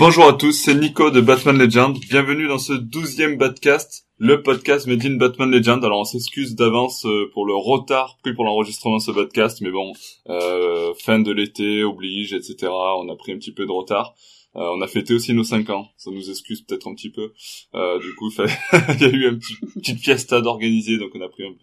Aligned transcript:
Bonjour 0.00 0.28
à 0.28 0.32
tous, 0.32 0.52
c'est 0.52 0.76
Nico 0.76 1.10
de 1.10 1.20
Batman 1.20 1.58
Legend. 1.58 1.98
Bienvenue 2.08 2.46
dans 2.46 2.58
ce 2.58 2.72
douzième 2.72 3.36
podcast, 3.36 4.06
le 4.16 4.44
podcast 4.44 4.86
Made 4.86 5.04
in 5.04 5.16
Batman 5.16 5.50
Legend. 5.50 5.84
Alors 5.84 5.98
on 5.98 6.04
s'excuse 6.04 6.54
d'avance 6.54 7.04
euh, 7.04 7.28
pour 7.34 7.44
le 7.44 7.56
retard 7.56 8.16
pris 8.22 8.32
pour 8.32 8.44
l'enregistrement 8.44 8.98
de 8.98 9.02
ce 9.02 9.10
podcast, 9.10 9.60
mais 9.60 9.72
bon, 9.72 9.92
euh, 10.28 10.94
fin 11.00 11.18
de 11.18 11.32
l'été 11.32 11.82
oblige, 11.82 12.32
etc. 12.32 12.68
On 12.70 13.08
a 13.08 13.16
pris 13.16 13.32
un 13.32 13.38
petit 13.38 13.50
peu 13.50 13.66
de 13.66 13.72
retard. 13.72 14.14
Euh, 14.54 14.70
on 14.72 14.80
a 14.82 14.86
fêté 14.86 15.14
aussi 15.14 15.34
nos 15.34 15.42
5 15.42 15.68
ans, 15.70 15.88
ça 15.96 16.12
nous 16.12 16.30
excuse 16.30 16.62
peut-être 16.62 16.86
un 16.86 16.94
petit 16.94 17.10
peu. 17.10 17.32
Euh, 17.74 17.98
du 17.98 18.14
coup, 18.14 18.30
il 18.94 19.00
y 19.00 19.04
a 19.04 19.08
eu 19.08 19.26
un 19.26 19.34
petit 19.34 19.56
petite 19.74 19.98
fiesta 19.98 20.40
d'organiser, 20.40 20.98
donc 20.98 21.10
on 21.16 21.20
a 21.22 21.28
pris 21.28 21.42
un 21.42 21.54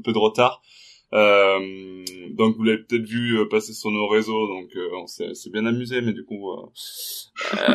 peu 0.00 0.12
de 0.12 0.18
retard. 0.18 0.62
Euh, 1.12 2.04
donc 2.40 2.56
vous 2.56 2.62
l'avez 2.62 2.78
peut-être 2.78 3.06
vu 3.06 3.38
euh, 3.38 3.48
passer 3.48 3.72
sur 3.72 3.90
nos 3.90 4.08
réseaux, 4.08 4.46
donc 4.46 4.70
euh, 4.76 4.88
on 4.94 5.06
s'est 5.06 5.50
bien 5.52 5.66
amusé, 5.66 6.00
mais 6.00 6.12
du 6.12 6.24
coup 6.24 6.50
euh, 6.52 6.66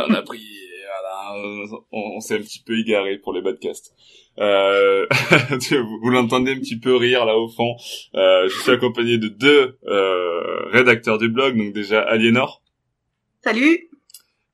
on 0.07 0.13
a 0.13 0.21
pris, 0.21 0.41
voilà, 0.85 1.83
on, 1.91 2.19
s'est 2.19 2.35
un 2.35 2.41
petit 2.41 2.63
peu 2.65 2.77
égaré 2.79 3.17
pour 3.17 3.33
les 3.33 3.41
podcasts. 3.41 3.93
vous, 4.37 5.99
vous 6.01 6.09
l'entendez 6.09 6.53
un 6.53 6.59
petit 6.59 6.79
peu 6.79 6.95
rire 6.95 7.25
là 7.25 7.37
au 7.37 7.47
fond. 7.47 7.75
je 8.13 8.59
suis 8.61 8.71
accompagné 8.71 9.17
de 9.17 9.27
deux 9.27 9.77
rédacteurs 10.71 11.17
du 11.17 11.29
blog, 11.29 11.57
donc 11.57 11.73
déjà 11.73 12.01
Aliénor. 12.01 12.61
Salut. 13.43 13.89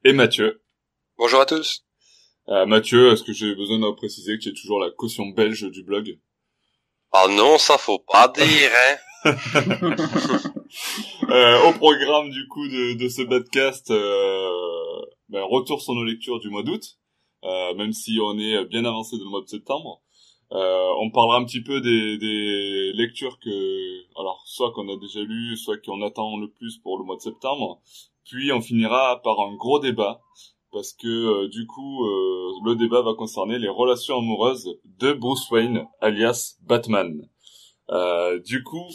Et 0.03 0.13
Mathieu. 0.13 0.61
Bonjour 1.17 1.39
à 1.39 1.45
tous. 1.45 1.85
Mathieu, 2.47 3.11
est-ce 3.11 3.23
que 3.23 3.33
j'ai 3.33 3.55
besoin 3.55 3.79
de 3.79 3.95
préciser 3.95 4.37
que 4.37 4.43
tu 4.43 4.49
es 4.49 4.53
toujours 4.53 4.79
la 4.79 4.91
caution 4.91 5.27
belge 5.27 5.69
du 5.71 5.83
blog? 5.83 6.17
Oh 7.13 7.27
non, 7.29 7.57
ça 7.57 7.77
faut 7.77 7.99
pas 7.99 8.27
dire, 8.35 8.71
hein. 8.73 8.97
euh, 11.29 11.69
au 11.69 11.73
programme 11.73 12.29
du 12.29 12.47
coup 12.47 12.67
de, 12.67 12.93
de 12.93 13.09
ce 13.09 13.21
podcast, 13.21 13.91
euh, 13.91 14.49
ben, 15.29 15.43
retour 15.43 15.81
sur 15.81 15.93
nos 15.93 16.05
lectures 16.05 16.39
du 16.39 16.49
mois 16.49 16.63
d'août, 16.63 16.97
euh, 17.43 17.75
même 17.75 17.91
si 17.93 18.17
on 18.21 18.39
est 18.39 18.65
bien 18.65 18.85
avancé 18.85 19.17
dans 19.17 19.25
le 19.25 19.29
mois 19.29 19.41
de 19.41 19.47
septembre. 19.47 20.01
Euh, 20.53 20.89
on 20.99 21.11
parlera 21.11 21.37
un 21.37 21.45
petit 21.45 21.61
peu 21.63 21.79
des, 21.81 22.17
des 22.17 22.91
lectures 22.93 23.39
que, 23.39 24.19
alors 24.19 24.43
soit 24.45 24.71
qu'on 24.73 24.89
a 24.89 24.97
déjà 24.97 25.21
lues, 25.21 25.55
soit 25.55 25.77
qu'on 25.77 26.01
attend 26.01 26.37
le 26.37 26.49
plus 26.49 26.77
pour 26.77 26.97
le 26.97 27.05
mois 27.05 27.15
de 27.15 27.21
septembre. 27.21 27.81
Puis 28.25 28.51
on 28.51 28.61
finira 28.61 29.21
par 29.21 29.39
un 29.39 29.55
gros 29.55 29.79
débat 29.79 30.21
parce 30.71 30.93
que 30.93 31.07
euh, 31.07 31.47
du 31.47 31.67
coup 31.67 32.05
euh, 32.05 32.51
le 32.65 32.75
débat 32.75 33.01
va 33.01 33.13
concerner 33.13 33.59
les 33.59 33.69
relations 33.69 34.17
amoureuses 34.17 34.69
de 34.99 35.13
Bruce 35.13 35.49
Wayne 35.51 35.85
alias 35.99 36.57
Batman. 36.63 37.27
Euh, 37.89 38.39
du 38.39 38.63
coup, 38.63 38.87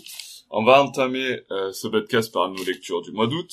on 0.50 0.64
va 0.64 0.82
entamer 0.82 1.40
ce 1.72 1.86
podcast 1.88 2.32
par 2.32 2.48
nos 2.50 2.64
lectures 2.64 3.02
du 3.02 3.12
mois 3.12 3.26
d'août. 3.26 3.52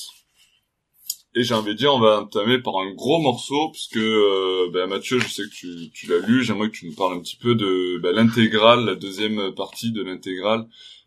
Et 1.36 1.42
j'ai 1.42 1.54
envie 1.54 1.72
de 1.72 1.78
dire, 1.78 1.92
on 1.92 1.98
va 1.98 2.20
entamer 2.20 2.60
par 2.60 2.78
un 2.78 2.94
gros 2.94 3.18
morceau, 3.18 3.70
puisque 3.70 3.98
ben, 3.98 4.86
Mathieu, 4.86 5.18
je 5.18 5.28
sais 5.28 5.42
que 5.42 5.50
tu, 5.50 5.90
tu 5.92 6.06
l'as 6.06 6.20
lu, 6.20 6.44
j'aimerais 6.44 6.70
que 6.70 6.76
tu 6.76 6.86
nous 6.86 6.94
parles 6.94 7.18
un 7.18 7.20
petit 7.20 7.36
peu 7.36 7.56
de 7.56 7.98
ben, 8.00 8.14
l'intégrale, 8.14 8.84
la 8.84 8.94
deuxième 8.94 9.52
partie 9.54 9.90
de 9.90 10.02
l'intégrale 10.02 10.66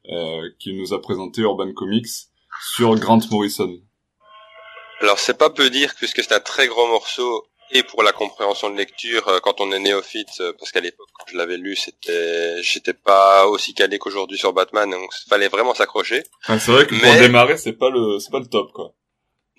euh, 0.09 0.49
qu'il 0.57 0.77
nous 0.77 0.93
a 0.93 1.01
présenté 1.01 1.41
Urban 1.41 1.73
Comics 1.73 2.07
sur 2.75 2.95
Grant 2.95 3.19
Morrison. 3.29 3.77
Alors 5.01 5.19
c'est 5.19 5.37
pas 5.37 5.49
peu 5.49 5.69
dire 5.69 5.93
puisque 5.95 6.23
c'est 6.23 6.33
un 6.33 6.39
très 6.39 6.67
gros 6.67 6.87
morceau 6.87 7.45
et 7.71 7.83
pour 7.83 8.01
la 8.03 8.13
compréhension 8.13 8.69
de 8.69 8.77
lecture 8.77 9.27
euh, 9.27 9.39
quand 9.41 9.59
on 9.59 9.71
est 9.71 9.79
néophyte 9.79 10.29
euh, 10.39 10.53
parce 10.57 10.71
qu'à 10.71 10.79
l'époque 10.79 11.09
quand 11.13 11.25
je 11.29 11.37
l'avais 11.37 11.57
lu 11.57 11.75
c'était 11.75 12.61
j'étais 12.63 12.93
pas 12.93 13.45
aussi 13.47 13.73
calé 13.73 13.99
qu'aujourd'hui 13.99 14.37
sur 14.37 14.53
Batman 14.53 14.89
donc 14.89 15.09
fallait 15.29 15.49
vraiment 15.49 15.75
s'accrocher. 15.75 16.23
c'est 16.47 16.71
vrai 16.71 16.87
que 16.87 16.95
pour 16.95 17.13
démarrer 17.19 17.57
c'est 17.57 17.73
pas 17.73 17.89
le 17.89 18.19
c'est 18.19 18.31
pas 18.31 18.39
le 18.39 18.47
top 18.47 18.71
quoi. 18.71 18.93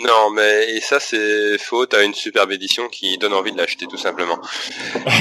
Non, 0.00 0.30
mais 0.30 0.76
et 0.76 0.80
ça 0.80 1.00
c'est 1.00 1.58
faute 1.58 1.92
à 1.92 2.04
une 2.04 2.14
superbe 2.14 2.52
édition 2.52 2.88
qui 2.88 3.18
donne 3.18 3.32
envie 3.34 3.50
de 3.50 3.58
l'acheter 3.58 3.86
tout 3.86 3.96
simplement. 3.96 4.38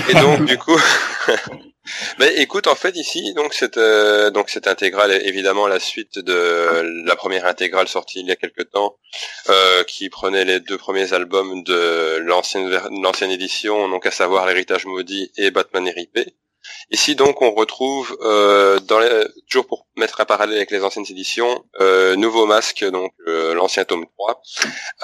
et 0.09 0.13
donc 0.13 0.45
du 0.45 0.57
coup, 0.59 0.79
mais 2.19 2.35
écoute, 2.35 2.67
en 2.67 2.75
fait 2.75 2.95
ici 2.95 3.33
donc 3.33 3.55
cette 3.55 3.77
euh, 3.77 4.29
donc 4.29 4.49
cette 4.51 4.67
intégrale 4.67 5.11
est 5.11 5.25
évidemment 5.25 5.67
la 5.67 5.79
suite 5.79 6.19
de 6.19 7.03
la 7.05 7.15
première 7.15 7.47
intégrale 7.47 7.87
sortie 7.87 8.19
il 8.19 8.27
y 8.27 8.31
a 8.31 8.35
quelque 8.35 8.61
temps, 8.61 8.97
euh, 9.49 9.83
qui 9.83 10.09
prenait 10.09 10.45
les 10.45 10.59
deux 10.59 10.77
premiers 10.77 11.11
albums 11.13 11.63
de 11.63 12.17
l'ancienne 12.19 12.69
l'ancienne 13.01 13.31
édition, 13.31 13.89
donc 13.89 14.05
à 14.05 14.11
savoir 14.11 14.45
l'héritage 14.45 14.85
maudit 14.85 15.31
et 15.37 15.49
Batman 15.49 15.89
RIP. 15.89 16.19
Ici 16.89 17.15
donc 17.15 17.41
on 17.41 17.51
retrouve 17.51 18.17
euh, 18.21 18.79
dans 18.79 18.99
les, 18.99 19.09
toujours 19.49 19.67
pour 19.67 19.87
mettre 19.97 20.21
un 20.21 20.25
parallèle 20.25 20.55
avec 20.55 20.71
les 20.71 20.83
anciennes 20.83 21.05
éditions, 21.09 21.65
euh, 21.81 22.15
nouveau 22.15 22.45
masque 22.45 22.85
donc 22.85 23.11
euh, 23.27 23.53
l'ancien 23.53 23.83
tome 23.83 24.05
3 24.17 24.41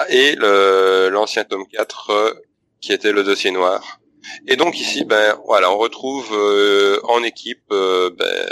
et 0.08 0.34
l'ancien 0.36 1.44
tome 1.44 1.66
4 1.66 2.10
euh, 2.10 2.34
qui 2.80 2.94
était 2.94 3.12
le 3.12 3.22
dossier 3.22 3.50
noir. 3.50 4.00
Et 4.46 4.56
donc 4.56 4.80
ici 4.80 5.04
ben 5.04 5.38
voilà 5.44 5.70
on 5.70 5.76
retrouve 5.76 6.30
euh, 6.32 7.00
en 7.04 7.22
équipe 7.22 7.68
ben, 7.68 8.48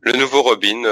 le 0.00 0.12
nouveau 0.12 0.42
Robin 0.42 0.84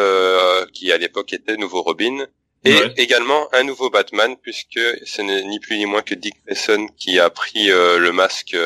qui 0.72 0.90
à 0.90 0.98
l'époque 0.98 1.32
était 1.32 1.56
nouveau 1.56 1.82
Robin 1.82 2.26
et 2.64 2.80
également 2.96 3.48
un 3.54 3.62
nouveau 3.62 3.88
Batman 3.88 4.36
puisque 4.42 4.80
ce 5.04 5.22
n'est 5.22 5.44
ni 5.44 5.60
plus 5.60 5.78
ni 5.78 5.86
moins 5.86 6.02
que 6.02 6.16
Dick 6.16 6.34
Grayson 6.44 6.88
qui 6.98 7.20
a 7.20 7.30
pris 7.30 7.68
le 7.68 8.10
masque 8.10 8.56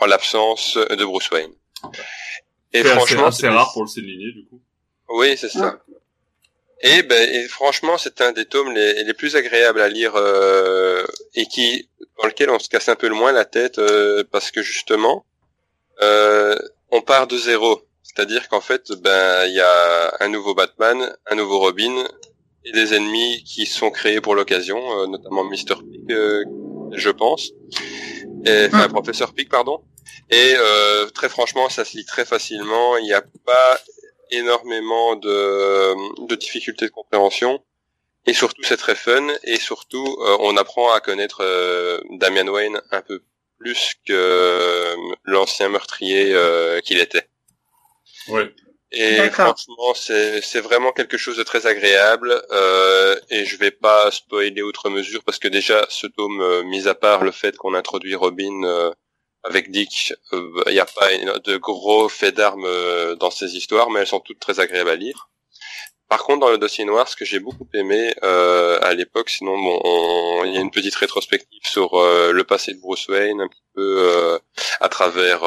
en 0.00 0.06
l'absence 0.06 0.78
de 0.78 1.04
Bruce 1.04 1.30
Wayne. 1.30 1.52
Et 2.72 2.82
franchement, 2.84 3.30
c'est 3.30 3.48
rare 3.48 3.72
pour 3.72 3.82
le 3.82 3.88
souligner 3.88 4.32
du 4.32 4.44
coup. 4.46 4.60
Oui, 5.08 5.36
c'est 5.36 5.48
ça. 5.48 5.78
Et 6.82 7.02
ben, 7.02 7.28
et 7.32 7.48
franchement, 7.48 7.96
c'est 7.96 8.20
un 8.20 8.32
des 8.32 8.44
tomes 8.44 8.72
les, 8.72 9.04
les, 9.04 9.14
plus 9.14 9.34
agréables 9.34 9.80
à 9.80 9.88
lire 9.88 10.12
euh, 10.16 11.04
et 11.34 11.46
qui 11.46 11.88
dans 12.18 12.26
lequel 12.26 12.50
on 12.50 12.58
se 12.58 12.68
casse 12.68 12.88
un 12.88 12.96
peu 12.96 13.08
le 13.08 13.14
moins 13.14 13.32
la 13.32 13.46
tête 13.46 13.78
euh, 13.78 14.24
parce 14.30 14.50
que 14.50 14.62
justement, 14.62 15.24
euh, 16.02 16.56
on 16.90 17.00
part 17.00 17.26
de 17.26 17.38
zéro. 17.38 17.82
C'est-à-dire 18.02 18.48
qu'en 18.48 18.60
fait, 18.60 18.92
ben, 18.92 19.44
il 19.46 19.54
y 19.54 19.60
a 19.60 20.16
un 20.20 20.28
nouveau 20.28 20.54
Batman, 20.54 21.14
un 21.26 21.34
nouveau 21.34 21.58
Robin 21.58 22.06
et 22.64 22.72
des 22.72 22.94
ennemis 22.94 23.42
qui 23.44 23.66
sont 23.66 23.90
créés 23.90 24.20
pour 24.20 24.34
l'occasion, 24.34 24.78
euh, 24.98 25.06
notamment 25.06 25.44
Mr. 25.44 25.76
Pig, 25.88 26.10
euh, 26.12 26.44
je 26.92 27.10
pense, 27.10 27.52
et, 28.44 28.66
enfin 28.66 28.88
Professeur 28.88 29.32
Pig, 29.32 29.48
pardon. 29.48 29.82
Et 30.30 30.54
euh, 30.56 31.08
très 31.10 31.28
franchement, 31.28 31.68
ça 31.68 31.84
se 31.84 31.96
lit 31.96 32.04
très 32.04 32.24
facilement. 32.24 32.96
Il 32.98 33.04
n'y 33.04 33.14
a 33.14 33.22
pas 33.44 33.78
énormément 34.30 35.16
de, 35.16 36.26
de 36.26 36.34
difficultés 36.34 36.86
de 36.86 36.90
compréhension. 36.90 37.62
Et 38.26 38.32
surtout, 38.32 38.62
c'est 38.64 38.76
très 38.76 38.96
fun. 38.96 39.28
Et 39.44 39.56
surtout, 39.56 40.16
euh, 40.20 40.36
on 40.40 40.56
apprend 40.56 40.92
à 40.92 41.00
connaître 41.00 41.42
euh, 41.42 42.00
Damian 42.18 42.48
Wayne 42.48 42.80
un 42.90 43.00
peu 43.00 43.22
plus 43.58 43.94
que 44.06 44.12
euh, 44.12 44.96
l'ancien 45.24 45.68
meurtrier 45.68 46.36
qu'il 46.84 46.98
était. 46.98 47.28
Ouais. 48.28 48.52
Et 48.92 49.30
franchement, 49.30 49.94
c'est 49.94 50.60
vraiment 50.60 50.92
quelque 50.92 51.16
chose 51.16 51.36
de 51.36 51.42
très 51.42 51.66
agréable. 51.66 52.32
et 53.30 53.44
je 53.44 53.56
vais 53.56 53.70
pas 53.70 54.10
spoiler 54.10 54.62
outre 54.62 54.90
mesure 54.90 55.22
parce 55.24 55.38
que 55.38 55.48
déjà, 55.48 55.86
ce 55.88 56.06
tome, 56.06 56.62
mis 56.64 56.88
à 56.88 56.94
part 56.94 57.22
le 57.22 57.30
fait 57.30 57.56
qu'on 57.56 57.74
introduit 57.74 58.14
Robin 58.14 58.92
avec 59.48 59.70
Dick, 59.70 60.12
il 60.32 60.38
euh, 60.38 60.72
n'y 60.72 60.78
a 60.78 60.86
pas 60.86 61.08
de 61.44 61.56
gros 61.56 62.08
faits 62.08 62.34
d'armes 62.34 62.64
euh, 62.64 63.14
dans 63.16 63.30
ces 63.30 63.56
histoires, 63.56 63.90
mais 63.90 64.00
elles 64.00 64.06
sont 64.06 64.20
toutes 64.20 64.40
très 64.40 64.60
agréables 64.60 64.90
à 64.90 64.96
lire. 64.96 65.28
Par 66.08 66.22
contre, 66.22 66.40
dans 66.40 66.50
le 66.50 66.58
dossier 66.58 66.84
noir, 66.84 67.08
ce 67.08 67.16
que 67.16 67.24
j'ai 67.24 67.40
beaucoup 67.40 67.68
aimé 67.74 68.14
euh, 68.22 68.78
à 68.80 68.94
l'époque, 68.94 69.28
sinon 69.28 69.58
bon, 69.58 70.44
il 70.44 70.54
y 70.54 70.56
a 70.56 70.60
une 70.60 70.70
petite 70.70 70.94
rétrospective 70.94 71.62
sur 71.64 71.96
le 71.96 72.42
passé 72.44 72.74
de 72.74 72.80
Bruce 72.80 73.08
Wayne, 73.08 73.40
un 73.40 73.48
petit 73.48 73.64
peu 73.74 74.38
à 74.80 74.88
travers 74.88 75.42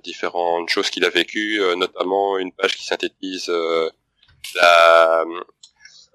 différentes 0.00 0.68
choses 0.68 0.90
qu'il 0.90 1.06
a 1.06 1.08
vécues, 1.08 1.58
notamment 1.76 2.36
une 2.36 2.52
page 2.52 2.76
qui 2.76 2.84
synthétise 2.84 3.50
la 4.56 5.24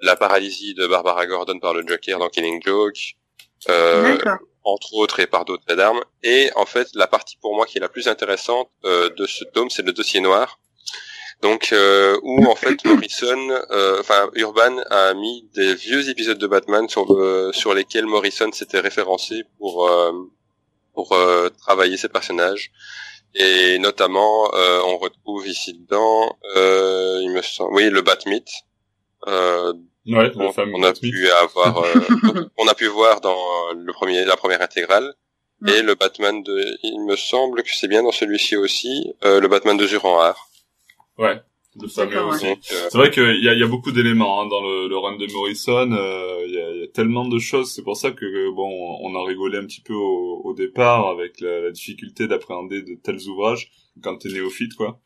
la 0.01 0.15
paralysie 0.15 0.75
de 0.75 0.87
Barbara 0.87 1.25
Gordon 1.25 1.59
par 1.59 1.73
le 1.73 1.85
Joker 1.85 2.19
dans 2.19 2.29
Killing 2.29 2.61
Joke. 2.63 3.15
Euh, 4.65 4.69
entre 4.69 4.93
autres 4.93 5.19
et 5.19 5.27
par 5.27 5.45
d'autres 5.45 5.75
d'armes. 5.75 6.03
Et 6.23 6.49
en 6.55 6.65
fait, 6.65 6.89
la 6.93 7.07
partie 7.07 7.37
pour 7.37 7.55
moi 7.55 7.65
qui 7.65 7.77
est 7.77 7.81
la 7.81 7.89
plus 7.89 8.07
intéressante 8.07 8.69
euh, 8.85 9.09
de 9.09 9.25
ce 9.25 9.43
tome, 9.45 9.69
c'est 9.69 9.85
le 9.85 9.93
dossier 9.93 10.19
noir. 10.19 10.59
Donc 11.41 11.69
euh, 11.71 12.19
où 12.23 12.45
en 12.47 12.55
fait 12.55 12.83
Morrison, 12.85 13.49
euh, 13.71 13.99
enfin 14.01 14.29
Urban 14.33 14.77
a 14.89 15.13
mis 15.13 15.47
des 15.53 15.73
vieux 15.73 16.09
épisodes 16.09 16.37
de 16.37 16.47
Batman 16.47 16.89
sur 16.89 17.07
sur 17.53 17.73
lesquels 17.73 18.05
Morrison 18.05 18.51
s'était 18.51 18.81
référencé 18.81 19.43
pour 19.57 19.89
pour 20.93 21.17
travailler 21.59 21.95
ses 21.95 22.09
personnages. 22.09 22.71
Et 23.35 23.77
notamment, 23.79 24.49
on 24.53 24.97
retrouve 24.97 25.47
ici 25.47 25.73
dedans, 25.75 26.37
il 26.55 27.31
me 27.31 27.41
semble, 27.41 27.73
oui, 27.73 27.89
le 27.89 28.01
Batmite, 28.01 28.49
euh, 29.27 29.73
Ouais, 30.09 30.31
on, 30.35 30.51
on 30.73 30.83
a 30.83 30.93
pu 30.93 31.29
avoir, 31.29 31.77
euh, 31.83 32.49
on 32.57 32.67
a 32.67 32.73
pu 32.73 32.87
voir 32.87 33.21
dans 33.21 33.37
le 33.75 33.93
premier, 33.93 34.25
la 34.25 34.37
première 34.37 34.61
intégrale. 34.61 35.13
Et 35.67 35.81
le 35.81 35.93
Batman 35.95 36.41
de, 36.41 36.77
il 36.83 37.01
me 37.05 37.17
semble 37.17 37.63
que 37.63 37.69
c'est 37.75 37.89
bien 37.89 38.01
dans 38.01 38.13
celui-ci 38.13 38.55
aussi, 38.55 39.13
euh, 39.25 39.41
le 39.41 39.47
Batman 39.49 39.75
de 39.75 39.85
Zuranhar. 39.85 40.47
Ouais, 41.17 41.41
le 41.75 41.87
fameux 41.89 42.23
aussi. 42.23 42.47
Euh, 42.47 42.55
c'est 42.63 42.97
vrai 42.97 43.11
qu'il 43.11 43.43
y 43.43 43.49
a, 43.49 43.53
y 43.53 43.63
a 43.63 43.67
beaucoup 43.67 43.91
d'éléments 43.91 44.41
hein, 44.41 44.47
dans 44.47 44.61
le, 44.61 44.87
le, 44.87 44.97
run 44.97 45.17
de 45.17 45.27
Morrison. 45.33 45.89
Il 46.47 46.53
y 46.53 46.61
a, 46.61 46.71
y, 46.75 46.83
a, 46.83 46.87
tellement 46.87 47.27
de 47.27 47.39
choses. 47.39 47.73
C'est 47.73 47.83
pour 47.83 47.97
ça 47.97 48.11
que 48.11 48.49
bon, 48.51 48.97
on 49.01 49.13
a 49.15 49.27
rigolé 49.27 49.57
un 49.57 49.65
petit 49.65 49.81
peu 49.81 49.93
au, 49.93 50.41
au 50.45 50.53
départ 50.53 51.09
avec 51.09 51.41
la, 51.41 51.59
la 51.59 51.71
difficulté 51.71 52.27
d'appréhender 52.27 52.81
de 52.81 52.95
tels 52.95 53.27
ouvrages 53.27 53.69
quand 54.01 54.15
t'es 54.15 54.29
néophyte, 54.29 54.75
quoi. 54.75 55.01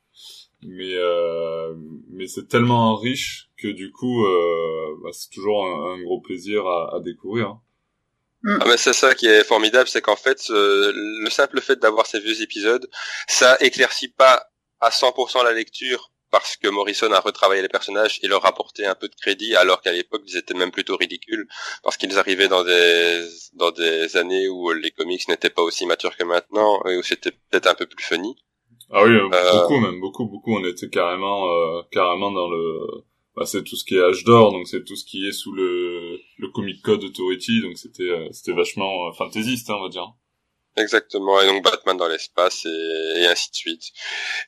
Mais 0.67 0.93
euh, 0.95 1.73
mais 2.09 2.27
c'est 2.27 2.47
tellement 2.47 2.95
riche 2.95 3.49
que 3.57 3.67
du 3.67 3.91
coup, 3.91 4.25
euh, 4.25 4.97
bah, 5.03 5.09
c'est 5.11 5.29
toujours 5.29 5.65
un, 5.65 5.93
un, 5.93 6.01
gros 6.03 6.21
plaisir 6.21 6.65
à, 6.67 6.95
à 6.95 6.99
découvrir. 6.99 7.47
Hein. 7.47 7.61
Mm. 8.43 8.57
Ah 8.61 8.65
mais 8.67 8.77
c'est 8.77 8.93
ça 8.93 9.15
qui 9.15 9.27
est 9.27 9.43
formidable, 9.43 9.87
c'est 9.87 10.01
qu'en 10.01 10.15
fait, 10.15 10.49
le 10.49 11.29
simple 11.29 11.61
fait 11.61 11.79
d'avoir 11.79 12.05
ces 12.05 12.19
vieux 12.19 12.41
épisodes, 12.41 12.89
ça 13.27 13.57
éclaircit 13.61 14.09
pas 14.09 14.49
à 14.81 14.89
100% 14.89 15.43
la 15.43 15.53
lecture 15.53 16.11
parce 16.33 16.57
que 16.57 16.67
Morrison 16.67 17.11
a 17.11 17.19
retravaillé 17.19 17.61
les 17.61 17.69
personnages 17.69 18.19
et 18.23 18.27
leur 18.27 18.43
apporté 18.47 18.87
un 18.87 18.95
peu 18.95 19.07
de 19.07 19.13
crédit, 19.13 19.55
alors 19.55 19.81
qu'à 19.81 19.91
l'époque 19.91 20.23
ils 20.25 20.35
étaient 20.35 20.55
même 20.55 20.71
plutôt 20.71 20.97
ridicules 20.97 21.47
parce 21.83 21.95
qu'ils 21.95 22.17
arrivaient 22.17 22.47
dans 22.47 22.63
des 22.63 23.23
dans 23.53 23.69
des 23.69 24.17
années 24.17 24.47
où 24.47 24.71
les 24.71 24.89
comics 24.89 25.27
n'étaient 25.27 25.51
pas 25.51 25.61
aussi 25.61 25.85
matures 25.85 26.17
que 26.17 26.23
maintenant 26.23 26.83
et 26.85 26.97
où 26.97 27.03
c'était 27.03 27.31
peut-être 27.31 27.67
un 27.67 27.75
peu 27.75 27.85
plus 27.85 28.03
funny. 28.03 28.35
Ah 28.91 29.03
oui, 29.03 29.11
euh, 29.11 29.29
euh, 29.33 29.61
beaucoup 29.61 29.79
même, 29.79 29.99
beaucoup, 29.99 30.25
beaucoup. 30.25 30.55
On 30.55 30.65
était 30.65 30.89
carrément, 30.89 31.47
euh, 31.47 31.81
carrément 31.91 32.31
dans 32.31 32.49
le 32.49 33.03
bah, 33.35 33.45
c'est 33.47 33.63
tout 33.63 33.75
ce 33.75 33.83
qui 33.83 33.95
est 33.95 34.03
âge 34.03 34.23
d'or, 34.25 34.51
donc 34.51 34.67
c'est 34.67 34.83
tout 34.83 34.95
ce 34.95 35.05
qui 35.05 35.27
est 35.27 35.31
sous 35.31 35.53
le, 35.53 36.19
le 36.37 36.47
Comic 36.49 36.83
Code 36.83 37.03
Authority, 37.03 37.61
donc 37.61 37.77
c'était 37.77 38.03
euh, 38.03 38.27
c'était 38.31 38.51
vachement 38.51 39.07
euh, 39.07 39.11
fantaisiste, 39.13 39.69
hein, 39.69 39.75
on 39.79 39.83
va 39.83 39.89
dire. 39.89 40.13
Exactement, 40.77 41.39
et 41.41 41.47
donc 41.47 41.63
Batman 41.63 41.97
dans 41.97 42.07
l'espace 42.07 42.65
et, 42.65 43.21
et, 43.21 43.25
ainsi 43.25 43.49
de 43.51 43.55
suite. 43.55 43.83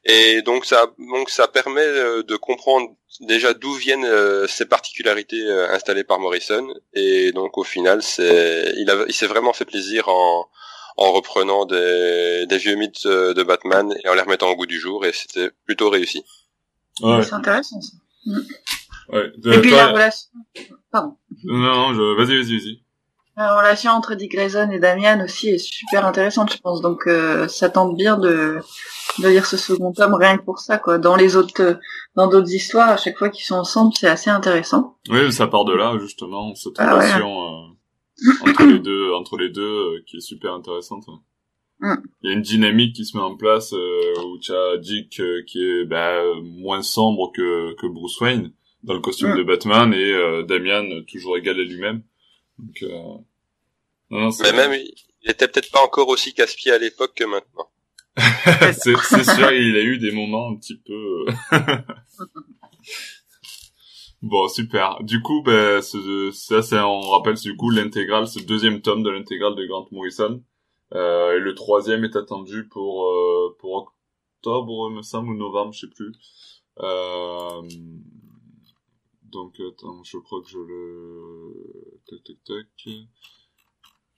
Et 0.06 0.42
donc 0.44 0.66
ça 0.66 0.88
donc 1.00 1.30
ça 1.32 1.48
permet 1.48 1.82
euh, 1.82 2.22
de 2.22 2.36
comprendre 2.36 2.96
déjà 3.22 3.54
d'où 3.56 3.74
viennent 3.74 4.08
ces 4.48 4.66
particularités 4.66 5.50
installées 5.70 6.04
par 6.04 6.20
Morrison 6.20 6.68
et 6.94 7.32
donc 7.32 7.58
au 7.58 7.64
final 7.64 8.04
c'est 8.04 8.74
il 8.76 8.90
a 8.90 9.06
il 9.08 9.14
s'est 9.14 9.28
vraiment 9.28 9.54
fait 9.54 9.64
plaisir 9.64 10.10
en 10.10 10.50
en 10.98 11.12
reprenant 11.12 11.66
des, 11.66 12.46
des 12.48 12.58
vieux 12.58 12.76
mythes 12.76 13.06
de 13.06 13.44
Batman 13.44 13.94
et 14.04 14.10
en 14.10 14.14
les 14.14 14.22
remettant 14.22 14.50
au 14.50 14.56
goût 14.56 14.66
du 14.66 14.80
jour 14.80 15.06
et 15.06 15.12
c'était 15.14 15.52
plutôt 15.66 15.90
réussi. 15.90 16.24
Ouais. 17.02 17.22
C'est 17.24 17.34
intéressant 17.34 17.82
ça. 17.82 17.98
Mm. 18.26 18.40
Ouais. 19.10 19.32
De, 19.38 19.54
Et 19.54 19.62
puis 19.62 19.72
la 19.72 19.88
relation... 19.88 20.30
Pardon. 20.92 21.18
Non, 21.44 21.94
je... 21.94 22.16
vas-y, 22.16 22.38
vas-y, 22.38 22.58
vas-y. 22.58 22.82
La 23.38 23.58
relation 23.58 23.92
entre 23.92 24.16
Dick 24.16 24.32
Grayson 24.32 24.70
et 24.72 24.80
Damian 24.80 25.22
aussi 25.22 25.50
est 25.50 25.58
super 25.58 26.06
intéressante, 26.06 26.54
je 26.54 26.58
pense. 26.58 26.82
Donc 26.82 27.06
euh, 27.06 27.50
ça 27.50 27.70
tente 27.70 27.98
bien 27.98 28.18
de, 28.18 28.62
de 29.20 29.28
lire 29.28 29.46
ce 29.46 29.58
second 29.58 29.92
tome 29.92 30.16
rien 30.16 30.38
que 30.38 30.44
pour 30.44 30.60
ça, 30.60 30.78
quoi. 30.78 30.98
Dans 31.00 31.18
les 31.18 31.36
autres, 31.36 31.78
dans 32.16 32.28
d'autres 32.28 32.54
histoires, 32.54 32.92
à 32.92 32.98
chaque 32.98 33.18
fois 33.18 33.28
qu'ils 33.28 33.44
sont 33.44 33.56
ensemble, 33.56 33.92
c'est 33.94 34.08
assez 34.08 34.30
intéressant. 34.30 34.96
Oui, 35.10 35.34
ça 35.34 35.48
part 35.48 35.66
de 35.66 35.74
là 35.74 35.98
justement 36.00 36.56
cette 36.56 36.76
ah, 36.78 36.94
relation 36.94 37.28
ouais. 37.28 37.72
euh, 37.72 37.75
entre 38.42 38.66
les 38.66 38.80
deux, 38.80 39.14
entre 39.14 39.38
les 39.38 39.50
deux, 39.50 39.62
euh, 39.62 40.04
qui 40.06 40.18
est 40.18 40.22
super 40.22 40.54
intéressante. 40.54 41.06
Mm. 41.80 41.96
Il 42.22 42.30
y 42.30 42.34
a 42.34 42.36
une 42.36 42.42
dynamique 42.42 42.96
qui 42.96 43.06
se 43.06 43.18
met 43.18 43.24
en 43.24 43.36
place 43.36 43.74
euh, 43.74 44.24
où 44.26 44.40
tu 44.40 44.54
as 44.54 44.78
Dick 44.78 45.20
euh, 45.20 45.44
qui 45.46 45.60
est 45.64 45.86
bah, 45.86 46.22
moins 46.42 46.82
sombre 46.82 47.32
que, 47.34 47.74
que 47.76 47.88
Bruce 47.88 48.20
Wayne 48.22 48.52
dans 48.84 48.94
le 48.94 49.02
costume 49.02 49.34
mm. 49.34 49.38
de 49.38 49.44
Batman 49.44 49.94
et 49.94 50.14
euh, 50.14 50.44
Damian 50.44 50.86
toujours 51.12 51.38
égal 51.38 51.60
à 51.60 51.64
lui-même. 51.64 52.04
Donc, 52.58 52.84
euh... 52.84 53.18
non, 54.10 54.30
Mais 54.42 54.54
même, 54.54 54.74
il 55.24 55.30
était 55.32 55.48
peut-être 55.48 55.72
pas 55.72 55.84
encore 55.84 56.08
aussi 56.08 56.34
casse-pied 56.34 56.72
à 56.72 56.78
l'époque 56.78 57.14
que 57.16 57.26
maintenant. 57.26 57.70
c'est 58.74 58.96
sûr, 59.24 59.52
il 59.52 59.76
a 59.76 59.82
eu 59.82 59.98
des 59.98 60.12
moments 60.12 60.52
un 60.52 60.56
petit 60.56 60.78
peu... 60.78 61.26
bon, 64.26 64.48
super. 64.48 64.98
Du 65.02 65.22
coup, 65.22 65.42
bah, 65.44 65.82
ça, 65.82 66.62
c'est, 66.62 66.80
on 66.80 67.02
rappelle, 67.02 67.36
du 67.36 67.56
coup, 67.56 67.70
l'intégrale, 67.70 68.28
c'est 68.28 68.40
le 68.40 68.46
deuxième 68.46 68.82
tome 68.82 69.04
de 69.04 69.10
l'intégrale 69.10 69.56
de 69.56 69.66
Grant 69.66 69.88
Morrison. 69.92 70.44
Euh, 70.94 71.38
et 71.38 71.40
le 71.40 71.56
troisième 71.56 72.04
est 72.04 72.16
attendu 72.16 72.68
pour 72.68 73.06
euh, 73.06 73.56
pour 73.60 73.92
octobre, 74.38 74.90
me 74.92 75.02
semble, 75.02 75.30
ou 75.30 75.36
novembre, 75.36 75.74
je 75.74 75.82
sais 75.82 75.94
plus. 75.94 76.14
Euh, 76.80 77.62
donc 79.24 79.60
attends, 79.60 80.04
je 80.04 80.18
crois 80.18 80.42
que 80.42 80.50
je 80.50 80.60
le 80.60 82.00
tac 82.08 82.24
tac 82.24 82.36
tac. 82.46 82.96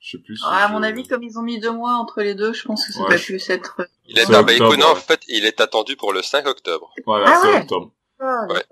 Je 0.00 0.10
sais 0.10 0.22
plus. 0.22 0.36
Si 0.36 0.44
à 0.46 0.68
mon 0.68 0.82
avis, 0.82 1.08
comme 1.08 1.22
ils 1.22 1.38
ont 1.38 1.42
mis 1.42 1.58
deux 1.58 1.72
mois 1.72 1.94
entre 1.94 2.20
les 2.20 2.34
deux, 2.34 2.52
je 2.52 2.64
pense 2.64 2.86
que 2.86 2.92
ça 2.92 3.02
ouais. 3.04 3.18
plus 3.18 3.48
être. 3.50 3.80
Il 4.06 4.18
est, 4.18 4.30
bah, 4.30 4.40
octobre, 4.40 4.90
en 4.90 4.94
fait, 4.94 5.22
il 5.28 5.44
est 5.44 5.60
attendu 5.60 5.96
pour 5.96 6.12
le 6.12 6.22
5 6.22 6.46
octobre. 6.46 6.94
Voilà, 7.04 7.26
ah 7.28 7.40
c'est 7.42 7.48
ouais. 7.48 7.60
octobre. 7.62 7.92
Ah, 8.20 8.46
ouais. 8.50 8.62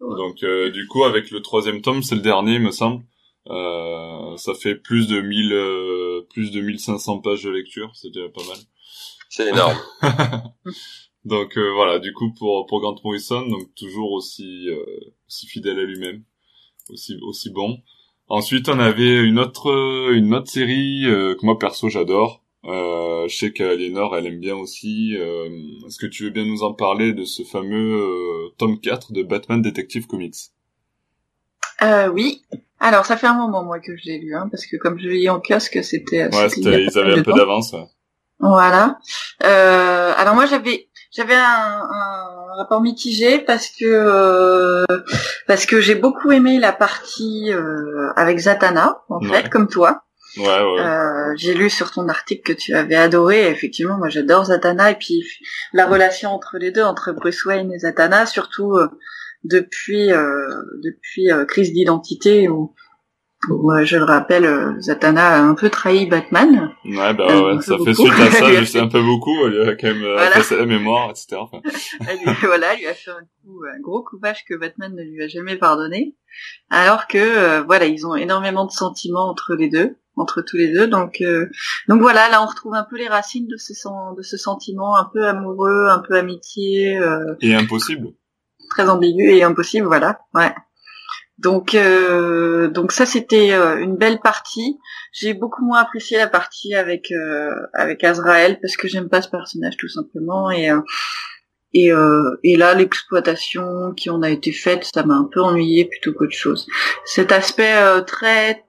Donc 0.00 0.42
euh, 0.42 0.70
du 0.70 0.86
coup, 0.86 1.04
avec 1.04 1.30
le 1.30 1.42
troisième 1.42 1.82
tome, 1.82 2.02
c'est 2.02 2.14
le 2.14 2.20
dernier, 2.20 2.58
me 2.58 2.70
semble. 2.70 3.04
Euh, 3.48 4.36
ça 4.36 4.54
fait 4.54 4.74
plus 4.74 5.06
de 5.08 5.20
1000, 5.20 5.52
euh, 5.52 6.26
plus 6.30 6.50
de 6.50 6.60
1500 6.60 7.20
pages 7.20 7.44
de 7.44 7.50
lecture, 7.50 7.90
c'est 7.94 8.10
déjà 8.10 8.28
pas 8.28 8.42
mal. 8.46 8.58
C'est 9.28 9.48
énorme. 9.48 9.78
donc 11.24 11.56
euh, 11.56 11.72
voilà, 11.74 11.98
du 11.98 12.12
coup 12.12 12.32
pour 12.32 12.66
pour 12.66 12.80
Grant 12.80 12.96
Morrison, 13.04 13.46
donc 13.46 13.74
toujours 13.76 14.12
aussi 14.12 14.68
euh, 14.68 14.84
aussi 15.28 15.46
fidèle 15.46 15.78
à 15.78 15.84
lui-même, 15.84 16.24
aussi 16.90 17.18
aussi 17.22 17.50
bon. 17.50 17.78
Ensuite, 18.28 18.68
on 18.68 18.80
avait 18.80 19.22
une 19.24 19.38
autre 19.38 19.70
une 20.12 20.34
autre 20.34 20.50
série 20.50 21.02
que 21.04 21.46
moi 21.46 21.58
perso 21.58 21.88
j'adore. 21.88 22.42
Je 22.66 23.34
sais 23.34 23.52
qu'Aliénor 23.52 24.16
elle 24.16 24.26
aime 24.26 24.40
bien 24.40 24.56
aussi. 24.56 25.14
Est-ce 25.14 25.98
que 25.98 26.06
tu 26.06 26.24
veux 26.24 26.30
bien 26.30 26.44
nous 26.44 26.62
en 26.62 26.74
parler 26.74 27.12
de 27.12 27.24
ce 27.24 27.42
fameux 27.42 28.02
tome 28.58 28.80
4 28.80 29.12
de 29.12 29.22
Batman 29.22 29.62
Detective 29.62 30.06
Comics? 30.06 30.50
Euh, 31.82 32.08
oui. 32.08 32.42
Alors, 32.78 33.06
ça 33.06 33.16
fait 33.16 33.26
un 33.26 33.34
moment, 33.34 33.64
moi, 33.64 33.80
que 33.80 33.96
je 33.96 34.04
l'ai 34.04 34.18
lu, 34.18 34.34
hein, 34.34 34.48
parce 34.50 34.66
que 34.66 34.76
comme 34.76 34.98
je 34.98 35.08
l'ai 35.08 35.22
lu 35.22 35.28
en 35.28 35.40
kiosque, 35.40 35.82
c'était... 35.82 36.24
Ouais, 36.34 36.48
c'était, 36.48 36.84
ils 36.84 36.98
avaient 36.98 37.18
un 37.18 37.22
peu 37.22 37.32
d'avance. 37.32 37.72
Ouais. 37.72 37.86
Voilà. 38.38 38.98
Euh, 39.44 40.12
alors 40.16 40.34
moi, 40.34 40.46
j'avais 40.46 40.88
j'avais 41.10 41.34
un, 41.34 41.88
un, 41.90 42.56
rapport 42.58 42.82
mitigé 42.82 43.38
parce 43.38 43.68
que 43.68 43.84
euh, 43.84 44.84
parce 45.46 45.64
que 45.64 45.80
j'ai 45.80 45.94
beaucoup 45.94 46.32
aimé 46.32 46.58
la 46.58 46.72
partie 46.72 47.50
euh, 47.50 48.12
avec 48.16 48.38
Zatanna, 48.38 49.02
en 49.08 49.20
ouais. 49.20 49.28
fait, 49.42 49.48
comme 49.48 49.68
toi. 49.68 50.02
Ouais, 50.36 50.44
ouais. 50.44 50.80
Euh, 50.80 51.32
j'ai 51.36 51.54
lu 51.54 51.70
sur 51.70 51.90
ton 51.90 52.08
article 52.08 52.54
que 52.54 52.58
tu 52.58 52.74
avais 52.74 52.96
adoré. 52.96 53.48
Effectivement, 53.48 53.96
moi, 53.96 54.08
j'adore 54.08 54.46
Zatanna 54.46 54.90
et 54.90 54.96
puis 54.96 55.22
la 55.72 55.86
relation 55.86 56.30
entre 56.30 56.58
les 56.58 56.70
deux, 56.70 56.82
entre 56.82 57.12
Bruce 57.12 57.44
Wayne 57.44 57.72
et 57.72 57.78
Zatanna, 57.78 58.26
surtout 58.26 58.72
euh, 58.72 58.88
depuis 59.44 60.12
euh, 60.12 60.62
depuis 60.82 61.30
euh, 61.30 61.44
crise 61.44 61.72
d'identité 61.72 62.48
où, 62.48 62.74
où 63.48 63.72
euh, 63.72 63.84
je 63.84 63.96
le 63.96 64.04
rappelle 64.04 64.76
Zatanna 64.80 65.36
a 65.36 65.40
un 65.40 65.54
peu 65.54 65.70
trahi 65.70 66.06
Batman. 66.06 66.70
Ouais 66.84 67.14
bah 67.14 67.26
ouais, 67.26 67.60
ça 67.62 67.76
fait 67.84 67.94
suite 67.94 68.12
à 68.12 68.30
ça, 68.30 68.64
sais 68.66 68.80
un 68.80 68.88
peu 68.88 69.02
beaucoup, 69.02 69.46
elle 69.46 69.70
a 69.70 69.74
quand 69.74 69.88
même 69.88 70.02
voilà. 70.02 70.40
fait 70.40 70.56
la 70.56 70.66
mémoire, 70.66 71.10
etc. 71.10 71.36
Enfin. 71.36 71.60
elle, 72.08 72.18
voilà, 72.42 72.74
lui 72.74 72.86
a 72.86 72.94
fait 72.94 73.10
un 73.10 73.24
coup, 73.44 73.60
un 73.74 73.80
gros 73.80 74.02
coupage 74.02 74.44
que 74.48 74.54
Batman 74.54 74.94
ne 74.94 75.02
lui 75.02 75.22
a 75.22 75.28
jamais 75.28 75.56
pardonné, 75.56 76.16
alors 76.70 77.06
que 77.06 77.62
voilà, 77.66 77.86
ils 77.86 78.06
ont 78.06 78.14
énormément 78.14 78.66
de 78.66 78.72
sentiments 78.72 79.28
entre 79.28 79.54
les 79.54 79.68
deux 79.68 79.96
entre 80.16 80.42
tous 80.42 80.56
les 80.56 80.72
deux. 80.72 80.86
Donc, 80.86 81.20
euh, 81.20 81.46
donc 81.88 82.00
voilà, 82.00 82.28
là 82.28 82.42
on 82.42 82.46
retrouve 82.46 82.74
un 82.74 82.86
peu 82.88 82.96
les 82.96 83.08
racines 83.08 83.46
de 83.46 83.56
ce, 83.56 83.72
de 84.16 84.22
ce 84.22 84.36
sentiment 84.36 84.96
un 84.96 85.08
peu 85.12 85.26
amoureux, 85.26 85.86
un 85.88 86.00
peu 86.00 86.14
amitié. 86.14 86.98
Euh, 86.98 87.34
et 87.40 87.54
impossible 87.54 88.08
très 88.68 88.88
ambigu 88.88 89.30
et 89.30 89.42
impossible, 89.42 89.86
voilà. 89.86 90.20
Ouais. 90.34 90.54
Donc, 91.38 91.74
euh, 91.74 92.68
donc 92.68 92.92
ça 92.92 93.04
c'était 93.04 93.52
euh, 93.52 93.78
une 93.78 93.96
belle 93.96 94.20
partie. 94.20 94.78
J'ai 95.12 95.34
beaucoup 95.34 95.64
moins 95.64 95.80
apprécié 95.80 96.16
la 96.16 96.28
partie 96.28 96.74
avec 96.74 97.12
euh, 97.12 97.50
avec 97.74 98.04
Azrael 98.04 98.58
parce 98.60 98.76
que 98.76 98.88
j'aime 98.88 99.08
pas 99.08 99.20
ce 99.20 99.28
personnage 99.28 99.76
tout 99.76 99.88
simplement 99.88 100.50
et 100.50 100.70
euh, 100.70 100.80
et, 101.74 101.92
euh, 101.92 102.38
et 102.42 102.56
là 102.56 102.72
l'exploitation 102.72 103.92
qui 103.94 104.08
en 104.08 104.22
a 104.22 104.30
été 104.30 104.50
faite, 104.50 104.88
ça 104.94 105.04
m'a 105.04 105.14
un 105.14 105.28
peu 105.30 105.42
ennuyé 105.42 105.84
plutôt 105.84 106.14
qu'autre 106.14 106.36
chose. 106.36 106.66
Cet 107.04 107.32
aspect 107.32 107.74
très 108.06 108.65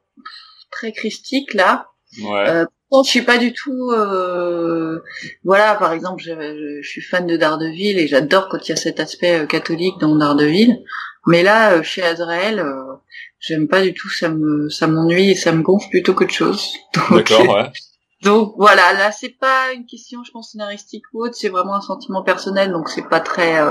très 0.71 0.91
christique 0.91 1.53
là. 1.53 1.87
Ouais. 2.21 2.65
je 3.03 3.09
suis 3.09 3.21
pas 3.21 3.37
du 3.37 3.53
tout. 3.53 3.91
Euh... 3.91 4.99
Voilà, 5.43 5.75
par 5.75 5.91
exemple, 5.93 6.21
je, 6.23 6.79
je, 6.81 6.87
suis 6.87 7.01
fan 7.01 7.27
de 7.27 7.37
Daredevil 7.37 7.99
et 7.99 8.07
j'adore 8.07 8.47
quand 8.49 8.65
il 8.65 8.69
y 8.69 8.73
a 8.73 8.77
cet 8.77 8.99
aspect 8.99 9.39
euh, 9.39 9.45
catholique 9.45 9.97
dans 9.99 10.15
Daredevil. 10.15 10.83
Mais 11.25 11.43
là, 11.43 11.73
euh, 11.73 11.83
chez 11.83 12.03
Azrael, 12.03 12.59
euh, 12.59 12.95
j'aime 13.39 13.67
pas 13.67 13.81
du 13.81 13.93
tout. 13.93 14.09
Ça 14.09 14.29
me, 14.29 14.69
ça 14.69 14.87
m'ennuie 14.87 15.31
et 15.31 15.35
ça 15.35 15.51
me 15.51 15.61
gonfle 15.61 15.89
plutôt 15.89 16.13
qu'autre 16.13 16.33
chose. 16.33 16.73
D'accord, 17.11 17.55
ouais. 17.55 17.71
Donc 18.23 18.55
voilà, 18.57 18.93
là 18.93 19.11
c'est 19.11 19.37
pas 19.37 19.73
une 19.73 19.85
question, 19.85 20.23
je 20.23 20.31
pense 20.31 20.53
scénaristique 20.53 21.03
ou 21.13 21.23
autre, 21.23 21.35
c'est 21.35 21.49
vraiment 21.49 21.75
un 21.75 21.81
sentiment 21.81 22.23
personnel, 22.23 22.71
donc 22.71 22.89
c'est 22.89 23.07
pas 23.07 23.19
très. 23.19 23.61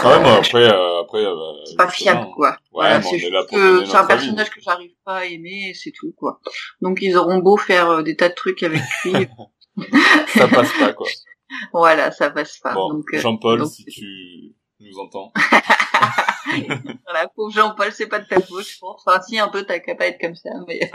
Euh, 0.00 0.04
ah 0.04 0.16
ouais, 0.16 0.22
moi 0.22 0.34
après, 0.36 0.62
euh, 0.62 1.00
après. 1.00 1.24
Euh, 1.24 1.64
c'est 1.64 1.76
pas 1.76 1.88
fiable, 1.88 2.28
quoi. 2.34 2.50
Ouais, 2.50 2.56
voilà, 2.72 3.02
c'est 3.02 3.18
c'est 3.18 3.96
un 3.96 4.06
personnage 4.06 4.50
que 4.50 4.60
j'arrive 4.60 4.92
pas 5.04 5.18
à 5.18 5.24
aimer, 5.24 5.72
c'est 5.74 5.90
tout, 5.90 6.12
quoi. 6.16 6.40
Donc 6.80 6.98
ils 7.00 7.16
auront 7.16 7.38
beau 7.38 7.56
faire 7.56 7.90
euh, 7.90 8.02
des 8.02 8.14
tas 8.14 8.28
de 8.28 8.34
trucs 8.34 8.62
avec 8.62 8.82
lui. 9.04 9.28
ça 10.28 10.46
passe 10.46 10.72
pas, 10.78 10.92
quoi. 10.92 11.08
voilà, 11.72 12.12
ça 12.12 12.30
passe 12.30 12.58
pas. 12.58 12.74
Bon, 12.74 12.94
donc, 12.94 13.06
Jean-Paul, 13.12 13.66
si 13.66 13.84
tu 13.86 14.54
nous 14.78 14.98
entend. 15.00 15.32
voilà, 17.04 17.28
pauvre 17.34 17.50
Jean-Paul, 17.52 17.90
c'est 17.90 18.06
pas 18.06 18.20
de 18.20 18.28
ta 18.28 18.40
faute, 18.40 18.68
je 18.68 18.78
pense. 18.78 19.02
Enfin, 19.04 19.20
si, 19.22 19.38
un 19.38 19.48
peu, 19.48 19.64
t'as 19.64 19.80
qu'à 19.80 19.96
pas 19.96 20.06
être 20.06 20.20
comme 20.20 20.36
ça, 20.36 20.50
mais... 20.68 20.90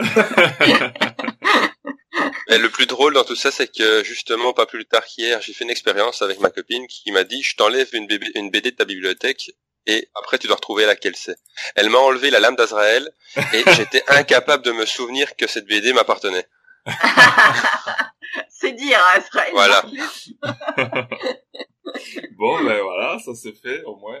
Et 2.48 2.58
le 2.58 2.68
plus 2.68 2.86
drôle 2.86 3.14
dans 3.14 3.24
tout 3.24 3.36
ça, 3.36 3.50
c'est 3.50 3.68
que 3.68 4.04
justement, 4.04 4.52
pas 4.52 4.66
plus 4.66 4.84
tard 4.84 5.04
qu'hier, 5.04 5.40
j'ai 5.40 5.52
fait 5.52 5.64
une 5.64 5.70
expérience 5.70 6.22
avec 6.22 6.40
ma 6.40 6.50
copine 6.50 6.86
qui 6.86 7.10
m'a 7.10 7.24
dit, 7.24 7.42
je 7.42 7.56
t'enlève 7.56 7.88
une, 7.92 8.06
une 8.34 8.50
BD 8.50 8.70
de 8.70 8.76
ta 8.76 8.84
bibliothèque 8.84 9.50
et 9.86 10.08
après 10.14 10.38
tu 10.38 10.46
dois 10.46 10.56
retrouver 10.56 10.86
laquelle 10.86 11.16
c'est. 11.16 11.36
Elle 11.74 11.90
m'a 11.90 11.98
enlevé 11.98 12.30
la 12.30 12.40
lame 12.40 12.56
d'Azraël 12.56 13.10
et 13.52 13.64
j'étais 13.76 14.02
incapable 14.08 14.62
de 14.62 14.72
me 14.72 14.86
souvenir 14.86 15.36
que 15.36 15.46
cette 15.46 15.66
BD 15.66 15.92
m'appartenait. 15.92 16.46
c'est 18.50 18.72
dire, 18.72 19.00
Azraël. 19.14 19.52
Voilà. 19.52 19.84
bon, 22.36 22.64
ben 22.64 22.82
voilà, 22.82 23.18
ça 23.18 23.34
c'est 23.34 23.52
fait 23.52 23.82
au 23.84 23.96
moins. 23.96 24.20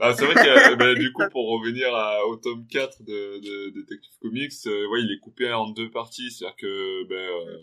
Ah, 0.00 0.12
c'est 0.14 0.24
vrai 0.26 0.34
que 0.34 0.74
ben, 0.74 0.98
du 0.98 1.12
coup, 1.12 1.22
pour 1.30 1.48
revenir 1.48 1.94
à, 1.94 2.26
au 2.26 2.36
tome 2.36 2.66
4 2.66 3.02
de, 3.02 3.38
de, 3.40 3.70
Detective 3.70 4.18
Comics, 4.20 4.52
euh, 4.66 4.88
ouais, 4.88 5.02
il 5.02 5.12
est 5.12 5.20
coupé 5.20 5.52
en 5.52 5.68
deux 5.70 5.90
parties, 5.90 6.30
c'est-à-dire 6.30 6.56
que 6.56 7.04
ben, 7.04 7.14
euh, 7.14 7.62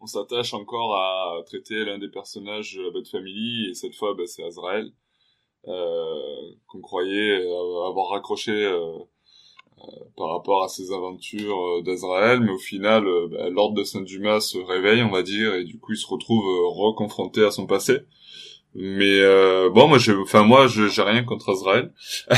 on 0.00 0.06
s'attache 0.06 0.54
encore 0.54 0.96
à 0.96 1.42
traiter 1.46 1.84
l'un 1.84 1.98
des 1.98 2.08
personnages 2.08 2.74
de 2.74 2.82
la 2.82 2.90
Bad 2.90 3.06
Family, 3.06 3.70
et 3.70 3.74
cette 3.74 3.94
fois, 3.94 4.14
ben, 4.14 4.26
c'est 4.26 4.44
Azrael, 4.44 4.92
euh, 5.68 6.52
qu'on 6.68 6.80
croyait 6.80 7.36
avoir 7.36 8.10
raccroché 8.10 8.52
euh, 8.52 8.98
par 10.16 10.30
rapport 10.30 10.64
à 10.64 10.68
ses 10.68 10.92
aventures 10.92 11.82
d'Azrael, 11.84 12.40
mais 12.40 12.50
au 12.50 12.58
final, 12.58 13.04
ben, 13.30 13.52
l'ordre 13.52 13.74
de 13.74 13.84
Saint-Dumas 13.84 14.40
se 14.40 14.58
réveille, 14.58 15.02
on 15.02 15.10
va 15.10 15.22
dire, 15.22 15.54
et 15.54 15.64
du 15.64 15.78
coup, 15.78 15.92
il 15.92 15.98
se 15.98 16.06
retrouve 16.06 16.44
reconfronté 16.74 17.44
à 17.44 17.50
son 17.50 17.66
passé. 17.66 18.00
Mais 18.78 19.20
euh, 19.20 19.70
bon, 19.70 19.88
moi, 19.88 19.96
j'ai, 19.96 20.14
enfin 20.14 20.42
moi, 20.42 20.66
j'ai 20.66 21.00
rien 21.00 21.24
contre 21.24 21.48
Azrael. 21.48 21.94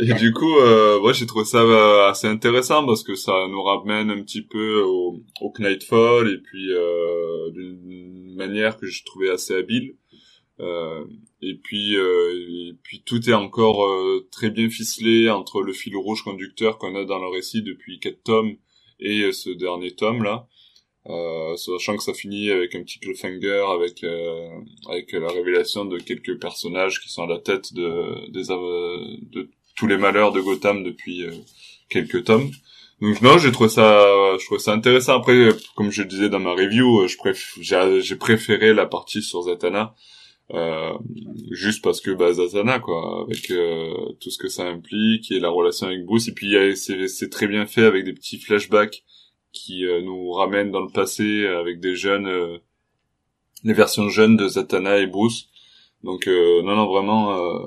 et 0.00 0.12
du 0.12 0.34
coup, 0.34 0.58
euh, 0.58 1.00
moi, 1.00 1.14
j'ai 1.14 1.24
trouvé 1.24 1.46
ça 1.46 1.62
euh, 1.62 2.10
assez 2.10 2.26
intéressant 2.26 2.84
parce 2.84 3.02
que 3.02 3.14
ça 3.14 3.32
nous 3.48 3.62
ramène 3.62 4.10
un 4.10 4.20
petit 4.22 4.42
peu 4.42 4.82
au, 4.82 5.22
au 5.40 5.50
Knightfall 5.50 6.28
et 6.28 6.36
puis 6.36 6.70
euh, 6.72 7.50
d'une 7.52 8.34
manière 8.36 8.76
que 8.76 8.84
je 8.86 9.02
trouvais 9.02 9.30
assez 9.30 9.54
habile. 9.54 9.94
Euh, 10.60 11.04
et 11.42 11.54
puis, 11.54 11.96
euh, 11.96 12.68
et 12.68 12.74
puis 12.82 13.02
tout 13.04 13.28
est 13.28 13.34
encore 13.34 13.84
euh, 13.86 14.28
très 14.30 14.50
bien 14.50 14.70
ficelé 14.70 15.28
entre 15.28 15.62
le 15.62 15.72
fil 15.72 15.96
rouge 15.96 16.22
conducteur 16.22 16.78
qu'on 16.78 16.94
a 16.94 17.04
dans 17.04 17.18
le 17.18 17.28
récit 17.28 17.62
depuis 17.62 17.98
quatre 17.98 18.22
tomes 18.22 18.56
et 19.00 19.32
ce 19.32 19.50
dernier 19.50 19.90
tome 19.92 20.22
là. 20.22 20.46
Euh, 21.10 21.54
sachant 21.56 21.96
que 21.98 22.02
ça 22.02 22.14
finit 22.14 22.50
avec 22.50 22.74
un 22.74 22.82
petit 22.82 22.98
cliffhanger 22.98 23.66
avec 23.74 24.02
euh, 24.04 24.48
avec 24.88 25.12
la 25.12 25.28
révélation 25.28 25.84
de 25.84 25.98
quelques 25.98 26.40
personnages 26.40 26.98
qui 26.98 27.10
sont 27.10 27.24
à 27.24 27.26
la 27.26 27.38
tête 27.38 27.74
de 27.74 28.30
des 28.30 28.44
de 28.44 29.50
tous 29.76 29.86
les 29.86 29.98
malheurs 29.98 30.32
de 30.32 30.40
Gotham 30.40 30.82
depuis 30.82 31.24
euh, 31.26 31.32
quelques 31.90 32.24
tomes. 32.24 32.50
Donc 33.02 33.20
non, 33.20 33.36
j'ai 33.36 33.52
trouvé 33.52 33.68
ça 33.68 33.84
je 34.40 34.46
trouve 34.46 34.58
ça 34.58 34.72
intéressant 34.72 35.18
après 35.18 35.48
comme 35.74 35.90
je 35.90 36.02
le 36.02 36.08
disais 36.08 36.30
dans 36.30 36.40
ma 36.40 36.52
review, 36.52 37.06
j'ai 37.06 38.16
préféré 38.16 38.72
la 38.72 38.86
partie 38.86 39.22
sur 39.22 39.42
Zatanna. 39.42 39.94
Euh, 40.52 40.92
juste 41.50 41.82
parce 41.82 42.02
que 42.02 42.10
bah 42.10 42.34
Zatanna 42.34 42.78
quoi 42.78 43.22
avec 43.22 43.50
tout 44.20 44.30
ce 44.30 44.36
que 44.36 44.48
ça 44.48 44.64
implique 44.64 45.32
et 45.32 45.40
la 45.40 45.48
relation 45.48 45.86
avec 45.86 46.04
Bruce 46.04 46.28
et 46.28 46.34
puis 46.34 46.54
c'est 46.76 47.30
très 47.30 47.46
bien 47.46 47.64
fait 47.64 47.84
avec 47.84 48.04
des 48.04 48.12
petits 48.12 48.38
flashbacks 48.38 49.04
qui 49.54 49.86
euh, 49.86 50.02
nous 50.02 50.32
ramène 50.32 50.70
dans 50.70 50.82
le 50.82 50.90
passé 50.90 51.46
avec 51.46 51.80
des 51.80 51.96
jeunes, 51.96 52.26
euh, 52.26 52.58
les 53.62 53.72
versions 53.72 54.10
jeunes 54.10 54.36
de 54.36 54.46
Zatanna 54.48 54.98
et 54.98 55.06
Bruce. 55.06 55.48
Donc 56.02 56.26
euh, 56.28 56.60
non, 56.62 56.76
non, 56.76 56.86
vraiment, 56.86 57.66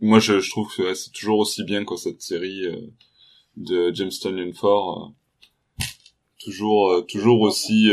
moi 0.00 0.20
je, 0.20 0.38
je, 0.38 0.50
trouve 0.50 0.72
que 0.76 0.94
c'est 0.94 1.10
toujours 1.10 1.40
aussi 1.40 1.64
bien 1.64 1.84
que 1.84 1.96
cette 1.96 2.22
série 2.22 2.64
de 3.56 3.92
James 3.92 4.12
Stanley 4.12 4.52
Ford, 4.52 5.12
toujours, 6.38 7.04
toujours 7.08 7.40
aussi, 7.40 7.90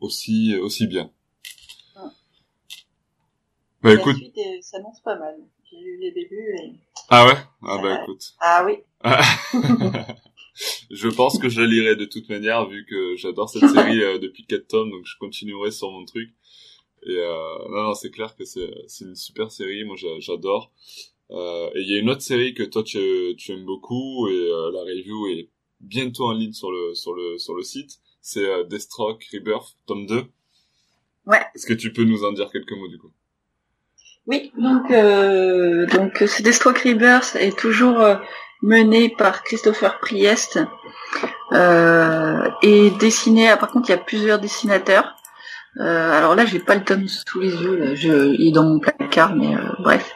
aussi, 0.00 0.56
aussi 0.56 0.86
bien. 0.86 1.10
Bah 3.86 3.94
la 3.94 4.00
écoute, 4.00 4.16
suite 4.16 4.38
s'annonce 4.62 5.00
pas 5.00 5.16
mal. 5.16 5.36
J'ai 5.70 5.76
lu 5.76 5.98
les 6.00 6.10
débuts 6.12 6.56
et. 6.62 6.72
Ah 7.08 7.26
ouais, 7.26 7.36
ah 7.62 7.78
bah 7.78 8.02
écoute. 8.02 8.34
Ah 8.40 8.66
oui. 8.66 8.78
je 10.90 11.08
pense 11.08 11.38
que 11.38 11.48
je 11.48 11.60
la 11.60 11.66
lirai 11.66 11.96
de 11.96 12.04
toute 12.04 12.28
manière 12.28 12.66
vu 12.66 12.84
que 12.86 13.16
j'adore 13.16 13.48
cette 13.48 13.68
série 13.68 14.02
euh, 14.02 14.18
depuis 14.18 14.44
4 14.46 14.66
tomes 14.66 14.90
donc 14.90 15.04
je 15.04 15.16
continuerai 15.18 15.70
sur 15.70 15.90
mon 15.90 16.04
truc 16.04 16.30
et 17.02 17.16
euh, 17.16 17.58
non, 17.70 17.84
non 17.84 17.94
c'est 17.94 18.10
clair 18.10 18.34
que 18.36 18.44
c'est 18.44 18.70
c'est 18.86 19.04
une 19.04 19.14
super 19.14 19.50
série 19.50 19.84
moi 19.84 19.96
j'adore 20.18 20.72
euh, 21.30 21.70
et 21.74 21.80
il 21.80 21.90
y 21.90 21.96
a 21.96 21.98
une 21.98 22.10
autre 22.10 22.22
série 22.22 22.54
que 22.54 22.62
toi 22.62 22.82
tu, 22.82 23.34
tu 23.36 23.52
aimes 23.52 23.66
beaucoup 23.66 24.28
et 24.28 24.32
euh, 24.32 24.70
la 24.72 24.80
review 24.80 25.26
est 25.28 25.50
bientôt 25.80 26.26
en 26.26 26.32
ligne 26.32 26.52
sur 26.52 26.70
le 26.70 26.94
sur 26.94 27.12
le 27.12 27.38
sur 27.38 27.54
le 27.54 27.62
site 27.62 27.98
c'est 28.20 28.46
euh, 28.46 28.64
Deathstroke 28.64 29.24
Rebirth 29.32 29.76
tome 29.86 30.06
2 30.06 30.24
ouais 31.26 31.42
est-ce 31.54 31.66
que 31.66 31.74
tu 31.74 31.92
peux 31.92 32.04
nous 32.04 32.24
en 32.24 32.32
dire 32.32 32.50
quelques 32.50 32.72
mots 32.72 32.88
du 32.88 32.98
coup? 32.98 33.12
Oui, 34.26 34.52
donc 34.58 34.90
euh, 34.90 35.86
donc 35.86 36.24
ce 36.26 36.42
Deathstroke 36.42 36.78
Rebirth 36.80 37.36
est 37.36 37.56
toujours 37.56 38.04
mené 38.62 39.08
par 39.08 39.42
Christopher 39.42 39.98
Priest 40.00 40.58
euh, 41.52 42.50
et 42.62 42.90
dessiné. 42.90 43.48
Ah, 43.48 43.56
par 43.56 43.70
contre, 43.70 43.88
il 43.88 43.92
y 43.92 43.94
a 43.94 43.98
plusieurs 43.98 44.38
dessinateurs. 44.38 45.14
Euh, 45.78 46.10
alors 46.12 46.34
là, 46.34 46.46
j'ai 46.46 46.58
pas 46.58 46.74
le 46.74 46.84
tome 46.84 47.06
sous 47.06 47.40
les 47.40 47.54
yeux. 47.54 47.94
Je, 47.94 48.34
il 48.34 48.48
est 48.48 48.52
dans 48.52 48.64
mon 48.64 48.78
placard, 48.78 49.36
mais 49.36 49.54
euh, 49.54 49.60
bref. 49.80 50.10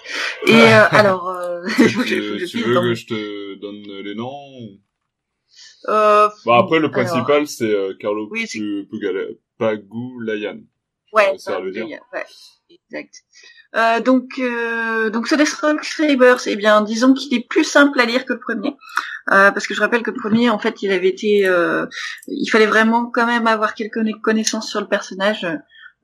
Et 0.47 0.53
euh, 0.55 0.85
alors, 0.91 1.29
euh, 1.29 1.63
tu, 1.77 2.63
veux 2.63 2.81
que 2.81 2.95
je 2.95 3.07
te 3.07 3.55
donne 3.61 3.83
les 3.83 4.15
noms 4.15 4.79
euh, 5.89 6.29
bah, 6.45 6.59
après, 6.59 6.79
le 6.79 6.91
principal, 6.91 7.47
c'est 7.47 7.75
Carlo 7.99 8.29
oui, 8.31 8.47
Pagulayan. 9.59 10.61
Ouais. 11.13 11.33
Ouais, 11.33 12.27
exact. 12.69 13.23
Euh, 13.77 14.01
donc, 14.01 14.39
euh, 14.39 15.11
donc 15.11 15.29
ce 15.29 15.35
Deathstroke 15.37 15.85
Rebirth, 15.99 16.47
eh 16.47 16.57
bien, 16.57 16.83
disons 16.83 17.15
qu'il 17.15 17.33
est 17.35 17.47
plus 17.49 17.65
simple 17.65 18.01
à 18.01 18.05
lire 18.05 18.25
que 18.25 18.33
le 18.33 18.41
premier, 18.41 18.77
euh, 19.31 19.51
parce 19.53 19.67
que 19.67 19.75
je 19.75 19.81
rappelle 19.81 20.03
que 20.03 20.11
le 20.11 20.21
premier, 20.21 20.51
en 20.51 20.59
fait, 20.59 20.83
il 20.83 20.91
avait 20.91 21.09
été, 21.09 21.47
euh, 21.47 21.87
il 22.27 22.49
fallait 22.49 22.67
vraiment 22.67 23.07
quand 23.07 23.27
même 23.27 23.47
avoir 23.47 23.75
quelques 23.75 24.01
connaissances 24.23 24.69
sur 24.69 24.81
le 24.81 24.89
personnage 24.89 25.47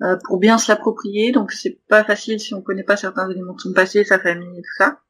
euh, 0.02 0.16
pour 0.24 0.38
bien 0.38 0.58
se 0.58 0.70
l'approprier. 0.70 1.32
Donc, 1.32 1.52
c'est 1.52 1.80
pas 1.88 2.04
facile 2.04 2.38
si 2.38 2.54
on 2.54 2.62
connaît 2.62 2.84
pas 2.84 2.96
certains 2.96 3.28
éléments 3.30 3.54
de 3.54 3.60
son 3.60 3.72
passé, 3.72 4.04
sa 4.04 4.20
famille 4.20 4.58
et 4.58 4.62
tout 4.62 4.76
ça. 4.78 5.00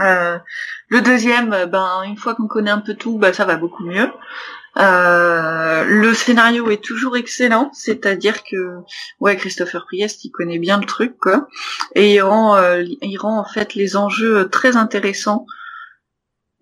Euh, 0.00 0.38
le 0.88 1.00
deuxième, 1.00 1.50
ben 1.66 2.02
une 2.04 2.16
fois 2.16 2.36
qu'on 2.36 2.46
connaît 2.46 2.70
un 2.70 2.80
peu 2.80 2.94
tout, 2.94 3.18
ben, 3.18 3.32
ça 3.32 3.44
va 3.44 3.56
beaucoup 3.56 3.84
mieux. 3.84 4.08
Euh, 4.76 5.84
le 5.84 6.14
scénario 6.14 6.70
est 6.70 6.82
toujours 6.82 7.16
excellent, 7.16 7.70
c'est-à-dire 7.72 8.44
que 8.44 8.76
ouais 9.20 9.36
Christopher 9.36 9.86
Priest 9.86 10.24
il 10.24 10.30
connaît 10.30 10.58
bien 10.58 10.78
le 10.78 10.86
truc 10.86 11.16
quoi, 11.18 11.48
et 11.94 12.14
il 12.14 12.20
rend 12.20 12.56
euh, 12.56 12.84
il 13.02 13.16
rend 13.16 13.38
en 13.38 13.44
fait 13.44 13.74
les 13.74 13.96
enjeux 13.96 14.48
très 14.48 14.76
intéressants. 14.76 15.46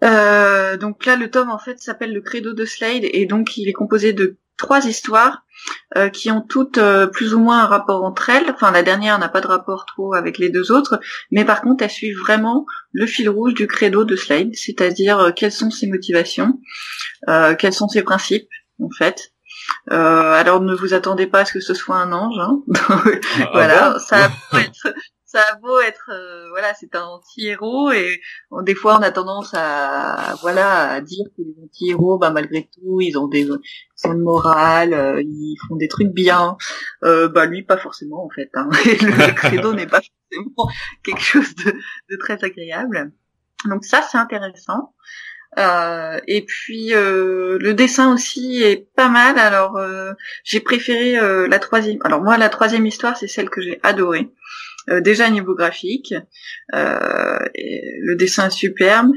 Euh, 0.05 0.77
donc 0.77 1.05
là 1.05 1.17
le 1.17 1.31
tome 1.31 1.51
en 1.51 1.59
fait 1.59 1.79
s'appelle 1.81 2.13
le 2.13 2.21
Credo 2.21 2.53
de 2.53 2.65
Slade 2.65 3.05
et 3.05 3.27
donc 3.27 3.57
il 3.57 3.69
est 3.69 3.73
composé 3.73 4.13
de 4.13 4.37
trois 4.57 4.87
histoires 4.87 5.43
euh, 5.97 6.09
qui 6.09 6.31
ont 6.31 6.41
toutes 6.43 6.79
euh, 6.79 7.07
plus 7.07 7.35
ou 7.35 7.39
moins 7.39 7.61
un 7.61 7.67
rapport 7.67 8.05
entre 8.05 8.31
elles. 8.31 8.51
Enfin, 8.51 8.71
la 8.71 8.83
dernière 8.83 9.19
n'a 9.19 9.29
pas 9.29 9.41
de 9.41 9.47
rapport 9.47 9.87
trop 9.87 10.15
avec 10.15 10.39
les 10.39 10.51
deux 10.51 10.71
autres, 10.71 11.01
mais 11.31 11.45
par 11.45 11.61
contre, 11.61 11.85
elles 11.85 11.91
suivent 11.91 12.19
vraiment 12.19 12.67
le 12.93 13.07
fil 13.07 13.29
rouge 13.29 13.55
du 13.55 13.67
credo 13.67 14.05
de 14.05 14.17
Slade, 14.17 14.51
c'est-à-dire 14.55 15.19
euh, 15.19 15.31
quelles 15.35 15.53
sont 15.53 15.71
ses 15.71 15.87
motivations, 15.87 16.61
quels 17.59 17.73
sont 17.73 17.89
ses 17.89 18.03
principes, 18.03 18.49
en 18.81 18.91
fait. 18.91 19.33
alors 19.89 20.61
ne 20.61 20.75
vous 20.75 20.95
attendez 20.95 21.27
pas 21.27 21.41
à 21.41 21.45
ce 21.45 21.55
que 21.55 21.61
ce 21.61 21.75
soit 21.75 21.97
un 21.97 22.13
ange, 22.13 22.39
hein. 22.39 22.63
Ah 23.41 23.51
voilà, 23.53 23.99
ça 23.99 24.31
peut 24.51 24.59
être 24.59 24.95
ça 25.37 25.43
a 25.53 25.57
beau 25.57 25.81
être 25.81 26.11
euh, 26.13 26.49
voilà 26.49 26.73
c'est 26.73 26.95
un 26.95 27.05
anti-héros 27.05 27.93
et 27.93 28.21
des 28.63 28.75
fois 28.75 28.99
on 28.99 29.03
a 29.03 29.11
tendance 29.11 29.53
à 29.53 30.35
voilà 30.41 30.93
à 30.93 31.01
dire 31.03 31.27
que 31.37 31.43
les 31.43 31.55
anti-héros 31.63 32.17
bah 32.17 32.31
malgré 32.31 32.71
tout 32.73 33.03
ils 33.03 33.19
ont 33.19 33.29
des 33.29 33.41
ils 33.41 33.53
ont 33.53 34.13
une 34.15 34.23
morale 34.23 34.95
euh, 34.95 35.23
ils 35.23 35.57
font 35.69 35.77
des 35.77 35.89
trucs 35.89 36.09
bien 36.09 36.57
euh, 37.05 37.29
bah 37.29 37.45
lui 37.45 37.63
pas 37.63 37.77
forcément 37.77 38.25
en 38.25 38.31
fait 38.31 38.51
hein. 38.55 38.69
le, 38.85 39.35
credo 39.35 39.75
n'est 39.75 39.87
pas 39.87 40.01
forcément 40.01 40.71
quelque 41.05 41.21
chose 41.21 41.55
de, 41.57 41.73
de 42.11 42.17
très 42.17 42.43
agréable 42.43 43.13
donc 43.67 43.85
ça 43.85 44.01
c'est 44.01 44.17
intéressant 44.17 44.95
euh, 45.59 46.21
et 46.27 46.43
puis 46.43 46.95
euh, 46.95 47.57
le 47.61 47.73
dessin 47.73 48.13
aussi 48.13 48.63
est 48.63 48.89
pas 48.95 49.09
mal. 49.09 49.39
Alors 49.39 49.77
euh, 49.77 50.13
j'ai 50.45 50.61
préféré 50.61 51.17
la 51.49 51.59
troisième. 51.59 51.99
Alors 52.05 52.23
moi 52.23 52.37
la 52.39 52.49
troisième 52.49 52.87
histoire 52.87 53.17
c'est 53.17 53.29
celle 53.29 53.51
que 53.51 53.61
j'ai 53.61 53.81
adorée. 53.83 54.31
Euh, 54.91 55.01
déjà 55.01 55.29
niveau 55.31 55.55
graphique, 55.55 56.15
euh, 56.75 57.39
le 57.55 58.17
dessin 58.17 58.47
est 58.47 58.51
superbe, 58.51 59.13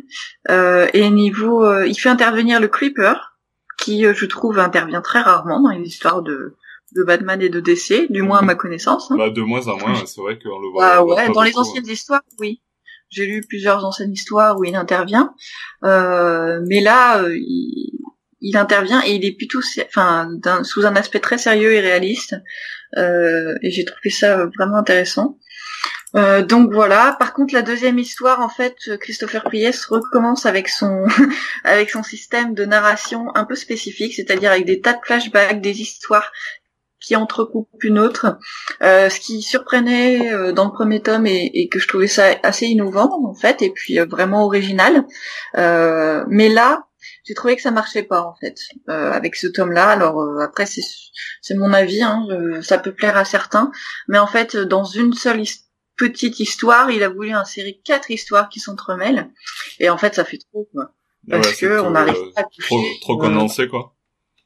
euh, 0.50 0.88
et 0.94 1.10
niveau, 1.10 1.84
il 1.84 1.96
fait 1.96 2.10
intervenir 2.10 2.60
le 2.60 2.68
creeper, 2.68 3.38
qui 3.78 4.04
je 4.04 4.26
trouve 4.26 4.60
intervient 4.60 5.02
très 5.02 5.22
rarement 5.22 5.62
dans 5.62 5.72
les 5.72 5.88
histoires 5.88 6.22
de 6.22 6.56
de 6.96 7.04
Batman 7.04 7.42
et 7.42 7.50
de 7.50 7.60
DC, 7.60 8.08
du 8.10 8.22
moins 8.22 8.40
à 8.40 8.42
ma 8.42 8.56
connaissance. 8.56 9.12
Hein. 9.12 9.16
Bah, 9.18 9.30
de 9.30 9.42
moins 9.42 9.68
en 9.68 9.78
moins, 9.78 9.96
c'est 10.06 10.22
vrai 10.22 10.40
qu'on 10.40 10.60
le 10.60 10.72
voit. 10.72 10.86
Ah 10.86 11.06
ouais, 11.06 11.30
dans 11.30 11.44
les 11.44 11.58
anciennes 11.58 11.88
histoires, 11.88 12.22
oui. 12.40 12.62
J'ai 13.10 13.26
lu 13.26 13.42
plusieurs 13.48 13.84
anciennes 13.86 14.12
histoires 14.12 14.60
où 14.60 14.64
il 14.64 14.76
intervient, 14.76 15.34
euh, 15.84 16.62
mais 16.68 16.80
là, 16.80 17.24
euh, 17.24 17.36
il, 17.36 18.56
intervient 18.56 19.02
et 19.04 19.16
il 19.16 19.26
est 19.26 19.32
plutôt, 19.32 19.60
enfin, 19.88 20.30
sous 20.64 20.86
un 20.86 20.96
aspect 20.96 21.20
très 21.20 21.40
sérieux 21.40 21.74
et 21.74 21.80
réaliste. 21.80 22.36
Euh, 22.98 23.56
et 23.64 23.72
j'ai 23.72 23.84
trouvé 23.84 24.12
ça 24.12 24.46
vraiment 24.58 24.78
intéressant. 24.78 25.40
Euh, 26.16 26.42
donc 26.44 26.74
voilà. 26.74 27.16
Par 27.20 27.34
contre, 27.34 27.54
la 27.54 27.62
deuxième 27.62 28.00
histoire, 28.00 28.39
en 28.39 28.50
fait, 28.50 28.75
Christopher 29.00 29.44
Priest 29.44 29.86
recommence 29.86 30.46
avec 30.46 30.70
son 30.70 31.06
avec 31.63 31.89
son 31.89 32.04
système 32.04 32.54
de 32.54 32.66
narration 32.66 33.28
un 33.36 33.46
peu 33.46 33.56
spécifique, 33.56 34.13
c'est-à-dire 34.16 34.51
avec 34.51 34.66
des 34.66 34.82
tas 34.82 34.94
de 34.94 35.00
flashbacks, 35.04 35.62
des 35.62 35.82
histoires 35.82 36.32
qui 37.00 37.16
entrecoupent 37.16 37.84
une 37.84 37.98
autre. 37.98 38.38
Euh, 38.82 39.10
ce 39.10 39.20
qui 39.20 39.42
surprenait 39.42 40.34
euh, 40.34 40.51
dans 40.51 40.66
le 40.66 40.72
premier 40.72 41.01
tome 41.01 41.25
et, 41.28 41.70
que 41.70 41.80
je 41.80 41.88
trouvais 41.88 42.08
ça 42.08 42.25
assez 42.44 42.66
innovant 42.66 43.10
en 43.25 43.34
fait, 43.34 43.62
et 43.62 43.70
puis 43.70 44.00
vraiment 44.00 44.46
original. 44.46 45.06
mais 45.56 46.50
là, 46.50 46.86
j'ai 47.25 47.34
trouvé 47.36 47.56
que 47.56 47.62
ça 47.62 47.72
marchait 47.72 48.04
pas 48.04 48.22
en 48.24 48.34
fait 48.42 48.58
avec 48.88 49.36
ce 49.36 49.48
tome-là. 49.48 49.89
Alors 49.89 50.42
après, 50.42 50.66
c'est 50.66 50.82
c'est 51.42 51.56
mon 51.56 51.72
avis, 51.72 52.01
hein, 52.01 52.28
ça 52.62 52.80
peut 52.80 52.94
plaire 52.94 53.16
à 53.16 53.25
certains, 53.25 53.72
mais 54.08 54.18
en 54.18 54.28
fait, 54.28 54.58
dans 54.58 54.84
une 54.84 55.13
seule 55.13 55.42
histoire 55.42 55.69
petite 56.00 56.39
histoire, 56.39 56.89
il 56.89 57.03
a 57.03 57.10
voulu 57.10 57.32
insérer 57.32 57.79
quatre 57.84 58.10
histoires 58.10 58.50
qui 58.50 58.60
s'entremêlent. 58.60 59.29
Et 59.79 59.89
en 59.89 59.98
fait, 59.98 60.15
ça 60.15 60.25
fait 60.25 60.39
trop, 60.51 60.68
quoi. 60.74 60.94
Parce 61.29 61.56
que 61.58 61.79
on 61.82 61.91
n'arrive 61.91 62.15
pas 62.34 62.41
à 62.41 62.44
toucher. 62.46 62.68
Trop, 62.68 62.84
trop 63.01 63.18
condensé, 63.18 63.68
quoi. 63.68 63.94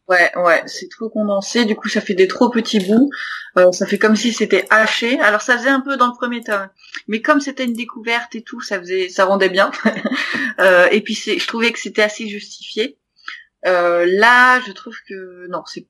Ouais, 0.10 0.32
ouais, 0.36 0.64
c'est 0.66 0.90
trop 0.90 1.10
condensé. 1.10 1.64
Du 1.64 1.76
coup, 1.76 1.88
ça 1.88 2.02
fait 2.02 2.16
des 2.16 2.28
trop 2.28 2.50
petits 2.50 2.80
bouts. 2.80 3.10
Euh, 3.58 3.72
ça 3.72 3.86
fait 3.86 4.00
comme 4.00 4.16
si 4.16 4.34
c'était 4.34 4.66
haché. 4.70 5.20
Alors, 5.22 5.42
ça 5.42 5.58
faisait 5.58 5.70
un 5.70 5.80
peu 5.80 5.96
dans 5.96 6.08
le 6.08 6.14
premier 6.14 6.44
tome, 6.44 6.68
mais 7.08 7.22
comme 7.22 7.40
c'était 7.40 7.64
une 7.64 7.74
découverte 7.74 8.36
et 8.36 8.42
tout, 8.42 8.60
ça 8.60 8.80
faisait, 8.80 9.08
ça 9.10 9.26
rendait 9.26 9.50
bien. 9.50 9.72
euh, 10.60 10.88
et 10.92 11.02
puis, 11.02 11.14
je 11.14 11.48
trouvais 11.48 11.72
que 11.72 11.80
c'était 11.80 12.02
assez 12.02 12.28
justifié. 12.28 12.98
Euh, 13.66 14.06
là, 14.06 14.60
je 14.68 14.72
trouve 14.74 14.96
que 15.08 15.48
non, 15.50 15.62
c'est 15.66 15.88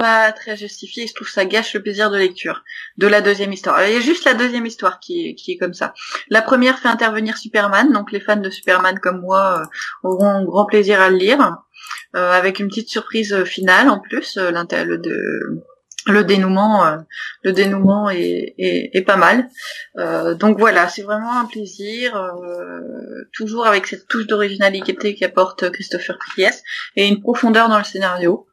pas 0.00 0.32
très 0.32 0.56
justifié. 0.56 1.06
Je 1.06 1.14
trouve 1.14 1.28
ça 1.28 1.44
gâche 1.44 1.74
le 1.74 1.82
plaisir 1.82 2.10
de 2.10 2.16
lecture 2.16 2.64
de 2.96 3.06
la 3.06 3.20
deuxième 3.20 3.52
histoire. 3.52 3.84
Il 3.86 3.92
y 3.92 3.96
a 3.96 4.00
juste 4.00 4.24
la 4.24 4.32
deuxième 4.32 4.64
histoire 4.64 4.98
qui 4.98 5.28
est, 5.28 5.34
qui 5.34 5.52
est 5.52 5.58
comme 5.58 5.74
ça. 5.74 5.92
La 6.30 6.40
première 6.40 6.78
fait 6.78 6.88
intervenir 6.88 7.36
Superman, 7.36 7.92
donc 7.92 8.10
les 8.10 8.20
fans 8.20 8.36
de 8.36 8.48
Superman 8.48 8.98
comme 8.98 9.20
moi 9.20 9.60
euh, 9.60 10.08
auront 10.08 10.44
grand 10.44 10.64
plaisir 10.64 11.02
à 11.02 11.10
le 11.10 11.16
lire, 11.16 11.58
euh, 12.16 12.32
avec 12.32 12.60
une 12.60 12.68
petite 12.68 12.88
surprise 12.88 13.44
finale 13.44 13.90
en 13.90 14.00
plus. 14.00 14.38
Euh, 14.38 14.50
le, 14.50 15.62
le 16.06 16.24
dénouement, 16.24 16.96
le 17.42 17.52
dénouement 17.52 18.08
est, 18.08 18.54
est, 18.56 19.04
pas 19.06 19.18
mal. 19.18 19.50
donc 20.38 20.58
voilà, 20.58 20.88
c'est 20.88 21.02
vraiment 21.02 21.38
un 21.38 21.44
plaisir, 21.44 22.18
toujours 23.34 23.66
avec 23.66 23.86
cette 23.86 24.08
touche 24.08 24.26
d'originalité 24.26 25.14
qu'apporte 25.14 25.70
Christopher 25.70 26.16
Priest 26.18 26.64
et 26.96 27.06
une 27.06 27.20
profondeur 27.20 27.68
dans 27.68 27.76
le 27.76 27.84
scénario. 27.84 28.46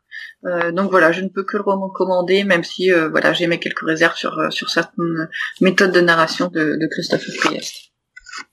Euh, 0.46 0.72
donc 0.72 0.92
voilà, 0.92 1.12
je 1.12 1.22
ne 1.22 1.30
peux 1.30 1.44
que 1.44 1.58
le 1.58 1.64
recommander, 1.64 2.44
même 2.44 2.64
si 2.64 2.92
euh, 2.92 3.10
voilà, 3.10 3.34
j'ai 3.34 3.48
mis 3.48 3.60
quelques 3.60 3.82
réserves 3.82 4.16
sur 4.16 4.38
euh, 4.38 4.52
sur 4.52 4.70
certaines 4.70 5.30
méthodes 5.62 5.92
de 5.92 6.02
narration 6.02 6.48
de, 6.48 6.78
de 6.80 6.88
Christophe 6.92 7.26
Priest. 7.40 7.92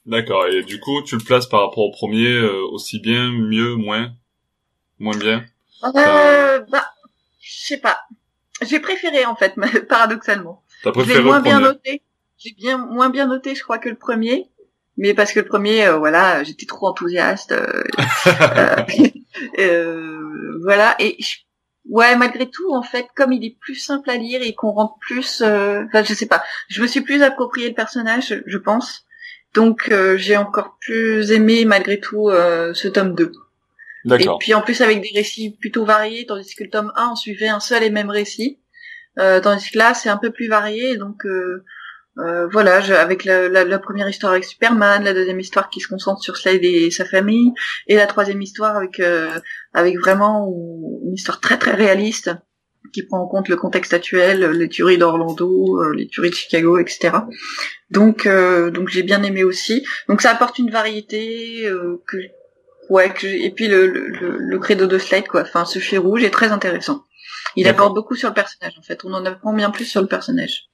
D'accord. 0.07 0.47
Et 0.47 0.63
du 0.63 0.81
coup, 0.81 1.03
tu 1.03 1.17
le 1.17 1.23
places 1.23 1.47
par 1.47 1.61
rapport 1.61 1.85
au 1.85 1.91
premier 1.91 2.41
aussi 2.73 3.01
bien, 3.01 3.31
mieux, 3.31 3.75
moins, 3.75 4.13
moins 4.99 5.17
bien? 5.17 5.45
Euh, 5.85 6.61
bah, 6.71 6.87
je 7.41 7.67
sais 7.67 7.79
pas. 7.79 8.01
J'ai 8.63 8.81
préféré 8.81 9.27
en 9.27 9.37
fait, 9.37 9.55
paradoxalement. 9.89 10.63
T'as 10.83 10.93
préféré 10.93 11.23
moins 11.23 11.41
bien 11.41 11.61
noté. 11.61 12.01
J'ai 12.39 12.55
bien 12.55 12.79
moins 12.79 13.11
bien 13.11 13.27
noté, 13.27 13.55
je 13.55 13.63
crois, 13.63 13.79
que 13.79 13.91
le 13.91 13.97
premier. 13.97 14.49
Mais 14.97 15.13
parce 15.13 15.33
que 15.33 15.41
le 15.41 15.47
premier, 15.47 15.91
voilà, 15.91 16.45
j'étais 16.45 16.67
trop 16.67 16.87
enthousiaste. 16.87 17.53
voilà, 20.63 20.97
et 20.99 21.17
je 21.21 21.44
Ouais, 21.91 22.17
malgré 22.17 22.49
tout, 22.49 22.73
en 22.73 22.83
fait, 22.83 23.07
comme 23.15 23.33
il 23.33 23.45
est 23.45 23.57
plus 23.61 23.75
simple 23.75 24.09
à 24.09 24.17
lire 24.17 24.41
et 24.43 24.55
qu'on 24.55 24.71
rentre 24.71 24.99
plus, 25.01 25.43
euh... 25.43 25.85
enfin, 25.87 26.03
je 26.03 26.15
sais 26.15 26.27
pas, 26.27 26.43
je 26.69 26.81
me 26.81 26.87
suis 26.87 27.03
plus 27.03 27.23
approprié 27.23 27.69
le 27.69 27.75
personnage, 27.75 28.43
je 28.47 28.59
pense. 28.59 29.07
Donc, 29.53 29.89
euh, 29.91 30.17
j'ai 30.17 30.37
encore 30.37 30.77
plus 30.81 31.31
aimé, 31.31 31.65
malgré 31.65 32.01
tout, 32.01 32.29
euh, 32.29 32.73
ce 32.75 32.89
tome 32.89 33.15
2. 33.15 33.33
D'accord. 34.07 34.37
Et 34.37 34.39
puis, 34.45 34.55
en 34.55 34.63
plus, 34.63 34.81
avec 34.81 35.01
des 35.01 35.11
récits 35.15 35.57
plutôt 35.61 35.85
variés, 35.85 36.27
tandis 36.27 36.55
que 36.55 36.65
le 36.65 36.71
tome 36.71 36.93
1, 36.97 37.11
on 37.13 37.17
suivait 37.17 37.49
un 37.49 37.61
seul 37.61 37.83
et 37.83 37.91
même 37.91 38.11
récit. 38.11 38.59
Euh, 39.19 39.41
tandis 39.41 39.71
que 39.71 39.79
là, 39.79 39.95
c'est 39.95 40.09
un 40.09 40.17
peu 40.17 40.31
plus 40.31 40.49
varié, 40.49 40.97
donc 40.97 41.25
euh, 42.19 42.45
euh, 42.45 42.49
voilà, 42.49 42.81
je, 42.81 42.93
avec 42.93 43.25
la, 43.25 43.49
la, 43.49 43.65
la, 43.65 43.79
première 43.79 44.09
histoire 44.09 44.33
avec 44.33 44.45
Superman, 44.45 45.03
la 45.05 45.15
deuxième 45.15 45.41
histoire 45.41 45.69
qui 45.71 45.81
se 45.81 45.89
concentre 45.89 46.23
sur 46.23 46.37
Slade 46.37 46.65
et 46.65 46.91
sa 46.91 47.05
famille, 47.05 47.53
et 47.87 47.97
la 47.97 48.07
troisième 48.07 48.43
histoire 48.43 48.77
avec 48.77 49.01
euh, 49.01 49.39
avec 49.73 49.99
vraiment 49.99 50.53
une 51.05 51.15
histoire 51.15 51.41
très 51.41 51.59
très 51.59 51.73
réaliste 51.73 52.31
qui 52.93 53.03
prend 53.03 53.19
en 53.19 53.27
compte 53.27 53.49
le 53.49 53.57
contexte 53.57 53.93
actuel, 53.93 54.51
les 54.53 54.69
tueries 54.69 54.99
d'Orlando, 54.99 55.83
euh, 55.83 55.95
les 55.97 56.07
tueries 56.07 56.31
de 56.31 56.35
Chicago, 56.35 56.79
etc. 56.79 57.17
Donc 57.91 58.29
donc 58.29 58.89
j'ai 58.89 59.03
bien 59.03 59.23
aimé 59.23 59.43
aussi. 59.45 59.85
Donc 60.09 60.23
ça 60.23 60.31
apporte 60.31 60.59
une 60.59 60.71
variété 60.71 61.69
que 62.07 62.17
ouais 62.91 63.13
que 63.13 63.27
et 63.27 63.51
puis 63.51 63.67
le, 63.69 63.87
le, 63.87 64.37
le, 64.39 64.59
credo 64.59 64.87
de 64.87 64.99
Slade 64.99 65.27
quoi. 65.27 65.43
Enfin 65.43 65.65
ce 65.65 65.79
fil 65.79 65.99
rouge 65.99 66.23
est 66.23 66.31
très 66.31 66.53
intéressant. 66.53 67.05
Il 67.57 67.69
apporte 67.69 67.95
beaucoup 67.95 68.15
sur 68.15 68.29
le 68.29 68.35
personnage 68.35 68.75
en 68.79 68.83
fait. 68.83 69.05
On 69.05 69.13
en 69.13 69.25
apprend 69.25 69.53
bien 69.53 69.71
plus 69.71 69.87
sur 69.87 70.01
le 70.01 70.09
personnage. 70.09 70.69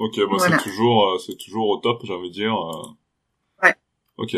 Ok, 0.00 0.18
bah 0.18 0.38
c'est 0.38 0.62
toujours, 0.62 1.10
euh, 1.10 1.18
c'est 1.18 1.36
toujours 1.36 1.68
au 1.68 1.76
top, 1.76 2.00
j'ai 2.04 2.14
envie 2.14 2.30
de 2.30 2.34
dire. 2.34 2.54
Euh. 2.54 3.62
Ouais. 3.62 3.74
Ok. 4.16 4.34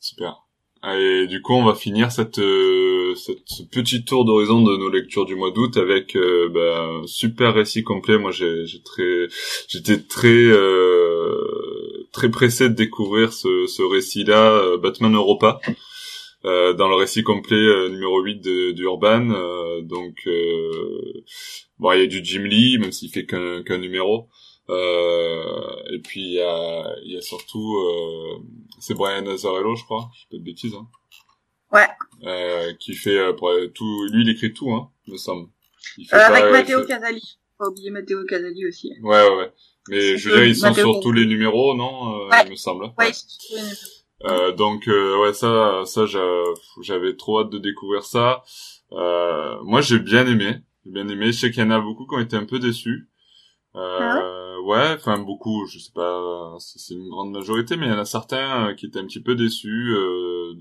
Super. 0.00 0.42
Et 0.86 1.26
du 1.26 1.40
coup, 1.40 1.54
on 1.54 1.64
va 1.64 1.74
finir 1.74 2.12
cette, 2.12 2.38
euh, 2.40 3.14
cette 3.14 3.38
ce 3.46 3.62
petit 3.62 4.04
tour 4.04 4.26
d'horizon 4.26 4.60
de 4.60 4.76
nos 4.76 4.90
lectures 4.90 5.24
du 5.24 5.34
mois 5.34 5.50
d'août 5.50 5.78
avec 5.78 6.14
euh, 6.14 6.50
bah, 6.50 7.00
super 7.06 7.54
récit 7.54 7.84
complet. 7.84 8.18
Moi, 8.18 8.32
j'ai, 8.32 8.66
j'ai 8.66 8.82
très, 8.82 9.28
j'étais 9.66 10.02
très 10.02 10.28
euh, 10.28 12.06
très 12.12 12.30
pressé 12.30 12.68
de 12.68 12.74
découvrir 12.74 13.32
ce, 13.32 13.66
ce 13.66 13.82
récit-là, 13.82 14.76
Batman 14.76 15.14
Europa. 15.14 15.58
Euh, 16.44 16.74
dans 16.74 16.88
le 16.88 16.94
récit 16.94 17.22
complet 17.22 17.56
euh, 17.56 17.88
numéro 17.88 18.20
8 18.20 18.40
d'Urban. 18.74 19.30
Euh, 19.30 19.80
donc, 19.80 20.28
bon, 21.78 21.92
il 21.92 22.00
y 22.00 22.02
a 22.02 22.06
du 22.06 22.22
Jim 22.22 22.42
Lee, 22.42 22.78
même 22.78 22.92
s'il 22.92 23.10
fait 23.10 23.24
qu'un 23.24 23.62
qu'un 23.62 23.78
numéro. 23.78 24.28
et 24.68 25.98
puis, 26.04 26.20
il 26.20 26.32
y 26.34 26.40
a, 26.40 26.94
y 27.04 27.16
a 27.16 27.22
surtout... 27.22 27.78
c'est 28.78 28.94
Brian 28.94 29.26
Azzarello, 29.26 29.74
je 29.74 29.84
crois. 29.84 30.10
Je 30.14 30.20
fais 30.20 30.26
pas 30.32 30.36
de 30.38 30.44
bêtises. 30.44 30.74
Hein. 30.74 30.86
Ouais. 31.72 32.76
qui 32.78 32.94
fait 32.94 33.34
pour, 33.36 33.50
tout... 33.74 34.06
Lui, 34.12 34.22
il 34.22 34.30
écrit 34.30 34.52
tout, 34.52 34.70
hein, 34.70 34.90
me 35.08 35.16
semble. 35.16 35.48
Il 35.96 36.06
fait 36.06 36.16
avec 36.16 36.52
Matteo 36.52 36.84
Casali. 36.84 37.38
Pas 37.58 37.68
oublier 37.68 37.90
Matteo 37.90 38.24
Casali 38.26 38.66
aussi. 38.66 38.92
Ouais, 39.02 39.28
ouais, 39.28 39.36
ouais. 39.36 39.52
Mais 39.88 40.16
je 40.18 40.28
veux 40.28 40.36
dire, 40.36 40.44
ils 40.46 40.56
sont 40.56 40.74
sur 40.74 41.00
tous 41.00 41.12
les 41.12 41.24
numéros, 41.24 41.74
non 41.74 42.28
Il 42.44 42.50
me 42.50 42.56
semble. 42.56 42.92
Ouais, 42.98 43.10
ils 43.10 43.14
Euh, 44.24 44.52
donc 44.52 44.88
euh, 44.88 45.20
ouais 45.20 45.34
ça 45.34 45.82
ça 45.84 46.06
j'avais 46.80 47.14
trop 47.16 47.40
hâte 47.40 47.50
de 47.50 47.58
découvrir 47.58 48.04
ça. 48.04 48.42
Euh, 48.92 49.62
moi 49.64 49.80
j'ai 49.80 49.98
bien 49.98 50.26
aimé, 50.26 50.60
j'ai 50.84 50.92
bien 50.92 51.08
aimé. 51.08 51.26
Je 51.26 51.32
sais 51.32 51.50
qu'il 51.50 51.62
y 51.62 51.66
en 51.66 51.70
a 51.70 51.80
beaucoup 51.80 52.06
qui 52.06 52.14
ont 52.14 52.20
été 52.20 52.36
un 52.36 52.46
peu 52.46 52.58
déçus. 52.58 53.08
Euh, 53.76 54.60
ouais, 54.62 54.94
enfin 54.94 55.18
beaucoup, 55.18 55.66
je 55.66 55.78
sais 55.78 55.92
pas 55.92 56.56
si 56.60 56.78
c'est 56.78 56.94
une 56.94 57.08
grande 57.08 57.32
majorité, 57.32 57.76
mais 57.76 57.86
il 57.86 57.92
y 57.92 57.94
en 57.94 57.98
a 57.98 58.04
certains 58.04 58.74
qui 58.74 58.86
étaient 58.86 59.00
un 59.00 59.06
petit 59.06 59.22
peu 59.22 59.34
déçus 59.34 59.94
de, 59.94 60.54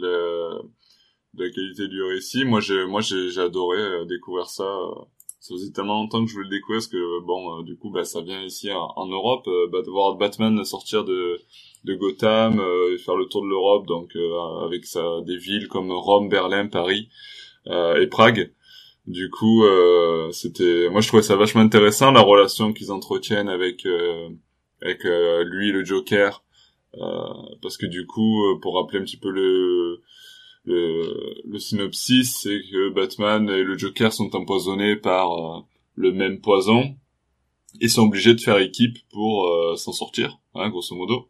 de, 1.35 1.43
la 1.45 1.49
qualité 1.51 1.87
du 1.87 2.03
récit. 2.03 2.45
Moi 2.45 2.59
j'ai 2.59 2.85
moi 2.85 3.01
j'ai 3.01 3.39
adoré 3.39 4.05
découvrir 4.07 4.47
ça. 4.47 4.65
Ça 5.43 5.55
faisait 5.55 5.73
tellement 5.73 5.95
longtemps 5.95 6.23
que 6.23 6.29
je 6.29 6.35
voulais 6.35 6.47
le 6.47 6.55
découvrir 6.55 6.77
parce 6.77 6.87
que 6.87 7.19
bon 7.19 7.63
du 7.63 7.75
coup 7.75 7.89
bah 7.89 8.05
ça 8.05 8.21
vient 8.21 8.41
ici 8.43 8.71
en, 8.71 9.07
Europe, 9.07 9.45
bah, 9.73 9.81
de 9.81 9.89
voir 9.89 10.15
Batman 10.15 10.63
sortir 10.63 11.03
de 11.03 11.41
de 11.83 11.95
Gotham, 11.95 12.59
euh, 12.59 12.97
faire 12.97 13.15
le 13.15 13.25
tour 13.25 13.43
de 13.43 13.49
l'Europe, 13.49 13.85
donc 13.85 14.15
euh, 14.15 14.65
avec 14.65 14.85
ça, 14.85 15.19
des 15.25 15.37
villes 15.37 15.67
comme 15.67 15.91
Rome, 15.91 16.29
Berlin, 16.29 16.67
Paris 16.67 17.09
euh, 17.67 18.01
et 18.01 18.07
Prague. 18.07 18.53
Du 19.05 19.29
coup, 19.29 19.65
c'était, 20.31 20.87
moi 20.89 21.01
je 21.01 21.09
trouvais 21.09 21.23
ça 21.23 21.35
vachement 21.35 21.59
intéressant 21.59 22.13
la 22.13 22.21
relation 22.21 22.71
qu'ils 22.71 22.89
entretiennent 22.89 23.49
avec 23.49 23.85
avec 24.81 25.03
lui 25.03 25.73
le 25.73 25.83
Joker, 25.83 26.41
parce 27.61 27.75
que 27.75 27.85
du 27.85 28.07
coup, 28.07 28.41
pour 28.61 28.75
rappeler 28.75 28.99
un 28.99 29.03
petit 29.03 29.17
peu 29.17 29.29
le 29.29 30.01
le, 30.65 31.41
le 31.45 31.59
synopsis, 31.59 32.39
c'est 32.41 32.61
que 32.71 32.89
Batman 32.89 33.49
et 33.49 33.63
le 33.63 33.77
Joker 33.77 34.13
sont 34.13 34.35
empoisonnés 34.35 34.95
par 34.95 35.65
le 35.95 36.11
même 36.11 36.39
poison 36.39 36.95
et 37.81 37.87
sont 37.87 38.03
obligés 38.03 38.33
de 38.33 38.41
faire 38.41 38.57
équipe 38.59 38.97
pour 39.11 39.49
s'en 39.77 39.91
sortir, 39.91 40.39
hein, 40.55 40.69
grosso 40.69 40.95
modo. 40.95 41.29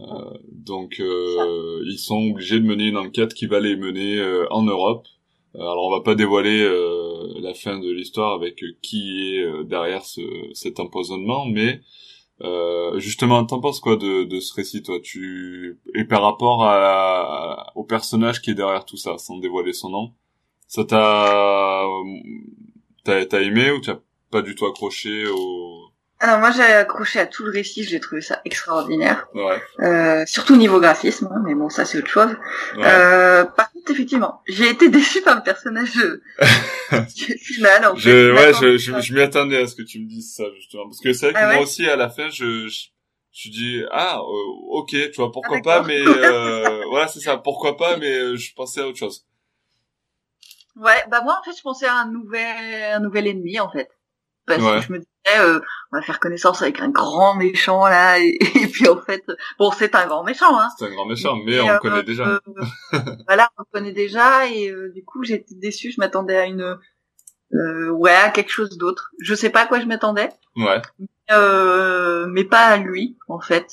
Euh, 0.00 0.38
donc 0.52 1.00
euh, 1.00 1.82
ils 1.86 1.98
sont 1.98 2.30
obligés 2.30 2.60
de 2.60 2.64
mener 2.64 2.86
une 2.86 2.96
enquête 2.96 3.34
qui 3.34 3.46
va 3.46 3.58
les 3.58 3.76
mener 3.76 4.18
euh, 4.18 4.46
en 4.50 4.62
Europe. 4.62 5.06
Alors 5.54 5.86
on 5.86 5.90
va 5.90 6.02
pas 6.02 6.14
dévoiler 6.14 6.62
la 7.40 7.54
fin 7.54 7.80
de 7.80 7.90
l'histoire 7.90 8.34
avec 8.34 8.62
qui 8.82 9.34
est 9.34 9.64
derrière 9.64 10.04
ce, 10.04 10.20
cet 10.52 10.78
empoisonnement, 10.78 11.46
mais 11.46 11.80
justement, 12.96 13.44
t'en 13.44 13.60
penses 13.60 13.80
quoi 13.80 13.96
de, 13.96 14.24
de 14.24 14.40
ce 14.40 14.54
récit, 14.54 14.82
toi? 14.82 14.98
Tu 15.02 15.78
et 15.94 16.04
par 16.04 16.22
rapport 16.22 16.64
à, 16.64 17.72
au 17.74 17.84
personnage 17.84 18.40
qui 18.42 18.50
est 18.50 18.54
derrière 18.54 18.84
tout 18.84 18.96
ça, 18.96 19.18
sans 19.18 19.38
dévoiler 19.38 19.72
son 19.72 19.90
nom, 19.90 20.12
ça 20.66 20.84
t'a 20.84 21.84
t'as 23.04 23.40
aimé 23.40 23.70
ou 23.70 23.80
t'as 23.80 23.98
pas 24.30 24.42
du 24.42 24.54
tout 24.54 24.66
accroché 24.66 25.26
au 25.26 25.88
alors 26.20 26.40
moi 26.40 26.50
j'ai 26.50 26.62
accroché 26.62 27.20
à 27.20 27.26
tout 27.26 27.44
le 27.44 27.52
récit, 27.52 27.84
j'ai 27.84 28.00
trouvé 28.00 28.20
ça 28.20 28.40
extraordinaire. 28.44 29.28
Ouais. 29.34 29.62
Euh, 29.80 30.24
surtout 30.26 30.56
niveau 30.56 30.80
graphisme, 30.80 31.28
hein, 31.32 31.40
mais 31.44 31.54
bon 31.54 31.68
ça 31.68 31.84
c'est 31.84 31.98
autre 31.98 32.08
chose. 32.08 32.36
Euh, 32.78 33.44
par 33.44 33.70
contre 33.70 33.77
effectivement, 33.90 34.42
j'ai 34.46 34.70
été 34.70 34.88
déçue 34.88 35.22
par 35.22 35.36
le 35.36 35.42
personnage 35.42 35.92
final. 37.38 37.86
En 37.86 37.96
je, 37.96 38.32
ouais, 38.32 38.52
je, 38.60 38.78
je, 38.78 39.00
je 39.00 39.14
m'y 39.14 39.20
attendais 39.20 39.58
à 39.58 39.66
ce 39.66 39.74
que 39.74 39.82
tu 39.82 40.00
me 40.00 40.08
dises 40.08 40.34
ça 40.34 40.44
justement, 40.54 40.84
parce 40.84 41.00
que 41.00 41.12
c'est 41.12 41.30
vrai 41.30 41.34
que 41.34 41.38
ah 41.38 41.54
moi 41.54 41.62
aussi 41.62 41.86
à 41.86 41.96
la 41.96 42.08
fin 42.08 42.28
je, 42.30 42.68
je, 42.68 42.86
je 43.32 43.50
dis 43.50 43.82
ah 43.90 44.18
euh, 44.18 44.78
ok 44.78 44.90
tu 44.90 45.12
vois 45.16 45.32
pourquoi 45.32 45.58
ah, 45.58 45.62
pas, 45.62 45.82
mais 45.82 46.00
euh, 46.06 46.84
voilà 46.90 47.08
c'est 47.08 47.20
ça 47.20 47.36
pourquoi 47.36 47.76
pas, 47.76 47.96
mais 47.96 48.12
euh, 48.12 48.36
je 48.36 48.52
pensais 48.54 48.80
à 48.80 48.86
autre 48.86 48.98
chose. 48.98 49.26
Ouais 50.76 51.04
bah 51.10 51.22
moi 51.22 51.38
en 51.40 51.44
fait 51.44 51.56
je 51.56 51.62
pensais 51.62 51.86
à 51.86 51.96
un 51.96 52.10
nouvel 52.10 52.92
un 52.94 53.00
nouvel 53.00 53.26
ennemi 53.26 53.58
en 53.60 53.70
fait. 53.70 53.88
Parce 54.46 54.62
que 54.62 54.86
je 54.86 54.92
me 54.92 55.04
euh, 55.40 55.60
on 55.92 55.96
va 55.96 56.02
faire 56.02 56.20
connaissance 56.20 56.62
avec 56.62 56.80
un 56.80 56.90
grand 56.90 57.34
méchant 57.34 57.86
là 57.86 58.18
et, 58.20 58.38
puis 58.72 58.88
en 58.88 59.00
fait 59.00 59.24
bon 59.58 59.70
c'est 59.70 59.94
un 59.94 60.06
grand 60.06 60.24
méchant 60.24 60.58
hein. 60.58 60.68
C'est 60.78 60.86
un 60.86 60.90
grand 60.90 61.06
méchant 61.06 61.36
mais, 61.44 61.60
on 61.60 61.68
le 61.68 61.78
connaît 61.78 62.02
déjà. 62.02 62.26
euh, 62.26 62.40
voilà 63.26 63.50
on 63.58 63.62
le 63.62 63.72
connaît 63.72 63.92
déjà 63.92 64.46
et 64.46 64.70
euh, 64.70 64.90
du 64.94 65.04
coup 65.04 65.24
j'étais 65.24 65.54
déçue 65.54 65.92
je 65.92 66.00
m'attendais 66.00 66.36
à 66.36 66.46
une 66.46 66.78
ouais 67.52 68.14
à 68.14 68.30
quelque 68.30 68.50
chose 68.50 68.76
d'autre. 68.76 69.10
Je 69.20 69.34
sais 69.34 69.50
pas 69.50 69.62
à 69.62 69.66
quoi 69.66 69.80
je 69.80 69.86
m'attendais. 69.86 70.28
Ouais. 70.56 70.82
Mais 72.28 72.44
pas 72.44 72.66
à 72.66 72.76
lui 72.76 73.16
en 73.28 73.40
fait. 73.40 73.66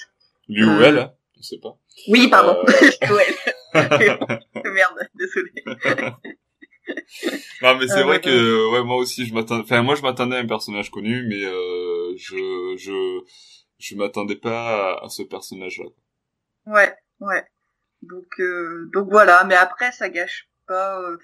Lui 0.47 0.63
ou 0.63 0.81
elle 0.81 0.99
hein, 0.99 1.11
je 1.37 1.43
sais 1.43 1.59
pas. 1.61 1.77
Oui 2.07 2.27
pardon. 2.29 2.57
Merde 3.73 4.99
désolé 5.15 5.51
non 7.61 7.75
mais 7.77 7.87
c'est 7.87 8.03
vrai 8.03 8.21
que 8.21 8.71
ouais. 8.71 8.83
moi 8.83 8.97
aussi 8.97 9.25
je 9.25 9.33
m'attendais 9.33 9.63
enfin 9.63 9.81
moi 9.81 9.95
je 9.95 10.01
m'attendais 10.01 10.35
à 10.35 10.39
un 10.39 10.45
personnage 10.45 10.91
connu 10.91 11.25
mais 11.27 11.43
euh, 11.43 12.13
je 12.17 12.75
je 12.77 13.21
je 13.77 13.95
m'attendais 13.95 14.35
pas 14.35 14.99
à, 15.01 15.09
ce 15.09 15.23
personnage 15.23 15.79
là 15.79 16.73
ouais 16.73 16.93
ouais. 17.21 17.43
Donc 18.01 18.39
euh, 18.39 18.89
donc 18.93 19.09
voilà 19.09 19.43
mais 19.45 19.55
après 19.55 19.91
ça 19.91 20.09
gâche 20.09 20.49
pas 20.67 21.01
euh, 21.01 21.17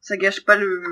ça 0.00 0.16
gâche 0.16 0.44
pas 0.44 0.56
le 0.56 0.82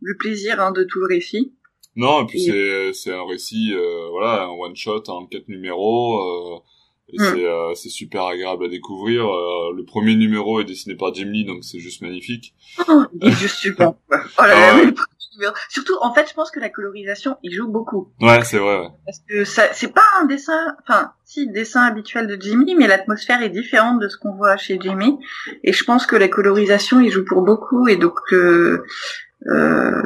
le, 0.00 0.16
plaisir 0.18 0.60
hein, 0.60 0.72
de 0.72 0.82
tout 0.82 0.98
le 1.00 1.06
récit 1.06 1.56
non 1.94 2.22
et 2.22 2.26
puis 2.26 2.40
c'est 2.42 2.92
c'est 2.92 3.12
un 3.12 3.26
récit 3.26 3.72
euh, 3.74 4.08
voilà 4.10 4.44
un 4.44 4.50
one 4.50 4.76
shot 4.76 5.04
en 5.08 5.26
quatre 5.26 5.48
numéros 5.48 6.64
et 7.12 7.18
hmm. 7.18 7.24
c'est 7.24 7.46
euh, 7.46 7.74
c'est 7.74 7.88
super 7.88 8.24
agréable 8.24 8.64
à 8.64 8.68
découvrir. 8.68 9.24
Euh, 9.26 9.72
le 9.76 9.84
premier 9.84 10.14
numéro 10.16 10.60
est 10.60 10.64
dessiné 10.64 10.94
par 10.94 11.14
Jim 11.14 11.26
Lee, 11.26 11.44
donc 11.44 11.64
c'est 11.64 11.78
juste 11.78 12.02
magnifique. 12.02 12.54
Oh, 12.88 13.04
il 13.20 13.28
est 13.28 13.32
juste 13.32 13.56
super. 13.56 13.92
Oh 14.38 14.42
là 14.42 14.48
là, 14.48 14.92
ah 14.96 15.52
Surtout, 15.68 15.96
en 16.00 16.12
fait, 16.12 16.28
je 16.28 16.34
pense 16.34 16.50
que 16.50 16.60
la 16.60 16.68
colorisation, 16.68 17.36
il 17.42 17.52
joue 17.52 17.68
beaucoup. 17.68 18.12
Ouais, 18.20 18.42
c'est 18.44 18.58
vrai. 18.58 18.80
Ouais. 18.80 18.88
Parce 19.06 19.18
que 19.28 19.44
ça, 19.44 19.64
c'est 19.72 19.92
pas 19.92 20.04
un 20.20 20.26
dessin, 20.26 20.76
enfin, 20.82 21.12
si, 21.24 21.48
dessin 21.48 21.82
habituel 21.82 22.26
de 22.26 22.40
Jimmy, 22.40 22.74
mais 22.74 22.86
l'atmosphère 22.86 23.42
est 23.42 23.48
différente 23.48 24.00
de 24.00 24.08
ce 24.08 24.16
qu'on 24.16 24.34
voit 24.34 24.56
chez 24.56 24.78
Jimmy. 24.80 25.18
Et 25.64 25.72
je 25.72 25.84
pense 25.84 26.06
que 26.06 26.16
la 26.16 26.28
colorisation, 26.28 27.00
il 27.00 27.10
joue 27.10 27.24
pour 27.24 27.42
beaucoup, 27.42 27.88
et 27.88 27.96
donc 27.96 28.20
euh, 28.32 28.84
euh, 29.46 30.02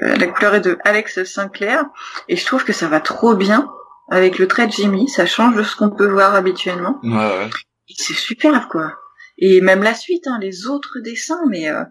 la 0.00 0.26
couleur 0.26 0.54
est 0.54 0.60
de 0.60 0.78
Alex 0.84 1.24
Sinclair, 1.24 1.84
et 2.28 2.36
je 2.36 2.46
trouve 2.46 2.64
que 2.64 2.72
ça 2.72 2.88
va 2.88 3.00
trop 3.00 3.34
bien 3.34 3.70
avec 4.10 4.38
le 4.38 4.48
trait 4.48 4.66
de 4.66 4.72
Jimmy, 4.72 5.08
ça 5.08 5.26
change 5.26 5.56
de 5.56 5.62
ce 5.62 5.76
qu'on 5.76 5.90
peut 5.90 6.08
voir 6.08 6.34
habituellement. 6.34 6.98
Ouais, 7.02 7.16
ouais. 7.16 7.50
C'est 7.96 8.14
super 8.14 8.68
quoi. 8.68 8.92
Et 9.38 9.60
même 9.60 9.82
la 9.82 9.94
suite, 9.94 10.26
hein, 10.26 10.38
les 10.40 10.66
autres 10.66 10.98
dessins, 11.00 11.40
mais 11.48 11.70
euh, 11.70 11.82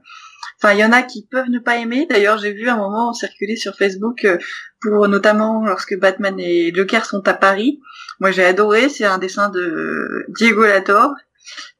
enfin 0.61 0.73
il 0.73 0.79
y 0.79 0.85
en 0.85 0.91
a 0.91 1.01
qui 1.01 1.25
peuvent 1.25 1.49
ne 1.49 1.59
pas 1.59 1.77
aimer. 1.77 2.05
D'ailleurs, 2.09 2.37
j'ai 2.37 2.53
vu 2.53 2.69
un 2.69 2.77
moment 2.77 3.13
circuler 3.13 3.55
sur 3.55 3.75
Facebook 3.75 4.23
euh, 4.25 4.37
pour 4.81 5.07
notamment 5.07 5.65
lorsque 5.65 5.97
Batman 5.97 6.39
et 6.39 6.73
Joker 6.73 7.05
sont 7.05 7.27
à 7.27 7.33
Paris. 7.33 7.79
Moi, 8.19 8.31
j'ai 8.31 8.45
adoré. 8.45 8.89
C'est 8.89 9.05
un 9.05 9.17
dessin 9.17 9.49
de 9.49 10.25
Diego 10.37 10.63
Latorre. 10.63 11.13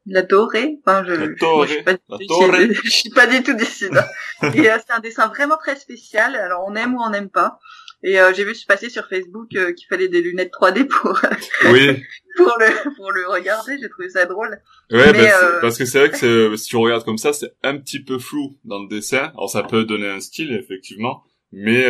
La 0.06 0.24
Enfin, 0.24 1.04
je, 1.06 1.14
je, 1.14 1.68
suis 1.68 1.84
pas, 1.84 1.94
du, 1.94 2.74
je 2.84 2.90
suis 2.90 3.10
pas 3.12 3.28
du 3.28 3.44
tout 3.44 3.54
décidé. 3.54 4.00
et 4.42 4.72
euh, 4.72 4.78
c'est 4.80 4.94
un 4.94 5.00
dessin 5.00 5.28
vraiment 5.28 5.58
très 5.58 5.76
spécial. 5.76 6.36
Alors, 6.36 6.64
on 6.68 6.74
aime 6.76 6.96
ou 6.96 7.02
on 7.02 7.12
n'aime 7.12 7.30
pas. 7.30 7.60
Et 8.02 8.20
euh, 8.20 8.34
j'ai 8.34 8.46
vu 8.46 8.56
se 8.56 8.66
passer 8.66 8.90
sur 8.90 9.08
Facebook 9.08 9.54
euh, 9.56 9.74
qu'il 9.74 9.88
fallait 9.88 10.08
des 10.08 10.22
lunettes 10.22 10.54
3D 10.54 10.88
pour 10.88 11.20
oui. 11.72 12.02
pour 12.38 12.56
le 12.60 12.96
pour 12.96 13.12
le 13.12 13.28
regarder. 13.28 13.78
J'ai 13.80 13.90
trouvé 13.90 14.10
ça 14.10 14.26
drôle. 14.26 14.62
Ouais, 14.90 15.12
bah, 15.12 15.20
euh, 15.20 15.60
parce 15.60 15.78
que 15.78 15.84
c'est 15.84 16.00
vrai 16.00 16.10
que 16.18 16.56
si 16.56 16.70
tu 16.70 16.78
regardes 16.78 17.04
comme 17.04 17.18
ça, 17.18 17.34
c'est 17.34 17.54
un 17.62 17.78
petit 17.78 18.02
peu 18.02 18.18
flou 18.18 18.58
dans 18.64 18.82
le 18.82 18.88
dessin. 18.88 19.32
Alors 19.34 19.50
ça 19.50 19.64
peut 19.64 19.84
donner 19.84 20.08
un 20.08 20.22
style 20.22 20.54
effectivement, 20.54 21.24
mais 21.52 21.84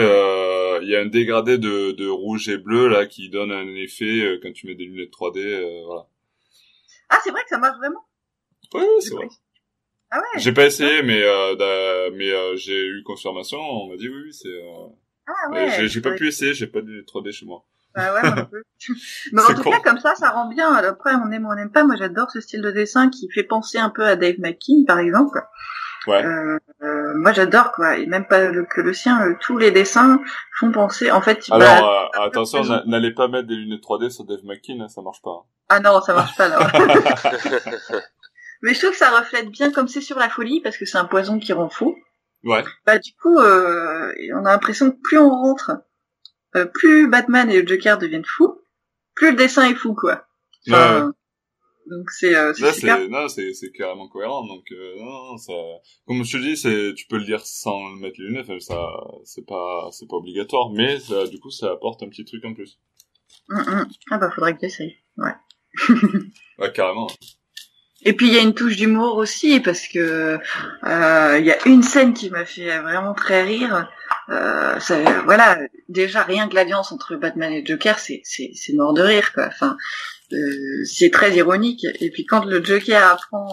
il 0.82 0.90
y 0.90 0.96
a 0.96 1.02
un 1.02 1.06
dégradé 1.06 1.60
de, 1.60 1.92
de 1.92 2.08
rouge 2.08 2.50
et 2.50 2.58
bleu 2.58 2.88
là 2.88 3.06
qui 3.06 3.30
donne 3.30 3.52
un 3.52 3.68
effet 3.76 4.40
quand 4.42 4.52
tu 4.52 4.66
mets 4.66 4.76
des 4.76 4.86
lunettes 4.86 5.12
3D. 5.12 5.84
voilà. 5.86 6.08
Ah, 7.10 7.18
c'est 7.24 7.32
vrai 7.32 7.42
que 7.44 7.50
ça 7.50 7.58
marche 7.60 7.78
vraiment? 7.78 8.06
Oui, 8.74 8.86
c'est 9.00 9.14
vrai. 9.14 9.28
Ah 10.12 10.18
ouais. 10.18 10.42
J'ai 10.42 10.54
pas 10.54 10.66
essayé, 10.66 11.04
mais 11.04 11.24
mais 12.16 12.58
j'ai 12.58 12.88
eu 12.88 13.04
confirmation. 13.04 13.60
On 13.60 13.90
m'a 13.90 13.96
dit 13.96 14.10
oui, 14.10 14.22
oui, 14.26 14.34
c'est. 14.34 14.60
Ah 15.30 15.52
ouais. 15.52 15.88
J'ai 15.88 16.02
pas 16.02 16.12
pu 16.12 16.28
essayer, 16.28 16.54
j'ai 16.54 16.68
pas 16.68 16.82
de 16.82 17.06
3D 17.08 17.32
chez 17.32 17.46
moi. 17.46 17.64
Bah 17.96 18.14
ouais, 18.14 18.22
moi 18.24 18.48
Mais 19.34 19.42
en 19.42 19.54
tout 19.54 19.64
cas, 19.64 19.80
comme 19.80 20.00
ça, 20.00 20.16
ça 20.16 20.30
rend 20.30 20.48
bien. 20.48 20.74
Après, 20.74 21.14
on 21.16 21.32
aime 21.32 21.46
ou 21.46 21.52
on 21.52 21.56
n'aime 21.56 21.72
pas. 21.72 21.84
Moi, 21.84 21.96
j'adore 21.98 22.30
ce 22.32 22.40
style 22.40 22.62
de 22.62 22.72
dessin 22.72 23.10
qui 23.10 23.30
fait 23.32 23.44
penser 23.44 23.78
un 23.78 23.90
peu 23.90 24.06
à 24.06 24.16
Dave 24.16 24.36
McKean, 24.40 24.86
par 24.86 25.00
exemple. 25.00 25.42
Ouais. 26.08 26.24
Euh, 26.24 26.58
euh, 26.82 27.14
moi, 27.16 27.34
j'adore 27.34 27.72
quoi. 27.72 27.98
Et 27.98 28.06
même 28.06 28.26
pas 28.26 28.48
que 28.64 28.82
le 28.82 28.94
sien. 28.94 29.22
Euh, 29.26 29.36
tous 29.42 29.58
les 29.58 29.72
dessins 29.72 30.22
font 30.60 30.72
penser. 30.72 31.12
En 31.12 31.22
fait. 31.22 31.46
Alors, 31.52 32.10
bah, 32.14 32.24
attention, 32.24 32.64
n'allez 32.86 33.12
pas 33.12 33.28
mettre 33.28 33.48
des 33.48 33.56
lunettes 33.56 33.84
3D 33.84 34.10
sur 34.10 34.24
Dave 34.24 34.44
McKean, 34.44 34.82
hein, 34.82 34.88
ça 34.88 35.02
marche 35.02 35.22
pas. 35.22 35.46
Ah 35.70 35.80
non, 35.80 36.02
ça 36.02 36.14
marche 36.14 36.36
pas 36.36 36.48
là. 36.48 36.60
Mais 38.62 38.74
je 38.74 38.80
trouve 38.80 38.92
que 38.92 38.98
ça 38.98 39.18
reflète 39.18 39.50
bien 39.50 39.72
comme 39.72 39.88
c'est 39.88 40.02
sur 40.02 40.20
la 40.20 40.30
folie 40.30 40.62
parce 40.62 40.78
que 40.78 40.86
c'est 40.86 40.98
un 40.98 41.06
poison 41.06 41.40
qui 41.40 41.54
rend 41.54 41.70
fou. 41.70 41.96
Ouais. 42.44 42.64
Bah 42.86 42.98
du 43.00 43.14
coup, 43.22 43.38
euh, 43.38 44.14
on 44.34 44.46
a 44.46 44.52
l'impression 44.52 44.92
que 44.92 44.98
plus 45.02 45.18
on 45.18 45.30
rentre, 45.30 45.72
euh, 46.56 46.66
plus 46.66 47.08
Batman 47.08 47.50
et 47.50 47.62
le 47.62 47.68
Joker 47.68 47.98
deviennent 47.98 48.26
fous, 48.26 48.62
plus 49.16 49.32
le 49.32 49.36
dessin 49.36 49.70
est 49.70 49.76
fou, 49.76 49.94
quoi. 49.94 50.26
Donc 51.90 52.12
c'est 52.12 52.36
euh, 52.36 52.54
c'est 52.54 53.10
non 53.10 53.28
c'est 53.28 53.52
c'est 53.54 53.72
carrément 53.72 54.08
cohérent 54.10 54.46
donc 54.46 54.64
euh, 54.72 54.96
non, 55.00 55.38
ça 55.38 55.54
comme 56.06 56.24
je 56.24 56.38
te 56.38 56.42
dis 56.42 56.56
c'est 56.56 56.94
tu 56.94 57.08
peux 57.08 57.18
le 57.18 57.26
dire 57.26 57.44
sans 57.44 57.82
mettre 57.96 58.20
les 58.20 58.28
lunettes 58.28 58.62
ça 58.62 58.80
c'est 59.24 59.46
pas 59.46 59.90
c'est 59.92 60.08
pas 60.08 60.18
obligatoire 60.18 60.70
mais 60.70 61.00
ça, 61.00 61.26
du 61.26 61.40
coup 61.40 61.50
ça 61.50 61.72
apporte 61.72 62.04
un 62.04 62.10
petit 62.10 62.26
truc 62.26 62.46
en 62.46 62.54
plus. 62.54 62.80
Mm, 63.48 63.60
mm. 63.60 63.88
Ah 64.12 64.18
bah 64.20 64.30
faudrait 64.30 64.54
que 64.54 64.60
j'essaye 64.62 64.98
ouais. 65.18 65.34
ouais 66.60 66.72
carrément. 66.74 67.08
Et 68.04 68.14
puis 68.14 68.28
il 68.28 68.34
y 68.34 68.38
a 68.38 68.42
une 68.42 68.54
touche 68.54 68.78
d'humour 68.78 69.18
aussi 69.18 69.60
parce 69.60 69.88
que 69.88 70.40
euh, 70.86 71.38
il 71.38 71.46
y 71.46 71.52
a 71.52 71.68
une 71.68 71.84
scène 71.84 72.14
qui 72.14 72.30
m'a 72.30 72.46
fait 72.46 72.80
vraiment 72.80 73.14
très 73.14 73.44
rire. 73.44 73.90
Euh, 74.30 74.80
ça, 74.80 74.98
voilà, 75.26 75.60
déjà 75.90 76.24
rien 76.24 76.48
que 76.48 76.56
l'alliance 76.56 76.92
entre 76.92 77.16
Batman 77.16 77.52
et 77.52 77.66
Joker, 77.66 78.00
c'est 78.00 78.22
c'est 78.24 78.52
c'est 78.54 78.74
mort 78.74 78.94
de 78.94 79.02
rire 79.02 79.34
quoi. 79.34 79.48
Enfin, 79.48 79.76
euh, 80.34 80.84
c'est 80.86 81.10
très 81.10 81.36
ironique. 81.36 81.86
Et 82.00 82.10
puis 82.10 82.26
quand 82.26 82.46
le 82.46 82.64
Joker 82.64 83.04
apprend, 83.04 83.50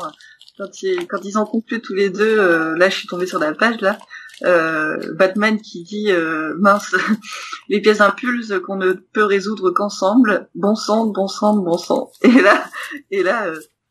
quand 0.59 0.83
ils 0.83 1.07
quand 1.09 1.25
ils 1.25 1.39
ont 1.39 1.47
conclu 1.47 1.81
tous 1.81 1.95
les 1.95 2.11
deux, 2.11 2.39
euh, 2.39 2.77
là 2.77 2.89
je 2.89 2.97
suis 2.99 3.09
tombée 3.09 3.27
sur 3.27 3.41
la 3.41 3.53
page 3.53 3.81
là. 3.81 3.99
Euh, 4.45 4.99
Batman 5.15 5.59
qui 5.59 5.83
dit 5.83 6.11
mince 6.59 6.95
les 7.71 7.81
pièces 7.81 8.03
impulses 8.03 8.53
qu'on 8.67 8.77
ne 8.77 8.93
peut 8.93 9.25
résoudre 9.25 9.71
qu'ensemble 9.71 10.51
bon 10.55 10.75
sang 10.75 11.07
bon 11.07 11.27
sang 11.27 11.57
bon 11.57 11.79
sang 11.79 12.11
et 12.23 12.43
là 12.43 12.63
et 13.11 13.23
là 13.23 13.51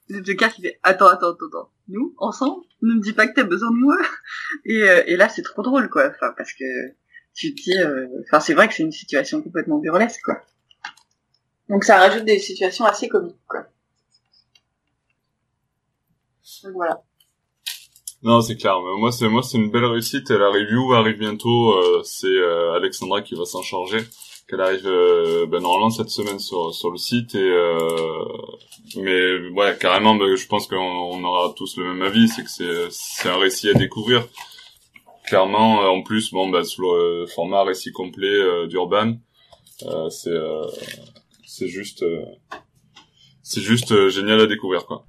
le 0.09 0.21
qui 0.21 0.61
fait 0.61 0.79
attends 0.83 1.07
attends 1.07 1.31
attends 1.31 1.47
attends 1.47 1.69
nous 1.87 2.13
ensemble 2.17 2.63
ne 2.81 2.93
me 2.95 3.01
dis 3.01 3.13
pas 3.13 3.27
que 3.27 3.33
t'as 3.33 3.43
besoin 3.43 3.71
de 3.71 3.77
moi 3.77 3.97
et, 4.65 4.83
euh, 4.83 5.03
et 5.07 5.15
là 5.15 5.29
c'est 5.29 5.41
trop 5.41 5.61
drôle 5.61 5.89
quoi 5.89 6.07
enfin 6.09 6.33
parce 6.37 6.53
que 6.53 6.63
tu 7.33 7.53
te 7.53 7.61
dis 7.61 7.77
euh, 7.77 8.07
enfin 8.25 8.39
c'est 8.39 8.53
vrai 8.53 8.67
que 8.67 8.73
c'est 8.73 8.83
une 8.83 8.91
situation 8.91 9.41
complètement 9.41 9.79
burlesque 9.79 10.21
quoi 10.23 10.41
donc 11.69 11.83
ça 11.83 11.97
rajoute 11.97 12.25
des 12.25 12.39
situations 12.39 12.85
assez 12.85 13.09
comiques 13.09 13.35
quoi 13.47 13.65
donc 16.63 16.73
voilà 16.73 17.01
non, 18.23 18.41
c'est 18.41 18.55
clair. 18.55 18.79
Moi, 18.79 19.11
c'est 19.11 19.29
moi, 19.29 19.43
c'est 19.43 19.59
une 19.59 19.69
belle 19.69 19.85
réussite. 19.85 20.31
La 20.31 20.49
review 20.49 20.93
arrive 20.93 21.19
bientôt. 21.19 21.73
Euh, 21.73 22.01
c'est 22.03 22.35
Alexandra 22.73 23.21
qui 23.21 23.35
va 23.35 23.45
s'en 23.45 23.61
charger 23.61 23.99
qu'elle 24.47 24.61
arrive 24.61 24.85
euh, 24.85 25.45
ben, 25.47 25.61
normalement 25.61 25.89
cette 25.89 26.09
semaine 26.09 26.39
sur 26.39 26.73
sur 26.73 26.91
le 26.91 26.97
site 26.97 27.35
et 27.35 27.39
euh, 27.39 28.23
mais 28.97 29.49
ouais 29.49 29.77
carrément 29.79 30.15
ben, 30.15 30.35
je 30.35 30.47
pense 30.47 30.67
qu'on 30.67 30.77
on 30.77 31.23
aura 31.23 31.53
tous 31.55 31.77
le 31.77 31.93
même 31.93 32.01
avis 32.01 32.27
c'est 32.27 32.43
que 32.43 32.49
c'est 32.49 32.87
c'est 32.89 33.29
un 33.29 33.37
récit 33.37 33.69
à 33.69 33.73
découvrir 33.73 34.27
clairement, 35.25 35.79
en 35.79 36.01
plus, 36.01 36.31
bon, 36.31 36.49
bah, 36.49 36.63
sous 36.63 36.81
le 36.81 37.25
format 37.27 37.63
récit 37.63 37.91
complet 37.91 38.67
d'Urban, 38.67 39.17
c'est 40.09 40.37
c'est 41.45 41.67
juste 41.67 42.03
c'est 43.41 43.61
juste 43.61 44.09
génial 44.09 44.41
à 44.41 44.47
découvrir 44.47 44.85
quoi. 44.85 45.05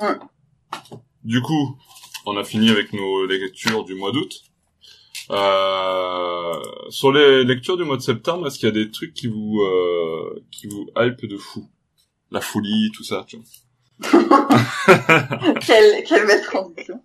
Ouais. 0.00 0.16
Du 1.22 1.40
coup, 1.40 1.78
on 2.26 2.36
a 2.36 2.44
fini 2.44 2.70
avec 2.70 2.92
nos 2.92 3.26
lectures 3.26 3.84
du 3.84 3.94
mois 3.94 4.12
d'août. 4.12 4.42
Euh, 5.30 6.62
sur 6.90 7.12
les 7.12 7.44
lectures 7.44 7.78
du 7.78 7.84
mois 7.84 7.96
de 7.96 8.02
septembre, 8.02 8.46
est-ce 8.46 8.58
qu'il 8.58 8.68
y 8.68 8.72
a 8.72 8.74
des 8.74 8.90
trucs 8.90 9.14
qui 9.14 9.28
vous 9.28 9.60
euh, 9.62 10.44
qui 10.50 10.66
vous 10.66 10.86
hype 10.98 11.24
de 11.24 11.38
fou? 11.38 11.70
La 12.34 12.40
folie, 12.40 12.90
tout 12.92 13.04
ça, 13.04 13.24
tu 13.28 13.36
vois. 13.36 14.48
quelle, 15.64 16.02
quelle 16.02 16.26
belle 16.26 16.42
transition. 16.42 17.00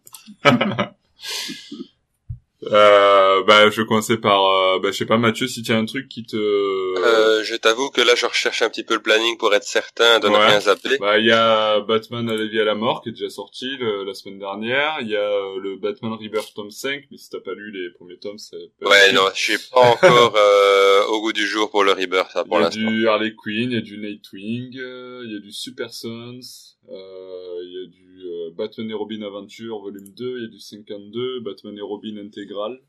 Euh, 2.64 3.44
bah, 3.44 3.70
je 3.70 3.82
vais 3.82 3.88
commencer 3.88 4.18
par, 4.18 4.46
euh, 4.46 4.80
bah, 4.80 4.90
je 4.92 4.98
sais 4.98 5.06
pas, 5.06 5.18
Mathieu, 5.18 5.48
si 5.48 5.62
tu 5.62 5.72
as 5.72 5.78
un 5.78 5.86
truc 5.86 6.10
qui 6.10 6.24
te... 6.24 6.36
Euh, 6.36 7.42
je 7.44 7.56
t'avoue 7.56 7.90
que 7.90 8.02
là, 8.02 8.16
je 8.16 8.26
recherche 8.26 8.62
un 8.62 8.70
petit 8.70 8.84
peu 8.84 8.96
le 8.96 9.02
planning 9.02 9.38
pour 9.38 9.54
être 9.56 9.64
certain 9.64 10.20
de 10.20 10.28
ne 10.28 10.36
rien 10.36 10.60
zapper. 10.60 10.98
Bah, 11.00 11.18
il 11.20 11.26
y 11.26 11.32
a 11.32 11.80
Batman 11.80 12.30
à 12.30 12.36
la 12.36 12.46
vie 12.46 12.60
à 12.60 12.66
la 12.66 12.76
mort 12.76 13.02
qui 13.02 13.10
est 13.10 13.12
déjà 13.14 13.30
sorti 13.30 13.78
la 13.80 14.14
semaine 14.14 14.40
dernière. 14.40 14.98
Il 15.02 15.08
y 15.08 15.16
a 15.16 15.20
euh, 15.20 15.60
le 15.62 15.78
Batman 15.78 16.14
Rebirth 16.14 16.54
tome 16.54 16.72
5, 16.72 17.06
mais 17.10 17.18
si 17.18 17.30
t'as 17.30 17.40
pas 17.40 17.54
lu 17.54 17.72
les 17.72 17.92
premiers 17.92 18.18
tomes, 18.18 18.38
c'est... 18.38 18.58
Ouais, 18.82 19.14
non, 19.14 19.24
je 19.34 19.40
suis 19.40 19.58
pas 19.72 19.80
encore 19.80 20.34
euh, 20.36 21.06
au 21.06 21.22
goût 21.22 21.34
du 21.34 21.48
jour 21.48 21.70
pour 21.72 21.84
le 21.84 21.92
Rebirth, 21.92 22.36
l'instant. 22.36 22.60
Il 22.60 22.62
y 22.62 22.66
a 22.66 22.70
du 22.70 23.08
Harley 23.08 23.34
Quinn, 23.36 23.72
il 23.72 23.76
y 23.76 23.78
a 23.78 23.82
du 23.82 23.98
Nightwing, 23.98 24.74
il 24.74 25.32
y 25.32 25.38
a 25.38 25.40
du 25.40 25.52
Super 25.54 25.94
Sons, 25.94 26.76
il 26.92 27.72
y 27.72 27.84
a 27.84 27.88
du 27.88 28.22
euh, 28.26 28.52
Batman 28.52 28.90
et 28.90 28.94
Robin 28.94 29.22
Aventure 29.22 29.80
volume 29.80 30.10
2, 30.10 30.38
il 30.38 30.44
y 30.44 30.46
a 30.46 30.50
du 30.50 30.60
52, 30.60 31.42
Batman 31.42 31.78
et 31.78 31.82
Robin 31.82 32.18
intégral. 32.18 32.80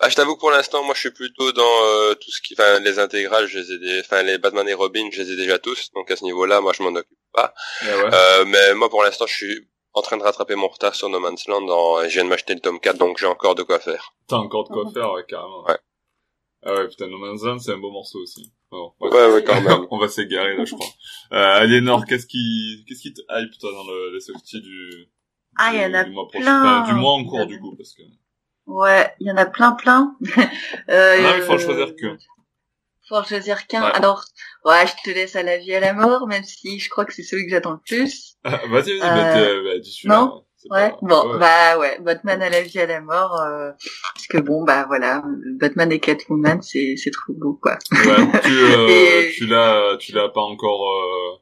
Ah, 0.00 0.08
je 0.08 0.14
t'avoue 0.14 0.36
que 0.36 0.40
pour 0.40 0.52
l'instant, 0.52 0.84
moi, 0.84 0.94
je 0.94 1.00
suis 1.00 1.10
plutôt 1.10 1.50
dans 1.50 1.84
euh, 1.84 2.14
tout 2.14 2.30
ce 2.30 2.40
qui, 2.40 2.54
enfin, 2.54 2.78
les 2.80 3.00
intégrales, 3.00 3.46
je 3.46 3.58
les 3.58 3.72
ai, 3.72 4.00
enfin, 4.00 4.22
les 4.22 4.38
Batman 4.38 4.68
et 4.68 4.74
Robin, 4.74 5.08
je 5.12 5.22
les 5.22 5.32
ai 5.32 5.36
déjà 5.36 5.58
tous, 5.58 5.90
donc 5.92 6.10
à 6.10 6.16
ce 6.16 6.24
niveau-là, 6.24 6.60
moi, 6.60 6.72
je 6.72 6.82
m'en 6.84 6.90
occupe 6.90 7.18
pas. 7.32 7.52
Ah 7.82 7.86
ouais. 7.86 8.10
euh, 8.12 8.44
mais 8.46 8.74
moi, 8.74 8.88
pour 8.88 9.02
l'instant, 9.02 9.26
je 9.26 9.34
suis 9.34 9.68
en 9.94 10.02
train 10.02 10.16
de 10.16 10.22
rattraper 10.22 10.54
mon 10.54 10.68
retard 10.68 10.94
sur 10.94 11.08
No 11.08 11.18
Man's 11.18 11.48
Land. 11.48 11.68
En... 11.68 12.04
Je 12.04 12.08
viens 12.10 12.24
de 12.24 12.28
m'acheter 12.28 12.54
le 12.54 12.60
tome 12.60 12.78
4, 12.78 12.96
donc 12.96 13.18
j'ai 13.18 13.26
encore 13.26 13.56
de 13.56 13.64
quoi 13.64 13.80
faire. 13.80 14.12
T'as 14.28 14.36
encore 14.36 14.68
de 14.68 14.72
quoi 14.72 14.90
faire, 14.92 15.12
ouais, 15.12 15.24
carrément. 15.26 15.64
Ouais. 15.64 15.78
Ah 16.64 16.74
ouais, 16.74 16.88
putain, 16.88 17.06
No 17.06 17.18
Man's 17.18 17.42
Land, 17.42 17.58
c'est 17.60 17.72
un 17.72 17.78
beau 17.78 17.90
morceau 17.90 18.18
aussi. 18.20 18.52
ouais, 18.72 19.32
ouais, 19.32 19.44
quand 19.44 19.60
même. 19.60 19.86
On 19.90 19.98
va 19.98 20.08
s'égarer, 20.08 20.56
là, 20.56 20.64
je 20.64 20.74
crois. 20.74 20.86
Euh, 21.32 21.62
Aliénor, 21.62 22.04
qu'est-ce 22.04 22.26
qui, 22.26 22.84
qu'est-ce 22.86 23.02
qui 23.02 23.12
te 23.12 23.20
hype, 23.30 23.58
toi, 23.58 23.72
dans 23.72 23.84
le, 23.84 24.14
les 24.14 24.20
sorties 24.20 24.60
du, 24.60 25.08
ah, 25.58 25.70
il 25.74 25.80
y 25.80 25.84
en 25.84 25.92
a 25.92 26.04
du 26.04 26.12
mois 26.12 26.28
prochain? 26.28 26.40
Plein. 26.42 26.82
Enfin, 26.82 26.92
du 26.92 27.00
mois 27.00 27.12
en 27.12 27.24
cours, 27.24 27.46
du 27.46 27.60
coup, 27.60 27.74
parce 27.76 27.92
que. 27.92 28.02
Ouais, 28.66 29.12
il 29.18 29.26
y 29.26 29.30
en 29.30 29.36
a 29.36 29.46
plein, 29.46 29.72
plein. 29.72 30.16
euh, 30.88 31.22
non, 31.22 31.30
il 31.36 31.42
faut 31.42 31.54
en 31.54 31.58
choisir 31.58 31.96
que. 31.96 32.16
Faut 33.08 33.16
en 33.16 33.24
choisir 33.24 33.66
qu'un. 33.66 33.82
Alors, 33.82 34.24
ouais, 34.64 34.86
je 34.86 34.92
te 35.02 35.14
laisse 35.14 35.34
à 35.34 35.42
la 35.42 35.58
vie 35.58 35.74
à 35.74 35.80
la 35.80 35.94
mort, 35.94 36.28
même 36.28 36.44
si 36.44 36.78
je 36.78 36.88
crois 36.88 37.04
que 37.04 37.12
c'est 37.12 37.24
celui 37.24 37.44
que 37.44 37.50
j'attends 37.50 37.72
le 37.72 37.78
plus. 37.78 38.36
vas-y, 38.44 38.98
vas-y, 38.98 39.38
euh... 39.40 39.64
bah, 39.64 39.78
dis 39.80 39.90
celui-là. 39.90 40.14
Non? 40.14 40.44
Ouais, 40.70 40.92
bon, 41.02 41.32
ouais. 41.32 41.38
bah 41.38 41.78
ouais, 41.78 41.98
Batman 42.00 42.42
à 42.42 42.50
la 42.50 42.62
vie 42.62 42.78
à 42.78 42.86
la 42.86 43.00
mort, 43.00 43.40
euh, 43.40 43.70
parce 44.14 44.26
que 44.28 44.38
bon, 44.38 44.64
bah 44.64 44.84
voilà, 44.86 45.22
Batman 45.58 45.90
et 45.92 46.00
Catwoman, 46.00 46.60
c'est 46.62 46.94
c'est 46.96 47.10
trop 47.10 47.32
beau 47.34 47.58
quoi. 47.60 47.78
Ouais, 47.92 48.40
tu 48.42 48.50
euh, 48.52 48.88
et... 48.88 49.32
tu 49.34 49.46
l'as 49.46 49.96
tu 49.98 50.12
l'as 50.12 50.28
pas 50.28 50.42
encore 50.42 50.90
euh, 50.90 51.38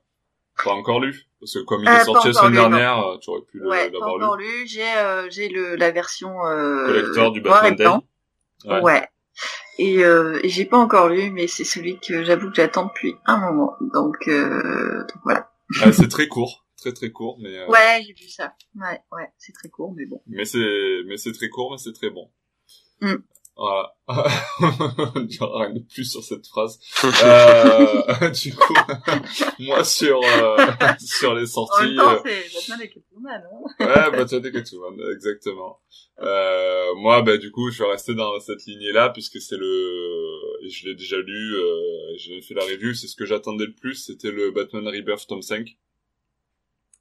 pas 0.64 0.72
encore 0.72 1.00
lu 1.00 1.26
parce 1.40 1.54
que 1.54 1.64
comme 1.64 1.82
il 1.82 1.88
est 1.88 2.04
sorti 2.04 2.28
la 2.28 2.34
semaine 2.34 2.50
lu, 2.52 2.56
dernière, 2.56 2.96
non. 2.96 3.18
tu 3.18 3.30
aurais 3.30 3.42
pu 3.50 3.62
ouais, 3.64 3.90
l'avoir 3.90 4.16
lu. 4.16 4.24
encore 4.24 4.36
lu. 4.36 4.66
J'ai 4.66 4.96
euh, 4.96 5.28
j'ai 5.30 5.48
le 5.48 5.76
la 5.76 5.90
version 5.90 6.44
euh, 6.46 6.86
collector 6.86 7.32
du 7.32 7.40
Batman 7.40 7.74
Day. 7.74 7.86
Ouais. 8.64 8.80
ouais. 8.80 9.08
Et, 9.78 10.04
euh, 10.04 10.40
et 10.42 10.48
j'ai 10.48 10.64
pas 10.64 10.78
encore 10.78 11.08
lu, 11.08 11.30
mais 11.30 11.46
c'est 11.46 11.64
celui 11.64 11.98
que 11.98 12.24
j'avoue 12.24 12.48
que 12.48 12.56
j'attends 12.56 12.86
depuis 12.86 13.16
un 13.26 13.38
moment. 13.38 13.76
Donc, 13.92 14.16
euh, 14.28 15.00
donc 15.00 15.20
voilà. 15.24 15.50
Ah, 15.82 15.92
c'est 15.92 16.08
très 16.08 16.28
court 16.28 16.65
très 16.76 16.92
très 16.92 17.10
court 17.10 17.38
mais 17.40 17.56
euh... 17.58 17.68
ouais 17.68 18.02
j'ai 18.06 18.12
vu 18.12 18.28
ça. 18.28 18.54
Ouais 18.74 19.00
ouais 19.12 19.28
c'est 19.38 19.52
très 19.52 19.68
court 19.68 19.92
mais 19.94 20.06
bon. 20.06 20.22
mais 20.26 20.44
c'est 20.44 21.02
mais 21.06 21.16
c'est 21.16 21.32
très 21.32 21.48
court 21.48 21.72
mais 21.72 21.78
c'est 21.78 21.92
très 21.92 22.10
bon. 22.10 22.30
Mm. 23.00 23.16
voilà 23.56 23.96
je 24.08 25.44
rien 25.44 25.70
de 25.72 25.80
plus 25.80 26.04
sur 26.04 26.22
cette 26.22 26.46
phrase. 26.46 26.78
Euh, 27.24 28.30
du 28.42 28.54
coup 28.54 28.74
moi 29.60 29.84
sur 29.84 30.20
euh, 30.22 30.66
sur 30.98 31.34
les 31.34 31.46
sorties 31.46 31.98
en 31.98 32.10
même 32.10 32.16
temps, 32.16 32.22
c'est 32.24 32.54
Batman 32.54 32.80
et 32.82 32.88
Catwoman 32.88 33.42
hein. 33.42 33.84
Ouais 33.84 34.10
Batman 34.16 34.46
et 34.46 34.52
Catwoman 34.52 35.12
exactement. 35.14 35.80
Euh, 36.20 36.94
moi 36.96 37.22
bah 37.22 37.36
du 37.36 37.50
coup 37.50 37.70
je 37.70 37.82
vais 37.82 37.90
rester 37.90 38.14
dans 38.14 38.38
cette 38.40 38.64
lignée 38.66 38.92
là 38.92 39.10
puisque 39.10 39.40
c'est 39.40 39.56
le 39.56 40.36
je 40.68 40.86
l'ai 40.86 40.94
déjà 40.94 41.16
lu 41.18 41.54
euh, 41.56 42.16
j'ai 42.16 42.40
fait 42.42 42.54
la 42.54 42.64
review 42.64 42.94
c'est 42.94 43.06
ce 43.06 43.16
que 43.16 43.26
j'attendais 43.26 43.66
le 43.66 43.74
plus 43.74 43.94
c'était 43.94 44.30
le 44.30 44.50
Batman 44.50 44.86
Rebirth 44.86 45.26
tome 45.26 45.42
5 45.42 45.76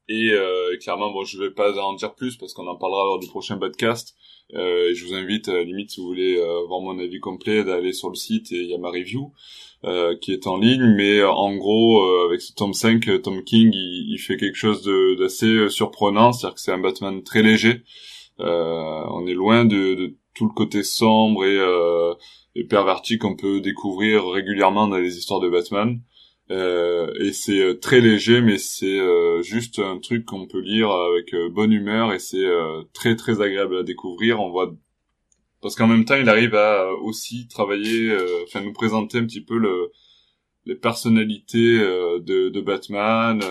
et 0.08 0.32
euh, 0.32 0.78
clairement, 0.78 1.12
bon, 1.12 1.24
je 1.24 1.40
vais 1.40 1.52
pas 1.52 1.78
en 1.80 1.94
dire 1.94 2.14
plus 2.14 2.38
parce 2.38 2.54
qu'on 2.54 2.68
en 2.68 2.76
parlera 2.76 3.06
lors 3.06 3.20
du 3.20 3.28
prochain 3.28 3.58
podcast. 3.58 4.16
Euh, 4.54 4.94
je 4.94 5.06
vous 5.06 5.16
invite, 5.16 5.50
à 5.50 5.64
limite, 5.64 5.92
si 5.92 6.00
vous 6.00 6.08
voulez 6.08 6.38
euh, 6.38 6.66
voir 6.68 6.82
mon 6.82 7.00
avis 7.00 7.20
complet, 7.20 7.64
d'aller 7.64 7.94
sur 7.94 8.10
le 8.10 8.16
site 8.16 8.52
et 8.52 8.62
il 8.62 8.70
y 8.70 8.76
a 8.76 8.78
ma 8.78 8.90
review 8.90 9.34
euh, 9.84 10.16
qui 10.22 10.32
est 10.32 10.46
en 10.46 10.58
ligne. 10.58 10.94
Mais 10.96 11.24
en 11.24 11.56
gros, 11.56 12.04
euh, 12.04 12.28
avec 12.28 12.42
ce 12.42 12.54
tome 12.54 12.74
5, 12.74 13.22
Tom 13.24 13.44
King, 13.44 13.72
il, 13.74 14.14
il 14.14 14.20
fait 14.20 14.38
quelque 14.38 14.58
chose 14.58 14.88
d'assez 15.18 15.70
surprenant. 15.70 16.32
C'est-à-dire 16.32 16.56
que 16.56 16.62
c'est 16.62 16.72
un 16.72 16.80
Batman 16.80 17.24
très 17.24 17.42
léger. 17.42 17.82
on 18.38 19.26
est 19.28 19.34
loin 19.34 19.66
de, 19.66 19.96
de, 19.96 20.16
tout 20.36 20.46
le 20.46 20.54
côté 20.54 20.84
sombre 20.84 21.46
et, 21.46 21.58
et 22.56 22.66
perverti 22.66 23.18
qu'on 23.18 23.36
peut 23.36 23.62
découvrir 23.62 24.28
régulièrement 24.28 24.88
dans 24.88 24.98
les 24.98 25.18
histoires 25.18 25.40
de 25.40 25.50
Batman. 25.50 26.00
Euh, 26.52 27.12
et 27.20 27.34
c'est 27.34 27.60
euh, 27.60 27.74
très 27.74 28.02
léger, 28.02 28.42
mais 28.42 28.58
c'est 28.60 29.00
euh, 29.00 29.42
juste 29.42 29.80
un 29.80 29.98
truc 29.98 30.26
qu'on 30.26 30.46
peut 30.46 30.60
lire 30.60 30.92
avec 30.92 31.34
bonne 31.52 31.72
humeur 31.72 32.14
et 32.14 32.20
c'est 32.20 32.46
très 32.94 33.16
très 33.16 33.42
agréable 33.42 33.78
à 33.78 33.84
découvrir. 33.84 34.40
On 34.40 34.52
voit 34.52 34.74
parce 35.62 35.76
qu'en 35.76 35.88
même 35.88 36.06
temps, 36.06 36.16
il 36.16 36.30
arrive 36.30 36.54
à 36.56 36.92
aussi 36.94 37.48
travailler, 37.48 38.16
enfin 38.44 38.62
nous 38.62 38.74
présenter 38.74 39.18
un 39.18 39.26
petit 39.26 39.42
peu 39.42 39.58
le, 39.58 39.92
les 40.66 40.76
personnalités 40.76 41.80
de, 41.80 42.50
de, 42.50 42.62
Batman 42.62 43.42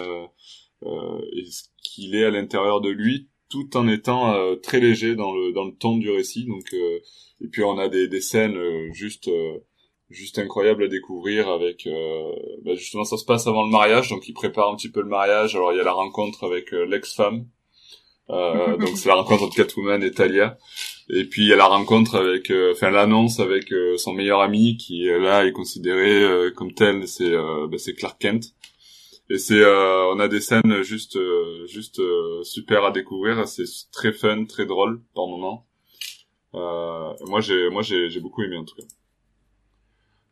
et 0.83 1.45
ce 1.47 1.65
qu'il 1.83 2.15
est 2.15 2.25
à 2.25 2.31
l'intérieur 2.31 2.81
de 2.81 2.91
lui, 2.91 3.29
tout 3.51 3.77
en 3.77 3.89
étant 3.89 4.57
très 4.63 4.79
léger 4.79 5.17
dans 5.17 5.35
le 5.35 5.53
dans 5.53 5.65
le 5.65 5.73
ton 5.73 5.97
du 5.97 6.11
récit. 6.11 6.45
Donc 6.47 6.73
et 6.73 7.49
puis 7.49 7.65
on 7.65 7.79
a 7.79 7.89
des, 7.89 8.07
des 8.07 8.21
scènes 8.21 8.59
juste 8.93 9.29
juste 10.15 10.39
incroyable 10.39 10.85
à 10.85 10.89
découvrir 10.89 11.49
avec 11.49 11.87
euh, 11.87 12.33
bah 12.65 12.75
justement 12.75 13.05
ça 13.05 13.17
se 13.17 13.25
passe 13.25 13.47
avant 13.47 13.65
le 13.65 13.71
mariage 13.71 14.09
donc 14.09 14.29
il 14.29 14.33
prépare 14.33 14.71
un 14.71 14.77
petit 14.77 14.91
peu 14.91 15.01
le 15.01 15.09
mariage. 15.09 15.55
Alors 15.57 15.73
il 15.73 15.77
y 15.77 15.81
a 15.81 15.85
la 15.85 15.93
rencontre 15.93 16.45
avec 16.45 16.73
euh, 16.73 16.87
l'ex-femme. 16.87 17.47
Euh, 18.31 18.79
donc 18.79 18.97
c'est 18.97 19.09
la 19.09 19.17
rencontre 19.17 19.43
entre 19.45 19.57
Catwoman 19.57 20.03
et 20.03 20.13
Talia. 20.13 20.57
Et 21.11 21.25
puis 21.25 21.43
il 21.43 21.49
y 21.49 21.53
a 21.53 21.57
la 21.57 21.67
rencontre 21.67 22.17
avec 22.17 22.51
euh, 22.51 22.73
enfin 22.73 22.91
l'annonce 22.91 23.41
avec 23.41 23.71
euh, 23.73 23.99
son 23.99 24.15
meilleur 24.15 24.41
ami 24.41 24.79
qui 24.79 25.05
là 25.05 25.45
est 25.45 25.53
considéré 25.53 26.51
comme 26.55 26.73
tel. 26.73 27.07
C'est 27.07 27.33
bah, 27.33 27.79
c'est 27.79 27.95
Clark 27.95 28.19
Kent. 28.21 28.55
Et 29.31 29.39
c'est 29.39 29.65
on 29.65 30.19
a 30.21 30.29
des 30.29 30.41
scènes 30.41 30.83
juste 30.83 31.19
juste 31.67 32.01
super 32.45 32.85
à 32.85 32.91
découvrir. 32.93 33.47
C'est 33.49 33.65
très 33.93 34.13
fun 34.13 34.45
très 34.47 34.67
drôle 34.67 35.03
par 35.15 35.27
moment 35.27 35.67
moi 36.53 37.41
j'ai 37.41 37.69
moi 37.69 37.83
j'ai 37.83 38.11
j'ai 38.11 38.21
beaucoup 38.21 38.43
aimé 38.43 38.57
en 38.57 38.65
tout 38.65 38.77
cas 38.77 38.85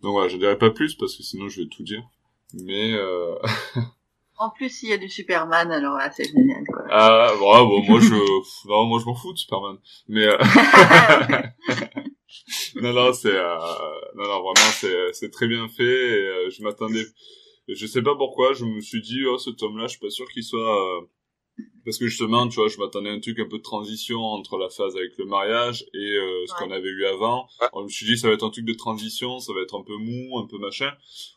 donc 0.02 0.12
voilà, 0.12 0.28
je 0.28 0.36
dirais 0.36 0.58
pas 0.58 0.70
plus 0.70 0.94
parce 0.94 1.16
que 1.16 1.22
sinon 1.22 1.48
je 1.48 1.62
vais 1.62 1.68
tout 1.68 1.82
dire. 1.82 2.02
Mais 2.54 2.92
euh... 2.92 3.36
en 4.36 4.50
plus, 4.50 4.82
il 4.82 4.90
y 4.90 4.92
a 4.92 4.98
du 4.98 5.08
Superman, 5.08 5.70
alors 5.70 5.96
là, 5.96 6.10
c'est 6.10 6.24
génial. 6.24 6.64
Quoi. 6.66 6.84
Ah 6.90 7.32
bon, 7.38 7.66
bon 7.66 7.82
moi 7.84 8.00
je, 8.02 8.68
non, 8.68 8.84
moi 8.86 8.98
je 9.00 9.04
m'en 9.06 9.14
fous 9.14 9.32
de 9.32 9.38
Superman. 9.38 9.78
Mais 10.08 10.26
euh... 10.26 10.36
non, 12.82 12.92
non, 12.92 13.12
c'est, 13.12 13.34
euh... 13.34 13.56
non, 14.16 14.24
non, 14.24 14.42
vraiment, 14.42 14.72
c'est, 14.72 15.12
c'est 15.12 15.30
très 15.30 15.46
bien 15.46 15.68
fait. 15.68 15.84
Et, 15.84 16.26
euh, 16.26 16.50
je 16.50 16.62
m'attendais, 16.62 17.04
je 17.68 17.86
sais 17.86 18.02
pas 18.02 18.16
pourquoi, 18.16 18.52
je 18.52 18.64
me 18.64 18.80
suis 18.80 19.00
dit, 19.00 19.24
oh, 19.26 19.38
ce 19.38 19.50
tome-là, 19.50 19.84
je 19.84 19.92
suis 19.92 20.00
pas 20.00 20.10
sûr 20.10 20.28
qu'il 20.28 20.44
soit 20.44 20.98
euh, 20.98 21.00
parce 21.84 21.98
que 21.98 22.06
justement, 22.06 22.46
tu 22.48 22.56
vois, 22.56 22.68
je 22.68 22.78
m'attendais 22.78 23.10
à 23.10 23.12
un 23.12 23.20
truc 23.20 23.38
un 23.40 23.48
peu 23.48 23.58
de 23.58 23.62
transition 23.62 24.20
entre 24.20 24.56
la 24.58 24.68
phase 24.68 24.96
avec 24.96 25.16
le 25.18 25.24
mariage 25.26 25.84
et 25.94 25.98
euh, 25.98 26.44
ce 26.46 26.52
Ouais. 26.52 26.58
qu'on 26.58 26.70
avait 26.70 26.88
eu 26.88 27.04
avant. 27.06 27.46
Alors, 27.60 27.80
je 27.80 27.84
me 27.84 27.88
suis 27.90 28.06
dit, 28.06 28.16
ça 28.16 28.28
va 28.28 28.34
être 28.34 28.44
un 28.44 28.50
truc 28.50 28.64
de 28.64 28.72
transition, 28.74 29.38
ça 29.40 29.52
va 29.52 29.60
être 29.62 29.74
un 29.76 29.82
peu 29.82 29.96
mou, 29.96 30.38
un 30.38 30.46
peu 30.46 30.58
machin. 30.58 30.92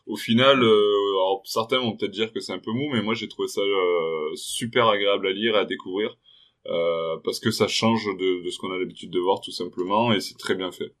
Au 0.06 0.16
final, 0.16 0.62
euh, 0.62 1.10
alors 1.16 1.42
certains 1.44 1.78
vont 1.78 1.96
peut-être 1.96 2.12
dire 2.12 2.32
que 2.32 2.40
c'est 2.40 2.52
un 2.52 2.58
peu 2.60 2.70
mou, 2.72 2.88
mais 2.92 3.02
moi 3.02 3.14
j'ai 3.14 3.28
trouvé 3.28 3.48
ça 3.48 3.60
euh, 3.60 4.30
super 4.36 4.86
agréable 4.88 5.26
à 5.26 5.32
lire 5.32 5.56
et 5.56 5.58
à 5.60 5.64
découvrir. 5.64 6.16
euh, 6.68 7.16
parce 7.24 7.38
que 7.40 7.50
ça 7.52 7.68
change 7.68 8.04
de, 8.06 8.44
de 8.44 8.50
ce 8.50 8.58
qu'on 8.58 8.72
a 8.72 8.78
l'habitude 8.78 9.10
de 9.10 9.20
voir 9.20 9.40
tout 9.40 9.52
simplement 9.52 10.12
et 10.12 10.20
c'est 10.20 10.36
très 10.38 10.54
bien 10.56 10.72
fait. 10.72 10.92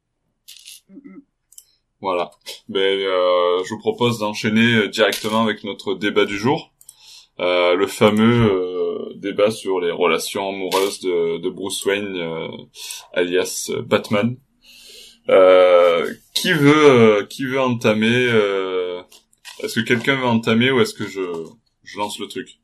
Mm. 0.88 1.18
Voilà. 2.00 2.30
Ben, 2.68 2.80
euh, 3.00 3.64
je 3.64 3.70
vous 3.74 3.78
propose 3.80 4.18
d'enchaîner 4.18 4.88
directement 4.88 5.42
avec 5.42 5.64
notre 5.64 5.94
débat 5.94 6.24
du 6.26 6.36
jour. 6.38 6.72
Euh, 7.38 7.74
le 7.74 7.86
fameux 7.86 8.50
euh, 8.50 9.12
débat 9.16 9.50
sur 9.50 9.80
les 9.80 9.90
relations 9.90 10.48
amoureuses 10.48 11.00
de, 11.00 11.38
de 11.38 11.50
Bruce 11.50 11.84
Wayne, 11.84 12.16
alias 13.12 13.70
Batman. 13.84 14.36
qui 16.34 16.52
veut 16.52 17.26
qui 17.28 17.44
veut 17.44 17.60
entamer 17.60 18.26
Est-ce 19.62 19.80
que 19.80 19.84
quelqu'un 19.84 20.16
veut 20.16 20.26
entamer 20.26 20.70
ou 20.70 20.80
est-ce 20.80 20.94
que 20.94 21.06
je 21.06 21.22
je 21.84 21.98
lance 21.98 22.18
le 22.18 22.26
truc? 22.26 22.58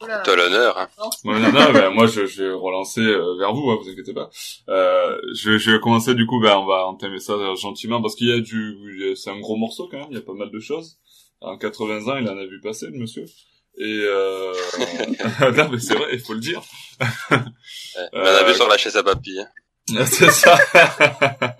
T'as 0.00 0.34
l'honneur. 0.34 0.78
Hein. 0.78 0.88
non, 1.24 1.38
non, 1.38 1.72
ben, 1.72 1.90
moi 1.90 2.06
je, 2.06 2.24
je 2.24 2.42
vais 2.44 2.52
relancer 2.52 3.02
euh, 3.02 3.36
vers 3.38 3.52
vous, 3.52 3.70
hein, 3.70 3.78
vous 3.82 3.88
inquiétez 3.90 4.14
pas. 4.14 4.30
Euh, 4.70 5.20
je, 5.34 5.58
je 5.58 5.72
vais 5.72 5.80
commencer 5.80 6.14
du 6.14 6.24
coup, 6.26 6.40
ben, 6.40 6.56
on 6.56 6.64
va 6.64 6.86
entamer 6.86 7.20
ça 7.20 7.34
gentiment 7.54 8.00
parce 8.00 8.14
qu'il 8.14 8.28
y 8.28 8.32
a 8.32 8.40
du, 8.40 9.14
c'est 9.14 9.30
un 9.30 9.38
gros 9.38 9.56
morceau 9.56 9.88
quand 9.90 9.98
même, 9.98 10.06
il 10.10 10.14
y 10.14 10.18
a 10.18 10.22
pas 10.22 10.32
mal 10.32 10.50
de 10.50 10.58
choses. 10.58 10.98
En 11.42 11.58
80 11.58 12.08
ans, 12.08 12.16
il 12.16 12.28
en 12.28 12.38
a 12.38 12.46
vu 12.46 12.60
passer 12.60 12.86
le 12.86 12.98
monsieur. 12.98 13.26
Et 13.80 14.02
euh... 14.04 14.52
non 15.56 15.70
mais 15.70 15.78
c'est 15.78 15.94
vrai, 15.94 16.08
il 16.12 16.20
faut 16.20 16.34
le 16.34 16.40
dire. 16.40 16.62
Ouais, 17.30 17.38
en 18.12 18.20
a 18.20 18.44
vu 18.44 18.54
sur 18.54 18.68
la 18.68 18.76
chaise 18.76 18.96
à 18.96 19.02
papy. 19.02 19.40
Hein. 19.40 19.48
c'est 20.06 20.30
ça. 20.30 20.58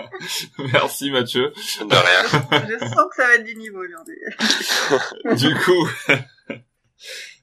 Merci 0.73 1.11
Mathieu. 1.11 1.53
De 1.81 1.95
rien. 1.95 2.69
Je 2.69 2.79
sens 2.87 3.07
que 3.11 3.17
ça 3.17 3.27
va 3.27 3.35
être 3.37 3.45
du 3.45 3.57
niveau 3.57 3.83
aujourd'hui. 3.83 4.19
du 5.37 5.55
coup. 5.57 5.89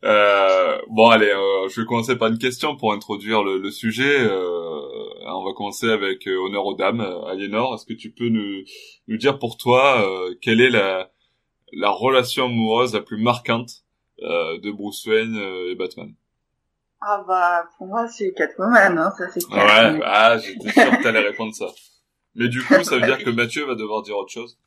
Euh, 0.04 0.78
bon, 0.90 1.10
allez, 1.10 1.32
euh, 1.32 1.68
je 1.70 1.82
vais 1.82 1.88
commencer 1.88 2.16
par 2.16 2.30
une 2.30 2.38
question 2.38 2.76
pour 2.76 2.94
introduire 2.94 3.44
le, 3.44 3.58
le 3.58 3.72
sujet. 3.72 4.20
Euh, 4.20 4.80
on 5.26 5.44
va 5.44 5.54
commencer 5.54 5.90
avec 5.90 6.28
euh, 6.28 6.38
honneur 6.38 6.66
aux 6.66 6.76
dames. 6.76 7.02
Aliénor, 7.28 7.74
est-ce 7.74 7.86
que 7.86 7.94
tu 7.94 8.12
peux 8.12 8.30
nous, 8.30 8.63
nous 9.08 9.18
dire 9.18 9.40
pour 9.40 9.58
toi 9.58 10.06
quelle 10.42 10.62
est 10.62 10.70
la, 10.70 11.12
la 11.74 11.90
relation 11.90 12.46
amoureuse 12.46 12.94
la 12.94 13.02
plus 13.02 13.18
marquante 13.18 13.87
de 14.19 14.71
Bruce 14.71 15.06
Wayne 15.06 15.36
et 15.36 15.75
Batman 15.75 16.13
Ah 17.01 17.23
bah, 17.27 17.69
pour 17.77 17.88
moi, 17.88 18.08
c'est 18.08 18.34
Catwoman, 18.34 18.97
hein, 18.97 19.13
ça 19.17 19.30
c'est 19.30 19.45
clair. 19.45 19.93
Ouais, 19.93 20.01
ah, 20.03 20.38
j'étais 20.38 20.71
sûr 20.71 20.91
que 20.91 21.03
t'allais 21.03 21.19
répondre 21.21 21.53
ça. 21.53 21.67
Mais 22.36 22.49
du 22.49 22.63
coup, 22.63 22.84
ça 22.84 22.97
veut 22.97 23.06
dire 23.06 23.23
que 23.23 23.30
Mathieu 23.32 23.65
va 23.65 23.75
devoir 23.75 24.03
dire 24.03 24.17
autre 24.17 24.32
chose. 24.32 24.58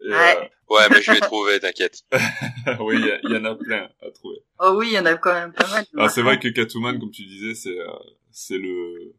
Et, 0.00 0.10
ouais. 0.10 0.50
Ouais, 0.68 0.82
mais 0.90 1.00
je 1.00 1.12
vais 1.12 1.20
trouver, 1.20 1.60
t'inquiète. 1.60 2.02
oui, 2.80 2.96
il 3.22 3.30
y, 3.30 3.36
en 3.36 3.44
a 3.44 3.54
plein 3.54 3.88
à 4.02 4.10
trouver. 4.10 4.38
Oh 4.58 4.74
oui, 4.76 4.88
il 4.88 4.94
y 4.94 4.98
en 4.98 5.06
a 5.06 5.14
quand 5.14 5.32
même 5.32 5.52
pas 5.52 5.66
mal. 5.68 5.84
Ah, 5.96 6.08
c'est 6.08 6.22
vrai 6.22 6.38
que 6.38 6.48
Catwoman, 6.48 6.98
comme 6.98 7.12
tu 7.12 7.24
disais, 7.24 7.54
c'est 7.54 7.78
euh, 7.78 7.92
c'est 8.32 8.58
le, 8.58 9.14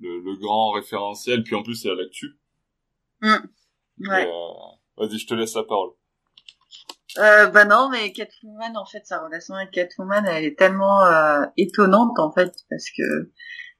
le, 0.00 0.20
le 0.20 0.36
grand 0.36 0.70
référentiel, 0.70 1.42
puis 1.42 1.56
en 1.56 1.62
plus 1.64 1.74
c'est 1.74 1.90
à 1.90 1.94
l'actu. 1.94 2.38
Mm. 3.20 3.36
Ouais. 4.08 4.26
Euh, 4.26 4.78
Vas-y, 4.96 5.18
je 5.18 5.26
te 5.26 5.34
laisse 5.34 5.54
la 5.54 5.64
parole. 5.64 5.90
Euh, 7.16 7.46
bah 7.46 7.64
non, 7.64 7.88
mais 7.90 8.12
Catwoman, 8.12 8.76
en 8.76 8.84
fait, 8.84 9.06
sa 9.06 9.18
relation 9.20 9.54
avec 9.54 9.70
Catwoman, 9.70 10.26
elle 10.26 10.44
est 10.44 10.58
tellement 10.58 11.04
euh, 11.04 11.40
étonnante, 11.56 12.18
en 12.18 12.30
fait, 12.30 12.52
parce 12.68 12.90
que 12.96 13.30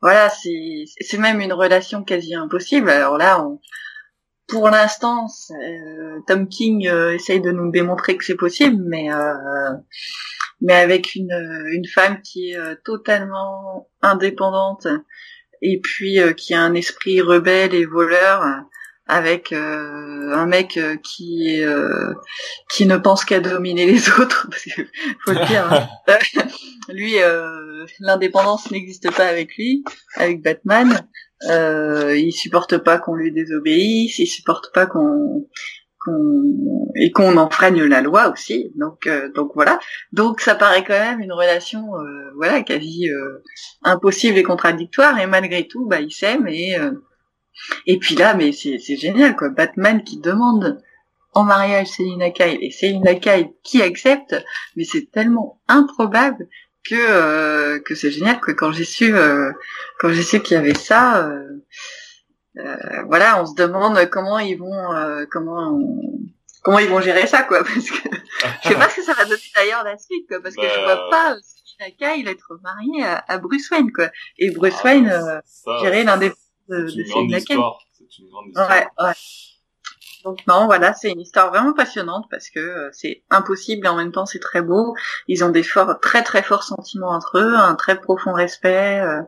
voilà, 0.01 0.31
c'est 0.31 0.85
c'est 1.01 1.19
même 1.19 1.41
une 1.41 1.53
relation 1.53 2.05
quasi 2.05 2.35
impossible. 2.35 2.89
Alors 2.89 3.19
là, 3.19 3.45
on 3.45 3.61
pour 4.49 4.71
l'instant, 4.71 5.27
euh, 5.51 6.21
Tom 6.27 6.49
King 6.49 6.89
euh, 6.89 7.15
essaye 7.15 7.41
de 7.41 7.53
nous 7.53 7.71
démontrer 7.71 8.17
que 8.17 8.25
c'est 8.25 8.35
possible, 8.35 8.83
mais 8.83 9.13
euh, 9.13 9.75
mais 10.61 10.75
avec 10.75 11.15
une 11.15 11.33
une 11.73 11.87
femme 11.87 12.21
qui 12.23 12.53
est 12.53 12.83
totalement 12.85 13.89
indépendante 14.03 14.89
et 15.63 15.81
puis 15.81 16.19
qui 16.37 16.55
a 16.55 16.63
un 16.63 16.75
esprit 16.75 17.21
rebelle 17.21 17.75
et 17.75 17.85
voleur, 17.85 18.43
avec 19.09 19.53
un 19.53 20.47
mec 20.47 20.79
qui 21.03 21.61
qui 22.71 22.87
ne 22.87 22.97
pense 22.97 23.25
qu'à 23.25 23.41
dominer 23.41 23.87
les 23.87 24.09
autres, 24.21 24.47
parce 24.51 24.65
que 24.65 24.83
faut 25.25 25.33
le 25.33 25.47
dire. 25.47 25.73
Hein. 25.73 26.19
lui, 26.89 27.17
l'indépendance 28.01 28.71
n'existe 28.71 29.11
pas 29.15 29.27
avec 29.27 29.57
lui, 29.57 29.83
avec 30.17 30.43
Batman. 30.43 31.07
Euh, 31.49 32.17
il 32.17 32.33
supporte 32.33 32.79
pas 32.79 32.99
qu'on 32.99 33.15
lui 33.15 33.33
désobéisse, 33.33 34.19
il 34.19 34.27
supporte 34.27 34.73
pas 34.73 34.87
qu'on 34.87 35.47
qu'on 36.01 36.93
et 36.97 37.13
qu'on 37.13 37.37
enfreigne 37.37 37.85
la 37.85 38.01
loi 38.01 38.33
aussi. 38.33 38.73
Donc 38.77 39.07
euh, 39.07 39.31
donc 39.33 39.53
voilà. 39.55 39.79
Donc 40.13 40.41
ça 40.41 40.57
paraît 40.57 40.85
quand 40.85 40.99
même 40.99 41.21
une 41.21 41.33
relation 41.33 41.97
euh, 41.97 42.33
voilà 42.37 42.63
quasi 42.63 43.09
euh, 43.09 43.39
impossible 43.83 44.39
et 44.39 44.43
contradictoire 44.43 45.19
et 45.19 45.27
malgré 45.27 45.69
tout 45.69 45.87
bah 45.87 46.01
il 46.01 46.11
s'aime 46.11 46.49
et 46.49 46.77
et 47.87 47.99
puis 47.99 48.15
là 48.15 48.35
mais 48.35 48.53
c'est 48.53 48.79
c'est 48.79 48.97
génial 48.97 49.37
quoi. 49.37 49.49
Batman 49.49 50.03
qui 50.03 50.19
demande 50.19 50.83
en 51.35 51.45
mariage 51.45 51.89
Céline 51.89 52.33
Kyle 52.33 52.59
et 52.61 52.71
Céline 52.71 53.21
Kyle 53.21 53.51
qui 53.63 53.83
accepte 53.83 54.35
mais 54.77 54.85
c'est 54.85 55.11
tellement 55.11 55.61
improbable 55.69 56.49
que 56.89 56.95
euh, 56.97 57.79
que 57.81 57.95
c'est 57.95 58.11
génial 58.11 58.41
que 58.41 58.53
quand 58.53 58.73
j'ai 58.73 58.85
su 58.85 59.15
euh, 59.15 59.53
quand 60.01 60.11
j'ai 60.11 60.23
su 60.23 60.41
qu'il 60.41 60.55
y 60.55 60.59
avait 60.59 60.75
ça 60.75 61.29
euh, 61.29 63.03
voilà 63.07 63.41
on 63.41 63.47
se 63.47 63.55
demande 63.55 64.09
comment 64.11 64.39
ils 64.39 64.57
vont 64.57 65.27
comment 65.31 65.79
comment 66.63 66.79
ils 66.79 66.89
vont 66.89 67.01
gérer 67.01 67.27
ça 67.27 67.43
quoi 67.43 67.59
parce 67.65 67.91
que 67.91 68.09
je 68.63 68.69
sais 68.69 68.75
pas 68.75 68.89
ce 68.89 68.97
que 68.97 69.03
ça 69.03 69.15
va 69.15 69.25
donner 69.25 69.41
d'ailleurs 69.55 69.85
la 69.85 69.99
suite 69.99 70.27
quoi 70.29 70.41
parce 70.41 70.57
que 70.57 70.63
je 70.63 70.85
vois 70.85 70.97
bah, 70.97 71.09
pas 71.11 71.37
Kyle 71.99 72.27
être 72.27 72.59
marié 72.63 73.05
à, 73.05 73.39
Bruce 73.39 73.71
Wayne 73.71 73.93
quoi 73.93 74.09
et 74.39 74.51
Bruce 74.51 74.75
ah, 74.81 74.85
Wayne 74.85 75.43
gérer 75.81 76.03
l'un 76.03 76.17
des 76.17 76.33
de, 76.69 76.83
de 76.83 76.89
C'est 76.89 77.03
une 77.03 77.09
grande 77.09 77.31
histoire. 78.49 78.71
Ouais, 78.71 78.87
ouais. 79.01 79.13
Donc 80.25 80.47
non, 80.47 80.67
voilà, 80.67 80.95
c'est 80.95 81.11
une 81.11 81.21
histoire 81.21 81.51
vraiment 81.51 81.73
passionnante 81.73 82.27
parce 82.31 82.51
que 82.51 82.59
euh, 82.59 82.89
c'est 82.93 83.23
impossible 83.31 83.87
et 83.87 83.89
en 83.89 83.97
même 83.97 84.13
temps 84.13 84.27
c'est 84.27 84.41
très 84.41 84.63
beau. 84.63 84.95
Ils 85.29 85.45
ont 85.45 85.49
des 85.51 85.63
forts, 85.63 86.01
très 86.01 86.23
très 86.23 86.43
forts 86.43 86.65
sentiments 86.65 87.11
entre 87.11 87.39
eux, 87.39 87.55
un 87.55 87.75
très 87.77 88.01
profond 88.01 88.33
respect. 88.33 89.01
Euh, 89.01 89.23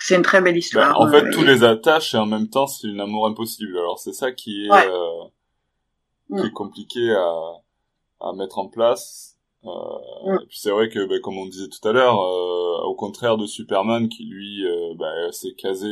c'est 0.00 0.16
une 0.16 0.22
très 0.22 0.40
belle 0.40 0.56
histoire. 0.56 0.98
Bah, 0.98 1.06
en 1.06 1.10
fait, 1.10 1.24
euh, 1.26 1.30
tous 1.32 1.44
les 1.44 1.62
attaches 1.62 2.14
et 2.14 2.18
en 2.18 2.26
même 2.26 2.48
temps 2.48 2.66
c'est 2.66 2.88
une 2.88 3.00
amour 3.00 3.26
impossible. 3.26 3.76
Alors 3.76 3.98
c'est 3.98 4.12
ça 4.12 4.32
qui 4.32 4.66
est, 4.66 4.70
qui 4.70 6.40
est 6.40 6.50
mm. 6.50 6.52
compliqué 6.52 7.12
à, 7.12 8.28
à 8.28 8.32
mettre 8.32 8.58
en 8.58 8.68
place. 8.68 9.33
Euh, 9.66 10.34
mm. 10.34 10.38
c'est 10.50 10.70
vrai 10.70 10.88
que, 10.88 11.06
bah, 11.06 11.18
comme 11.22 11.38
on 11.38 11.46
disait 11.46 11.68
tout 11.68 11.88
à 11.88 11.92
l'heure, 11.92 12.18
au 12.18 12.94
contraire 12.94 13.36
de 13.36 13.46
Superman 13.46 14.08
qui 14.08 14.24
lui 14.24 14.64
bah, 14.96 15.32
s'est 15.32 15.54
casé 15.54 15.88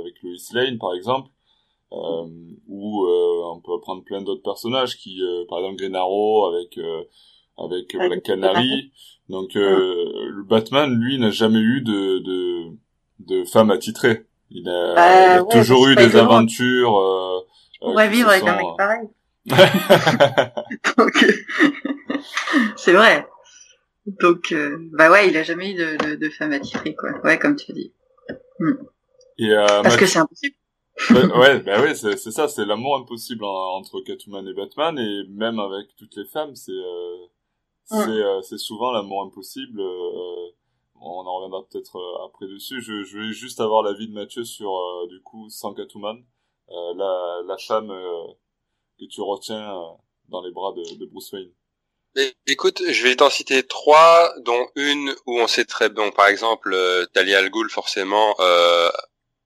avec 0.00 0.14
Lois 0.22 0.34
Lane 0.52 0.78
par 0.78 0.94
exemple, 0.94 1.30
euh, 1.92 2.26
ou 2.66 3.04
euh, 3.04 3.42
on 3.54 3.60
peut 3.60 3.78
prendre 3.80 4.02
plein 4.02 4.20
d'autres 4.20 4.42
personnages 4.42 4.96
qui, 4.96 5.22
euh, 5.22 5.44
par 5.48 5.58
exemple 5.58 5.76
Green 5.76 5.94
Arrow 5.94 6.46
avec 6.46 6.78
avec 7.56 7.94
Black 7.94 8.22
Canary. 8.22 8.90
Donc 9.28 9.54
le 9.54 10.42
Batman, 10.42 10.92
lui, 10.92 11.18
n'a 11.18 11.30
jamais 11.30 11.60
eu 11.60 11.82
de, 11.82 12.18
de, 12.18 12.64
de 13.20 13.44
femme 13.44 13.70
attitrée. 13.70 14.26
Il 14.50 14.68
a, 14.68 14.94
bah, 14.94 15.36
il 15.36 15.38
a 15.40 15.44
toujours 15.44 15.86
eu 15.88 15.94
des 15.94 16.16
aventures. 16.16 16.98
Euh, 16.98 17.40
on 17.80 17.94
va 17.94 18.06
vivre 18.08 18.28
avec 18.28 18.44
un 18.44 18.56
mec 18.56 18.66
pareil. 18.76 19.08
c'est 22.76 22.92
vrai. 22.92 23.26
Donc, 24.06 24.54
bah 24.92 25.10
ouais, 25.10 25.28
il 25.28 25.36
a 25.36 25.42
jamais 25.42 25.72
eu 25.72 25.74
de, 25.74 25.96
de, 25.96 26.14
de 26.16 26.30
femme 26.30 26.52
attitrée, 26.52 26.94
quoi. 26.94 27.10
Ouais, 27.24 27.38
comme 27.38 27.56
tu 27.56 27.72
dis. 27.72 27.92
Hmm. 28.58 28.74
Et, 29.38 29.52
euh, 29.52 29.82
Parce 29.82 29.96
que 29.96 30.06
c'est 30.06 30.18
impossible 30.18 30.56
ouais, 31.10 31.60
bah 31.60 31.80
ouais, 31.80 31.94
c'est, 31.94 32.16
c'est 32.16 32.30
ça, 32.30 32.48
c'est 32.48 32.64
l'amour 32.64 32.96
impossible 32.96 33.44
entre 33.44 34.00
Catwoman 34.00 34.46
et 34.46 34.54
Batman, 34.54 34.98
et 34.98 35.24
même 35.28 35.58
avec 35.58 35.94
toutes 35.96 36.16
les 36.16 36.24
femmes, 36.24 36.54
c'est 36.54 36.72
euh, 36.72 37.26
c'est, 37.84 38.08
euh, 38.08 38.40
c'est 38.42 38.58
souvent 38.58 38.92
l'amour 38.92 39.22
impossible. 39.22 39.80
Euh, 39.80 40.50
on 41.00 41.26
en 41.26 41.36
reviendra 41.36 41.66
peut-être 41.68 41.96
euh, 41.96 42.26
après 42.26 42.46
dessus. 42.46 42.80
Je, 42.80 43.02
je 43.02 43.18
vais 43.18 43.32
juste 43.32 43.60
avoir 43.60 43.82
l'avis 43.82 44.08
de 44.08 44.14
Mathieu 44.14 44.44
sur 44.44 44.72
du 45.08 45.20
coup 45.20 45.48
sans 45.50 45.74
Catwoman, 45.74 46.22
la, 46.68 47.42
la 47.46 47.56
femme 47.58 47.92
que 48.98 49.04
tu 49.06 49.20
retiens 49.20 49.72
dans 50.28 50.42
les 50.42 50.52
bras 50.52 50.72
de, 50.72 50.98
de 50.98 51.06
Bruce 51.06 51.32
Wayne. 51.32 51.50
Écoute, 52.46 52.80
je 52.88 53.02
vais 53.02 53.16
t'en 53.16 53.28
citer 53.28 53.64
trois, 53.64 54.32
dont 54.38 54.68
une 54.76 55.16
où 55.26 55.40
on 55.40 55.48
sait 55.48 55.64
très 55.64 55.88
bien, 55.88 56.10
par 56.10 56.28
exemple, 56.28 56.76
Talia 57.12 57.38
Al 57.38 57.50
Ghul, 57.50 57.68
forcément, 57.70 58.36
euh, 58.38 58.88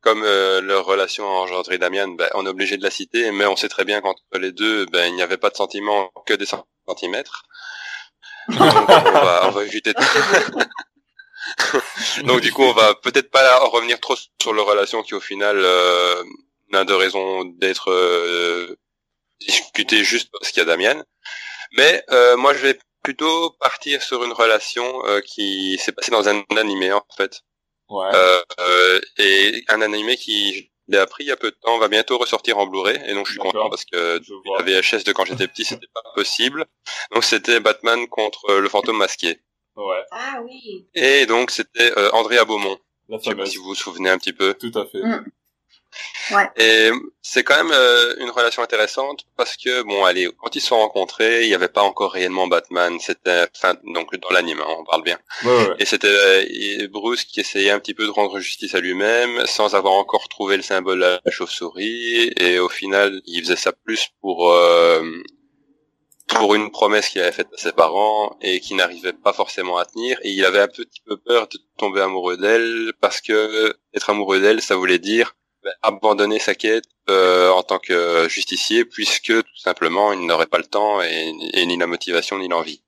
comme 0.03 0.23
euh, 0.23 0.61
leur 0.61 0.85
relation 0.85 1.25
a 1.25 1.41
engendré 1.41 1.79
Damian, 1.79 2.09
ben, 2.09 2.29
on 2.35 2.45
est 2.45 2.51
obligé 2.51 2.77
de 2.77 2.83
la 2.83 2.91
citer, 2.91 3.31
mais 3.31 3.47
on 3.47 3.57
sait 3.57 3.71
très 3.71 3.87
bien 3.87 4.03
qu'entre 4.03 4.23
les 4.39 4.53
deux, 4.53 4.85
ben, 4.87 5.07
il 5.07 5.15
n'y 5.15 5.23
avait 5.23 5.39
pas 5.39 5.49
de 5.49 5.57
sentiments 5.57 6.11
que 6.27 6.35
des 6.35 6.47
centimètres. 6.87 7.45
Donc, 8.49 8.61
on 8.61 9.13
va, 9.13 9.49
on 9.49 9.51
va 9.51 9.65
éviter 9.65 9.95
de... 9.95 9.99
Donc 12.27 12.41
du 12.41 12.53
coup, 12.53 12.63
on 12.63 12.73
va 12.73 12.95
peut-être 12.95 13.31
pas 13.31 13.59
revenir 13.67 14.01
trop 14.01 14.17
sur 14.41 14.53
leur 14.53 14.67
relation 14.67 15.03
qui 15.03 15.15
au 15.15 15.21
final 15.21 15.57
euh, 15.59 16.23
n'a 16.71 16.85
de 16.85 16.93
raison 16.93 17.45
d'être 17.45 17.91
euh, 19.43 19.47
discutée 19.47 20.05
juste 20.05 20.31
parce 20.33 20.51
qu'il 20.51 20.61
y 20.61 20.63
a 20.63 20.65
Damian. 20.67 21.03
Mais 21.73 22.05
euh, 22.11 22.37
moi, 22.37 22.55
je 22.55 22.61
vais 22.61 22.79
plutôt 23.03 23.51
partir 23.61 24.03
sur 24.03 24.25
une 24.25 24.33
relation 24.33 25.05
euh, 25.07 25.21
qui 25.21 25.79
s'est 25.79 25.93
passée 25.93 26.11
dans 26.11 26.29
un 26.29 26.43
animé 26.57 26.93
en 26.93 27.05
fait. 27.17 27.43
Ouais. 27.89 28.11
Euh, 28.15 29.01
et 29.17 29.65
un 29.69 29.81
animé 29.81 30.17
qui, 30.17 30.71
j'ai 30.89 30.99
appris 30.99 31.25
il 31.25 31.29
y 31.29 31.33
a 31.33 31.37
peu 31.37 31.51
de 31.51 31.57
temps, 31.57 31.79
va 31.79 31.89
bientôt 31.89 32.19
ressortir 32.19 32.59
en 32.59 32.67
Blu-ray. 32.67 33.01
Et 33.07 33.15
donc 33.15 33.27
je 33.27 33.33
suis 33.33 33.41
content 33.41 33.71
parce 33.71 33.85
que 33.85 34.21
la 34.59 34.63
VHS 34.63 35.05
de 35.05 35.13
quand 35.13 35.25
j'étais 35.25 35.49
petit, 35.49 35.65
c'était 35.65 35.87
pas 35.95 36.03
possible. 36.15 36.67
Donc 37.13 37.25
c'était 37.25 37.61
Batman 37.61 38.07
contre 38.09 38.53
le 38.55 38.69
fantôme 38.69 38.99
masqué. 38.99 39.41
Ouais. 39.77 40.05
Ah 40.11 40.41
oui. 40.45 40.89
Et 40.95 41.25
donc 41.27 41.51
c'était 41.51 41.97
euh, 41.97 42.11
Andrea 42.13 42.45
Beaumont. 42.45 42.79
La 43.09 43.17
Je 43.17 43.23
sais 43.23 43.31
pas 43.31 43.37
fameuse. 43.37 43.51
si 43.51 43.57
vous 43.59 43.65
vous 43.65 43.75
souvenez 43.75 44.11
un 44.11 44.19
petit 44.19 44.33
peu. 44.35 44.53
Tout 44.55 44.73
à 44.75 44.85
fait. 44.85 45.01
Mm. 45.01 45.25
Et 46.57 46.91
c'est 47.23 47.43
quand 47.43 47.57
même 47.57 47.73
euh, 47.73 48.15
une 48.19 48.31
relation 48.31 48.63
intéressante 48.63 49.25
parce 49.37 49.57
que 49.57 49.83
bon, 49.83 50.05
allez, 50.05 50.29
quand 50.39 50.55
ils 50.55 50.61
se 50.61 50.69
sont 50.69 50.79
rencontrés, 50.79 51.45
il 51.45 51.49
n'y 51.49 51.55
avait 51.55 51.69
pas 51.69 51.83
encore 51.83 52.13
réellement 52.13 52.47
Batman. 52.47 52.99
C'était, 53.01 53.47
enfin, 53.57 53.75
donc 53.85 54.15
dans 54.17 54.31
l'anime, 54.31 54.61
hein, 54.61 54.77
on 54.79 54.85
parle 54.85 55.03
bien. 55.03 55.19
Ouais, 55.45 55.51
ouais. 55.51 55.75
Et 55.79 55.85
c'était 55.85 56.09
euh, 56.09 56.89
Bruce 56.89 57.25
qui 57.25 57.41
essayait 57.41 57.71
un 57.71 57.81
petit 57.81 57.95
peu 57.95 58.05
de 58.05 58.11
rendre 58.11 58.39
justice 58.41 58.75
à 58.75 58.81
lui-même, 58.81 59.47
sans 59.47 59.75
avoir 59.75 59.95
encore 59.95 60.29
trouvé 60.29 60.57
le 60.57 60.63
symbole 60.63 61.01
de 61.01 61.21
la 61.25 61.31
chauve-souris. 61.31 62.33
Et 62.37 62.59
au 62.59 62.69
final, 62.69 63.21
il 63.27 63.43
faisait 63.43 63.57
ça 63.57 63.73
plus 63.73 64.09
pour 64.21 64.53
euh, 64.53 65.03
pour 66.29 66.55
une 66.55 66.71
promesse 66.71 67.09
qu'il 67.09 67.23
avait 67.23 67.33
faite 67.33 67.49
à 67.55 67.57
ses 67.57 67.73
parents 67.73 68.37
et 68.43 68.61
qui 68.61 68.75
n'arrivait 68.75 69.15
pas 69.15 69.33
forcément 69.33 69.79
à 69.79 69.87
tenir. 69.87 70.19
Et 70.23 70.31
il 70.31 70.45
avait 70.45 70.61
un 70.61 70.69
petit 70.69 71.01
peu 71.07 71.17
peur 71.17 71.49
de 71.49 71.59
tomber 71.79 72.03
amoureux 72.03 72.37
d'elle 72.37 72.93
parce 73.01 73.21
que 73.23 73.75
être 73.95 74.11
amoureux 74.11 74.41
d'elle, 74.41 74.61
ça 74.61 74.77
voulait 74.77 74.99
dire 74.99 75.35
abandonner 75.83 76.39
sa 76.39 76.55
quête 76.55 76.85
euh, 77.11 77.51
en 77.51 77.63
tant 77.63 77.79
que 77.79 78.29
justicier, 78.29 78.85
puisque 78.85 79.33
tout 79.33 79.57
simplement 79.57 80.13
il 80.13 80.27
n'aurait 80.27 80.47
pas 80.47 80.59
le 80.59 80.65
temps 80.65 81.03
et, 81.03 81.33
et 81.55 81.67
ni 81.67 81.77
la 81.77 81.87
motivation 81.87 82.39
ni 82.39 82.49
l'envie. 82.49 82.83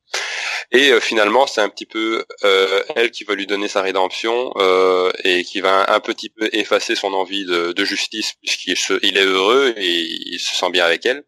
Et 0.72 0.90
euh, 0.90 1.00
finalement, 1.00 1.46
c'est 1.46 1.60
un 1.60 1.68
petit 1.68 1.86
peu 1.86 2.24
euh, 2.44 2.82
elle 2.94 3.10
qui 3.10 3.24
va 3.24 3.34
lui 3.34 3.46
donner 3.46 3.68
sa 3.68 3.82
rédemption 3.82 4.52
euh, 4.56 5.10
et 5.24 5.42
qui 5.44 5.60
va 5.60 5.92
un 5.92 6.00
petit 6.00 6.30
peu 6.30 6.48
effacer 6.52 6.94
son 6.94 7.12
envie 7.12 7.44
de, 7.44 7.72
de 7.72 7.84
justice 7.84 8.34
puisqu'il 8.40 8.76
se, 8.76 8.94
il 9.02 9.16
est 9.16 9.24
heureux 9.24 9.74
et 9.76 9.88
il 9.88 10.38
se 10.38 10.54
sent 10.54 10.70
bien 10.70 10.84
avec 10.84 11.06
elle. 11.06 11.24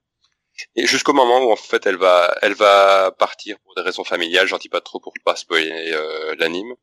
Et 0.76 0.86
jusqu'au 0.86 1.12
moment 1.12 1.40
où 1.42 1.50
en 1.50 1.56
fait 1.56 1.86
elle 1.86 1.96
va, 1.96 2.36
elle 2.42 2.54
va 2.54 3.10
partir 3.18 3.56
pour 3.64 3.74
des 3.74 3.82
raisons 3.82 4.04
familiales. 4.04 4.46
J'en 4.46 4.58
dis 4.58 4.68
pas 4.68 4.80
trop 4.80 5.00
pour 5.00 5.12
pas 5.24 5.34
spoiler 5.34 5.90
euh, 5.92 6.34
l'anime. 6.38 6.74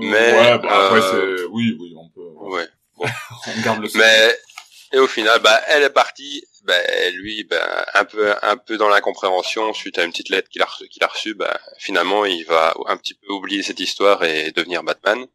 Mais, 0.00 0.32
ouais, 0.32 0.58
bah, 0.58 0.86
après 0.86 1.14
euh, 1.14 1.48
oui, 1.50 1.76
oui, 1.80 1.94
on 1.96 2.08
peut, 2.10 2.28
Ouais. 2.40 2.66
on 2.98 3.60
garde 3.62 3.80
le 3.80 3.88
secret. 3.88 4.04
Mais 4.04 4.38
et 4.92 4.98
au 4.98 5.06
final, 5.06 5.40
bah, 5.40 5.60
elle 5.68 5.82
est 5.82 5.90
partie. 5.90 6.44
Bah, 6.64 6.74
lui, 7.14 7.44
bah, 7.44 7.86
un 7.94 8.04
peu, 8.04 8.34
un 8.42 8.56
peu 8.56 8.76
dans 8.76 8.88
l'incompréhension 8.88 9.72
suite 9.72 9.98
à 9.98 10.04
une 10.04 10.10
petite 10.10 10.28
lettre 10.28 10.48
qu'il 10.48 10.62
a 10.62 10.66
reçue, 10.66 10.88
qu'il 10.88 11.02
a. 11.02 11.10
Bah, 11.34 11.58
finalement, 11.78 12.24
il 12.24 12.44
va 12.44 12.74
un 12.86 12.96
petit 12.96 13.14
peu 13.14 13.32
oublier 13.32 13.62
cette 13.62 13.80
histoire 13.80 14.22
et 14.22 14.52
devenir 14.52 14.82
Batman. 14.82 15.26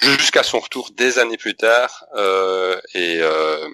Jusqu'à 0.00 0.42
son 0.42 0.58
retour 0.58 0.90
des 0.90 1.18
années 1.18 1.36
plus 1.36 1.54
tard 1.54 2.04
euh, 2.16 2.80
et, 2.94 3.18
euh, 3.20 3.68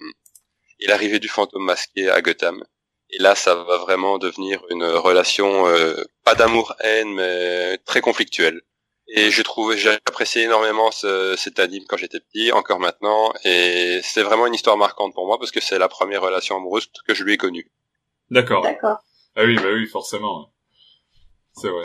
l'arrivée 0.81 1.19
du 1.19 1.29
fantôme 1.29 1.65
masqué 1.65 2.11
à 2.11 2.21
Gotham. 2.21 2.63
Et 3.11 3.19
là, 3.19 3.35
ça 3.35 3.55
va 3.55 3.79
vraiment 3.79 4.19
devenir 4.19 4.63
une 4.71 4.85
relation 4.85 5.67
euh, 5.69 6.05
pas 6.25 6.35
d'amour-haine, 6.35 7.15
mais 7.15 7.79
très 7.87 8.01
conflictuelle. 8.01 8.61
Et 9.13 9.31
j'ai 9.31 9.43
trouvé, 9.43 9.77
j'ai 9.77 9.91
apprécié 9.91 10.43
énormément 10.45 10.93
ce, 10.93 11.35
cet 11.37 11.59
anime 11.59 11.83
quand 11.89 11.97
j'étais 11.97 12.21
petit, 12.21 12.53
encore 12.53 12.79
maintenant, 12.79 13.33
et 13.45 14.01
c'est 14.05 14.23
vraiment 14.23 14.47
une 14.47 14.55
histoire 14.55 14.77
marquante 14.77 15.15
pour 15.15 15.27
moi 15.27 15.37
parce 15.39 15.51
que 15.51 15.61
c'est 15.61 15.79
la 15.79 15.89
première 15.89 16.23
relation 16.23 16.57
amoureuse 16.57 16.89
que 17.07 17.15
je 17.15 17.25
lui 17.25 17.33
ai 17.33 17.37
connue. 17.37 17.69
D'accord. 18.31 18.63
D'accord. 18.63 18.99
Ah 19.35 19.43
oui, 19.45 19.57
bah 19.57 19.71
oui, 19.73 19.87
forcément. 19.87 20.53
C'est 21.55 21.69
vrai. 21.69 21.83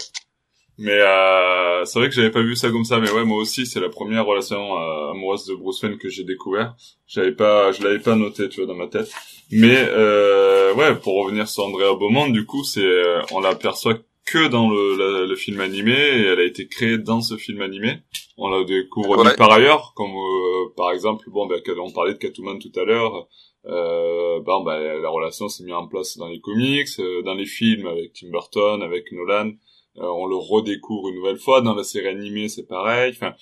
Mais 0.78 1.00
euh, 1.00 1.86
c'est 1.86 2.00
vrai 2.00 2.10
que 2.10 2.16
j'avais 2.16 2.32
pas 2.32 2.42
vu 2.42 2.56
ça 2.56 2.70
comme 2.70 2.84
ça, 2.84 3.00
mais 3.00 3.10
ouais, 3.10 3.24
moi 3.24 3.38
aussi, 3.38 3.66
c'est 3.66 3.80
la 3.80 3.90
première 3.90 4.26
relation 4.26 4.78
euh, 4.78 5.12
amoureuse 5.12 5.46
de 5.46 5.56
Bruce 5.56 5.82
Wayne 5.82 5.98
que 5.98 6.10
j'ai 6.10 6.26
découvert. 6.26 6.76
J'avais 7.08 7.32
pas, 7.32 7.72
je 7.72 7.82
l'avais 7.82 8.00
pas 8.00 8.16
noté, 8.16 8.50
tu 8.50 8.58
vois, 8.58 8.68
dans 8.68 8.78
ma 8.78 8.88
tête. 8.88 9.10
Mais 9.52 9.78
euh, 9.78 10.74
ouais, 10.74 10.96
pour 10.96 11.24
revenir 11.24 11.48
sur 11.48 11.64
Andrea 11.64 11.96
Beaumont, 11.96 12.30
du 12.30 12.46
coup, 12.46 12.64
c'est, 12.64 12.84
euh, 12.84 13.22
on 13.32 13.40
l'aperçoit 13.40 13.98
que 14.26 14.48
dans 14.48 14.70
le, 14.70 14.96
la- 14.98 15.26
le 15.26 15.36
film 15.36 15.60
animé 15.62 15.94
et 15.94 16.24
elle 16.26 16.40
a 16.40 16.44
été 16.44 16.68
créée 16.68 16.98
dans 16.98 17.22
ce 17.22 17.38
film 17.38 17.62
animé. 17.62 18.00
On 18.38 18.50
la 18.50 18.64
découvre 18.64 19.24
Ouais. 19.24 19.36
par 19.38 19.52
ailleurs, 19.52 19.94
comme 19.96 20.12
euh, 20.12 20.74
par 20.76 20.92
exemple, 20.92 21.30
bon, 21.30 21.46
ben, 21.46 21.62
on 21.80 21.92
parlait 21.92 22.14
de 22.14 22.18
Catwoman 22.18 22.60
tout 22.60 22.72
à 22.76 22.84
l'heure. 22.84 23.28
Euh, 23.68 24.40
bon, 24.42 24.64
ben, 24.64 24.80
la 25.02 25.10
relation 25.10 25.48
s'est 25.48 25.64
mise 25.64 25.74
en 25.74 25.88
place 25.88 26.18
dans 26.18 26.28
les 26.28 26.40
comics, 26.42 26.88
euh, 27.00 27.22
dans 27.24 27.34
les 27.36 27.46
films 27.46 27.88
avec 27.88 28.14
Tim 28.14 28.30
Burton, 28.32 28.82
avec 28.82 29.12
Nolan. 29.12 29.52
Euh, 29.98 30.04
on 30.08 30.26
le 30.26 30.36
redécouvre 30.36 31.08
une 31.10 31.16
nouvelle 31.16 31.38
fois 31.38 31.62
dans 31.62 31.74
la 31.76 31.84
série 31.84 32.08
animée, 32.08 32.50
c'est 32.50 32.68
pareil. 32.68 33.14
Enfin, 33.16 33.34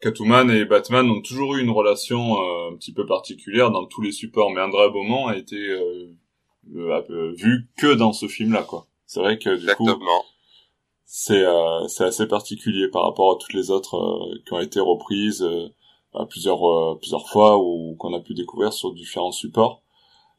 Catwoman 0.00 0.50
et 0.50 0.64
Batman 0.64 1.08
ont 1.10 1.20
toujours 1.20 1.54
eu 1.56 1.60
une 1.62 1.70
relation 1.70 2.36
euh, 2.40 2.70
un 2.72 2.76
petit 2.76 2.92
peu 2.92 3.04
particulière 3.06 3.70
dans 3.70 3.84
tous 3.86 4.00
les 4.00 4.12
supports, 4.12 4.50
mais 4.50 4.60
Andrea 4.62 4.88
Beaumont 4.88 5.26
a 5.26 5.36
été 5.36 5.56
euh, 5.56 6.06
vu 7.36 7.66
que 7.78 7.92
dans 7.94 8.12
ce 8.12 8.26
film-là, 8.26 8.62
quoi. 8.62 8.86
C'est 9.12 9.20
vrai 9.20 9.38
que 9.38 9.50
du 9.56 9.66
coup, 9.74 9.84
c'est 11.04 11.44
euh, 11.44 11.86
c'est 11.88 12.04
assez 12.04 12.26
particulier 12.26 12.88
par 12.88 13.02
rapport 13.04 13.30
à 13.32 13.36
toutes 13.38 13.52
les 13.52 13.70
autres 13.70 13.96
euh, 13.96 14.38
qui 14.46 14.52
ont 14.54 14.60
été 14.60 14.80
reprises 14.80 15.42
euh, 15.42 15.68
à 16.14 16.24
plusieurs 16.24 16.66
euh, 16.66 16.94
plusieurs 16.98 17.28
fois 17.28 17.58
ou 17.58 17.94
qu'on 17.98 18.14
a 18.14 18.20
pu 18.20 18.32
découvrir 18.32 18.72
sur 18.72 18.92
différents 18.94 19.32
supports. 19.32 19.82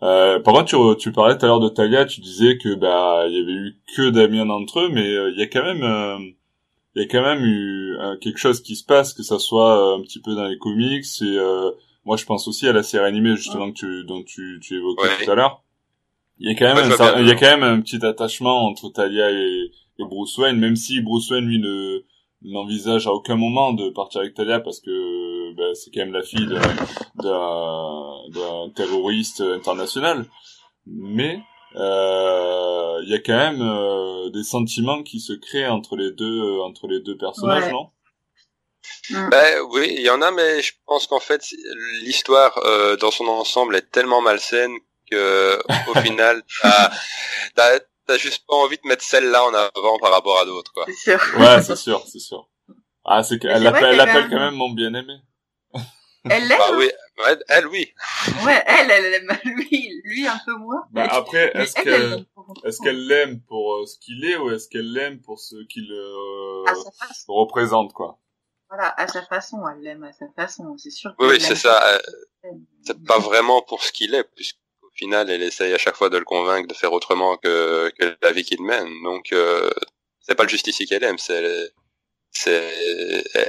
Euh, 0.01 0.39
par 0.39 0.55
contre, 0.55 0.65
tu, 0.65 0.97
tu 0.99 1.11
parlais 1.11 1.37
tout 1.37 1.45
à 1.45 1.49
l'heure 1.49 1.59
de 1.59 1.69
Talia, 1.69 2.05
tu 2.05 2.19
disais 2.21 2.57
que 2.57 2.73
bah 2.73 3.25
il 3.27 3.35
y 3.35 3.41
avait 3.41 3.51
eu 3.53 3.79
que 3.95 4.09
Damien 4.09 4.49
entre 4.49 4.79
eux, 4.79 4.89
mais 4.89 5.07
euh, 5.07 5.29
il 5.31 5.39
y 5.39 5.43
a 5.43 5.47
quand 5.47 5.63
même 5.63 5.83
euh, 5.83 6.17
il 6.95 7.01
y 7.03 7.05
a 7.05 7.07
quand 7.07 7.21
même 7.21 7.43
eu 7.45 7.95
euh, 7.99 8.17
quelque 8.17 8.39
chose 8.39 8.61
qui 8.63 8.75
se 8.75 8.83
passe, 8.83 9.13
que 9.13 9.23
ça 9.23 9.37
soit 9.39 9.93
euh, 9.93 9.97
un 9.99 10.01
petit 10.01 10.19
peu 10.19 10.33
dans 10.35 10.45
les 10.45 10.57
comics 10.57 11.05
et 11.21 11.37
euh, 11.37 11.69
moi 12.05 12.17
je 12.17 12.25
pense 12.25 12.47
aussi 12.47 12.67
à 12.67 12.73
la 12.73 12.81
série 12.83 13.05
animée 13.05 13.35
justement 13.35 13.71
que 13.71 13.77
tu, 13.77 14.03
dont 14.05 14.23
tu, 14.23 14.59
tu 14.63 14.75
évoquais 14.77 15.03
Ouais. 15.03 15.25
tout 15.25 15.31
à 15.31 15.35
l'heure. 15.35 15.62
Il 16.39 16.49
y 16.49 16.51
a 16.51 16.55
quand 16.57 16.65
même 16.65 16.77
Ouais, 16.77 16.81
un 16.83 16.89
je 16.89 16.95
vois 16.95 17.07
cer- 17.11 17.13
bien. 17.13 17.21
il 17.23 17.27
y 17.27 17.31
a 17.31 17.35
quand 17.35 17.57
même 17.57 17.63
un 17.63 17.81
petit 17.81 18.03
attachement 18.05 18.65
entre 18.67 18.89
Talia 18.89 19.29
et, 19.31 19.71
et 19.99 20.03
Bruce 20.05 20.37
Wayne, 20.37 20.57
même 20.59 20.75
si 20.75 21.01
Bruce 21.01 21.29
Wayne 21.31 21.45
lui 21.45 21.59
ne 21.59 22.03
n'envisage 22.45 23.07
à 23.07 23.11
aucun 23.13 23.35
moment 23.37 23.71
de 23.71 23.89
partir 23.89 24.19
avec 24.21 24.33
Talia 24.33 24.59
parce 24.59 24.81
que 24.81 25.53
bah, 25.55 25.73
c'est 25.75 25.91
quand 25.91 26.01
même 26.01 26.11
la 26.13 26.23
fille 26.23 26.45
d'un- 26.47 26.61
d'un 27.23 28.15
d'un 28.33 28.69
terroriste 28.75 29.41
international. 29.41 30.25
Mais 30.85 31.39
euh, 31.77 32.99
il 33.03 33.09
y 33.09 33.13
a 33.13 33.19
quand 33.19 33.37
même 33.37 33.61
euh, 33.61 34.29
des 34.31 34.43
sentiments 34.43 35.03
qui 35.03 35.19
se 35.21 35.33
créent 35.33 35.67
entre 35.67 35.95
les 35.95 36.11
deux 36.11 36.59
entre 36.61 36.87
les 36.87 36.99
deux 36.99 37.15
personnages, 37.17 37.65
Ouais. 37.65 37.71
non? 37.71 37.89
Ben 39.29 39.61
oui, 39.71 39.93
il 39.97 40.01
y 40.01 40.09
en 40.09 40.21
a, 40.21 40.31
mais 40.31 40.61
je 40.61 40.73
pense 40.85 41.07
qu'en 41.07 41.19
fait 41.21 41.41
l'histoire 42.01 42.57
euh, 42.65 42.97
dans 42.97 43.11
son 43.11 43.27
ensemble 43.27 43.75
est 43.77 43.89
tellement 43.91 44.21
malsaine 44.21 44.75
que 45.09 45.59
au 45.89 45.93
final, 46.01 46.43
t'as 46.61 46.91
t'as- 47.55 47.79
t'as 48.05 48.17
juste 48.17 48.45
pas 48.47 48.55
envie 48.55 48.77
de 48.77 48.87
mettre 48.87 49.03
celle-là 49.03 49.43
en 49.45 49.53
avant 49.53 49.97
par 49.99 50.11
rapport 50.11 50.39
à 50.39 50.45
d'autres, 50.45 50.71
quoi. 50.73 50.85
C'est 50.87 51.17
sûr. 51.17 51.39
Ouais, 51.39 51.61
c'est 51.61 51.75
sûr, 51.77 52.03
c'est 52.07 52.19
sûr. 52.19 52.49
Ah, 53.05 53.23
c'est 53.23 53.39
qu'elle 53.39 53.61
c'est 53.61 53.69
vrai 53.69 53.77
appelle, 53.79 53.83
elle 53.85 53.97
qu'elle 53.97 54.09
appelle 54.09 54.23
un- 54.25 54.29
quand 54.29 54.39
même 54.39 54.55
mon 54.55 54.69
bien-aimé. 54.71 55.13
Elle 56.29 56.47
l'aime. 56.47 56.57
Bah 56.57 56.71
oui, 56.77 56.89
ouais, 57.25 57.37
elle 57.49 57.67
oui. 57.67 57.93
Ouais, 58.45 58.63
elle, 58.65 58.89
elle 58.91 59.13
aime 59.15 59.37
lui, 59.43 60.01
lui 60.05 60.25
un 60.25 60.39
peu 60.45 60.55
moins. 60.55 60.83
Bah 60.91 61.05
après, 61.09 61.51
est-ce 61.53 61.73
elle, 61.79 61.83
que 61.83 61.89
elle 61.89 62.09
l'aime 62.11 62.25
pour- 62.33 62.53
est-ce 62.63 62.81
qu'elle 62.81 63.07
l'aime 63.07 63.41
pour 63.41 63.75
euh, 63.75 63.85
ce 63.85 63.97
qu'il 63.99 64.23
est 64.23 64.37
ou 64.37 64.49
est-ce 64.51 64.69
qu'elle 64.69 64.93
l'aime 64.93 65.19
pour 65.21 65.39
ce 65.39 65.55
qu'il 65.67 65.91
euh, 65.91 66.63
représente 67.27 67.91
quoi? 67.93 68.19
Voilà, 68.69 68.93
à 68.97 69.07
sa 69.07 69.21
façon, 69.23 69.57
elle 69.67 69.81
l'aime 69.83 70.03
à 70.05 70.13
sa 70.13 70.25
façon, 70.35 70.77
c'est 70.77 70.89
sûr. 70.91 71.11
Oui, 71.19 71.27
qu'elle 71.27 71.35
oui, 71.37 71.41
c'est 71.41 71.55
ça. 71.55 71.93
euh, 72.45 72.49
C'est 72.83 73.03
pas 73.05 73.19
vraiment 73.19 73.61
pour 73.61 73.83
ce 73.83 73.91
qu'il 73.91 74.15
est, 74.15 74.23
puisqu'au 74.23 74.59
final, 74.95 75.29
elle 75.29 75.43
essaye 75.43 75.73
à 75.73 75.77
chaque 75.77 75.95
fois 75.95 76.09
de 76.09 76.17
le 76.17 76.25
convaincre 76.25 76.67
de 76.67 76.73
faire 76.73 76.93
autrement 76.93 77.37
que, 77.37 77.89
que 77.99 78.15
la 78.21 78.31
vie 78.31 78.43
qu'il 78.43 78.61
mène. 78.63 78.89
Donc, 79.03 79.31
euh, 79.33 79.69
c'est 80.21 80.35
pas 80.35 80.43
le 80.43 80.49
justicier 80.49 80.85
qu'elle 80.85 81.03
aime, 81.03 81.17
c'est, 81.17 81.71
c'est, 82.31 82.71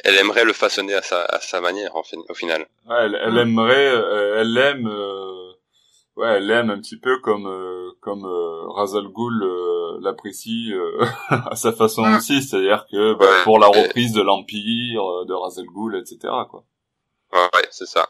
elle 0.04 0.16
aimerait 0.16 0.44
le 0.44 0.52
façonner 0.52 0.94
à 0.94 1.02
sa, 1.02 1.24
à 1.24 1.40
sa 1.40 1.60
manière, 1.60 1.94
en 1.96 2.02
fin- 2.02 2.16
au 2.28 2.34
final. 2.34 2.66
Ouais, 2.88 2.96
elle, 3.04 3.18
elle 3.22 3.38
aimerait, 3.38 3.88
euh, 3.94 4.40
elle 4.40 4.56
aime, 4.58 4.86
euh, 4.88 5.52
ouais, 6.16 6.36
elle 6.36 6.50
aime 6.50 6.70
un 6.70 6.78
petit 6.80 6.98
peu 6.98 7.18
comme 7.20 7.46
euh, 7.46 7.90
comme 8.00 8.24
euh, 8.26 8.68
Ra's 8.72 8.94
al 8.94 9.08
Ghul 9.08 9.42
euh, 9.42 9.98
l'apprécie 10.02 10.72
euh, 10.74 11.04
à 11.30 11.56
sa 11.56 11.72
façon 11.72 12.02
aussi, 12.16 12.42
c'est-à-dire 12.42 12.86
que 12.90 13.14
bah, 13.14 13.24
Ouais, 13.26 13.42
pour 13.44 13.58
la 13.58 13.68
et- 13.74 13.82
reprise 13.84 14.12
de 14.12 14.20
l'Empire, 14.22 15.24
de 15.26 15.32
Ra's 15.32 15.58
al 15.58 15.66
Ghul, 15.66 15.96
etc. 15.96 16.18
quoi. 16.50 16.64
Ouais, 17.32 17.48
ouais, 17.54 17.68
c'est 17.70 17.86
ça. 17.86 18.08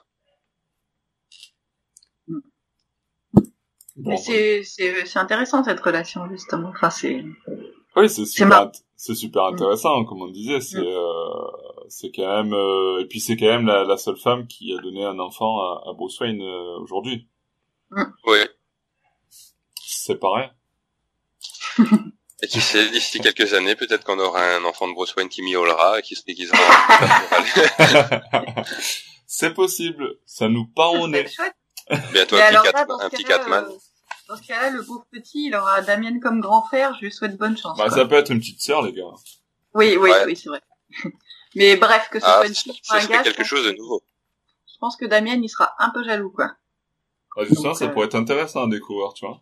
Bon, 3.97 4.11
Mais 4.11 4.17
c'est, 4.17 4.63
c'est, 4.65 5.07
c'est 5.07 5.19
intéressant 5.19 5.63
cette 5.65 5.81
relation 5.81 6.29
justement. 6.31 6.71
Enfin, 6.75 6.91
c'est. 6.91 7.25
Oui, 7.97 8.09
c'est 8.11 8.27
super, 8.27 8.71
c'est 8.97 9.15
super 9.15 9.45
Mm. 9.51 9.55
intéressant, 9.55 10.05
comme 10.05 10.23
on 10.23 10.29
disait. 10.29 10.61
C'est, 10.61 10.81
Mm. 10.81 10.87
euh, 10.87 11.51
c'est 11.89 12.11
quand 12.11 12.27
même, 12.43 12.53
euh, 12.55 13.01
et 13.01 13.07
puis 13.07 13.21
c'est 13.21 13.37
quand 13.37 13.47
même 13.47 13.67
la, 13.67 13.85
la 13.85 13.97
seule 13.97 14.17
femme 14.17 14.47
qui 14.49 14.75
a 14.77 14.81
donné 14.81 15.05
un 15.05 15.19
enfant 15.21 15.61
à, 15.61 15.91
à 15.91 15.93
Bruce 15.93 16.19
Wayne 16.21 16.43
euh, 16.43 16.79
aujourd'hui. 16.81 17.29
Oui. 18.27 18.39
C'est 19.87 20.17
pareil. 20.17 20.49
Et 22.43 22.47
qui 22.49 22.61
sait, 22.61 22.91
d'ici 22.91 23.21
quelques 23.21 23.55
années, 23.55 23.75
peut-être 23.77 24.05
qu'on 24.05 24.19
aura 24.19 24.43
un 24.57 24.65
enfant 24.65 24.87
de 24.89 24.93
Bruce 24.93 25.15
Wayne 25.17 25.29
qui 25.31 25.41
miaulera 25.43 26.01
et 26.01 26.03
qui 26.03 26.15
se 26.15 26.25
déguisera 26.25 26.59
c'est 29.27 29.55
possible. 29.55 30.19
Ça 30.27 30.49
nous 30.49 30.67
pend 30.67 31.01
au 31.01 31.09
nez. 31.09 31.27
Bientôt 32.13 32.37
Mais 32.37 32.43
un 32.43 32.63
petit, 32.63 32.73
Cat- 32.73 32.87
un 33.01 33.11
petit 33.11 33.25
Catman. 33.25 33.65
Dans 34.29 34.37
ce 34.37 34.43
cas-là, 34.43 34.71
le 34.71 34.83
pauvre 34.85 35.05
petit, 35.11 35.47
il 35.47 35.55
aura 35.55 35.83
Damien 35.83 36.19
comme 36.21 36.41
grand 36.41 36.63
frère. 36.63 36.95
Je 36.95 37.05
lui 37.07 37.13
souhaite 37.13 37.37
bonne 37.37 37.57
chance. 37.57 37.77
Bah, 37.77 37.89
quoi. 37.89 37.97
ça 37.97 38.05
peut 38.07 38.15
être 38.15 38.31
une 38.31 38.39
petite 38.39 38.61
sœur, 38.61 38.83
les 38.83 38.93
gars. 38.93 39.03
Oui, 39.75 39.97
oui, 39.99 40.11
oui, 40.27 40.37
c'est 40.37 40.49
vrai. 40.49 40.63
Mais 41.55 41.77
bref, 41.77 42.09
que 42.11 42.19
ce 42.21 42.25
Ah, 42.27 42.37
soit 42.39 42.47
une 42.49 42.55
ça, 42.55 42.63
fille 42.63 42.73
ou 42.73 42.85
ça 42.85 42.95
un 42.97 43.07
gars, 43.07 43.19
je 43.19 43.23
quelque 43.25 43.37
pense, 43.39 43.47
chose 43.47 43.65
de 43.67 43.73
nouveau. 43.73 44.03
je 44.67 44.79
pense 44.81 44.97
que 44.97 45.05
Damien, 45.05 45.41
il 45.43 45.49
sera 45.49 45.75
un 45.79 45.91
peu 45.91 46.03
jaloux, 46.05 46.31
quoi. 46.31 46.53
Ah, 47.37 47.43
ça 47.75 47.85
euh, 47.85 47.89
pourrait 47.89 48.07
être 48.07 48.15
intéressant 48.15 48.65
à 48.65 48.69
découvrir, 48.69 49.13
tu 49.15 49.27
vois. 49.27 49.41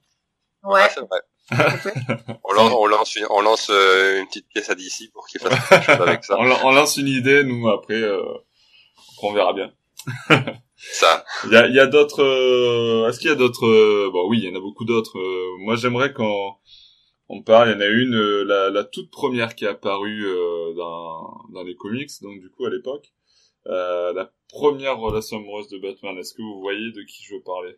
Ouais. 0.65 0.83
Ah, 0.85 0.89
c'est 0.89 1.01
vrai. 1.01 1.21
on 2.45 2.53
lance, 2.53 2.73
on 2.77 2.87
lance, 2.87 3.17
une, 3.17 3.27
on 3.31 3.41
lance 3.41 3.69
euh, 3.71 4.21
une 4.21 4.27
petite 4.27 4.49
pièce 4.49 4.71
à 4.71 4.75
DC 4.75 5.11
pour 5.13 5.27
qu'il 5.27 5.41
fasse 5.41 5.69
quelque 5.69 5.85
chose 5.85 6.01
avec 6.09 6.25
ça. 6.25 6.39
On 6.39 6.73
lance 6.73 6.97
une 6.97 7.09
idée, 7.09 7.45
nous, 7.45 7.69
après, 7.69 8.01
euh, 8.01 8.23
on 9.23 9.33
verra 9.33 9.53
bien. 9.53 9.73
Ça. 10.77 11.25
Il 11.47 11.53
y 11.53 11.57
a, 11.57 11.67
il 11.69 11.75
y 11.75 11.81
a 11.81 11.87
d'autres... 11.87 12.23
euh, 12.23 13.09
Est-ce 13.09 13.19
qu'il 13.21 13.29
y 13.29 13.33
a 13.33 13.37
d'autres... 13.37 13.67
euh, 13.67 14.11
Bon, 14.13 14.29
oui, 14.29 14.39
il 14.43 14.45
y 14.49 14.53
en 14.53 14.57
a 14.57 14.61
beaucoup 14.61 14.85
d'autres. 14.85 15.19
euh, 15.19 15.57
moi, 15.61 15.77
j'aimerais 15.77 16.13
qu'on 16.13 16.55
on 17.29 17.43
parle. 17.43 17.69
Il 17.71 17.73
y 17.73 17.77
en 17.77 17.81
a 17.81 17.87
une, 17.87 18.15
euh, 18.15 18.45
la, 18.45 18.71
la 18.71 18.85
toute 18.85 19.11
première 19.11 19.55
qui 19.55 19.65
est 19.65 19.69
apparue 19.69 20.25
euh, 20.27 20.75
dans, 20.75 21.41
dans 21.53 21.63
les 21.63 21.77
comics, 21.77 22.11
donc 22.21 22.41
du 22.41 22.51
coup, 22.51 22.65
à 22.67 22.71
l'époque. 22.71 23.13
Euh, 23.69 24.13
la 24.13 24.33
première 24.49 24.99
relation 24.99 25.37
amoureuse 25.39 25.69
de 25.69 25.79
Batman. 25.79 26.19
Est-ce 26.19 26.35
que 26.35 26.43
vous 26.43 26.61
voyez 26.61 26.91
de 26.93 27.03
qui 27.03 27.23
je 27.23 27.35
veux 27.35 27.43
parler? 27.43 27.77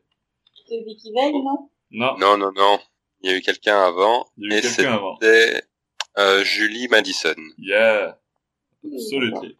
C'est 0.67 0.81
Vicky 0.87 1.13
Vale, 1.13 1.33
non? 1.33 1.69
Non, 1.91 2.17
Non, 2.19 2.39
non, 2.39 2.53
non. 2.57 2.79
Il 3.23 3.31
y 3.31 3.35
a 3.35 3.37
eu 3.37 3.43
quelqu'un 3.43 3.81
avant. 3.83 4.27
il 4.39 4.51
y 4.51 4.55
a 4.57 4.59
eu 4.59 4.63
quelqu'un 4.63 4.93
avant. 4.95 5.19
c'était 5.21 5.63
euh, 6.19 6.43
Julie 6.43 6.89
Madison. 6.89 7.35
Yeah, 7.59 8.19
absolutely. 8.93 9.57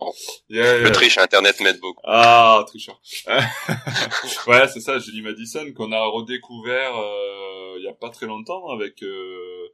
Yeah, 0.49 0.77
Le 0.79 0.83
yeah. 0.85 0.91
triche 0.93 1.19
Internet 1.19 1.61
m'aide 1.61 1.81
beaucoup. 1.81 2.01
Ah, 2.05 2.65
tricheur. 2.67 3.01
ouais, 4.47 4.69
c'est 4.69 4.81
ça, 4.81 4.99
Julie 4.99 5.23
Madison, 5.23 5.73
qu'on 5.75 5.93
a 5.93 6.05
redécouvert 6.07 6.97
euh, 6.97 7.77
il 7.79 7.85
y 7.85 7.89
a 7.89 7.95
pas 7.95 8.11
très 8.11 8.27
longtemps 8.27 8.69
avec 8.69 9.03
euh, 9.03 9.69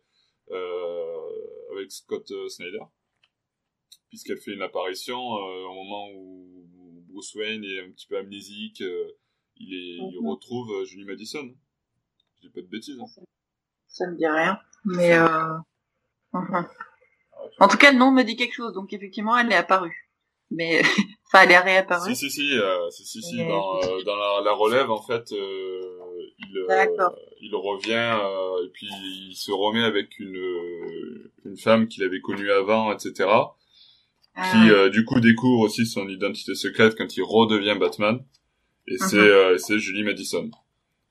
euh, 0.50 1.16
avec 1.72 1.90
Scott 1.92 2.30
euh, 2.30 2.48
Snyder, 2.48 2.80
puisqu'elle 4.08 4.38
fait 4.38 4.52
une 4.52 4.62
apparition 4.62 5.16
euh, 5.18 5.64
au 5.68 5.74
moment 5.74 6.08
où 6.14 6.66
Bruce 7.08 7.34
Wayne 7.34 7.64
est 7.64 7.80
un 7.86 7.90
petit 7.90 8.06
peu 8.06 8.18
amnésique, 8.18 8.80
euh, 8.82 9.08
il, 9.56 9.74
est, 9.74 9.96
il 9.96 10.20
Mhm. 10.20 10.28
retrouve 10.28 10.84
Julie 10.84 11.04
Madison. 11.04 11.52
Je 12.42 12.46
dis 12.48 12.52
pas 12.52 12.60
de 12.62 12.66
bêtises. 12.66 12.98
hein. 13.00 13.22
Ça 13.88 14.06
me 14.06 14.16
dit 14.16 14.26
rien. 14.26 14.58
Mais 14.84 15.12
euh... 15.18 15.56
mhm. 16.32 16.66
En 17.60 17.68
tout 17.68 17.76
cas, 17.76 17.92
le 17.92 17.98
nom 17.98 18.10
me 18.10 18.22
dit 18.22 18.36
quelque 18.36 18.54
chose, 18.54 18.72
donc 18.72 18.92
effectivement, 18.92 19.36
elle 19.38 19.52
est 19.52 19.56
apparue. 19.56 20.08
Mais, 20.50 20.80
enfin, 21.26 21.44
elle 21.44 21.52
est 21.52 21.58
réapparue. 21.58 22.14
Si, 22.14 22.16
si, 22.16 22.30
si, 22.30 22.58
euh, 22.58 22.90
si, 22.90 23.04
si, 23.04 23.22
si, 23.22 23.36
dans, 23.46 23.76
euh, 23.82 24.02
dans 24.04 24.16
la, 24.16 24.40
la 24.44 24.52
relève, 24.52 24.90
en 24.90 25.00
fait, 25.02 25.30
euh, 25.32 25.80
il, 26.38 26.58
euh, 26.58 27.08
il 27.40 27.54
revient, 27.54 28.18
euh, 28.20 28.64
et 28.66 28.68
puis 28.70 28.88
il 29.28 29.36
se 29.36 29.52
remet 29.52 29.84
avec 29.84 30.18
une, 30.18 30.36
euh, 30.36 31.32
une 31.44 31.56
femme 31.56 31.86
qu'il 31.86 32.02
avait 32.02 32.20
connue 32.20 32.50
avant, 32.50 32.92
etc., 32.92 33.28
Ah, 34.34 34.50
qui, 34.50 34.70
euh, 34.70 34.88
du 34.88 35.04
coup, 35.04 35.20
découvre 35.20 35.60
aussi 35.60 35.86
son 35.86 36.08
identité 36.08 36.54
secrète 36.54 36.96
quand 36.96 37.16
il 37.16 37.22
redevient 37.22 37.76
Batman, 37.78 38.24
et 38.88 38.96
c'est 38.98 39.16
Mhm. 39.16 39.22
euh, 39.22 39.58
c'est 39.58 39.78
Julie 39.78 40.02
Madison, 40.02 40.50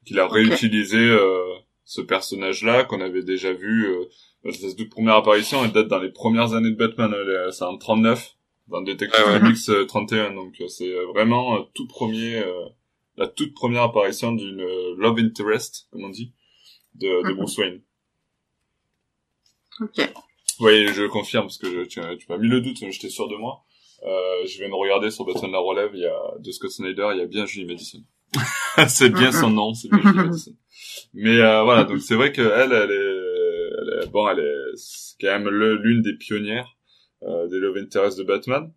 qu'il 0.05 0.19
a 0.19 0.25
Ok. 0.25 0.33
réutilisé 0.33 0.97
euh, 0.97 1.45
ce 1.85 2.01
personnage-là, 2.01 2.83
qu'on 2.85 3.01
avait 3.01 3.23
déjà 3.23 3.53
vu, 3.53 3.87
euh, 4.45 4.51
sa 4.51 4.73
toute 4.73 4.89
première 4.89 5.15
apparition, 5.15 5.63
elle 5.65 5.71
date 5.71 5.87
dans 5.87 5.99
les 5.99 6.11
premières 6.11 6.53
années 6.53 6.71
de 6.71 6.75
Batman, 6.75 7.13
elle 7.13 7.29
est- 7.29 7.51
c'est 7.51 7.63
en 7.65 7.77
39, 7.77 8.35
dans 8.67 8.81
Detective 8.81 9.21
Ah 9.25 9.33
ouais. 9.33 9.39
Comics 9.39 9.57
euh, 9.69 9.85
31, 9.85 10.33
donc 10.33 10.55
euh, 10.61 10.67
c'est 10.67 10.89
euh, 10.93 11.05
vraiment 11.07 11.57
euh, 11.57 11.61
tout 11.73 11.87
premier, 11.87 12.37
euh, 12.37 12.65
la 13.17 13.27
toute 13.27 13.53
première 13.53 13.83
apparition 13.83 14.31
d'une 14.31 14.61
euh, 14.61 14.95
love 14.97 15.19
interest, 15.19 15.87
comme 15.91 16.03
on 16.05 16.09
dit, 16.09 16.33
de, 16.95 17.27
de. 17.27 17.33
Bruce 17.33 17.57
Wayne. 17.57 17.81
Ok. 19.81 20.09
Oui, 20.59 20.87
je 20.93 21.07
confirme, 21.07 21.45
parce 21.45 21.57
que 21.57 21.69
je- 21.71 21.81
tu, 21.87 22.01
tu 22.17 22.25
m'as 22.29 22.37
mis 22.37 22.47
le 22.49 22.61
doute, 22.61 22.77
j'étais 22.79 23.09
sûr 23.09 23.27
de 23.27 23.35
moi. 23.35 23.63
Euh, 24.03 24.45
je 24.45 24.57
viens 24.59 24.69
de 24.69 24.73
regarder 24.73 25.09
sur 25.11 25.25
Batman 25.25 25.51
la 25.51 25.59
relève, 25.59 25.91
il 25.93 26.01
y 26.01 26.05
a 26.05 26.19
de 26.39 26.51
Scott 26.51 26.71
Snyder, 26.71 27.09
il 27.13 27.17
y 27.19 27.21
a 27.21 27.25
bien 27.25 27.45
Julie 27.45 27.65
Madison. 27.65 27.99
c'est 28.87 29.09
bien 29.09 29.31
son 29.31 29.49
nom, 29.49 29.73
c'est 29.73 29.89
bien 29.89 30.01
Julie 30.01 30.13
Madison. 30.27 30.51
Mais 31.13 31.37
euh, 31.39 31.63
voilà, 31.63 31.83
donc 31.85 31.99
c'est 32.01 32.15
vrai 32.15 32.31
que 32.31 32.41
elle, 32.41 32.71
elle 32.71 32.91
est- 32.91 33.18
bon, 34.07 34.27
elle 34.29 34.39
est 34.39 35.17
quand 35.21 35.27
même 35.27 35.49
l'une 35.49 36.01
des 36.01 36.15
pionnières 36.15 36.75
euh, 37.23 37.47
des 37.47 37.59
Love 37.59 37.77
Interest 37.77 38.17
de 38.17 38.23
Batman. 38.23 38.71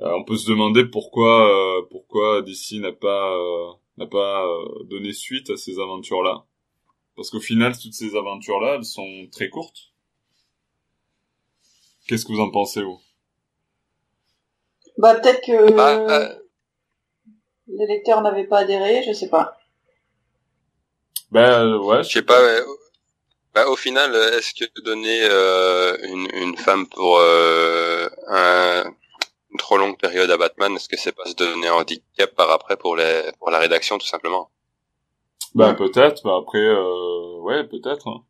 Euh, 0.00 0.12
on 0.14 0.24
peut 0.24 0.36
se 0.36 0.48
demander 0.48 0.84
pourquoi, 0.84 1.48
euh, 1.80 1.82
pourquoi 1.90 2.42
DC 2.42 2.74
n'a 2.80 2.92
pas, 2.92 3.34
euh, 3.36 3.72
n'a 3.96 4.06
pas 4.06 4.46
euh, 4.46 4.84
donné 4.84 5.12
suite 5.12 5.50
à 5.50 5.56
ces 5.56 5.80
aventures-là. 5.80 6.44
Parce 7.16 7.30
qu'au 7.30 7.40
final, 7.40 7.76
toutes 7.76 7.94
ces 7.94 8.14
aventures-là, 8.14 8.76
elles 8.76 8.84
sont 8.84 9.26
très 9.32 9.48
courtes. 9.48 9.92
Qu'est-ce 12.06 12.24
que 12.24 12.32
vous 12.32 12.40
en 12.40 12.50
pensez, 12.50 12.82
vous? 12.82 13.00
Bah, 14.98 15.16
peut-être 15.16 15.44
que 15.44 15.72
Bah, 15.72 15.98
euh, 15.98 16.34
les 17.66 17.86
lecteurs 17.86 18.22
n'avaient 18.22 18.46
pas 18.46 18.58
adhéré, 18.60 19.02
je 19.06 19.12
sais 19.12 19.28
pas. 19.28 19.58
Ben 21.30 21.66
euh, 21.66 21.78
ouais, 21.78 22.02
je 22.04 22.08
sais 22.08 22.22
pas. 22.22 22.40
ouais. 22.40 22.62
Bah, 23.58 23.68
au 23.68 23.74
final, 23.76 24.14
est-ce 24.14 24.54
que 24.54 24.80
donner 24.82 25.20
euh, 25.22 25.96
une, 26.04 26.28
une 26.32 26.56
femme 26.56 26.86
pour 26.86 27.18
euh, 27.18 28.06
un, 28.28 28.84
une 29.50 29.58
trop 29.58 29.76
longue 29.78 29.98
période 29.98 30.30
à 30.30 30.36
Batman, 30.36 30.72
est-ce 30.76 30.88
que 30.88 30.96
c'est 30.96 31.10
pas 31.10 31.24
se 31.24 31.34
donner 31.34 31.66
un 31.66 31.72
handicap 31.72 32.32
par 32.36 32.52
après 32.52 32.76
pour 32.76 32.94
les 32.94 33.22
pour 33.40 33.50
la 33.50 33.58
rédaction 33.58 33.98
tout 33.98 34.06
simplement? 34.06 34.48
Bah 35.56 35.74
peut-être, 35.74 36.22
bah 36.22 36.36
après, 36.40 36.64
euh, 36.64 37.40
ouais, 37.40 37.64
peut-être. 37.64 38.06
hein. 38.06 38.22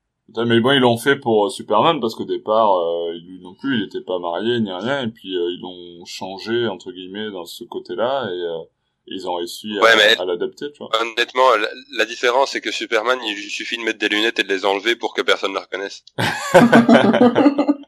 Mais 0.46 0.60
bon, 0.60 0.72
ils 0.72 0.80
l'ont 0.80 0.96
fait 0.96 1.16
pour 1.16 1.46
euh, 1.46 1.50
Superman 1.50 2.00
parce 2.00 2.14
qu'au 2.14 2.24
départ, 2.24 2.74
euh, 2.78 3.12
lui 3.12 3.38
non 3.42 3.54
plus, 3.54 3.76
il 3.76 3.84
était 3.84 4.00
pas 4.00 4.18
marié 4.18 4.60
ni 4.60 4.72
rien, 4.72 5.02
et 5.02 5.08
puis 5.08 5.36
euh, 5.36 5.50
ils 5.50 5.60
l'ont 5.60 6.06
changé 6.06 6.66
entre 6.68 6.90
guillemets 6.90 7.30
dans 7.30 7.44
ce 7.44 7.64
côté-là, 7.64 8.30
et 8.30 8.42
euh, 8.54 8.58
ils 9.10 9.28
ont 9.28 9.34
réussi 9.34 9.68
à, 9.78 9.82
Ouais, 9.82 9.96
mais- 9.96 10.18
à 10.18 10.24
l'adapter, 10.24 10.70
tu 10.72 10.78
vois. 10.78 10.90
Honnêtement, 11.00 11.56
la, 11.56 11.68
la 11.96 12.04
différence 12.04 12.52
c'est 12.52 12.60
que 12.60 12.70
Superman, 12.70 13.18
il 13.24 13.36
suffit 13.50 13.76
de 13.78 13.82
mettre 13.82 13.98
des 13.98 14.08
lunettes 14.08 14.38
et 14.38 14.42
de 14.44 14.48
les 14.48 14.64
enlever 14.64 14.96
pour 14.96 15.14
que 15.14 15.22
personne 15.22 15.50
ne 15.52 15.56
le 15.56 15.60
reconnaisse. 15.62 16.04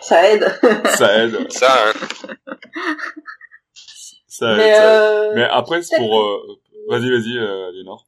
Ça 0.00 0.28
aide. 0.30 0.46
Ça 0.96 1.24
aide, 1.24 1.50
Ça, 1.52 1.88
hein. 1.88 1.92
ça 4.28 4.52
aide. 4.52 4.56
Mais, 4.58 4.74
ça 4.74 4.84
aide. 4.84 5.00
euh, 5.30 5.32
Mais 5.34 5.44
après, 5.44 5.82
c'est 5.82 5.96
pour. 5.96 6.20
euh, 6.20 6.60
Vas-y, 6.88 7.10
vas-y, 7.10 7.38
euh, 7.38 7.70
Lénore. 7.72 8.06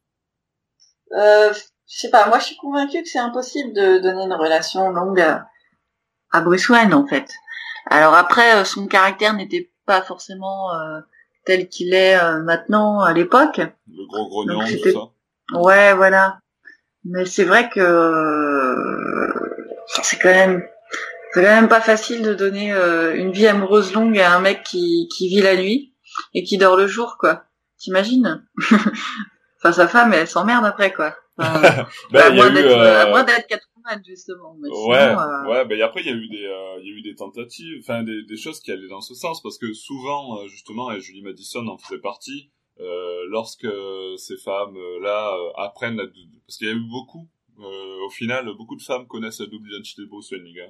euh, 1.17 1.53
je 1.89 1.97
sais 2.01 2.11
pas, 2.11 2.27
moi 2.29 2.39
je 2.41 2.45
suis 2.47 2.57
convaincue 2.57 3.03
que 3.03 3.09
c'est 3.09 3.19
impossible 3.19 3.73
de 3.73 3.99
donner 3.99 4.25
une 4.25 4.35
relation 4.35 4.91
longue 4.91 5.21
à, 5.21 5.47
à 6.33 6.41
Bruce 6.43 6.69
Wayne 6.69 6.93
en 6.93 7.07
fait. 7.07 7.31
Alors 7.87 8.15
après, 8.15 8.57
euh, 8.57 8.65
son 8.65 8.87
caractère 8.87 9.33
n'était 9.35 9.71
pas 9.87 10.03
forcément 10.03 10.75
euh, 10.75 11.01
tel 11.47 11.69
qu'il 11.69 11.95
est 11.95 12.19
euh, 12.19 12.43
maintenant 12.43 13.01
à 13.01 13.13
l'époque. 13.15 13.59
Le 13.59 14.07
gros 14.09 14.29
grognon, 14.29 14.61
tout 14.61 14.67
c'était- 14.67 14.93
ça. 14.93 14.99
Ouais, 15.59 15.95
voilà. 15.95 16.39
Mais 17.05 17.25
c'est 17.25 17.45
vrai 17.45 17.71
que 17.71 17.81
euh, 17.81 19.33
c'est 20.03 20.19
quand 20.19 20.29
même 20.29 20.65
c'est 21.33 21.43
quand 21.43 21.49
même 21.49 21.69
pas 21.69 21.81
facile 21.81 22.23
de 22.23 22.35
donner 22.35 22.73
euh, 22.73 23.15
une 23.15 23.31
vie 23.31 23.47
amoureuse 23.47 23.93
longue 23.95 24.19
à 24.19 24.33
un 24.35 24.41
mec 24.41 24.63
qui 24.65 25.09
qui 25.17 25.29
vit 25.29 25.41
la 25.43 25.57
nuit 25.57 25.95
et 26.35 26.43
qui 26.43 26.59
dort 26.59 26.77
le 26.77 26.87
jour, 26.87 27.17
quoi. 27.19 27.45
T'imagines 27.79 28.43
Enfin, 29.59 29.73
sa 29.73 29.89
femme, 29.89 30.13
elle 30.13 30.27
s'emmerde 30.29 30.65
après, 30.65 30.93
quoi. 30.93 31.15
Enfin, 31.39 31.87
Ben, 32.11 32.23
à 32.23 32.31
moins 32.31 32.51
eu, 32.51 32.55
d'être 32.55 32.77
euh, 32.77 33.03
à 33.03 33.07
moins 33.09 33.23
d'être 33.25 33.47
Justement. 34.07 34.57
Mais 34.61 34.69
sinon, 34.69 34.89
Ouais, 34.89 34.97
euh, 34.99 35.51
ouais, 35.51 35.65
ben 35.67 35.81
après 35.83 36.01
il 36.03 36.07
y 36.07 36.11
a 36.11 36.15
eu 36.17 36.29
des, 36.29 36.45
euh, 36.45 36.79
il 36.83 36.87
y 36.89 36.93
a 36.93 36.97
eu 36.99 37.03
des 37.03 37.15
tentatives, 37.15 37.79
enfin 37.81 38.03
des, 38.03 38.23
des 38.25 38.37
choses 38.37 38.61
qui 38.61 38.71
allaient 38.73 38.89
dans 38.89 39.01
ce 39.01 39.15
sens 39.15 39.43
parce 39.43 39.59
que 39.59 39.73
souvent 39.73 40.39
euh, 40.41 40.49
justement 40.49 40.91
et 40.93 41.01
Julie 41.01 41.23
Madison 41.23 41.67
en 41.69 41.79
faisait 41.79 42.01
partie 42.01 42.51
euh, 42.81 43.25
lorsque 43.29 43.67
ces 44.19 44.37
femmes 44.39 44.77
là 45.03 45.35
euh, 45.35 45.51
apprennent 45.57 45.97
la 45.97 46.05
parce 46.47 46.59
qu'il 46.59 46.67
y 46.67 46.71
a 46.71 46.75
eu 46.75 46.81
beaucoup 46.91 47.29
euh, 47.59 48.07
au 48.07 48.11
final 48.11 48.47
beaucoup 48.57 48.77
de 48.77 48.83
femmes 48.83 49.07
connaissent 49.07 49.41
la 49.41 49.47
double 49.47 49.69
identité 49.71 50.03
de 50.03 50.07
Bruce 50.09 50.31
Wayne 50.31 50.45
les 50.45 50.53
gars. 50.53 50.69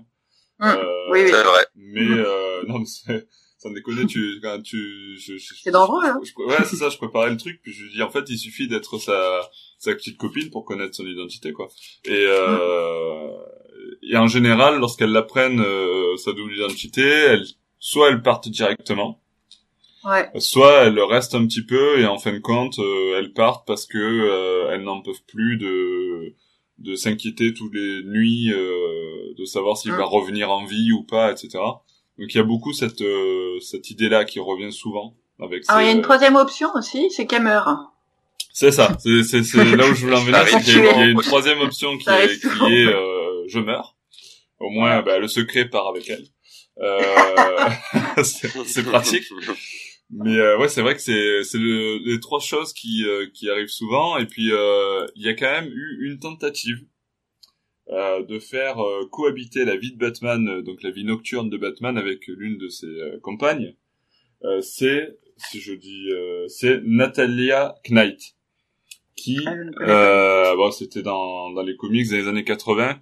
Hum, 0.61 0.79
Euh, 0.79 1.11
oui, 1.13 1.21
oui. 1.25 1.31
c'est 1.31 1.43
vrai. 1.43 1.67
Mais 1.75 2.09
euh, 2.19 2.63
non 2.67 2.79
mais 2.79 2.87
c'est 2.87 3.27
sans 3.59 3.71
déconner 3.71 4.05
tu 4.07 4.39
quand 4.43 4.61
tu 4.63 5.17
je, 5.19 5.37
je- 5.39 5.55
C'est 5.55 5.71
dangereux, 5.71 6.05
hein. 6.05 6.21
je- 6.23 6.43
ouais 6.45 6.65
c'est 6.65 6.77
ça 6.77 6.91
je 6.91 6.99
préparais 6.99 7.31
le 7.31 7.37
truc 7.39 7.61
puis 7.63 7.73
je 7.73 7.85
lui 7.85 7.91
dis 7.93 8.03
en 8.03 8.11
fait 8.11 8.25
il 8.29 8.39
suffit 8.39 8.69
d'être 8.69 8.99
sa 8.99 9.49
sa 9.79 9.95
petite 9.95 10.17
copine 10.17 10.51
pour 10.51 10.65
connaître 10.65 10.95
son 10.95 11.07
identité 11.07 11.53
quoi 11.53 11.69
et 12.05 12.27
euh, 12.27 13.31
et 14.03 14.17
en 14.17 14.27
général 14.27 14.79
lorsqu'elles 14.79 15.13
l'apprennent 15.13 15.61
euh, 15.61 16.17
sa 16.17 16.33
double 16.33 16.55
identité 16.55 17.03
elles 17.03 17.47
soit 17.79 18.11
elles 18.11 18.23
partent 18.23 18.49
directement 18.49 19.21
ouais. 20.05 20.31
soit 20.39 20.85
elles 20.85 21.01
restent 21.01 21.35
un 21.35 21.47
petit 21.47 21.65
peu 21.65 22.01
et 22.01 22.07
en 22.07 22.19
fin 22.19 22.33
de 22.33 22.39
compte 22.39 22.79
euh, 22.79 23.19
elles 23.19 23.33
partent 23.33 23.67
parce 23.67 23.87
que 23.87 23.99
euh, 23.99 24.71
elles 24.73 24.83
n'en 24.83 25.03
peuvent 25.03 25.25
plus 25.27 25.57
de 25.57 26.35
de 26.79 26.95
s'inquiéter 26.95 27.55
toutes 27.55 27.75
les 27.75 28.03
nuits 28.05 28.53
euh, 28.53 29.35
de 29.39 29.45
savoir 29.45 29.79
s'il 29.79 29.93
va 29.93 30.05
revenir 30.05 30.51
en 30.51 30.67
vie 30.67 30.93
ou 30.93 31.03
pas 31.03 31.33
etc 31.33 31.59
donc 32.19 32.33
il 32.33 32.37
y 32.37 32.41
a 32.41 32.45
beaucoup 32.45 32.73
cette 32.73 33.03
euh, 33.03 33.61
cette 33.61 33.91
idée 33.91 34.09
là 34.09 34.25
qui 34.25 34.41
revient 34.41 34.73
souvent 34.73 35.15
avec 35.41 35.65
Alors 35.69 35.83
il 35.83 35.87
y 35.87 35.89
a 35.89 35.93
une 35.93 36.03
troisième 36.03 36.37
option 36.37 36.69
aussi, 36.75 37.11
c'est 37.11 37.27
qu'elle 37.27 37.43
meurt. 37.43 37.69
C'est 38.59 38.71
ça, 38.73 38.97
c'est 39.03 39.23
c'est 39.23 39.43
c'est 39.43 39.63
là 39.77 39.87
où 39.87 39.95
je 39.95 40.01
voulais 40.07 40.17
en 40.17 40.25
venir, 40.25 40.43
c'est 40.49 40.63
qu'il 40.63 40.83
y 40.83 40.87
a- 40.89 40.93
il 40.95 40.99
y 40.99 41.03
a 41.03 41.11
une 41.11 41.21
troisième 41.21 41.61
option 41.61 41.99
qui 41.99 42.09
est 42.09 42.41
qui 42.41 42.73
est 42.73 42.87
euh, 42.87 43.45
je 43.49 43.59
meurs. 43.59 43.99
Au 44.59 44.71
moins, 44.71 45.03
bah, 45.03 45.19
le 45.19 45.29
secret 45.29 45.69
part 45.69 45.89
avec 45.89 46.09
elle. 46.09 46.25
Euh, 46.79 47.01
c'est 48.23 48.83
pratique. 48.83 49.25
Mais 50.09 50.37
euh, 50.39 50.57
ouais, 50.59 50.69
c'est 50.69 50.81
vrai 50.81 50.95
que 50.95 51.03
c'est 51.03 51.45
c'est 51.45 51.59
le, 51.59 51.99
les 52.11 52.19
trois 52.19 52.41
choses 52.41 52.73
qui 52.73 53.05
euh, 53.05 53.27
qui 53.35 53.51
arrivent 53.51 53.69
souvent. 53.69 54.17
Et 54.17 54.25
puis 54.25 54.51
euh, 54.53 55.07
il 55.17 55.23
y 55.23 55.29
a 55.29 55.35
quand 55.35 55.51
même 55.53 55.71
eu 55.71 56.07
une 56.09 56.19
tentative 56.19 56.79
euh, 57.91 58.23
de 58.25 58.39
faire 58.39 58.77
cohabiter 59.13 59.67
la 59.67 59.77
vie 59.77 59.93
de 59.93 59.99
Batman, 59.99 60.63
donc 60.63 60.83
la 60.83 60.91
vie 60.91 61.05
nocturne 61.05 61.51
de 61.51 61.59
Batman, 61.59 61.99
avec 61.99 62.27
l'une 62.29 62.57
de 62.57 62.71
ses 62.71 62.87
compagnes. 63.23 63.75
c'est 64.63 65.19
si 65.37 65.61
je 65.61 65.75
dis, 65.75 66.09
c'est 66.49 66.81
Natalia 66.85 67.75
Knight 67.91 68.36
ah, 69.81 70.55
bon, 70.57 70.71
c'était 70.71 71.03
dans 71.03 71.51
dans 71.51 71.63
les 71.63 71.77
comics 71.77 72.09
des 72.09 72.29
années 72.29 72.45
80. 72.45 72.99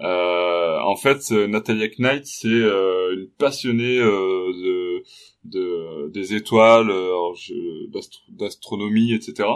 en 0.00 0.96
fait, 0.96 1.30
Natalia 1.30 1.88
Knight, 1.98 2.26
c'est 2.26 2.48
une 2.48 3.28
passionnée 3.38 3.98
de 3.98 5.02
de, 5.46 6.08
des 6.10 6.34
étoiles, 6.34 6.90
euh, 6.90 7.32
d'astronomie, 8.28 9.12
etc. 9.12 9.48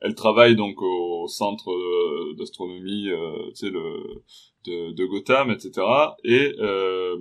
Elle 0.00 0.14
travaille 0.14 0.56
donc 0.56 0.80
au 0.80 1.26
centre 1.28 1.70
euh, 1.70 2.34
d'astronomie, 2.38 3.10
euh, 3.10 3.50
tu 3.50 3.66
sais, 3.66 3.70
le, 3.70 4.22
de, 4.64 4.92
de, 4.92 5.04
Gotham, 5.04 5.50
etc. 5.50 5.86
Et 6.24 6.54
euh, 6.58 7.18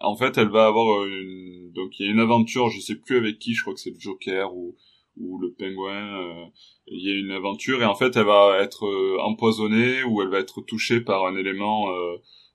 en 0.00 0.16
fait, 0.16 0.38
elle 0.38 0.48
va 0.48 0.66
avoir 0.66 1.04
une, 1.04 1.70
donc 1.72 1.98
il 1.98 2.06
y 2.06 2.08
a 2.08 2.12
une 2.12 2.20
aventure, 2.20 2.70
je 2.70 2.80
sais 2.80 2.96
plus 2.96 3.18
avec 3.18 3.38
qui, 3.38 3.54
je 3.54 3.62
crois 3.62 3.74
que 3.74 3.80
c'est 3.80 3.90
le 3.90 4.00
Joker 4.00 4.54
ou 4.56 4.74
ou 5.18 5.38
le 5.38 5.52
pingouin. 5.52 6.50
il 6.86 7.06
y 7.06 7.10
a 7.10 7.18
une 7.18 7.30
aventure 7.30 7.82
et 7.82 7.84
en 7.84 7.94
fait, 7.94 8.16
elle 8.16 8.26
va 8.26 8.58
être 8.60 8.86
empoisonnée 9.20 10.02
ou 10.04 10.22
elle 10.22 10.28
va 10.28 10.38
être 10.38 10.60
touchée 10.62 11.00
par 11.00 11.26
un 11.26 11.36
élément 11.36 11.88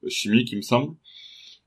chimique, 0.07 0.51
il 0.51 0.57
me 0.57 0.61
semble 0.61 0.95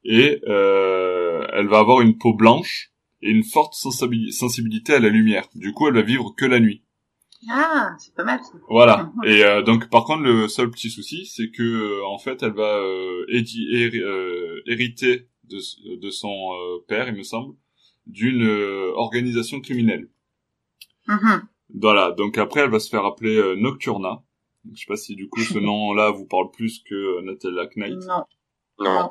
et 0.05 0.41
euh, 0.49 1.47
elle 1.53 1.68
va 1.68 1.78
avoir 1.78 2.01
une 2.01 2.16
peau 2.16 2.34
blanche 2.34 2.93
et 3.22 3.30
une 3.30 3.45
forte 3.45 3.74
sensibilité 3.74 4.95
à 4.95 4.99
la 4.99 5.09
lumière. 5.09 5.49
Du 5.55 5.72
coup, 5.72 5.88
elle 5.88 5.95
va 5.95 6.03
vivre 6.03 6.34
que 6.36 6.47
la 6.47 6.61
nuit. 6.61 6.82
Ah, 7.51 7.95
c'est 7.99 8.14
pas 8.14 8.24
mal. 8.24 8.41
Ça. 8.43 8.53
Voilà. 8.68 9.12
Et 9.24 9.45
euh, 9.45 9.62
donc, 9.62 9.88
par 9.88 10.05
contre, 10.05 10.22
le 10.22 10.49
seul 10.49 10.70
petit 10.70 10.91
souci, 10.91 11.26
c'est 11.26 11.51
que 11.51 11.62
euh, 11.62 12.07
en 12.07 12.18
fait, 12.18 12.43
elle 12.43 12.53
va 12.53 12.78
euh, 12.78 13.24
hériter 14.66 15.28
de, 15.45 15.97
de 15.97 16.11
son 16.11 16.51
père, 16.86 17.09
il 17.09 17.14
me 17.14 17.22
semble, 17.22 17.55
d'une 18.07 18.47
organisation 18.95 19.61
criminelle. 19.61 20.09
Mm-hmm. 21.11 21.41
Voilà. 21.81 22.13
Donc 22.13 22.39
après, 22.39 22.61
elle 22.61 22.71
va 22.71 22.81
se 22.81 22.89
faire 22.89 23.05
appeler 23.05 23.57
Nocturna. 23.57 24.23
Je 24.73 24.81
sais 24.81 24.87
pas 24.87 24.97
si 24.97 25.17
du 25.17 25.29
coup 25.29 25.41
ce 25.41 25.59
nom-là 25.59 26.11
vous 26.11 26.27
parle 26.27 26.51
plus 26.51 26.83
que 26.89 27.23
Natalia 27.23 27.67
Knight. 27.77 27.99
Non. 28.07 28.25
Non. 28.79 29.11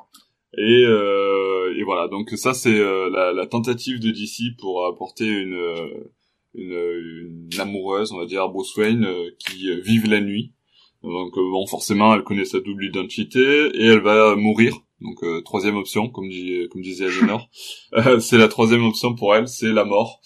Et, 0.58 0.84
euh, 0.86 1.76
et 1.78 1.84
voilà, 1.84 2.08
donc 2.08 2.32
ça 2.32 2.56
c'est 2.56 2.80
euh, 2.80 3.10
la, 3.12 3.32
la, 3.32 3.46
tentative 3.46 4.00
de 4.00 4.10
DC 4.10 4.58
pour 4.58 4.88
apporter 4.88 5.28
une, 5.28 5.54
euh, 5.54 6.12
une, 6.56 7.50
une, 7.54 7.60
amoureuse, 7.60 8.12
on 8.12 8.18
va 8.18 8.26
dire, 8.26 8.50
Bruce 8.50 8.76
Wayne, 8.76 9.06
euh, 9.06 9.30
qui 9.38 9.70
vive 9.82 10.10
la 10.10 10.22
nuit. 10.22 10.54
Donc 11.04 11.36
bon, 11.36 11.68
forcément, 11.68 12.16
elle 12.16 12.24
connaît 12.24 12.46
sa 12.46 12.60
double 12.60 12.86
identité 12.86 13.40
et 13.40 13.86
elle 13.86 14.02
va 14.02 14.36
mourir. 14.36 14.76
Donc 15.02 15.24
troisième 15.46 15.78
option, 15.78 16.10
comme, 16.10 16.28
dit, 16.28 16.68
comme 16.72 16.82
disait 16.82 17.06
Agenor, 17.06 17.48
c'est 18.20 18.38
la 18.38 18.50
troisième 18.50 18.84
option 18.84 19.16
pour 19.16 19.34
elle, 19.34 19.48
c'est 19.48 19.72
la 19.72 19.86
mort 19.86 20.20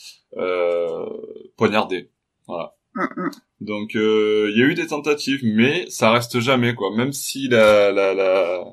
Voilà. 2.47 2.75
Mm, 2.95 3.01
mm. 3.17 3.31
Donc 3.61 3.91
il 3.95 4.53
y 4.55 4.61
a 4.61 4.65
eu 4.65 4.73
des 4.73 4.87
tentatives, 4.87 5.41
mais 5.43 5.89
ça 5.89 6.11
reste 6.11 6.39
jamais 6.39 6.75
quoi. 6.75 6.95
Même 6.95 7.13
si 7.13 7.47
la, 7.47 7.91
la, 7.91 8.13
la 8.13 8.63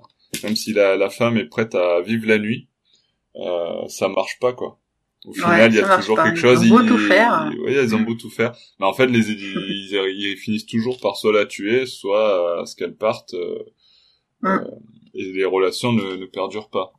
même 0.43 0.57
si 0.57 0.72
la, 0.72 0.97
la 0.97 1.11
femme 1.11 1.36
est 1.36 1.47
prête 1.47 1.74
à 1.74 2.01
vivre 2.01 2.26
la 2.26 2.38
nuit, 2.38 2.68
euh, 3.36 3.86
ça 3.88 4.09
marche 4.09 4.38
pas 4.41 4.53
quoi. 4.53 4.78
Au 5.26 5.34
final, 5.34 5.70
il 5.70 5.76
y 5.76 5.80
a 5.82 5.99
toujours 5.99 6.16
quelque 6.16 6.38
chose. 6.38 6.64
Ils 6.64 6.72
ont 6.72 6.78
beau 6.78 6.86
tout 6.86 6.99
faire. 6.99 7.53
Ils 7.68 7.95
ont 7.95 8.01
beau 8.01 8.14
tout 8.14 8.30
faire. 8.30 8.57
Mais 8.78 8.86
en 8.86 8.95
fait, 8.95 9.07
les 9.07 9.30
ils, 9.30 9.93
ils, 9.93 10.36
finissent 10.38 10.64
toujours 10.64 10.99
par 10.99 11.16
soit 11.16 11.32
la 11.32 11.45
tuer, 11.45 11.84
soit 11.84 12.62
à 12.62 12.64
ce 12.64 12.74
qu'elle 12.74 12.97
parte. 12.97 13.34
Euh, 13.34 13.59
mm. 14.41 14.49
euh, 14.49 14.64
et 15.12 15.32
les 15.32 15.45
relations 15.45 15.93
ne, 15.93 16.16
ne 16.16 16.26
perdurent 16.26 16.70
pas. 16.70 16.93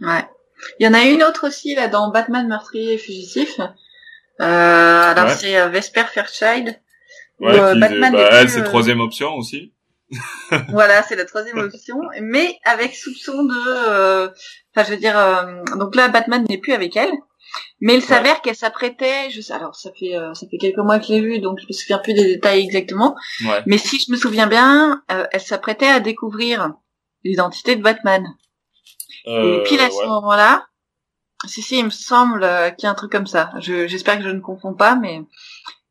Ouais. 0.00 0.24
Il 0.78 0.86
y 0.86 0.88
en 0.88 0.94
a 0.94 1.04
une 1.04 1.22
autre 1.22 1.48
aussi 1.48 1.74
là 1.74 1.88
dans 1.88 2.10
Batman 2.10 2.48
meurtrier 2.48 2.94
et 2.94 2.98
fugitif. 2.98 3.60
Euh, 4.40 5.12
alors 5.12 5.30
c'est 5.30 5.58
euh, 5.58 5.68
Vesper 5.68 6.04
Fairchild. 6.12 6.80
Ouais, 7.40 7.52
qui, 7.52 7.80
Batman 7.80 8.12
bah, 8.12 8.28
elle 8.32 8.48
c'est 8.48 8.62
troisième 8.62 9.00
option 9.00 9.34
aussi. 9.34 9.72
voilà, 10.68 11.02
c'est 11.02 11.16
la 11.16 11.24
troisième 11.24 11.58
option, 11.58 11.96
mais 12.20 12.58
avec 12.64 12.94
soupçon 12.94 13.44
de, 13.44 13.88
euh, 13.88 14.28
enfin, 14.74 14.86
je 14.86 14.94
veux 14.94 15.00
dire, 15.00 15.18
euh, 15.18 15.62
donc 15.76 15.94
là, 15.94 16.08
Batman 16.08 16.44
n'est 16.48 16.58
plus 16.58 16.72
avec 16.72 16.96
elle, 16.96 17.12
mais 17.80 17.94
il 17.94 18.02
s'avère 18.02 18.42
qu'elle 18.42 18.56
s'apprêtait, 18.56 19.30
je 19.30 19.40
sais, 19.40 19.52
alors 19.52 19.74
ça 19.74 19.90
fait, 19.98 20.16
euh, 20.16 20.34
ça 20.34 20.46
fait 20.50 20.58
quelques 20.58 20.78
mois 20.78 20.98
que 20.98 21.06
je 21.06 21.12
l'ai 21.12 21.20
vue, 21.20 21.38
donc 21.38 21.58
je 21.60 21.66
me 21.66 21.72
souviens 21.72 21.98
plus 21.98 22.14
des 22.14 22.24
détails 22.24 22.62
exactement, 22.62 23.16
mais 23.66 23.78
si 23.78 23.98
je 23.98 24.12
me 24.12 24.16
souviens 24.16 24.46
bien, 24.46 25.02
elle 25.08 25.40
s'apprêtait 25.40 25.88
à 25.88 26.00
découvrir 26.00 26.72
l'identité 27.24 27.76
de 27.76 27.82
Batman. 27.82 28.26
Et 29.24 29.62
puis 29.64 29.78
à 29.78 29.90
ce 29.90 30.06
moment-là, 30.06 30.66
si 31.46 31.62
si, 31.62 31.78
il 31.78 31.86
me 31.86 31.90
semble 31.90 32.40
qu'il 32.76 32.84
y 32.84 32.86
a 32.86 32.90
un 32.90 32.94
truc 32.94 33.12
comme 33.12 33.26
ça. 33.26 33.50
J'espère 33.58 34.18
que 34.18 34.24
je 34.24 34.30
ne 34.30 34.40
confonds 34.40 34.74
pas, 34.74 34.96
mais 34.96 35.22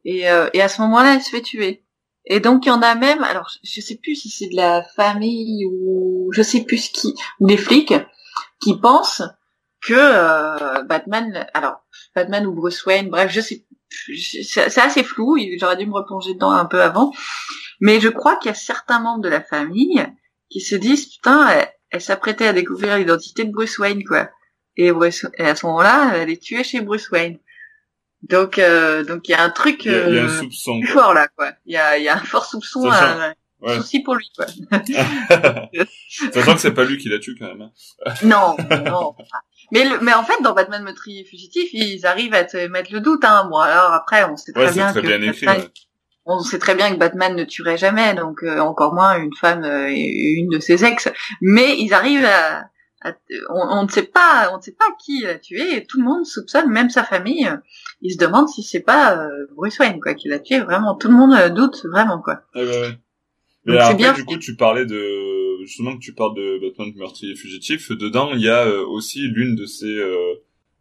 et, 0.06 0.26
et 0.54 0.62
à 0.62 0.68
ce 0.68 0.82
moment-là, 0.82 1.16
elle 1.16 1.22
se 1.22 1.30
fait 1.30 1.42
tuer. 1.42 1.84
Et 2.26 2.40
donc 2.40 2.66
il 2.66 2.70
y 2.70 2.72
en 2.72 2.82
a 2.82 2.96
même, 2.96 3.24
alors 3.24 3.50
je 3.64 3.82
sais 3.82 3.96
plus 3.96 4.16
si 4.16 4.30
c'est 4.30 4.50
de 4.50 4.56
la 4.56 4.84
famille 4.84 5.66
ou 5.66 6.30
je 6.32 6.42
sais 6.42 6.64
plus 6.64 6.90
qui, 6.90 7.16
ou 7.40 7.48
des 7.48 7.58
flics 7.58 7.94
qui 8.62 8.78
pensent 8.80 9.24
que 9.82 9.94
euh, 9.96 10.84
Batman, 10.84 11.48
alors 11.54 11.84
Batman 12.16 12.46
ou 12.46 12.54
Bruce 12.54 12.86
Wayne, 12.86 13.10
bref, 13.10 13.32
je 13.32 13.42
sais, 13.42 13.66
c'est 13.90 14.82
assez 14.82 15.04
flou. 15.04 15.38
J'aurais 15.60 15.78
dû 15.78 15.88
me 15.88 15.94
replonger 15.94 16.36
dedans 16.36 16.52
un 16.52 16.66
peu 16.66 16.82
avant, 16.82 17.12
mais 17.80 18.00
je 18.00 18.10
crois 18.10 18.36
qu'il 18.36 18.50
y 18.50 18.52
a 18.52 18.56
certains 18.56 19.00
membres 19.00 19.24
de 19.24 19.30
la 19.30 19.42
famille 19.42 20.06
qui 20.50 20.62
se 20.62 20.76
disent 20.76 21.08
putain, 21.08 21.66
elle, 21.90 22.02
s'apprêtait 22.02 22.48
à 22.48 22.54
découvrir 22.54 22.98
l'identité 22.98 23.44
de 23.46 23.52
Bruce 23.52 23.80
Wayne 23.80 24.04
quoi. 24.04 24.30
Et, 24.78 24.92
Bruce, 24.92 25.26
et 25.38 25.46
à 25.46 25.56
ce 25.56 25.66
moment-là, 25.66 26.14
elle 26.16 26.30
est 26.30 26.42
tuée 26.42 26.64
chez 26.64 26.82
Bruce 26.82 27.10
Wayne. 27.12 27.38
Donc, 28.24 28.60
euh, 28.60 29.04
donc 29.04 29.28
il 29.28 29.32
y 29.32 29.34
a 29.34 29.44
un 29.44 29.50
truc 29.50 29.86
il 29.86 29.92
y 29.92 29.96
a, 29.96 30.06
un 30.06 30.26
euh, 30.26 30.28
soupçon, 30.28 30.82
fort 30.84 31.14
là, 31.14 31.28
quoi. 31.36 31.52
Il 31.66 31.74
y 31.74 31.78
a, 31.78 31.98
il 31.98 32.04
y 32.04 32.10
a 32.10 32.16
un 32.16 32.20
fort 32.20 32.46
soupçon, 32.46 32.90
un 32.90 33.34
ouais. 33.62 33.78
souci 33.78 34.02
pour 34.04 34.16
lui, 34.16 34.30
quoi. 34.36 34.46
Sachant 36.32 36.54
que 36.54 36.62
c'est 36.62 36.74
pas 36.74 36.84
lui 36.84 36.98
qui 36.98 37.10
l'a 37.10 37.18
tué 37.18 37.34
quand 37.38 37.48
même. 37.48 37.62
Hein. 37.62 38.14
non, 38.24 38.56
non. 38.86 39.16
Mais, 39.72 39.86
le, 39.86 40.00
mais 40.02 40.14
en 40.14 40.24
fait, 40.24 40.40
dans 40.44 40.54
Batman 40.54 40.84
meurtrier 40.84 41.24
fugitif, 41.24 41.70
ils 41.74 42.06
arrivent 42.06 42.36
à 42.36 42.44
te 42.44 42.68
mettre 42.68 42.94
le 42.94 43.00
doute. 43.00 43.26
Hein. 43.26 43.48
Bon, 43.50 43.58
alors 43.58 43.92
après, 43.94 44.24
on 44.26 44.38
sait 44.38 44.52
très 44.52 44.72
bien 44.72 44.92
très 44.92 45.02
que 45.02 45.08
bien 45.08 45.22
écrit, 45.22 45.48
on 46.26 46.40
sait 46.42 46.60
très 46.60 46.76
bien 46.76 46.92
que 46.92 46.98
Batman 46.98 47.36
ne 47.36 47.44
tuerait 47.44 47.78
jamais, 47.78 48.14
donc 48.14 48.44
euh, 48.44 48.60
encore 48.60 48.94
moins 48.94 49.18
une 49.18 49.34
femme 49.34 49.66
et 49.66 50.34
une 50.38 50.50
de 50.50 50.60
ses 50.60 50.86
ex. 50.86 51.10
Mais 51.42 51.80
ils 51.80 51.96
arrivent 51.96 52.26
à, 52.26 52.66
on, 53.50 53.84
ne 53.84 53.90
sait 53.90 54.04
pas, 54.04 54.50
on 54.54 54.58
ne 54.58 54.62
sait 54.62 54.76
pas 54.78 54.86
qui 55.04 55.22
l'a 55.22 55.40
tué 55.40 55.78
et 55.78 55.86
tout 55.86 56.00
le 56.00 56.06
monde 56.06 56.26
soupçonne, 56.26 56.70
même 56.70 56.90
sa 56.90 57.04
famille. 57.04 57.48
Euh, 57.48 57.58
il 58.02 58.14
se 58.14 58.18
demande 58.18 58.48
si 58.48 58.64
c'est 58.64 58.82
pas 58.82 59.18
euh, 59.18 59.48
Bruce 59.56 59.80
Wayne 59.80 60.00
quoi 60.00 60.14
qui 60.14 60.28
l'a 60.28 60.40
tué. 60.40 60.60
Vraiment, 60.60 60.96
tout 60.96 61.08
le 61.08 61.16
monde 61.16 61.34
euh, 61.34 61.50
doute 61.50 61.86
vraiment 61.86 62.22
quoi. 62.22 62.42
Ouais, 62.56 62.64
ouais. 62.64 62.98
Mais 63.66 63.78
après, 63.78 63.96
bien... 63.96 64.14
du 64.14 64.26
coup, 64.26 64.38
tu 64.38 64.56
parlais 64.56 64.86
de 64.86 65.62
justement 65.62 65.94
que 65.94 66.02
tu 66.02 66.14
parles 66.14 66.36
de 66.36 66.60
Batman 66.62 66.92
meurtrier 66.96 67.36
fugitif. 67.36 67.92
Dedans, 67.92 68.32
il 68.34 68.42
y 68.42 68.50
a 68.50 68.68
aussi 68.88 69.28
l'une 69.28 69.56
de 69.56 69.66
ces 69.66 70.00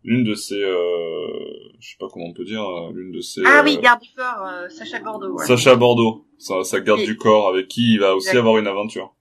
l'une 0.03 0.25
de 0.25 0.35
ces 0.35 0.59
je 0.59 1.89
sais 1.89 1.97
pas 1.99 2.07
comment 2.11 2.27
on 2.27 2.33
peut 2.33 2.45
dire 2.45 2.65
l'une 2.95 3.13
de 3.13 3.21
ces 3.21 3.43
ah 3.45 3.61
oui 3.63 3.79
garde 3.83 4.01
du 4.01 4.09
corps 4.17 4.49
Sacha 4.71 4.99
Bordeaux 4.99 5.35
ouais. 5.35 5.45
Sacha 5.45 5.77
Bordeaux 5.77 6.25
sa, 6.39 6.65
sa 6.65 6.81
garde 6.81 7.03
du 7.03 7.19
corps 7.19 7.49
avec 7.49 7.69
qui 7.69 7.93
il 7.93 8.01
va 8.01 8.15
aussi 8.15 8.35
avoir 8.35 8.57
une 8.57 8.67
aventure 8.67 9.15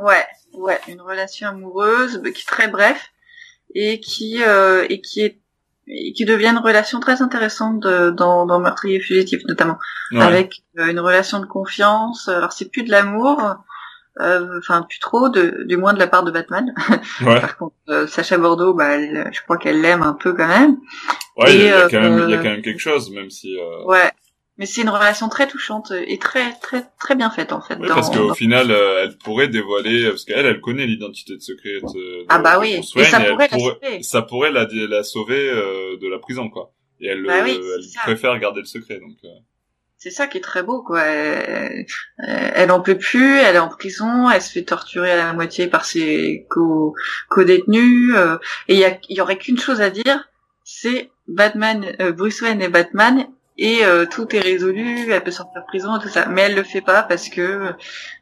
ouais 0.00 0.26
ouais, 0.54 0.80
une 0.88 1.00
relation 1.00 1.48
amoureuse 1.48 2.20
qui 2.22 2.42
est 2.42 2.46
très 2.46 2.68
bref 2.68 3.10
et 3.74 4.00
qui 4.00 4.42
euh, 4.42 4.86
et 4.88 5.00
qui 5.00 5.22
est 5.22 5.40
et 5.86 6.12
qui 6.12 6.24
devient 6.24 6.48
une 6.48 6.58
relation 6.58 7.00
très 7.00 7.20
intéressante 7.22 7.80
dans, 7.80 8.46
dans 8.46 8.60
Meurtrier 8.60 9.00
fugitif 9.00 9.42
notamment, 9.46 9.78
avec 10.16 10.62
euh, 10.78 10.86
une 10.86 11.00
relation 11.00 11.40
de 11.40 11.46
confiance. 11.46 12.28
Alors 12.28 12.52
c'est 12.52 12.70
plus 12.70 12.84
de 12.84 12.90
l'amour, 12.90 13.56
euh, 14.20 14.58
enfin 14.58 14.82
plus 14.88 15.00
trop, 15.00 15.28
de, 15.28 15.64
du 15.66 15.76
moins 15.76 15.92
de 15.92 15.98
la 15.98 16.06
part 16.06 16.22
de 16.22 16.30
Batman. 16.30 16.72
Ouais. 17.26 17.40
Par 17.40 17.56
contre, 17.56 17.74
euh, 17.88 18.06
Sacha 18.06 18.38
Bordeaux, 18.38 18.72
bah, 18.72 18.94
elle, 18.94 19.30
je 19.32 19.40
crois 19.42 19.58
qu'elle 19.58 19.80
l'aime 19.80 20.02
un 20.02 20.14
peu 20.14 20.32
quand 20.32 20.46
même. 20.46 20.78
Ouais, 21.36 21.54
il 21.54 21.62
y, 21.62 21.68
a, 21.68 21.88
quand 21.88 22.00
même, 22.00 22.24
il 22.28 22.30
y 22.30 22.34
a 22.34 22.38
quand 22.38 22.44
même 22.44 22.62
quelque 22.62 22.80
chose, 22.80 23.10
même 23.10 23.30
si. 23.30 23.56
Ouais, 23.86 24.10
mais 24.60 24.66
c'est 24.66 24.82
une 24.82 24.90
relation 24.90 25.28
très 25.28 25.48
touchante 25.48 25.90
et 26.06 26.18
très 26.18 26.52
très 26.60 26.84
très 27.00 27.16
bien 27.16 27.30
faite 27.30 27.52
en 27.52 27.60
fait. 27.60 27.76
Oui, 27.80 27.88
parce 27.88 28.10
qu'au 28.10 28.34
final, 28.34 28.70
euh, 28.70 29.02
elle 29.02 29.16
pourrait 29.18 29.48
dévoiler 29.48 30.08
parce 30.10 30.24
qu'elle, 30.24 30.46
elle 30.46 30.60
connaît 30.60 30.86
l'identité 30.86 31.34
de 31.34 31.40
secret. 31.40 31.80
De, 31.80 32.26
ah 32.28 32.38
bah 32.38 32.60
oui. 32.60 32.74
et 32.94 33.04
ça 33.04 33.20
pourrait, 33.20 33.48
la 33.50 33.58
sauver. 33.58 34.02
Ça 34.02 34.22
pourrait 34.22 34.52
la, 34.52 34.68
la 34.70 35.02
sauver 35.02 35.50
euh, 35.50 35.96
de 35.96 36.06
la 36.08 36.18
prison 36.18 36.48
quoi. 36.50 36.72
Et 37.00 37.06
elle, 37.08 37.24
bah 37.24 37.40
oui, 37.42 37.58
elle 37.58 38.02
préfère 38.04 38.38
garder 38.38 38.60
le 38.60 38.66
secret 38.66 39.00
donc. 39.00 39.16
Euh. 39.24 39.28
c'est 39.96 40.10
ça 40.10 40.26
qui 40.26 40.36
est 40.38 40.42
très 40.42 40.62
beau, 40.62 40.82
quoi. 40.82 41.02
Elle, 41.02 41.86
elle 42.18 42.70
en 42.70 42.80
peut 42.80 42.98
plus, 42.98 43.38
elle 43.38 43.56
est 43.56 43.58
en 43.58 43.68
prison, 43.68 44.28
elle 44.30 44.42
se 44.42 44.52
fait 44.52 44.64
torturer 44.64 45.12
à 45.12 45.16
la 45.16 45.32
moitié 45.32 45.66
par 45.68 45.84
ses 45.86 46.46
co- 46.50 46.94
co-détenus. 47.28 48.14
euh, 48.14 48.36
et 48.68 48.74
il 48.76 48.98
y, 49.08 49.14
y 49.14 49.20
aurait 49.22 49.38
qu'une 49.38 49.58
chose 49.58 49.80
à 49.80 49.90
dire, 49.90 50.28
c'est 50.64 51.10
Batman, 51.28 51.86
euh, 52.00 52.12
Bruce 52.12 52.40
Wayne 52.42 52.60
et 52.62 52.68
Batman, 52.68 53.26
et 53.60 53.84
euh, 53.84 54.06
tout 54.10 54.34
est 54.34 54.40
résolu, 54.40 55.12
elle 55.12 55.22
peut 55.24 55.30
sortir 55.30 55.60
de 55.62 55.66
prison 55.68 55.96
et 55.98 56.02
tout 56.02 56.08
ça. 56.08 56.26
Mais 56.26 56.42
elle 56.42 56.56
le 56.56 56.64
fait 56.64 56.80
pas 56.82 57.02
parce 57.04 57.28
que, 57.28 57.72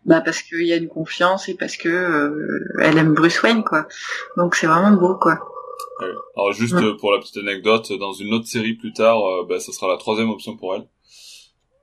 bah 0.05 0.21
parce 0.21 0.43
qu'il 0.43 0.67
y 0.67 0.73
a 0.73 0.77
une 0.77 0.89
confiance 0.89 1.49
et 1.49 1.55
parce 1.57 1.77
que 1.79 1.89
euh, 1.89 2.61
elle 2.81 2.99
aime 2.99 3.15
Bruce 3.15 3.43
Wayne, 3.43 3.65
quoi. 3.65 3.87
Donc 4.37 4.55
c'est 4.57 4.67
vraiment 4.67 4.93
beau, 4.93 5.15
quoi. 5.17 5.39
Ouais. 6.01 6.09
Alors 6.37 6.53
juste 6.53 6.75
Ouais. 6.75 6.97
pour 7.01 7.13
la 7.13 7.19
petite 7.21 7.39
anecdote, 7.39 7.93
dans 7.99 8.13
une 8.13 8.35
autre 8.35 8.47
série 8.47 8.75
plus 8.75 8.93
tard, 8.93 9.25
euh, 9.27 9.45
bah, 9.49 9.61
ça 9.61 9.73
sera 9.73 9.89
la 9.89 9.97
troisième 9.99 10.31
option 10.31 10.57
pour 10.57 10.75
elle. 10.77 10.89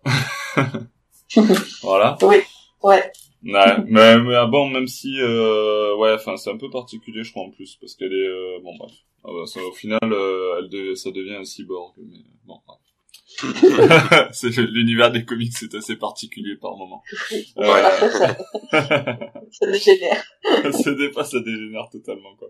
voilà. 1.84 2.18
Oui, 2.22 2.38
ouais. 2.84 3.12
Ouais, 3.44 3.78
mais, 3.86 4.18
mais 4.20 4.36
ah 4.36 4.48
bon, 4.48 4.70
même 4.70 4.88
si, 4.88 5.20
euh, 5.22 5.96
ouais, 5.98 6.14
enfin, 6.14 6.36
c'est 6.36 6.50
un 6.50 6.58
peu 6.58 6.70
particulier, 6.72 7.24
je 7.24 7.32
crois, 7.32 7.44
en 7.44 7.52
plus, 7.52 7.78
parce 7.80 7.94
qu'elle 7.96 8.14
est, 8.14 8.28
euh, 8.28 8.60
bon, 8.64 8.76
bref. 8.78 8.92
Ah 9.24 9.30
bah, 9.32 9.46
ça, 9.46 9.60
au 9.62 9.72
final, 9.72 10.00
euh, 10.04 10.60
elle 10.60 10.70
de- 10.70 10.96
ça 10.96 11.12
devient 11.12 11.36
un 11.36 11.46
cyborg, 11.46 11.94
mais 11.98 12.18
bon, 12.46 12.58
bref. 12.66 12.80
l'univers 14.72 15.12
des 15.12 15.26
comics, 15.26 15.52
c'est 15.58 15.74
assez 15.76 15.96
particulier 15.98 16.56
par 16.56 16.76
moment. 16.78 17.04
Voilà. 17.56 17.92
Euh, 18.04 18.34
Ça 19.52 19.66
dégénère. 19.72 20.24
des 20.96 21.12
fois, 21.12 21.24
ça 21.24 21.40
dégénère 21.40 21.90
totalement, 21.92 22.36
quoi. 22.38 22.50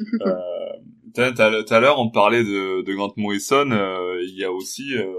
euh, 0.00 0.72
tout 1.14 1.74
à 1.74 1.80
l'heure, 1.80 1.98
on 1.98 2.10
parlait 2.10 2.44
de, 2.44 2.82
de 2.82 2.94
Grant 2.94 3.12
Morrison, 3.16 3.70
euh, 3.70 4.22
il 4.22 4.36
y 4.38 4.44
a 4.44 4.52
aussi 4.52 4.94
euh, 4.96 5.12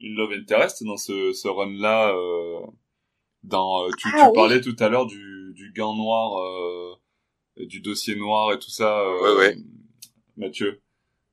une 0.00 0.14
love 0.16 0.32
interest 0.32 0.84
dans 0.84 0.96
ce. 0.96 1.12
Euh, 1.12 2.60
dans, 3.44 3.84
euh, 3.84 3.88
tu, 3.98 4.08
Ah, 4.12 4.18
tu 4.20 4.26
oui. 4.26 4.32
parlais 4.34 4.60
tout 4.60 4.76
à 4.78 4.88
l'heure 4.88 5.06
du, 5.06 5.52
du 5.54 5.72
gant 5.74 5.96
noir, 5.96 6.38
euh, 6.40 6.94
et 7.56 7.66
du 7.66 7.80
dossier 7.80 8.14
noir 8.16 8.52
et 8.52 8.58
tout 8.58 8.70
ça, 8.70 9.00
euh, 9.00 9.20
Ouais, 9.36 9.38
ouais. 9.38 9.56
Mathieu. 10.36 10.80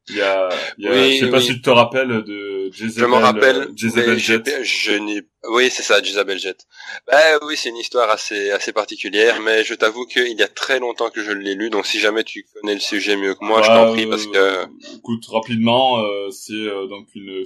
Il 0.09 0.15
y 0.15 0.21
a, 0.21 0.49
il 0.79 0.85
y 0.85 0.87
a 0.87 0.91
Oui, 0.91 1.17
je 1.17 1.25
sais 1.25 1.29
pas 1.31 1.37
oui. 1.37 1.43
si 1.43 1.53
tu 1.53 1.61
te 1.61 1.69
rappelles 1.69 2.23
de 2.23 2.58
Jezebel, 2.71 3.01
Je 3.01 3.05
m'en 3.05 3.19
rappelle. 3.19 3.57
euh, 3.57 3.73
Jezebel 3.75 4.17
Jet. 4.19 4.43
je, 4.63 4.91
n'ai, 4.93 5.21
oui, 5.49 5.69
c'est 5.71 5.83
ça, 5.83 6.01
Jezebel 6.01 6.39
Jet. 6.39 6.65
Bah 7.07 7.17
oui, 7.43 7.55
c'est 7.57 7.69
une 7.69 7.77
histoire 7.77 8.09
assez, 8.09 8.51
assez 8.51 8.73
particulière, 8.73 9.39
mais 9.41 9.63
je 9.63 9.73
t'avoue 9.73 10.05
qu'il 10.05 10.37
y 10.37 10.43
a 10.43 10.47
très 10.47 10.79
longtemps 10.79 11.09
que 11.09 11.23
je 11.23 11.31
l'ai 11.31 11.55
lu, 11.55 11.69
donc 11.69 11.85
si 11.85 11.99
jamais 11.99 12.23
tu 12.23 12.45
connais 12.53 12.73
le 12.75 12.79
sujet 12.79 13.15
mieux 13.17 13.35
que 13.35 13.43
moi, 13.45 13.61
je 13.61 13.67
Bah, 13.67 13.85
t'en 13.85 13.93
prie, 13.93 14.05
parce 14.07 14.25
euh, 14.35 14.65
que, 14.65 14.97
Écoute, 14.97 15.25
rapidement, 15.27 15.99
euh, 15.99 16.29
c'est 16.31 16.53
euh, 16.53 16.87
donc 16.87 17.07
une 17.15 17.43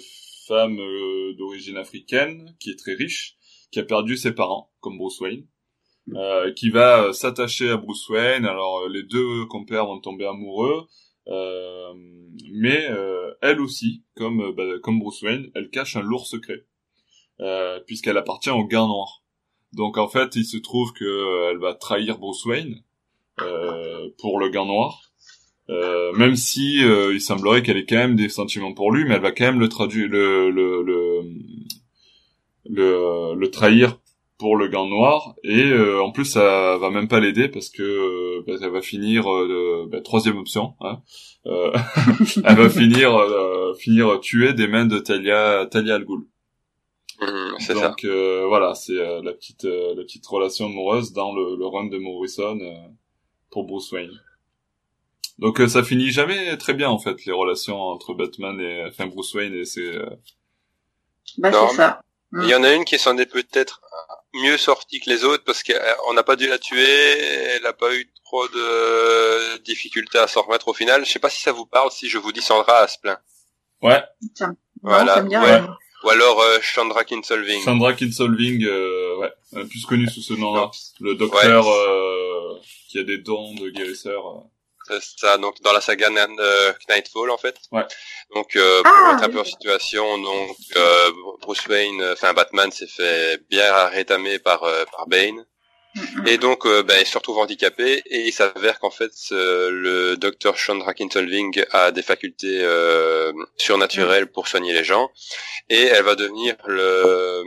femme 0.47 0.79
euh, 0.79 1.33
d'origine 1.37 1.77
africaine 1.77 2.55
qui 2.59 2.71
est 2.71 2.77
très 2.79 2.93
riche, 2.93 3.35
qui 3.71 3.79
a 3.79 3.83
perdu 3.83 4.17
ses 4.17 4.33
parents, 4.33 4.71
comme 4.81 4.97
Bruce 4.97 5.19
Wayne, 5.21 5.45
euh, 6.15 6.51
qui 6.53 6.69
va 6.69 7.03
euh, 7.05 7.13
s'attacher 7.13 7.69
à 7.69 7.77
Bruce 7.77 8.07
Wayne. 8.09 8.45
Alors 8.45 8.81
euh, 8.81 8.89
les 8.89 9.03
deux 9.03 9.45
compères 9.45 9.85
vont 9.85 9.99
tomber 9.99 10.25
amoureux, 10.25 10.87
euh, 11.27 11.93
mais 12.51 12.87
euh, 12.89 13.33
elle 13.41 13.61
aussi, 13.61 14.03
comme 14.15 14.41
euh, 14.41 14.51
bah, 14.51 14.63
comme 14.81 14.99
Bruce 14.99 15.21
Wayne, 15.21 15.49
elle 15.55 15.69
cache 15.69 15.95
un 15.95 16.01
lourd 16.01 16.27
secret, 16.27 16.65
euh, 17.39 17.79
puisqu'elle 17.85 18.17
appartient 18.17 18.49
au 18.49 18.65
Gant 18.65 18.87
Noir. 18.87 19.23
Donc 19.73 19.97
en 19.97 20.07
fait, 20.07 20.35
il 20.35 20.45
se 20.45 20.57
trouve 20.57 20.93
que 20.93 21.03
euh, 21.05 21.57
va 21.59 21.73
trahir 21.73 22.17
Bruce 22.19 22.45
Wayne 22.45 22.83
pour 24.19 24.39
le 24.39 24.49
Gant 24.49 24.65
Noir. 24.65 25.01
Même 25.69 26.35
si 26.35 26.81
il 26.81 27.21
semblerait 27.21 27.63
qu'elle 27.63 27.77
ait 27.77 27.85
quand 27.85 27.95
même 27.95 28.15
des 28.15 28.29
sentiments 28.29 28.73
pour 28.73 28.91
lui, 28.91 29.05
mais 29.05 29.15
elle 29.15 29.21
va 29.21 29.31
quand 29.31 29.45
même 29.45 29.59
le 29.59 29.69
traduire, 29.69 30.07
le 30.07 30.51
le 30.51 30.83
le 30.83 31.21
le, 32.65 33.33
le 33.35 33.51
trahir 33.51 33.99
pour 34.37 34.57
le 34.57 34.67
gant 34.67 34.87
noir 34.87 35.35
et 35.43 35.63
euh, 35.63 36.01
en 36.01 36.11
plus 36.11 36.25
ça 36.25 36.77
va 36.77 36.89
même 36.89 37.07
pas 37.07 37.19
l'aider 37.19 37.47
parce 37.47 37.69
que 37.69 37.83
euh, 37.83 38.43
bah, 38.45 38.53
elle 38.61 38.71
va 38.71 38.81
finir 38.81 39.31
euh, 39.31 39.87
bah, 39.89 40.01
troisième 40.01 40.37
option 40.37 40.73
hein, 40.81 41.01
euh, 41.45 41.71
elle 42.43 42.55
va 42.55 42.69
finir 42.69 43.15
euh, 43.15 43.73
finir 43.75 44.19
tuée 44.19 44.53
des 44.53 44.67
mains 44.67 44.85
de 44.85 44.99
Talia 44.99 45.67
Talia 45.69 45.95
al 45.95 46.05
Ghul. 46.05 46.25
C'est 47.59 47.75
ça. 47.75 47.89
Donc 47.89 48.03
euh, 48.03 48.45
voilà, 48.47 48.73
c'est 48.75 48.97
euh, 48.97 49.21
la 49.23 49.33
petite 49.33 49.65
euh, 49.65 49.93
la 49.95 50.03
petite 50.03 50.25
relation 50.25 50.65
amoureuse 50.65 51.13
dans 51.13 51.33
le, 51.33 51.55
le 51.55 51.65
run 51.67 51.85
de 51.85 51.97
Morrison 51.97 52.57
euh, 52.59 52.73
pour 53.49 53.65
Bruce 53.65 53.91
Wayne. 53.91 54.11
Donc 55.39 55.61
euh, 55.61 55.67
ça 55.67 55.83
finit 55.83 56.11
jamais 56.11 56.57
très 56.57 56.73
bien 56.73 56.89
en 56.89 56.99
fait 56.99 57.23
les 57.25 57.31
relations 57.31 57.79
entre 57.79 58.13
Batman 58.13 58.59
et 58.59 58.85
enfin 58.87 59.07
Bruce 59.07 59.33
Wayne 59.35 59.53
et 59.53 59.65
c'est 59.65 59.95
euh, 59.95 60.09
Bah 61.37 61.51
c'est 61.51 61.75
ça. 61.75 62.01
Il 62.41 62.49
y 62.49 62.55
en 62.55 62.63
a 62.63 62.73
une 62.73 62.83
qui 62.83 62.97
s'en 62.97 63.17
est 63.17 63.31
peut-être 63.31 63.81
mieux 64.33 64.57
sortie 64.57 64.99
que 64.99 65.09
les 65.09 65.23
autres 65.23 65.43
parce 65.43 65.63
qu'on 65.63 66.13
n'a 66.13 66.23
pas 66.23 66.35
dû 66.35 66.47
la 66.47 66.57
tuer, 66.59 66.83
elle 66.83 67.63
n'a 67.63 67.73
pas 67.73 67.93
eu 67.95 68.11
trop 68.25 68.47
de 68.47 69.57
difficultés 69.63 70.17
à 70.19 70.27
s'en 70.27 70.41
remettre 70.41 70.67
au 70.67 70.73
final. 70.73 71.05
Je 71.05 71.11
sais 71.11 71.19
pas 71.19 71.29
si 71.29 71.41
ça 71.41 71.51
vous 71.51 71.65
parle, 71.65 71.91
si 71.91 72.09
je 72.09 72.17
vous 72.17 72.31
dis 72.31 72.41
Sandra 72.41 72.79
Asplin. 72.79 73.17
ouais 73.81 74.01
Non, 74.39 74.55
Voilà, 74.81 75.21
ouais. 75.23 75.61
Ou 76.03 76.09
alors 76.09 76.41
euh, 76.41 76.57
Chandra 76.61 77.05
Kinsolving. 77.05 77.61
Sandra 77.63 77.93
Kinsolving 77.93 78.65
euh, 78.65 79.17
ouais 79.19 79.31
euh, 79.55 79.65
plus 79.65 79.85
connu 79.85 80.07
sous 80.09 80.21
ce 80.21 80.33
nom-là, 80.33 80.69
le 80.99 81.15
docteur 81.15 81.65
euh, 81.69 82.59
qui 82.89 82.99
a 82.99 83.03
des 83.03 83.19
dons 83.19 83.53
de 83.55 83.69
guérisseur. 83.69 84.43
C'est 84.87 84.99
ça, 85.17 85.37
donc 85.37 85.61
dans 85.61 85.71
la 85.71 85.81
saga 85.81 86.09
euh, 86.09 86.73
Knightfall 86.87 87.29
en 87.29 87.37
fait. 87.37 87.55
Ouais. 87.71 87.85
Donc 88.35 88.55
euh, 88.55 88.81
pour 88.83 88.91
Ah, 88.95 89.13
mettre 89.13 89.23
un 89.23 89.29
peu 89.29 89.39
en 89.39 89.45
situation, 89.45 90.17
donc 90.17 90.57
euh, 90.75 91.11
Bruce 91.41 91.65
Wayne, 91.67 92.01
euh, 92.01 92.13
enfin 92.13 92.33
Batman 92.33 92.71
s'est 92.71 92.87
fait 92.87 93.39
bien 93.49 93.71
rétamer 93.87 94.39
par 94.39 94.63
euh, 94.63 94.83
par 94.91 95.07
Bane. 95.07 95.45
Et 96.25 96.39
donc, 96.39 96.65
euh, 96.65 96.81
ben, 96.81 96.97
il 96.99 97.05
se 97.05 97.15
retrouve 97.19 97.37
handicapé 97.37 98.01
et 98.07 98.21
il 98.21 98.33
s'avère 98.33 98.79
qu'en 98.79 98.89
fait, 98.89 99.11
le 99.29 100.15
docteur 100.15 100.57
Chandra 100.57 100.95
Kinsolving 100.95 101.63
a 101.71 101.91
des 101.91 102.01
facultés 102.01 102.61
euh, 102.63 103.31
surnaturelles 103.57 104.25
pour 104.25 104.47
soigner 104.47 104.73
les 104.73 104.83
gens 104.83 105.11
et 105.69 105.83
elle 105.83 106.03
va 106.03 106.15
devenir 106.15 106.55
le, 106.65 107.43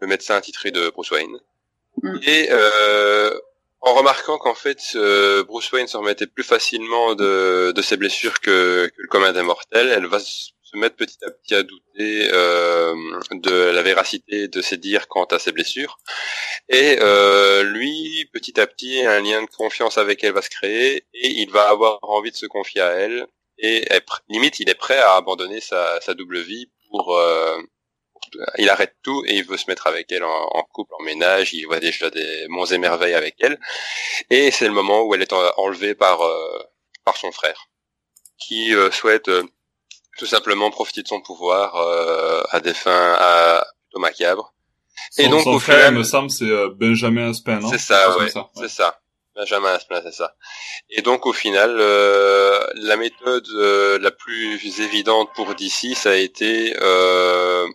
le 0.00 0.06
médecin 0.06 0.34
attitré 0.36 0.70
de 0.70 0.88
Bruce 0.88 1.10
Wayne. 1.10 1.38
Mm. 2.02 2.18
Et 2.22 2.48
euh, 2.50 3.38
en 3.82 3.94
remarquant 3.94 4.38
qu'en 4.38 4.54
fait, 4.54 4.78
euh, 4.94 5.42
Bruce 5.44 5.72
Wayne 5.72 5.86
se 5.86 5.96
remettait 5.96 6.26
plus 6.26 6.44
facilement 6.44 7.14
de, 7.14 7.72
de 7.74 7.82
ses 7.82 7.96
blessures 7.96 8.40
que, 8.40 8.86
que 8.88 9.02
le 9.02 9.08
commun 9.08 9.32
des 9.32 9.42
mortels, 9.42 9.88
elle 9.88 10.06
va 10.06 10.20
se 10.20 10.50
mettre 10.74 10.96
petit 10.96 11.18
à 11.24 11.30
petit 11.30 11.54
à 11.54 11.62
douter 11.62 12.28
euh, 12.32 12.94
de 13.32 13.52
la 13.52 13.82
véracité 13.82 14.48
de 14.48 14.60
ses 14.60 14.76
dires 14.76 15.08
quant 15.08 15.24
à 15.24 15.38
ses 15.38 15.52
blessures. 15.52 15.98
Et 16.68 16.98
euh, 17.00 17.62
lui, 17.62 18.28
petit 18.32 18.60
à 18.60 18.66
petit, 18.66 19.04
un 19.04 19.20
lien 19.20 19.42
de 19.42 19.48
confiance 19.48 19.98
avec 19.98 20.22
elle 20.22 20.34
va 20.34 20.42
se 20.42 20.50
créer 20.50 21.06
et 21.14 21.28
il 21.28 21.50
va 21.50 21.68
avoir 21.68 21.98
envie 22.02 22.30
de 22.30 22.36
se 22.36 22.46
confier 22.46 22.82
à 22.82 22.90
elle. 22.90 23.26
Et 23.62 23.86
limite, 24.28 24.60
il 24.60 24.70
est 24.70 24.74
prêt 24.74 24.98
à 24.98 25.16
abandonner 25.16 25.60
sa, 25.60 26.00
sa 26.00 26.14
double 26.14 26.40
vie 26.40 26.70
pour... 26.90 27.18
il 28.58 28.68
arrête 28.70 28.94
tout 29.02 29.22
et 29.26 29.34
il 29.36 29.44
veut 29.44 29.56
se 29.56 29.64
mettre 29.68 29.86
avec 29.86 30.10
elle 30.12 30.24
en, 30.24 30.48
en 30.52 30.62
couple, 30.62 30.92
en 30.98 31.02
ménage. 31.02 31.52
Il 31.54 31.64
voit 31.66 31.80
déjà 31.80 32.10
des 32.10 32.46
monts 32.48 32.66
et 32.66 32.78
merveilles 32.78 33.14
avec 33.14 33.36
elle. 33.40 33.58
Et 34.30 34.50
c'est 34.50 34.66
le 34.66 34.72
moment 34.74 35.02
où 35.02 35.14
elle 35.14 35.22
est 35.22 35.32
en- 35.32 35.52
enlevée 35.56 35.94
par 35.94 36.22
euh, 36.22 36.58
par 37.04 37.16
son 37.16 37.32
frère, 37.32 37.68
qui 38.38 38.74
euh, 38.74 38.90
souhaite 38.90 39.28
euh, 39.28 39.42
tout 40.18 40.26
simplement 40.26 40.70
profiter 40.70 41.02
de 41.02 41.08
son 41.08 41.20
pouvoir 41.20 41.76
euh, 41.76 42.42
à 42.50 42.60
des 42.60 42.74
fins 42.74 43.16
à, 43.18 43.64
plutôt 43.88 44.00
macabres. 44.00 44.52
Son, 45.12 45.22
Et 45.22 45.28
donc, 45.28 45.42
son 45.44 45.52
au 45.54 45.58
frère, 45.58 45.76
final- 45.78 45.94
il 45.94 45.98
me 45.98 46.02
semble, 46.04 46.30
c'est 46.30 46.44
euh, 46.44 46.68
Benjamin 46.74 47.30
Aspin, 47.30 47.58
non? 47.60 47.68
C'est 47.68 47.74
ouais. 47.74 47.78
ça, 47.78 48.18
ouais. 48.18 48.28
C'est 48.56 48.68
ça. 48.68 49.00
Benjamin 49.34 49.72
Aspin, 49.72 50.02
c'est 50.04 50.12
ça. 50.12 50.34
Et 50.90 51.00
donc 51.02 51.24
au 51.24 51.32
final, 51.32 51.76
euh, 51.78 52.66
la 52.74 52.96
méthode 52.96 53.46
euh, 53.54 53.98
la 54.00 54.10
plus 54.10 54.80
évidente 54.80 55.30
pour 55.34 55.54
DC, 55.54 55.94
ça 55.94 56.10
a 56.10 56.14
été 56.16 56.76
euh, 56.82 57.66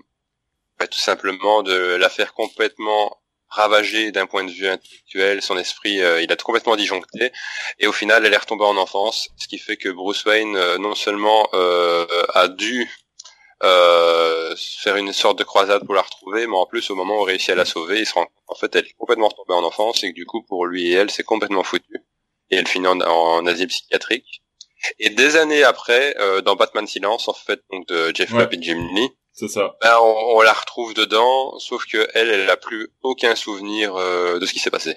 bah, 0.80 0.88
tout 0.88 1.00
simplement 1.00 1.64
de 1.64 1.96
la 1.96 2.10
faire 2.10 2.34
complètement 2.34 3.22
ravager 3.50 4.12
d'un 4.12 4.26
point 4.26 4.44
de 4.44 4.52
vue 4.52 4.68
intellectuel, 4.68 5.42
son 5.42 5.58
esprit, 5.58 6.02
euh, 6.02 6.22
il 6.22 6.32
a 6.32 6.36
complètement 6.36 6.76
disjoncté, 6.76 7.32
et 7.80 7.88
au 7.88 7.94
final, 7.94 8.26
elle 8.26 8.34
est 8.34 8.38
retombée 8.38 8.66
en 8.66 8.76
enfance, 8.76 9.30
ce 9.38 9.48
qui 9.48 9.58
fait 9.58 9.78
que 9.78 9.90
Bruce 9.90 10.26
Wayne, 10.26 10.58
euh, 10.58 10.78
non 10.78 10.96
seulement 10.96 11.48
euh, 11.54 12.06
a 12.34 12.50
dû 12.50 12.90
euh, 13.64 14.54
faire 14.58 14.98
une 14.98 15.14
sorte 15.14 15.40
de 15.40 15.46
croisade 15.46 15.86
pour 15.86 15.96
la 15.96 16.02
retrouver, 16.02 16.48
mais 16.48 16.58
en 16.58 16.66
plus, 16.66 16.90
au 16.90 16.96
moment 16.96 17.22
où 17.22 17.28
il 17.28 17.32
réussit 17.32 17.52
à 17.52 17.56
la 17.56 17.66
sauver, 17.66 18.00
il 18.00 18.06
se 18.06 18.14
rend 18.14 18.26
compte 18.26 18.34
en 18.48 18.56
fait, 18.56 18.76
elle 18.76 18.86
est 18.86 18.94
complètement 18.98 19.30
retombée 19.30 19.54
en 19.54 19.64
enfance, 19.64 20.04
et 20.04 20.10
que 20.10 20.16
du 20.16 20.26
coup, 20.26 20.44
pour 20.44 20.66
lui 20.66 20.92
et 20.92 20.94
elle, 20.94 21.10
c'est 21.10 21.24
complètement 21.24 21.64
foutu, 21.64 22.04
et 22.50 22.58
elle 22.58 22.68
finit 22.68 22.88
en, 22.88 23.00
en 23.00 23.46
asile 23.46 23.68
psychiatrique. 23.68 24.44
Et 25.00 25.10
des 25.10 25.36
années 25.36 25.64
après, 25.64 26.16
euh, 26.20 26.42
dans 26.42 26.56
Batman 26.56 26.86
Silence, 26.86 27.28
en 27.28 27.34
fait, 27.34 27.62
donc 27.72 27.88
de 27.88 28.14
Jeff 28.14 28.32
Ouais. 28.34 28.48
Et 28.52 28.62
Jim 28.62 28.90
Lee, 28.94 29.10
C'est 29.38 29.50
ça. 29.50 29.76
ben, 29.82 29.94
on, 30.02 30.38
on 30.38 30.42
la 30.42 30.54
retrouve 30.54 30.94
dedans, 30.94 31.60
sauf 31.60 31.86
que 31.86 32.08
elle, 32.14 32.30
elle 32.30 32.50
a 32.50 32.56
plus 32.58 32.88
aucun 33.04 33.36
souvenir 33.36 33.94
euh, 33.96 34.40
de 34.40 34.46
ce 34.46 34.54
qui 34.54 34.60
s'est 34.60 34.72
passé. 34.72 34.96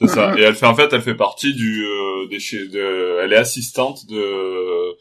C'est 0.00 0.08
ça. 0.08 0.28
Mhm. 0.30 0.38
Et 0.38 0.42
elle 0.42 0.54
fait 0.54 0.66
en 0.66 0.74
fait, 0.74 0.90
elle 0.92 1.02
fait 1.02 1.14
partie 1.14 1.52
du 1.54 1.84
euh, 1.84 2.26
des 2.28 2.38
chez 2.40 2.66
de, 2.68 3.18
elle 3.22 3.32
est 3.32 3.36
assistante 3.36 4.06
de 4.06 4.94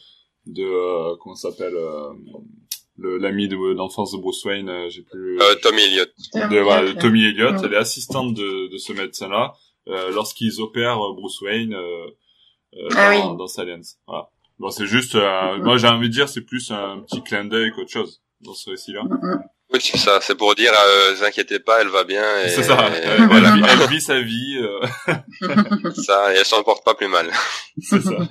de 0.48 0.64
euh, 0.64 1.16
comment 1.22 1.36
ça 1.36 1.52
s'appelle 1.52 1.76
euh, 1.76 2.14
l'ami 2.98 3.48
de 3.48 3.74
d'enfance 3.74 4.12
de 4.12 4.18
Bruce 4.18 4.44
Wayne, 4.44 4.70
euh, 4.70 4.90
j'ai 4.90 5.04
plus. 5.04 5.40
Euh, 5.42 5.56
Tommy 5.62 5.82
Elliott. 5.84 6.12
De, 6.34 6.60
voilà, 6.60 6.92
de 6.94 7.00
Tommy 7.00 7.26
Elliott, 7.26 7.56
elle 7.64 7.74
est 7.74 7.78
assistante 7.78 8.34
de, 8.34 8.68
de 8.70 8.78
ce 8.78 8.92
médecin-là 8.92 9.54
euh, 9.88 10.12
lorsqu'ils 10.12 10.60
opèrent 10.62 11.00
Bruce 11.16 11.40
Wayne 11.42 11.74
euh, 11.74 12.08
euh, 12.76 12.90
Ah 12.96 13.14
dans, 13.16 13.32
oui. 13.32 13.38
dans 13.38 13.48
Silence. 13.48 13.98
Voilà. 14.08 14.30
Bon, 14.60 14.72
c'est 14.72 14.88
juste, 14.88 15.16
euh, 15.16 15.58
moi 15.60 15.78
j'ai 15.78 15.88
envie 15.88 16.10
de 16.10 16.14
dire, 16.14 16.28
c'est 16.28 16.42
plus 16.42 16.72
un 16.72 17.00
petit 17.02 17.22
clin 17.24 17.46
d'œil 17.46 17.72
qu'autre 17.72 17.92
chose 17.92 18.22
dans 18.42 18.54
ce 18.54 18.70
récit-là. 18.72 19.04
Mm, 19.04 19.40
Oui, 19.74 19.80
c'est 19.82 19.98
ça. 19.98 20.20
C'est 20.22 20.36
pour 20.36 20.56
dire, 20.56 20.72
euh, 20.74 21.14
vous 21.16 21.24
inquiétez 21.24 21.60
pas, 21.60 21.82
elle 21.82 21.90
va 21.90 22.04
bien. 22.04 22.42
Et, 22.44 22.50
C'est 22.50 22.64
ça. 22.64 22.90
et- 22.90 23.02
Elle, 23.04 23.22
elle 23.22 23.54
vit, 23.54 23.64
elle 23.70 23.90
vit 23.90 24.02
sa 24.02 24.20
vie. 24.22 24.58
euh, 24.60 24.80
ça, 26.06 26.34
et 26.34 26.38
elle 26.38 26.46
s'en 26.46 26.64
porte 26.64 26.84
pas 26.86 26.96
plus 26.96 27.08
mal. 27.10 27.32
c'est 27.82 28.02
ça. 28.02 28.12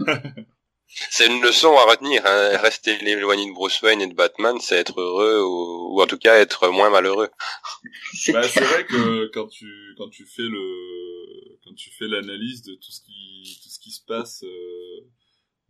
C'est 1.10 1.26
une 1.26 1.42
leçon 1.42 1.76
à 1.76 1.84
retenir. 1.84 2.22
Hein. 2.24 2.56
Rester 2.56 2.96
éloigné 3.06 3.46
de 3.46 3.52
Bruce 3.52 3.82
Wayne 3.82 4.00
et 4.00 4.06
de 4.06 4.14
Batman, 4.14 4.56
c'est 4.60 4.76
être 4.76 4.98
heureux 4.98 5.42
ou, 5.42 5.94
ou 5.94 6.00
en 6.00 6.06
tout 6.06 6.16
cas 6.16 6.36
être 6.38 6.70
moins 6.70 6.88
malheureux. 6.88 7.28
C'est 8.14 8.32
Bah, 8.32 8.42
c'est 8.44 8.62
vrai 8.64 8.86
que 8.86 9.26
quand 9.34 9.46
tu 9.46 9.66
quand 9.98 10.08
tu 10.08 10.24
fais 10.24 10.40
le 10.48 11.58
quand 11.64 11.74
tu 11.76 11.90
fais 11.90 12.06
l'analyse 12.08 12.62
de 12.62 12.74
tout 12.76 12.92
ce 12.92 13.02
qui 13.02 13.58
tout 13.62 13.68
ce 13.68 13.78
qui 13.78 13.90
se 13.90 14.00
passe 14.06 14.42
euh, 14.44 15.04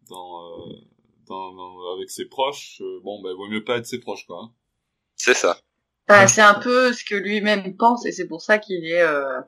dans, 0.09 0.47
euh, 0.69 0.75
dans, 1.29 1.53
dans- 1.53 1.95
avec 1.97 2.11
ses 2.11 2.27
proches, 2.27 2.81
euh, 2.83 3.01
bon 3.05 3.21
bah 3.23 3.31
vaut 3.37 3.49
mieux 3.49 3.65
pas 3.65 3.77
être 3.79 3.87
ses 3.87 3.99
proches 4.01 4.27
quoi. 4.27 4.41
hein. 4.45 4.51
C'est 5.17 5.35
ça. 5.35 5.59
Bah, 6.09 6.29
c'est 6.29 6.41
un 6.43 6.55
peu 6.55 6.93
ce 6.93 7.05
que 7.05 7.15
lui-même 7.17 7.77
pense 7.77 8.07
et 8.07 8.13
c'est 8.13 8.29
pour 8.29 8.41
ça 8.41 8.59
qu'il 8.59 8.85
est 8.87 9.01
euh, 9.03 9.41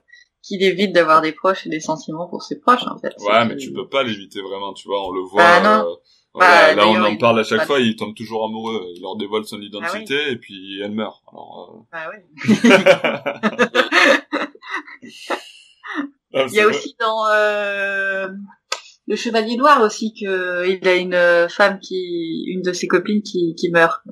qu'il 0.43 0.63
évite 0.63 0.93
d'avoir 0.93 1.21
des 1.21 1.33
proches 1.33 1.67
et 1.67 1.71
des 1.71 1.81
sentiments 1.81 2.27
pour 2.29 2.43
ses 2.43 2.59
proches 2.59 2.87
en 2.87 2.99
fait. 2.99 3.15
Ouais, 3.21 3.45
mais 3.47 3.57
tu 3.57 3.73
peux 3.73 3.89
pas 3.89 4.03
l'éviter 4.03 4.41
vraiment, 4.41 4.73
tu 4.73 4.89
vois, 4.89 5.07
on 5.07 5.11
le 5.13 5.21
voit. 5.23 5.43
Bah, 5.43 5.61
non. 5.61 5.91
euh, 5.91 5.95
voilà, 6.35 6.75
Bah, 6.75 6.75
là 6.75 6.89
on 6.89 7.03
en 7.05 7.17
parle 7.17 7.41
à 7.41 7.45
chaque 7.45 7.59
bah, 7.61 7.67
fois, 7.67 7.81
il 7.81 7.97
tombe 7.97 8.15
toujours 8.15 8.45
amoureux, 8.45 8.85
il 8.95 9.01
leur 9.03 9.17
dévoile 9.17 9.45
son 9.45 9.57
Ah 9.61 9.65
identité 9.65 10.31
et 10.33 10.37
puis 10.37 10.81
elle 10.83 10.93
meurt. 10.93 11.23
Alors, 11.33 11.85
Bah 11.93 12.09
ouais. 12.11 12.25
euh... 12.49 12.55
Ah, 16.35 16.45
Il 16.49 16.55
y 16.55 16.61
a 16.61 16.65
vrai. 16.67 16.77
aussi 16.77 16.95
dans 17.01 17.27
euh, 17.29 18.29
le 19.09 19.17
Chevalier 19.17 19.57
Noir 19.57 19.83
aussi 19.83 20.13
que 20.15 20.69
il 20.69 20.87
a 20.87 20.95
une 20.95 21.15
euh, 21.15 21.49
femme 21.49 21.81
qui, 21.81 22.45
une 22.49 22.63
de 22.63 22.73
ses 22.73 22.87
copines 22.87 23.23
qui, 23.23 23.55
qui 23.57 23.71
meurt. 23.71 24.03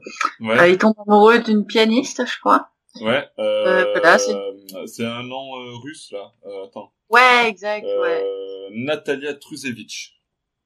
Ouais. 0.40 0.58
Euh, 0.58 0.68
il 0.68 0.78
tombe 0.78 0.94
amoureux 1.06 1.38
d'une 1.38 1.64
pianiste, 1.66 2.22
je 2.26 2.38
crois. 2.40 2.70
Ouais, 3.02 3.28
euh, 3.38 3.84
Euh, 3.84 3.92
voilà, 3.92 4.18
c'est- 4.18 5.04
un 5.04 5.22
nom 5.22 5.54
euh, 5.60 5.76
russe 5.84 6.10
là. 6.12 6.32
Euh, 6.46 6.64
attends, 6.64 6.92
Ouais, 7.10 7.46
exact, 7.48 7.84
euh, 7.84 8.00
ouais, 8.02 8.24
Natalia 8.72 9.34
Truzevich. 9.34 10.18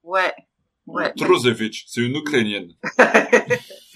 ouais, 0.04 0.32
ouais. 0.86 1.12
Truzevich, 1.14 1.84
c'est 1.88 2.00
une 2.02 2.14
ukrainienne. 2.16 2.70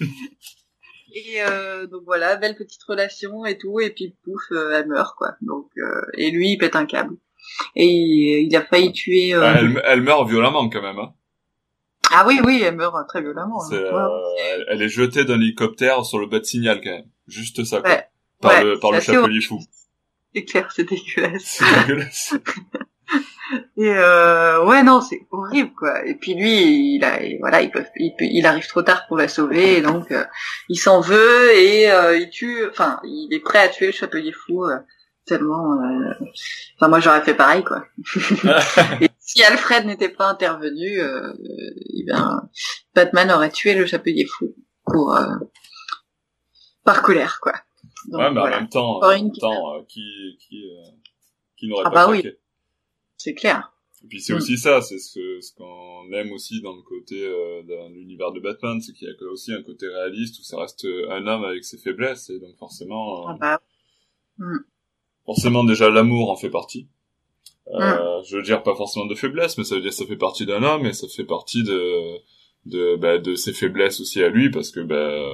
Et 1.17 1.41
euh, 1.43 1.87
donc 1.87 2.01
voilà, 2.05 2.35
belle 2.35 2.55
petite 2.57 2.83
relation 2.83 3.45
et 3.45 3.57
tout, 3.57 3.79
et 3.79 3.89
puis 3.91 4.15
pouf, 4.23 4.41
euh, 4.51 4.71
elle 4.73 4.87
meurt 4.87 5.15
quoi. 5.17 5.35
Donc 5.41 5.69
euh, 5.77 6.01
et 6.17 6.29
lui 6.29 6.49
il 6.51 6.57
pète 6.57 6.75
un 6.75 6.85
câble. 6.85 7.15
Et 7.75 7.85
il, 7.87 8.47
il 8.47 8.55
a 8.55 8.61
failli 8.63 8.91
tuer. 8.91 9.33
euh, 9.33 9.53
elle, 9.57 9.81
elle 9.85 10.01
meurt 10.01 10.27
violemment 10.27 10.69
quand 10.69 10.81
même. 10.81 10.99
Hein. 10.99 11.13
Ah 12.11 12.23
oui, 12.27 12.39
oui, 12.45 12.61
elle 12.63 12.75
meurt 12.75 12.95
très 13.07 13.21
violemment. 13.21 13.63
hein. 13.63 13.69
Ouais, 13.71 13.77
euh, 13.77 14.63
elle, 14.69 14.81
est 14.81 14.89
jetée 14.89 15.25
d'un 15.25 15.35
hélicoptère 15.41 16.05
sur 16.05 16.19
le 16.19 16.27
bas 16.27 16.39
de 16.39 16.45
signal 16.45 16.79
quand 16.83 16.91
même. 16.91 17.05
Juste 17.27 17.63
ça 17.63 17.81
quoi. 17.81 17.89
Ouais. 17.89 18.05
Par 18.41 18.51
Ouais, 18.51 18.63
le 18.63 18.79
par 18.79 18.91
le 18.91 18.99
chapelier 18.99 19.41
fou. 19.41 19.59
C'est 20.35 20.43
clair, 20.45 20.69
c'est 20.75 20.83
dégueulasse. 20.83 21.41
C'est 21.43 21.81
dégueulasse. 21.87 22.33
Et 23.77 23.89
euh, 23.89 24.65
ouais, 24.65 24.81
non, 24.83 24.99
c'est 25.01 25.21
horrible 25.31 25.71
quoi. 25.77 26.03
Et 26.05 26.15
puis 26.15 26.33
lui, 26.33 26.95
il 26.95 27.03
a, 27.03 27.21
et 27.21 27.37
voilà, 27.39 27.61
il 27.61 27.69
peut, 27.69 27.85
il 27.97 28.11
peut, 28.17 28.25
il 28.25 28.45
arrive 28.45 28.67
trop 28.67 28.81
tard 28.81 29.05
pour 29.07 29.17
la 29.17 29.27
sauver, 29.27 29.77
et 29.77 29.81
donc 29.81 30.11
euh, 30.11 30.25
il 30.67 30.77
s'en 30.77 30.99
veut 31.01 31.53
et 31.55 31.91
euh, 31.91 32.17
il 32.17 32.29
tue. 32.31 32.65
Enfin, 32.67 32.99
il 33.03 33.29
est 33.31 33.39
prêt 33.39 33.59
à 33.59 33.69
tuer 33.69 33.87
le 33.87 33.91
chapelier 33.91 34.31
fou 34.31 34.65
tellement. 35.25 35.81
euh, 35.81 36.13
Enfin, 36.75 36.87
moi 36.89 36.99
j'aurais 36.99 37.21
fait 37.23 37.33
pareil 37.35 37.63
quoi. 37.63 37.85
et 39.01 39.09
si 39.19 39.43
Alfred 39.43 39.85
n'était 39.85 40.09
pas 40.09 40.27
intervenu, 40.29 40.99
euh, 40.99 41.33
eh 41.93 42.03
bien, 42.03 42.41
Batman 42.93 43.31
aurait 43.31 43.51
tué 43.51 43.73
le 43.75 43.85
chapelier 43.85 44.25
fou 44.25 44.55
pour 44.85 45.15
euh, 45.15 45.25
par 46.83 47.01
colère 47.01 47.39
quoi. 47.41 47.53
Donc, 48.07 48.19
ouais, 48.21 48.31
mais 48.31 48.39
voilà. 48.39 48.57
en 48.57 48.59
même 48.61 48.69
temps, 48.69 48.99
en 49.01 49.09
même 49.09 49.31
qui- 49.31 49.39
temps, 49.39 49.75
euh, 49.75 49.81
qui 49.87 50.37
qui 50.39 50.69
euh, 50.69 50.91
qui 51.57 51.67
n'aurait 51.67 51.83
Ah 51.87 51.91
pas 51.91 52.05
bah 52.07 52.11
oui. 52.11 52.23
c'est 53.17 53.33
clair. 53.33 53.71
Et 54.03 54.07
puis 54.07 54.21
c'est 54.21 54.33
Mm. 54.33 54.37
aussi 54.37 54.57
ça, 54.57 54.81
c'est 54.81 54.99
ce 54.99 55.39
ce 55.41 55.53
qu'on 55.55 56.11
aime 56.13 56.31
aussi 56.31 56.61
dans 56.61 56.75
le 56.75 56.81
côté 56.83 57.25
euh, 57.25 57.63
dans 57.63 57.89
l'univers 57.89 58.31
de 58.31 58.39
Batman, 58.39 58.79
c'est 58.81 58.93
qu'il 58.93 59.07
y 59.07 59.11
a 59.11 59.27
aussi 59.31 59.51
un 59.53 59.63
côté 59.63 59.87
réaliste 59.87 60.39
où 60.39 60.43
ça 60.43 60.57
reste 60.59 60.85
un 61.09 61.25
homme 61.25 61.43
avec 61.43 61.63
ses 61.65 61.77
faiblesses 61.79 62.29
et 62.29 62.39
donc 62.39 62.55
forcément, 62.57 63.21
euh, 63.29 63.31
Ah 63.31 63.37
bah, 63.39 63.61
forcément 65.25 65.63
déjà 65.63 65.89
l'amour 65.89 66.31
en 66.31 66.35
fait 66.35 66.49
partie. 66.49 66.87
Euh, 67.73 68.21
Je 68.23 68.37
veux 68.37 68.43
dire 68.43 68.63
pas 68.63 68.75
forcément 68.75 69.05
de 69.05 69.15
faiblesse, 69.15 69.57
mais 69.57 69.63
ça 69.63 69.75
veut 69.75 69.81
dire 69.81 69.89
que 69.89 69.95
ça 69.95 70.05
fait 70.05 70.17
partie 70.17 70.45
d'un 70.45 70.63
homme 70.63 70.85
et 70.85 70.93
ça 70.93 71.07
fait 71.07 71.25
partie 71.25 71.63
de 71.63 72.17
de 72.65 72.95
bah, 72.95 73.17
de 73.17 73.35
ses 73.35 73.53
faiblesses 73.53 73.99
aussi 73.99 74.23
à 74.23 74.29
lui 74.29 74.49
parce 74.49 74.71
que 74.71 74.79
bah, 74.79 74.95
euh, 74.95 75.29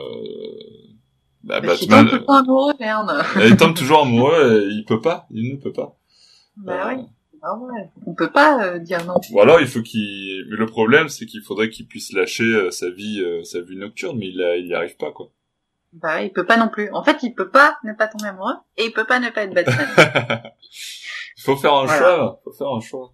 bah, 1.44 1.60
Batman, 1.62 2.08
tout 2.08 2.16
le 2.16 2.26
temps 2.26 2.34
amoureux, 2.36 2.74
merde. 2.80 3.24
il 3.46 3.58
tombe 3.58 3.76
toujours 3.76 4.02
amoureux 4.04 4.64
et 4.64 4.74
il 4.74 4.86
peut 4.86 5.02
pas, 5.02 5.28
il 5.32 5.52
ne 5.52 5.58
peut 5.58 5.74
pas. 5.74 5.98
Bah 6.58 6.90
Euh, 6.90 6.96
oui. 6.96 7.06
Ah 7.44 7.58
ouais. 7.58 7.90
On 8.06 8.14
peut 8.14 8.32
pas 8.32 8.64
euh, 8.64 8.80
dire 8.80 9.04
non. 9.06 9.16
Ou 9.32 9.42
alors 9.42 9.60
il 9.60 9.68
faut 9.68 9.82
qu'il. 9.82 10.46
Mais 10.50 10.58
le 10.58 10.68
problème 10.68 11.10
c'est 11.10 11.26
qu'il 11.26 11.42
faudrait 11.42 11.70
qu'il 11.70 11.88
puisse 11.88 12.14
lâcher 12.14 12.44
euh, 12.44 12.70
sa 12.70 12.90
vie, 12.90 13.22
euh, 13.22 13.44
sa 13.44 13.62
vie 13.62 13.78
nocturne, 13.78 14.18
mais 14.20 14.28
il, 14.28 14.42
a... 14.42 14.58
il 14.58 14.68
y 14.68 14.74
arrive 14.76 14.96
pas 14.98 15.12
quoi. 15.12 15.32
Bah 15.94 16.22
il 16.22 16.32
peut 16.32 16.46
pas 16.46 16.58
non 16.58 16.70
plus. 16.70 16.90
En 16.94 17.04
fait, 17.04 17.18
il 17.24 17.34
peut 17.34 17.50
pas 17.50 17.78
ne 17.84 17.94
pas 17.94 18.08
tomber 18.08 18.28
amoureux 18.30 18.56
et 18.78 18.86
il 18.86 18.94
peut 18.94 19.06
pas 19.06 19.20
ne 19.20 19.30
pas 19.30 19.44
être 19.44 19.54
Batman. 19.54 19.88
il 21.38 21.42
faut 21.44 21.58
faire 21.58 21.74
un 21.74 21.86
Voilà. 21.86 22.00
choix. 22.00 22.42
Faut 22.44 22.52
faire 22.54 22.68
un 22.70 22.80
choix. 22.80 23.14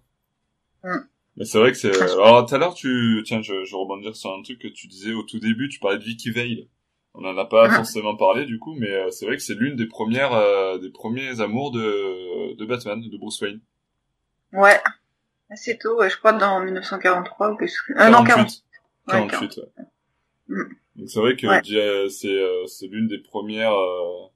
Mm. 0.84 0.96
Mais 1.36 1.44
c'est 1.44 1.58
vrai 1.58 1.72
que 1.72 1.78
c'est. 1.78 1.94
Alors 2.12 2.46
tout 2.46 2.54
à 2.54 2.58
l'heure 2.58 2.74
tu, 2.74 3.22
tiens, 3.26 3.42
je, 3.42 3.64
je 3.64 3.74
rebondir 3.76 4.14
sur 4.16 4.30
un 4.32 4.42
truc 4.42 4.60
que 4.60 4.68
tu 4.68 4.86
disais 4.86 5.12
au 5.12 5.22
tout 5.24 5.38
début. 5.40 5.68
Tu 5.68 5.80
parlais 5.80 5.98
de 5.98 6.04
Vicky 6.04 6.30
Vale. 6.30 6.66
On 7.14 7.24
en 7.24 7.36
a 7.36 7.44
pas 7.46 7.68
Mm. 7.68 7.72
forcément 7.72 8.16
parlé 8.16 8.44
du 8.44 8.58
coup, 8.60 8.74
mais 8.78 8.90
euh, 8.92 9.10
c'est 9.10 9.26
vrai 9.26 9.36
que 9.36 9.42
c'est 9.42 9.54
l'une 9.54 9.74
des 9.74 9.86
premières, 9.86 10.32
euh, 10.34 10.78
des 10.78 10.90
premiers 10.90 11.40
amours 11.40 11.72
de 11.72 12.54
de 12.56 12.64
Batman, 12.66 13.00
de 13.00 13.16
Bruce 13.18 13.40
Wayne. 13.40 13.60
ouais. 14.52 14.80
Assez 15.50 15.78
tôt, 15.78 15.96
ouais, 15.98 16.10
je 16.10 16.18
crois 16.18 16.34
dans 16.34 16.60
1943 16.60 17.52
ou 17.52 17.56
plus. 17.56 17.74
Euh, 17.98 18.10
non, 18.10 18.22
40. 18.22 18.62
48. 19.08 19.08
Ouais, 19.08 19.26
48, 19.30 19.56
ouais. 19.56 19.84
Mm. 20.48 20.62
Donc 20.98 21.08
c'est 21.08 21.20
vrai 21.20 21.36
que 21.36 21.46
Ouais. 21.46 22.10
c'est 22.10 22.28
euh, 22.28 22.66
c'est 22.66 22.86
l'une 22.88 23.08
des 23.08 23.18
premières. 23.18 23.72
Euh... 23.72 24.28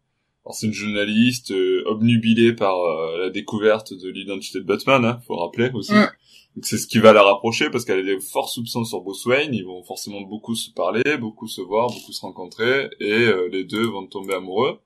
Alors 0.45 0.55
c'est 0.55 0.67
une 0.67 0.73
journaliste 0.73 1.53
euh, 1.53 1.85
obnubilée 1.87 2.53
par 2.53 2.77
euh, 2.77 3.19
la 3.19 3.31
découverte 3.31 3.93
de 3.93 4.09
l'identité 4.09 4.59
de 4.59 4.65
Batman, 4.65 5.05
hein, 5.05 5.21
faut 5.27 5.37
rappeler 5.37 5.71
aussi. 5.75 5.93
Mm. 5.93 6.09
Donc 6.57 6.67
c'est 6.67 6.79
ce 6.79 6.87
qui 6.87 6.99
va 6.99 7.13
la 7.13 7.23
rapprocher 7.23 7.71
parce 7.71 7.85
qu'elle 7.85 8.01
a 8.01 8.03
des 8.03 8.21
forts 8.21 8.49
soupçons 8.49 8.85
sur 8.85 9.01
Bruce 9.01 9.25
Wayne. 9.25 9.55
Ils 9.55 9.65
vont 9.65 9.83
forcément 9.85 10.21
beaucoup 10.21 10.55
se 10.55 10.71
parler, 10.71 11.17
beaucoup 11.19 11.47
se 11.47 11.61
voir, 11.61 11.89
beaucoup 11.89 12.13
se 12.13 12.21
rencontrer, 12.21 12.91
et 13.01 13.11
euh, 13.13 13.49
les 13.51 13.65
deux 13.65 13.87
vont 13.87 14.07
tomber 14.07 14.35
amoureux. 14.35 14.81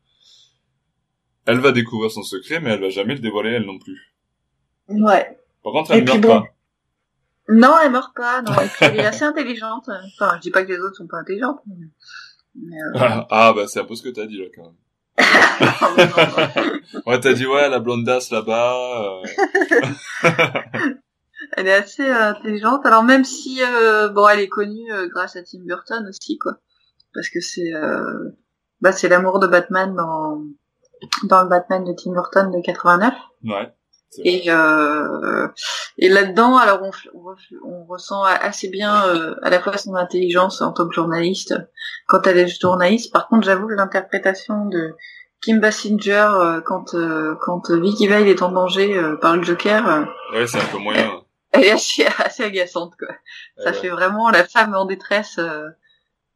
Elle 1.47 1.61
va 1.61 1.72
découvrir 1.72 2.11
son 2.11 2.22
secret, 2.22 2.61
mais 2.61 2.70
elle 2.70 2.81
va 2.81 2.91
jamais 2.91 3.14
le 3.14 3.20
dévoiler 3.20 3.51
elle 3.51 3.64
non 3.64 3.79
plus. 3.79 4.14
Ouais. 4.89 5.39
Par 5.62 5.72
contre, 5.72 5.93
elle 5.93 6.05
puis 6.05 6.14
meurt 6.14 6.22
bon. 6.22 6.29
pas. 6.29 6.45
Non, 7.49 7.74
elle 7.82 7.92
meurt 7.92 8.14
pas. 8.14 8.42
Non, 8.42 8.53
elle 8.80 8.97
est 9.01 9.07
assez 9.07 9.24
intelligente. 9.24 9.88
Enfin, 9.88 10.32
je 10.36 10.40
dis 10.40 10.51
pas 10.51 10.64
que 10.64 10.72
les 10.72 10.78
autres 10.78 10.97
sont 10.97 11.07
pas 11.07 11.18
intelligentes. 11.18 11.61
Mais... 11.66 11.86
mais, 12.55 12.76
euh, 12.76 13.22
ah 13.30 13.53
bah 13.55 13.66
c'est 13.68 13.80
un 13.80 13.84
peu 13.84 13.94
ce 13.94 14.03
que 14.03 14.09
t'as 14.09 14.26
dit 14.26 14.38
là 14.38 14.47
quand 14.55 14.62
même. 14.64 14.74
non, 15.61 16.05
non, 16.05 16.26
non. 16.26 17.03
Ouais, 17.07 17.20
t'as 17.20 17.32
dit 17.32 17.47
ouais 17.47 17.68
la 17.68 17.78
blondasse 17.78 18.30
là-bas. 18.30 19.22
euh, 19.22 19.26
Elle 21.57 21.68
est 21.68 21.74
assez 21.74 22.09
euh, 22.09 22.30
intelligente. 22.30 22.84
Alors 22.84 23.03
même 23.03 23.24
si 23.24 23.62
euh, 23.62 24.09
bon, 24.09 24.28
elle 24.28 24.40
est 24.40 24.49
connue 24.49 24.90
grâce 25.11 25.36
à 25.36 25.42
Tim 25.42 25.61
Burton 25.64 26.07
aussi, 26.09 26.38
quoi. 26.38 26.55
Parce 27.14 27.28
que 27.28 27.40
c'est 27.40 27.72
bah 28.80 28.92
c'est 28.92 29.09
l'amour 29.09 29.38
de 29.38 29.47
Batman 29.47 29.94
dans 29.94 30.42
dans 31.24 31.42
le 31.42 31.49
Batman 31.49 31.84
de 31.84 31.92
Tim 31.92 32.12
Burton 32.12 32.51
de 32.51 32.61
89. 32.62 33.14
Ouais. 33.44 33.72
Et 34.24 34.44
euh, 34.50 35.48
et 35.98 36.09
là-dedans, 36.09 36.57
alors 36.57 36.80
on, 36.82 36.90
on, 37.14 37.34
on 37.64 37.84
ressent 37.84 38.22
assez 38.22 38.68
bien 38.68 39.04
euh, 39.09 39.34
à 39.42 39.50
la 39.50 39.61
fois 39.61 39.76
son 39.76 39.94
intelligence 39.94 40.62
en 40.62 40.72
tant 40.72 40.88
que 40.88 40.94
journaliste 40.94 41.54
quand 42.07 42.26
elle 42.26 42.38
est 42.38 42.61
journaliste. 42.61 43.12
Par 43.12 43.28
contre, 43.28 43.44
j'avoue 43.44 43.68
que 43.68 43.74
l'interprétation 43.74 44.66
de 44.66 44.94
Kim 45.42 45.61
Basinger 45.61 46.28
euh, 46.34 46.61
quand 46.62 46.94
euh, 46.94 47.34
quand 47.42 47.70
Vicky 47.70 48.09
Vale 48.09 48.28
est 48.28 48.40
en 48.42 48.50
danger 48.52 48.96
euh, 48.96 49.16
par 49.16 49.36
le 49.36 49.42
Joker, 49.42 49.86
euh, 49.88 50.04
Ouais, 50.32 50.46
c'est 50.46 50.61
un 50.61 50.66
peu 50.66 50.78
moyen. 50.78 51.11
elle 51.52 51.64
est 51.64 51.70
assez 51.72 52.07
assez 52.18 52.44
agaçante 52.44 52.94
quoi. 52.98 53.14
Ça 53.59 53.70
Ouais, 53.70 53.72
fait 53.76 53.88
vraiment 53.90 54.30
la 54.30 54.44
femme 54.44 54.74
en 54.74 54.86
détresse 54.86 55.36
euh, 55.38 55.68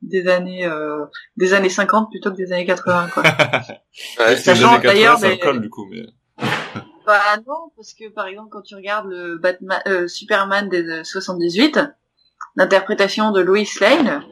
des 0.03 0.29
années 0.29 0.67
euh, 0.67 1.05
des 1.37 1.55
années 1.55 1.69
50 1.71 2.11
plutôt 2.11 2.31
que 2.31 2.37
des 2.37 2.53
années 2.53 2.67
80 2.67 3.09
quoi. 3.15 3.23
Ouais. 4.19 4.37
Ça 4.37 4.55
change 4.55 4.85
années 4.85 5.03
80, 5.05 5.21
d'ailleurs 5.21 5.39
colle 5.41 5.61
du 5.63 5.71
coup, 5.71 5.87
mais. 5.91 6.05
Bah 7.11 7.43
non 7.47 7.73
parce 7.77 7.95
que 7.95 8.09
par 8.09 8.27
exemple 8.27 8.49
quand 8.51 8.63
tu 8.63 8.75
regardes 8.75 9.07
le 9.07 9.37
Batman 9.37 9.81
euh, 9.87 10.07
Superman 10.09 10.69
des 10.69 10.89
euh, 10.89 11.05
78 11.05 11.81
l'interprétation 12.57 13.33
de 13.33 13.41
Lois 13.41 13.65
Lane 13.81 14.23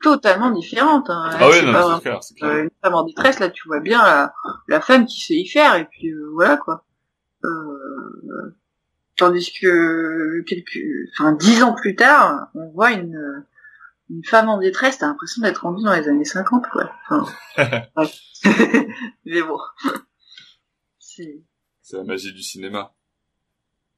totalement 0.00 0.50
différente. 0.50 1.10
Hein. 1.10 1.30
Ah 1.32 1.48
oui, 1.50 1.64
non, 1.64 1.96
c'est 1.96 2.02
clair, 2.02 2.22
c'est 2.22 2.34
clair. 2.34 2.50
Euh, 2.50 2.62
une 2.64 2.70
femme 2.82 2.94
en 2.94 3.04
détresse, 3.04 3.38
là, 3.38 3.48
tu 3.50 3.68
vois 3.68 3.80
bien 3.80 4.02
la, 4.02 4.34
la 4.68 4.80
femme 4.80 5.06
qui 5.06 5.20
sait 5.20 5.34
y 5.34 5.46
faire, 5.46 5.74
et 5.76 5.84
puis 5.84 6.08
euh, 6.08 6.30
voilà 6.32 6.56
quoi. 6.56 6.84
Euh, 7.44 8.56
tandis 9.16 9.52
que 9.52 10.40
quelques, 10.42 10.78
enfin 11.12 11.32
dix 11.32 11.62
ans 11.62 11.74
plus 11.74 11.94
tard, 11.94 12.48
on 12.54 12.70
voit 12.70 12.92
une 12.92 13.44
une 14.10 14.24
femme 14.24 14.48
en 14.48 14.58
détresse, 14.58 14.98
t'as 14.98 15.06
l'impression 15.06 15.42
d'être 15.42 15.62
rendue 15.62 15.82
dans 15.82 15.94
les 15.94 16.08
années 16.08 16.24
50, 16.24 16.66
quoi. 16.68 16.92
Enfin, 17.08 17.24
Mais 19.24 19.42
bon, 19.42 19.58
c'est. 20.98 21.42
C'est 21.84 21.98
la 21.98 22.04
magie 22.04 22.32
du 22.32 22.42
cinéma. 22.42 22.94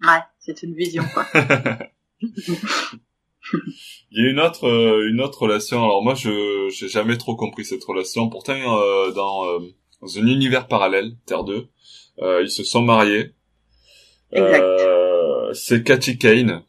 Ouais, 0.03 0.19
c'est 0.41 0.65
une 0.65 0.75
vision, 0.75 1.05
quoi. 1.15 1.25
Il 4.11 4.25
y 4.25 4.27
a 4.27 4.31
une 4.31 4.41
autre 4.41 4.67
euh, 4.67 5.09
une 5.09 5.21
autre 5.21 5.43
relation. 5.43 5.85
Alors 5.85 6.03
moi, 6.03 6.17
je 6.17 6.69
j'ai 6.69 6.89
jamais 6.89 7.17
trop 7.17 7.37
compris 7.37 7.65
cette 7.65 7.85
relation. 7.85 8.29
Pourtant, 8.29 8.55
euh, 8.55 9.13
dans, 9.13 9.47
euh, 9.47 9.61
dans 10.03 10.19
un 10.19 10.27
univers 10.27 10.67
parallèle, 10.67 11.13
Terre 11.27 11.45
2, 11.45 11.69
ils 12.43 12.51
se 12.51 12.65
sont 12.65 12.83
mariés. 12.83 13.35
c'est 15.53 15.85
Cathy 15.85 16.19
Kane. 16.19 16.65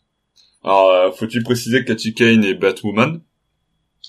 Alors, 0.63 1.17
faut-il 1.17 1.41
préciser 1.43 1.83
que 1.83 1.93
Cathy 1.93 2.13
Kane 2.13 2.43
est 2.43 2.53
Batwoman? 2.53 3.23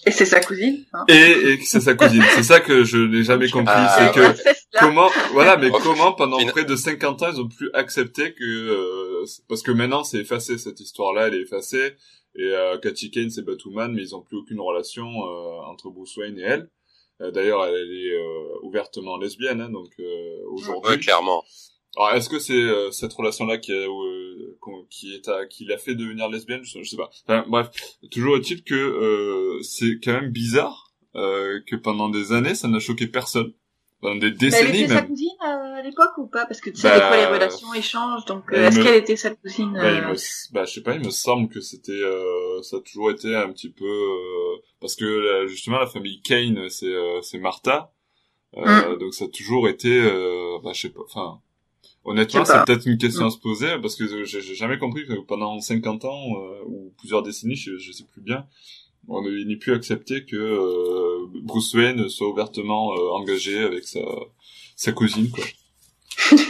Et 0.08 0.10
c'est 0.10 0.26
sa 0.26 0.40
cousine. 0.40 0.84
Hein. 0.92 1.04
Et, 1.08 1.14
et 1.14 1.60
c'est 1.62 1.80
sa 1.80 1.94
cousine. 1.94 2.22
c'est 2.34 2.42
ça 2.42 2.60
que 2.60 2.84
je 2.84 2.98
n'ai 2.98 3.22
jamais 3.22 3.48
compris. 3.48 3.74
Ah. 3.76 4.12
c'est 4.12 4.20
que 4.20 4.78
comment, 4.78 5.08
voilà, 5.32 5.56
mais 5.56 5.70
comment 5.70 6.12
pendant 6.12 6.38
près 6.46 6.64
de 6.64 6.76
50 6.76 7.22
ans 7.22 7.26
ils 7.32 7.40
ont 7.40 7.48
pu 7.48 7.70
accepter 7.74 8.34
que 8.34 9.24
parce 9.48 9.62
que 9.62 9.70
maintenant 9.70 10.04
c'est 10.04 10.18
effacé 10.18 10.58
cette 10.58 10.80
histoire-là, 10.80 11.28
elle 11.28 11.34
est 11.34 11.42
effacée. 11.42 11.94
Et 12.38 12.54
euh, 12.54 12.78
Cathy 12.78 13.10
Kane, 13.10 13.30
c'est 13.30 13.42
Batwoman, 13.42 13.92
mais 13.92 14.02
ils 14.02 14.14
ont 14.14 14.22
plus 14.22 14.36
aucune 14.36 14.60
relation 14.60 15.06
euh, 15.06 15.60
entre 15.66 15.90
Bruce 15.90 16.16
Wayne 16.16 16.38
et 16.38 16.42
elle. 16.42 16.70
Euh, 17.20 17.32
d'ailleurs, 17.32 17.64
elle, 17.66 17.74
est 17.74 18.12
euh, 18.12 18.60
ouvertement 18.62 19.16
lesbienne, 19.18 19.60
hein, 19.60 19.70
donc 19.70 19.90
aujourd'hui. 20.46 20.92
Ouais, 20.92 20.98
clairement. 20.98 21.44
Alors, 21.98 22.14
est-ce 22.14 22.28
que 22.28 22.38
c'est 22.38 22.92
cette 22.92 23.12
relation-là 23.12 23.58
qui, 23.58 23.72
qui 24.88 25.14
est 25.14 25.28
à, 25.28 25.46
qui 25.46 25.64
l'a 25.64 25.78
fait 25.78 25.94
devenir 25.94 26.28
lesbienne? 26.28 26.62
Je, 26.62 26.82
sais 26.82 26.96
pas. 26.96 27.10
Enfin, 27.26 27.44
bref, 27.48 27.70
toujours 28.10 28.36
est-il 28.36 28.62
que 28.62 29.58
c'est 29.62 29.98
quand 30.02 30.12
même 30.12 30.30
bizarre 30.30 30.92
que 31.14 31.76
pendant 31.76 32.08
des 32.08 32.32
années, 32.32 32.54
ça 32.54 32.68
n'a 32.68 32.78
choqué 32.78 33.08
personne. 33.08 33.52
Dans 34.00 34.14
des 34.14 34.30
décennies 34.30 34.68
elle 34.68 34.84
était 34.84 34.94
sa 34.94 35.02
cousine 35.02 35.28
euh, 35.42 35.74
à 35.74 35.82
l'époque 35.82 36.16
ou 36.18 36.28
pas? 36.28 36.46
Parce 36.46 36.60
que 36.60 36.70
tu 36.70 36.76
sais, 36.76 36.88
des 36.88 37.00
fois 37.00 37.16
les 37.16 37.24
bah, 37.24 37.32
relations 37.32 37.74
échangent, 37.74 38.24
donc 38.26 38.44
euh, 38.52 38.68
est-ce 38.68 38.80
qu'elle 38.80 38.94
était 38.94 39.16
sa 39.16 39.34
cousine 39.34 39.72
bah, 39.72 39.80
euh... 39.82 40.14
bah, 40.52 40.64
je 40.64 40.74
sais 40.74 40.82
pas, 40.82 40.94
il 40.94 41.04
me 41.04 41.10
semble 41.10 41.48
que 41.48 41.60
c'était, 41.60 41.90
euh, 41.90 42.62
ça 42.62 42.76
a 42.76 42.80
toujours 42.80 43.10
été 43.10 43.34
un 43.34 43.50
petit 43.52 43.70
peu, 43.70 44.08
parce 44.80 44.94
que 44.94 45.46
justement 45.48 45.80
la 45.80 45.88
famille 45.88 46.22
Kane, 46.22 46.68
c'est 46.68 46.94
c'est 47.22 47.38
Martha, 47.38 47.92
mm. 48.56 48.98
donc 49.00 49.14
ça 49.14 49.24
a 49.24 49.28
toujours 49.28 49.68
été, 49.68 50.00
bah, 50.62 50.70
je 50.72 50.82
sais 50.82 50.90
pas, 50.90 51.02
enfin, 51.04 51.40
honnêtement, 52.08 52.44
c'est 52.44 52.64
peut-être 52.64 52.86
une 52.86 52.98
question 52.98 53.24
mm. 53.24 53.28
à 53.28 53.30
se 53.30 53.38
poser 53.38 53.78
parce 53.80 53.96
que 53.96 54.24
j'ai 54.24 54.54
jamais 54.54 54.78
compris 54.78 55.06
que 55.06 55.14
pendant 55.20 55.60
50 55.60 56.04
ans 56.04 56.22
ou 56.66 56.92
plusieurs 56.98 57.22
décennies, 57.22 57.56
je, 57.56 57.78
je 57.78 57.92
sais 57.92 58.04
plus 58.04 58.22
bien, 58.22 58.46
on 59.08 59.22
n'est 59.22 59.56
plus 59.56 59.74
accepté 59.74 60.24
que 60.24 60.36
euh, 60.36 61.26
Bruce 61.42 61.72
Wayne 61.74 62.08
soit 62.08 62.28
ouvertement 62.28 62.92
euh, 62.92 63.10
engagé 63.12 63.62
avec 63.62 63.84
sa, 63.84 64.00
sa 64.76 64.92
cousine, 64.92 65.30
quoi. 65.30 65.44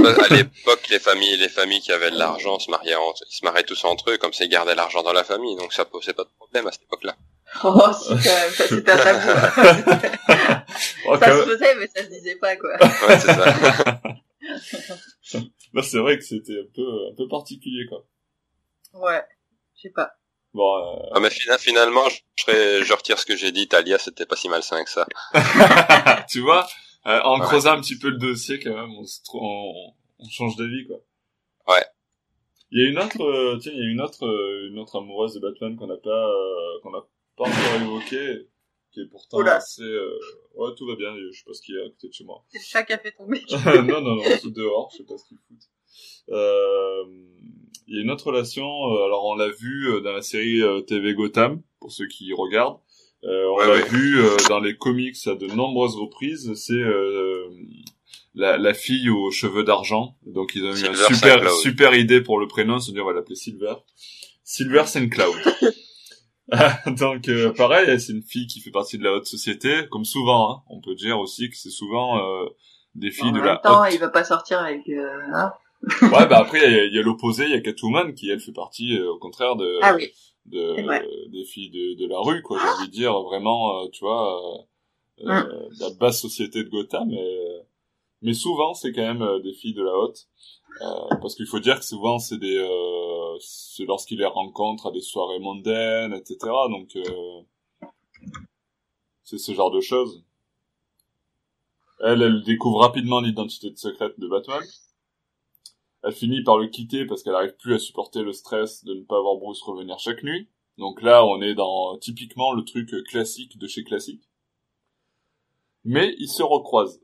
Bah, 0.01 0.15
à 0.29 0.35
l'époque, 0.35 0.89
les 0.91 0.99
familles, 0.99 1.37
les 1.37 1.49
familles 1.49 1.81
qui 1.81 1.93
avaient 1.93 2.11
de 2.11 2.19
l'argent 2.19 2.59
se 2.59 2.71
mariaient, 2.71 2.97
ils 3.31 3.37
se 3.37 3.45
mariaient 3.45 3.65
tous 3.65 3.85
entre 3.85 4.11
eux, 4.11 4.17
comme 4.17 4.33
ça 4.33 4.45
ils 4.45 4.49
gardaient 4.49 4.75
l'argent 4.75 5.03
dans 5.03 5.13
la 5.13 5.25
famille, 5.25 5.57
donc 5.57 5.73
ça 5.73 5.85
posait 5.85 6.15
pas 6.15 6.25
de 6.25 6.31
problème 6.37 6.67
à 6.67 6.73
cette 6.73 6.85
époque-là. 6.85 7.17
Oh, 7.65 7.81
c'était 7.93 8.91
un 8.91 8.97
tabou. 8.97 9.29
ça 11.21 11.37
se 11.37 11.49
faisait, 11.49 11.75
mais 11.77 11.89
ça 11.95 12.03
se 12.03 12.09
disait 12.09 12.37
pas, 12.37 12.57
quoi. 12.57 12.71
Ouais, 12.81 13.19
c'est 13.21 13.27
ça. 13.27 14.01
bah, 15.73 15.83
c'est 15.83 15.99
vrai 15.99 16.19
que 16.19 16.25
c'était 16.25 16.59
un 16.59 16.71
peu, 16.75 17.09
un 17.11 17.15
peu 17.15 17.29
particulier, 17.29 17.87
quoi. 17.89 18.07
Ouais, 18.95 19.23
je 19.77 19.83
sais 19.83 19.91
pas. 19.91 20.13
Bon, 20.55 20.77
euh... 20.77 21.11
ah, 21.13 21.21
mais 21.21 21.31
finalement, 21.31 22.09
je, 22.09 22.83
je 22.83 22.93
retire 22.93 23.19
ce 23.19 23.27
que 23.27 23.37
j'ai 23.37 23.53
dit. 23.53 23.69
Talia, 23.69 23.99
c'était 23.99 24.27
pas 24.27 24.37
si 24.37 24.49
malsain 24.49 24.83
que 24.83 24.91
ça. 24.91 25.07
tu 26.31 26.41
vois, 26.41 26.67
euh, 27.07 27.21
en 27.23 27.39
creusant 27.41 27.73
un 27.73 27.81
petit 27.81 27.99
peu 27.99 28.09
le 28.09 28.19
dossier, 28.19 28.59
quand 28.59 28.75
même, 28.75 28.93
on, 28.93 29.05
se 29.05 29.21
on, 29.35 29.93
on 30.19 30.29
change 30.29 30.57
d'avis, 30.57 30.87
quoi. 30.87 30.97
Ouais. 31.69 31.85
Il 32.71 32.83
y 32.83 32.87
a 32.87 32.91
une 32.91 32.99
autre, 32.99 33.23
euh, 33.23 33.59
tiens, 33.61 33.73
il 33.75 33.79
y 33.79 33.87
a 33.87 33.91
une 33.91 34.01
autre, 34.01 34.27
euh, 34.27 34.69
une 34.71 34.79
autre 34.79 34.99
amoureuse 34.99 35.35
de 35.35 35.41
Batman 35.41 35.77
qu'on 35.77 35.87
n'a 35.87 35.97
pas, 35.97 36.33
qu'on 36.83 36.91
n'a 36.91 37.03
pas 37.37 37.45
encore 37.45 37.83
évoquée, 37.83 38.49
qui 38.93 39.01
est 39.01 39.07
pourtant 39.11 39.41
assez, 39.41 39.83
ouais, 40.55 40.71
tout 40.77 40.87
va 40.87 40.97
bien. 40.97 41.15
Je 41.17 41.39
sais 41.39 41.45
pas 41.45 41.53
ce 41.53 41.63
qu'il 41.63 41.75
y 41.75 41.79
a 41.79 41.83
à 41.85 41.89
côté 41.89 42.09
de 42.09 42.13
chez 42.13 42.25
moi. 42.25 42.45
C'est 42.51 42.59
le 42.59 42.65
chat 42.65 42.83
qui 42.85 42.93
a 42.93 42.99
fait 42.99 43.13
tomber. 43.13 43.43
non, 43.67 44.01
non, 44.01 44.17
non, 44.17 44.23
c'est 44.25 44.53
dehors. 44.53 44.91
Je 44.93 44.99
sais 44.99 45.05
pas 45.05 45.19
ce 45.19 45.25
qu'il 45.29 45.39
fout. 45.49 45.59
Euh, 46.31 47.05
il 47.89 47.97
y 47.97 47.99
a 47.99 48.03
une 48.03 48.11
autre 48.11 48.27
relation. 48.27 48.67
Euh, 48.67 49.05
alors 49.05 49.25
on 49.25 49.35
l'a 49.35 49.49
vu 49.49 49.89
euh, 49.89 50.01
dans 50.01 50.13
la 50.13 50.23
série 50.23 50.63
euh, 50.63 50.83
TV 50.83 51.15
Gotham 51.15 51.63
pour 51.81 51.91
ceux 51.91 52.07
qui 52.07 52.33
regardent. 52.35 52.79
on 53.23 53.59
l'a 53.59 53.81
vu 53.81 54.21
dans 54.49 54.61
les 54.61 54.77
comics 54.77 55.17
à 55.27 55.35
de 55.35 55.47
nombreuses 55.47 55.97
reprises. 55.97 56.53
C'est 56.55 56.83
la, 58.35 58.57
la, 58.57 58.75
fille 58.75 59.09
aux 59.11 59.31
cheveux 59.31 59.65
d'argent. 59.65 60.17
Donc 60.27 60.55
ils 60.55 60.65
ont 60.65 60.75
eu 60.75 60.87
une 60.87 60.95
super 60.95 61.51
super 61.51 61.95
idée 61.95 62.21
pour 62.21 62.39
le 62.39 62.47
prénom, 62.47 62.79
se 62.79 62.93
dire 62.93 63.05
on 63.05 63.09
va 63.09 63.15
l'appeler 63.15 63.37
Silver. 63.37 63.75
Silver 64.45 64.85
Saint 64.87 65.09
Cloud. 65.09 65.35
Donc 66.87 67.29
pareil, 67.57 68.01
c'est 68.01 68.13
une 68.13 68.23
fille 68.23 68.47
qui 68.47 68.61
fait 68.61 68.71
partie 68.71 68.99
de 68.99 69.05
la 69.05 69.13
haute 69.13 69.27
société, 69.27 69.87
comme 69.91 70.05
souvent. 70.05 70.51
Hein. 70.51 70.63
On 70.69 70.81
peut 70.81 70.95
dire 70.95 71.19
aussi 71.19 71.51
que 71.51 71.57
c'est 71.57 71.71
souvent 71.71 72.19
des 72.95 73.11
filles 73.11 73.33
de 73.33 73.41
la 73.41 73.57
temps, 73.57 73.85
il 73.85 73.99
va 73.99 74.09
pas 74.09 74.25
sortir 74.25 74.61
avec. 74.61 74.89
Hein 74.89 75.53
ouais, 76.03 76.27
bah 76.27 76.39
après 76.39 76.87
il 76.89 76.93
y 76.93 76.99
a, 76.99 77.03
l'opposé, 77.03 77.45
il 77.45 77.51
y 77.51 77.55
a 77.55 77.61
Catwoman 77.61 78.13
qui 78.15 78.29
elle 78.31 78.41
fait 78.41 78.53
partie 78.53 78.99
euh, 78.99 79.13
au 79.13 79.19
contraire 79.19 79.55
de 79.55 79.79
ah 79.81 79.95
oui. 79.95 80.11
de 80.47 81.31
des 81.31 81.45
filles 81.45 81.71
de, 81.71 81.95
de 81.95 82.09
la 82.09 82.19
rue 82.19 82.43
quoi. 82.43 82.59
J'ai 82.61 82.69
envie 82.69 82.89
de 82.89 82.93
dire 82.93 83.23
vraiment, 83.23 83.83
euh, 83.83 83.89
tu 83.93 84.01
vois, 84.01 84.67
euh, 85.21 85.25
mm. 85.25 85.69
la 85.81 85.91
basse 86.01 86.21
société 86.21 86.65
de 86.65 86.69
Gotham. 86.69 87.09
Mais, 87.09 87.65
mais 88.23 88.35
souvent 88.35 88.75
c'est 88.75 88.93
quand 88.93 89.03
même 89.03 89.41
des 89.43 89.53
filles 89.53 89.75
de 89.75 89.85
la 89.85 89.97
haute. 89.97 90.27
Parce 90.81 91.35
qu'il 91.35 91.47
faut 91.47 91.61
dire 91.61 91.79
que 91.79 91.85
souvent 91.85 92.19
c'est 92.19 92.39
des 92.39 92.59
c'est 93.41 93.85
lorsqu'il 93.85 94.19
les 94.19 94.27
rencontre 94.27 94.89
à 94.89 94.91
des 94.91 95.01
soirées 95.01 95.39
mondaines, 95.39 96.15
etc. 96.15 96.39
Donc 96.71 96.97
c'est 99.25 99.39
ce 99.39 99.53
genre 99.53 99.71
de 99.71 99.81
choses. 99.81 100.25
Elle, 102.01 102.23
elle 102.23 102.43
découvre 102.45 102.81
rapidement 102.81 103.21
l'identité 103.21 103.75
secrète 103.77 104.19
de 104.19 104.29
Batman. 104.29 104.63
Elle 106.03 106.13
finit 106.13 106.45
par 106.45 106.59
le 106.59 106.69
quitter 106.69 107.07
parce 107.07 107.23
qu'elle 107.23 107.35
arrive 107.35 107.57
plus 107.57 107.75
à 107.75 107.79
supporter 107.79 108.23
le 108.23 108.33
stress 108.33 108.85
de 108.85 108.95
ne 108.95 109.03
pas 109.03 109.21
voir 109.21 109.37
Bruce 109.37 109.61
revenir 109.63 109.99
chaque 109.99 110.23
nuit. 110.23 110.49
Donc 110.79 111.03
là, 111.03 111.27
on 111.27 111.43
est 111.43 111.55
dans 111.55 111.99
typiquement 111.99 112.53
le 112.53 112.65
truc 112.65 112.89
classique 113.09 113.59
de 113.59 113.67
chez 113.67 113.83
classique. 113.83 114.31
Mais 115.85 116.15
ils 116.19 116.29
se 116.29 116.43
recroisent. 116.43 117.01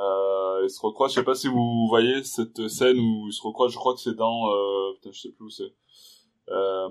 Euh, 0.00 0.62
ils 0.64 0.70
se 0.70 0.80
recroisent. 0.80 1.12
Je 1.12 1.20
sais 1.20 1.24
pas 1.24 1.34
si 1.34 1.48
vous 1.48 1.86
voyez 1.88 2.22
cette 2.24 2.68
scène 2.68 2.98
où 2.98 3.28
ils 3.28 3.32
se 3.32 3.42
recroisent. 3.42 3.72
Je 3.72 3.78
crois 3.78 3.94
que 3.94 4.00
c'est 4.00 4.16
dans. 4.16 4.50
Euh, 4.50 4.92
putain, 4.94 5.10
je 5.12 5.20
sais 5.20 5.30
plus 5.30 5.44
où 5.44 5.50
c'est. 5.50 5.72
Euh, 6.48 6.88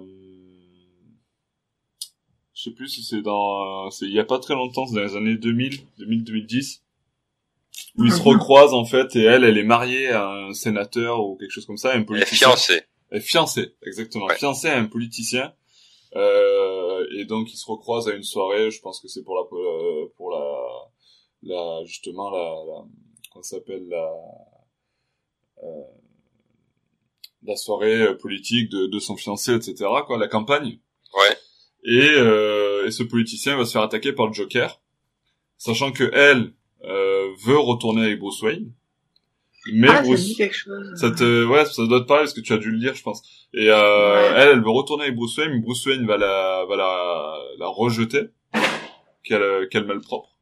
je 2.54 2.64
sais 2.64 2.72
plus 2.72 2.88
si 2.88 3.04
c'est 3.04 3.22
dans. 3.22 3.90
C'est 3.92 4.06
il 4.06 4.14
y 4.14 4.20
a 4.20 4.26
pas 4.26 4.40
très 4.40 4.56
longtemps. 4.56 4.86
C'est 4.88 4.96
dans 4.96 5.02
les 5.02 5.16
années 5.16 5.38
2000, 5.38 5.80
2000-2010 6.00 6.82
où 7.98 8.06
ils 8.06 8.12
se 8.12 8.22
recroisent 8.22 8.74
en 8.74 8.86
fait 8.86 9.16
et 9.16 9.24
elle, 9.24 9.44
elle 9.44 9.58
est 9.58 9.64
mariée 9.64 10.10
à 10.10 10.30
un 10.30 10.54
sénateur 10.54 11.24
ou 11.24 11.36
quelque 11.36 11.52
chose 11.52 11.66
comme 11.66 11.78
ça, 11.78 11.94
un 11.94 12.04
politicien. 12.04 12.48
Elle 12.48 12.54
est 12.54 12.56
fiancée. 12.56 12.82
Elle 13.10 13.18
est 13.18 13.22
fiancée, 13.22 13.76
exactement. 13.86 14.28
Fiancée 14.30 14.68
à 14.68 14.78
un 14.78 14.86
politicien. 14.86 15.54
Euh, 16.16 17.06
et 17.16 17.26
donc 17.26 17.52
ils 17.52 17.58
se 17.58 17.66
recroisent 17.66 18.08
à 18.08 18.14
une 18.14 18.24
soirée. 18.24 18.72
Je 18.72 18.80
pense 18.82 19.00
que 19.00 19.08
c'est 19.08 19.24
pour 19.24 19.36
la 19.36 19.44
pour 20.16 20.17
la 21.44 21.84
justement 21.86 22.30
la, 22.32 22.40
la 22.40 22.86
comment 23.32 23.44
s'appelle 23.44 23.88
la 23.90 24.10
euh, 25.64 25.84
la 27.44 27.56
soirée 27.56 28.18
politique 28.18 28.70
de, 28.70 28.88
de 28.88 29.00
son 29.00 29.16
fiancé, 29.16 29.54
etc. 29.54 29.86
Quoi, 30.06 30.18
la 30.18 30.28
campagne. 30.28 30.80
Ouais. 31.14 31.38
Et, 31.84 32.10
euh, 32.18 32.86
et 32.86 32.92
ce 32.92 33.04
politicien 33.04 33.56
va 33.56 33.66
se 33.66 33.72
faire 33.72 33.82
attaquer 33.82 34.12
par 34.12 34.28
le 34.28 34.34
Joker, 34.34 34.82
sachant 35.58 35.92
que 35.92 36.10
elle, 36.14 36.54
euh, 36.84 37.30
veut 37.46 37.58
retourner 37.58 38.04
avec 38.06 38.20
Bruce 38.20 38.42
Wayne. 38.42 38.74
Mais 39.74 39.88
ah, 39.90 40.02
Bruce, 40.02 40.30
ça, 40.30 40.36
quelque 40.36 40.56
chose. 40.56 40.96
ça 40.96 41.12
te, 41.12 41.46
ouais, 41.46 41.66
ça 41.66 41.86
doit 41.88 42.02
te 42.02 42.06
parler 42.06 42.24
parce 42.24 42.34
que 42.34 42.42
tu 42.42 42.54
as 42.54 42.58
dû 42.58 42.72
le 42.72 42.78
lire, 42.78 42.96
je 42.96 43.04
pense. 43.04 43.22
Et 43.54 43.70
euh, 43.70 44.34
elle, 44.36 44.50
elle 44.50 44.62
veut 44.62 44.70
retourner 44.70 45.06
avec 45.06 45.16
Bruce 45.16 45.38
Wayne, 45.38 45.52
mais 45.52 45.60
Bruce 45.60 45.86
Wayne 45.86 46.06
va 46.06 46.18
la, 46.18 46.66
va 46.66 46.76
la, 46.76 47.38
la 47.58 47.68
rejeter, 47.68 48.30
quel, 49.24 49.68
quel 49.70 49.86
malpropre. 49.86 50.37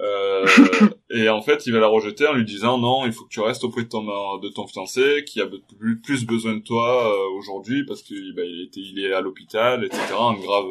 Euh, 0.00 0.46
et 1.10 1.28
en 1.28 1.42
fait, 1.42 1.66
il 1.66 1.72
va 1.72 1.80
la 1.80 1.88
rejeter 1.88 2.26
en 2.26 2.34
lui 2.34 2.44
disant 2.44 2.78
non, 2.78 3.04
il 3.06 3.12
faut 3.12 3.24
que 3.24 3.30
tu 3.30 3.40
restes 3.40 3.64
auprès 3.64 3.82
de 3.82 3.88
ton 3.88 4.02
de 4.38 4.48
ton 4.48 4.66
fiancé, 4.66 5.24
qui 5.26 5.40
a 5.40 5.48
plus, 6.04 6.24
besoin 6.24 6.56
de 6.56 6.62
toi 6.62 7.12
euh, 7.12 7.38
aujourd'hui 7.38 7.84
parce 7.84 8.02
que 8.02 8.14
bah, 8.34 8.42
il 8.44 8.62
était, 8.62 8.80
il 8.80 8.98
est 9.04 9.12
à 9.12 9.20
l'hôpital, 9.20 9.84
etc. 9.84 10.14
En 10.16 10.34
grave, 10.34 10.66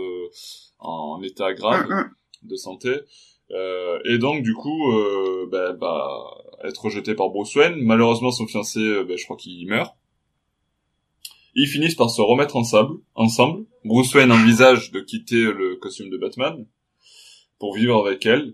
en 0.79 1.21
état 1.21 1.53
grave. 1.53 1.87
Mm, 1.87 1.93
mm. 1.93 2.11
de 2.43 2.55
santé. 2.55 3.01
Euh, 3.51 3.99
et 4.05 4.17
donc 4.17 4.43
du 4.43 4.53
coup, 4.53 4.91
euh, 4.91 5.47
bah, 5.49 5.73
bah, 5.73 6.09
être 6.63 6.83
rejeté 6.83 7.15
par 7.15 7.29
Bruce 7.29 7.55
Wayne. 7.55 7.75
Malheureusement, 7.81 8.31
son 8.31 8.47
fiancé, 8.47 8.79
euh, 8.79 9.03
bah, 9.03 9.15
je 9.17 9.23
crois 9.23 9.37
qu'il 9.37 9.67
meurt. 9.67 9.95
Ils 11.55 11.67
finissent 11.67 11.95
par 11.95 12.09
se 12.09 12.21
remettre 12.21 12.55
ensemble. 12.55 12.99
ensemble. 13.15 13.65
Bruce 13.83 14.13
Wayne 14.13 14.31
envisage 14.31 14.91
de 14.91 14.99
quitter 14.99 15.41
le 15.41 15.75
costume 15.77 16.09
de 16.09 16.17
Batman 16.17 16.65
pour 17.57 17.73
vivre 17.73 18.05
avec 18.05 18.25
elle 18.25 18.49
euh, 18.49 18.53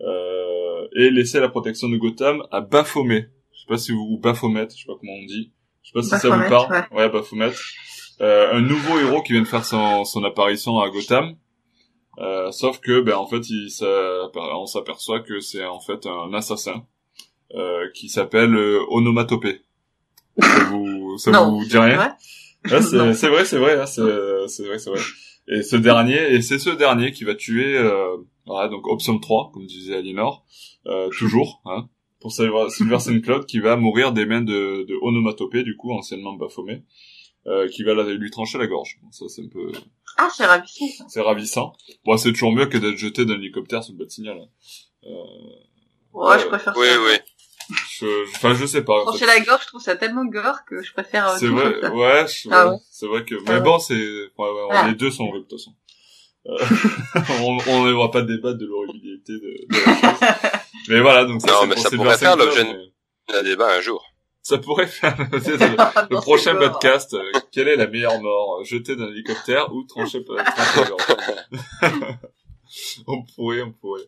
et 0.00 1.10
laisser 1.10 1.40
la 1.40 1.48
protection 1.48 1.88
de 1.88 1.96
Gotham 1.96 2.42
à 2.50 2.60
Baphomet. 2.60 3.28
Je 3.52 3.60
sais 3.60 3.66
pas 3.68 3.78
si 3.78 3.92
vous 3.92 4.06
ou 4.12 4.18
Baphomet, 4.18 4.68
je 4.70 4.82
sais 4.82 4.86
pas 4.86 4.94
comment 5.00 5.12
on 5.14 5.26
dit. 5.26 5.52
Je 5.82 5.88
sais 5.90 5.92
pas 5.94 6.02
si 6.02 6.08
ça 6.10 6.28
vous 6.28 6.48
parle. 6.48 6.72
ouais. 6.92 6.96
Ouais, 6.98 7.08
Baphomet. 7.08 7.52
Euh, 8.20 8.52
un 8.54 8.60
nouveau 8.60 8.98
héros 8.98 9.22
qui 9.22 9.32
vient 9.32 9.42
de 9.42 9.46
faire 9.46 9.64
son, 9.64 10.04
son 10.04 10.24
apparition 10.24 10.78
à 10.80 10.88
Gotham. 10.90 11.36
Euh, 12.18 12.50
sauf 12.50 12.80
que, 12.80 13.00
ben 13.02 13.14
en 13.16 13.26
fait, 13.26 13.48
il 13.50 13.70
s'a- 13.70 14.30
on 14.34 14.64
s'aperçoit 14.66 15.20
que 15.20 15.40
c'est 15.40 15.64
en 15.66 15.80
fait 15.80 16.06
un 16.06 16.32
assassin 16.32 16.86
euh, 17.54 17.88
qui 17.94 18.08
s'appelle 18.08 18.54
euh, 18.54 18.80
Onomatopée. 18.88 19.60
Ça 20.40 20.64
vous, 20.70 21.18
ça 21.18 21.30
Non, 21.30 21.50
vous 21.58 21.64
dit 21.66 21.76
rien? 21.76 21.98
Ouais. 21.98 22.72
Ouais, 22.72 22.82
c'est 23.14 23.28
vrai, 23.28 23.44
c'est 23.44 23.58
vrai, 23.58 23.78
hein, 23.78 23.86
c'est 23.86 24.02
c'est 24.48 24.66
vrai, 24.66 24.78
c'est 24.78 24.90
vrai. 24.90 25.00
Et 25.48 25.62
ce 25.62 25.76
dernier, 25.76 26.32
et 26.34 26.40
c'est 26.42 26.58
ce 26.58 26.70
dernier 26.70 27.12
qui 27.12 27.24
va 27.24 27.34
tuer, 27.34 27.76
euh, 27.76 28.16
voilà, 28.46 28.68
donc 28.68 28.86
option 28.86 29.18
3, 29.18 29.50
comme 29.52 29.66
disait 29.66 29.96
Alinor, 29.96 30.44
euh, 30.86 31.08
toujours, 31.10 31.60
hein, 31.64 31.88
pour 32.20 32.32
Silver, 32.32 32.70
Silver 32.70 32.98
Cloud, 33.22 33.46
qui 33.46 33.58
va 33.60 33.76
mourir 33.76 34.12
des 34.12 34.24
mains 34.26 34.40
de, 34.42 34.84
de 34.88 34.98
Onomatopée, 35.02 35.62
du 35.62 35.76
coup, 35.76 35.92
anciennement 35.92 36.32
Baphomet, 36.34 36.82
euh, 37.46 37.68
qui 37.68 37.82
va 37.84 37.94
la- 37.94 38.04
lui 38.14 38.30
trancher 38.30 38.58
la 38.58 38.66
gorge. 38.66 38.98
Bon, 39.02 39.10
ça, 39.12 39.26
c'est 39.28 39.42
un 39.42 39.48
peu, 39.48 39.70
Ah, 40.18 40.28
c'est 40.34 40.46
ravissant. 40.46 40.86
ça. 40.98 41.04
c'est 41.08 41.20
ravissant. 41.20 41.72
Bon, 42.04 42.16
c'est 42.16 42.32
toujours 42.32 42.52
mieux 42.52 42.66
que 42.66 42.78
d'être 42.78 42.96
jeté 42.96 43.24
d'un 43.24 43.34
hélicoptère 43.34 43.82
sur 43.84 43.92
le 43.92 43.98
bas 43.98 44.04
de 44.06 44.10
signal. 44.10 44.38
hein. 44.38 44.48
Euh, 45.04 45.12
Ouais, 46.12 46.38
je 46.38 46.44
Ouais. 46.44 46.48
préfère 46.48 46.74
Oui, 46.78 46.86
ça. 46.86 46.98
oui. 47.02 47.16
je, 47.90 48.06
je- 48.06 48.30
enfin, 48.36 48.54
je 48.54 48.64
sais 48.64 48.82
pas. 48.82 48.94
en 48.94 48.98
fait. 49.12 49.18
Trancher 49.18 49.26
la 49.26 49.40
gorge, 49.40 49.62
je 49.64 49.66
trouve 49.68 49.82
ça 49.82 49.96
tellement 49.96 50.24
gore 50.24 50.64
que 50.66 50.82
je 50.82 50.92
préfère. 50.94 51.28
euh, 51.28 51.36
C'est 51.38 51.48
vrai, 51.48 51.72
comme 51.80 51.80
ça. 51.82 51.94
ouais, 51.94 52.26
je- 52.26 52.48
Ah 52.50 52.64
ouais, 52.66 52.72
ouais. 52.72 52.78
c'est 52.90 53.06
vrai 53.06 53.24
que, 53.24 53.34
Ah 53.34 53.42
mais 53.46 53.54
ouais. 53.54 53.60
bon, 53.60 53.78
c'est, 53.78 53.94
ouais, 53.94 54.28
ouais, 54.38 54.68
Ah. 54.70 54.88
les 54.88 54.94
deux 54.94 55.10
sont 55.10 55.24
horribles 55.24 55.44
de 55.44 55.50
toute 55.50 55.58
façon. 55.58 55.74
Euh, 56.48 56.56
on, 57.42 57.58
on 57.68 57.84
ne 57.86 57.92
va 57.92 58.08
pas 58.08 58.22
débattre 58.22 58.58
de 58.58 58.66
l'horribilité 58.66 59.32
de, 59.32 59.66
de 59.68 59.86
la 59.86 59.94
chose. 59.94 60.28
Mais 60.88 61.00
voilà, 61.00 61.24
donc 61.24 61.40
ça, 61.40 61.48
Non, 61.48 61.54
c'est 61.62 61.66
mais 61.66 61.74
pour 61.74 61.82
ça 61.82 61.90
pourrait 61.96 62.18
faire 62.18 62.36
l'objet 62.36 62.64
mais 62.64 63.36
Un 63.36 63.42
débat 63.42 63.74
un 63.76 63.80
jour. 63.80 64.04
Ça 64.42 64.58
pourrait 64.58 64.86
faire 64.86 65.16
le, 65.32 66.20
prochain 66.20 66.54
podcast. 66.54 67.14
euh, 67.14 67.32
quelle 67.50 67.66
est 67.66 67.74
la 67.74 67.88
meilleure 67.88 68.20
mort? 68.20 68.62
Jeter 68.64 68.94
d'un 68.94 69.08
hélicoptère 69.08 69.74
ou 69.74 69.82
trancher 69.82 70.20
par 70.20 70.36
la 70.36 70.44
On 73.08 73.24
pourrait, 73.34 73.62
on 73.62 73.72
pourrait. 73.72 74.02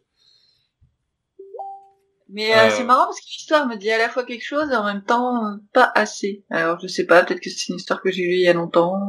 Mais 2.31 2.53
euh, 2.53 2.67
Euh. 2.67 2.71
c'est 2.71 2.85
marrant 2.85 3.07
parce 3.07 3.21
que 3.21 3.27
l'histoire 3.27 3.67
me 3.67 3.77
dit 3.77 3.91
à 3.91 3.99
la 3.99 4.09
fois 4.11 4.25
quelque 4.25 4.45
chose 4.45 4.71
et 4.71 4.77
en 4.77 4.85
même 4.85 5.03
temps 5.03 5.45
euh, 5.47 5.57
pas 5.73 5.91
assez. 5.95 6.45
Alors 6.51 6.79
je 6.81 6.87
sais 6.87 7.07
pas, 7.07 7.25
peut-être 7.25 7.41
que 7.41 7.49
c'est 7.49 7.69
une 7.71 7.77
histoire 7.77 8.03
que 8.03 8.11
j'ai 8.11 8.23
lue 8.23 8.35
il 8.35 8.43
y 8.43 8.49
a 8.49 8.53
longtemps. 8.53 9.01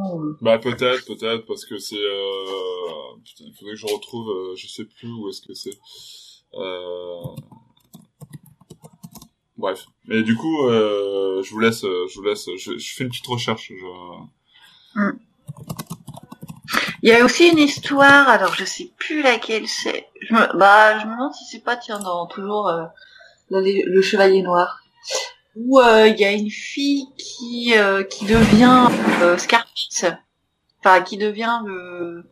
Bah 0.42 0.58
peut-être, 0.58 1.06
peut-être, 1.06 1.46
parce 1.46 1.66
que 1.66 1.78
c'est... 1.78 1.96
Euh... 1.98 3.18
Putain, 3.26 3.44
il 3.48 3.54
faudrait 3.58 3.74
que 3.74 3.80
je 3.80 3.88
retrouve, 3.88 4.56
je 4.56 4.68
sais 4.68 4.86
plus 4.86 5.12
où 5.12 5.30
est-ce 5.30 5.42
que 5.42 5.54
c'est. 5.54 5.78
Euh... 6.54 7.24
Bref. 9.58 9.86
Mais 10.06 10.24
du 10.24 10.36
coup, 10.36 10.68
euh, 10.68 11.44
je 11.44 11.52
vous 11.52 11.60
laisse, 11.60 11.82
je 11.82 12.16
vous 12.16 12.24
laisse, 12.24 12.48
je, 12.58 12.78
je 12.78 12.96
fais 12.96 13.04
une 13.04 13.10
petite 13.10 13.28
recherche. 13.28 13.72
Je... 14.96 15.12
Il 17.02 17.10
y 17.10 17.14
a 17.14 17.24
aussi 17.24 17.50
une 17.50 17.60
histoire, 17.60 18.28
alors 18.28 18.54
je 18.56 18.66
sais 18.66 18.92
plus 18.98 19.22
laquelle 19.22 19.68
c'est. 19.68 20.08
Je 20.22 20.34
me, 20.34 20.58
bah 20.58 21.00
je 21.00 21.06
me 21.06 21.12
demande 21.12 21.34
si 21.34 21.46
c'est 21.46 21.64
pas 21.64 21.78
tiens 21.78 22.00
dans 22.00 22.26
toujours 22.28 22.68
euh, 22.68 22.84
dans 23.52 23.60
les- 23.60 23.84
le 23.86 24.02
Chevalier 24.02 24.42
Noir 24.42 24.80
où 25.56 25.80
euh, 25.80 26.08
il 26.08 26.20
y 26.20 26.26
a 26.26 26.32
une 26.32 26.50
fille 26.52 27.06
qui 27.18 27.74
euh, 27.76 28.04
qui 28.04 28.26
devient 28.26 28.88
euh, 29.22 29.38
Scarface, 29.38 30.06
enfin 30.80 31.02
qui 31.02 31.18
devient 31.18 31.60
le 31.66 32.24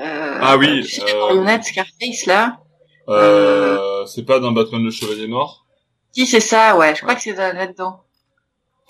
euh, 0.00 0.38
Ah 0.42 0.56
oui, 0.58 0.82
la 1.06 1.14
marionnette 1.14 1.64
Scarface 1.64 2.26
là. 2.26 2.58
Euh, 3.08 4.04
c'est 4.06 4.24
pas 4.24 4.40
dans 4.40 4.52
Batman 4.52 4.82
le 4.82 4.90
Chevalier 4.90 5.28
Noir? 5.28 5.64
Si, 6.12 6.26
c'est 6.26 6.40
ça, 6.40 6.76
ouais. 6.76 6.94
Je 6.94 7.00
crois 7.02 7.12
Ouais. 7.12 7.16
que 7.16 7.22
c'est 7.22 7.34
là- 7.34 7.52
là-dedans. 7.52 8.02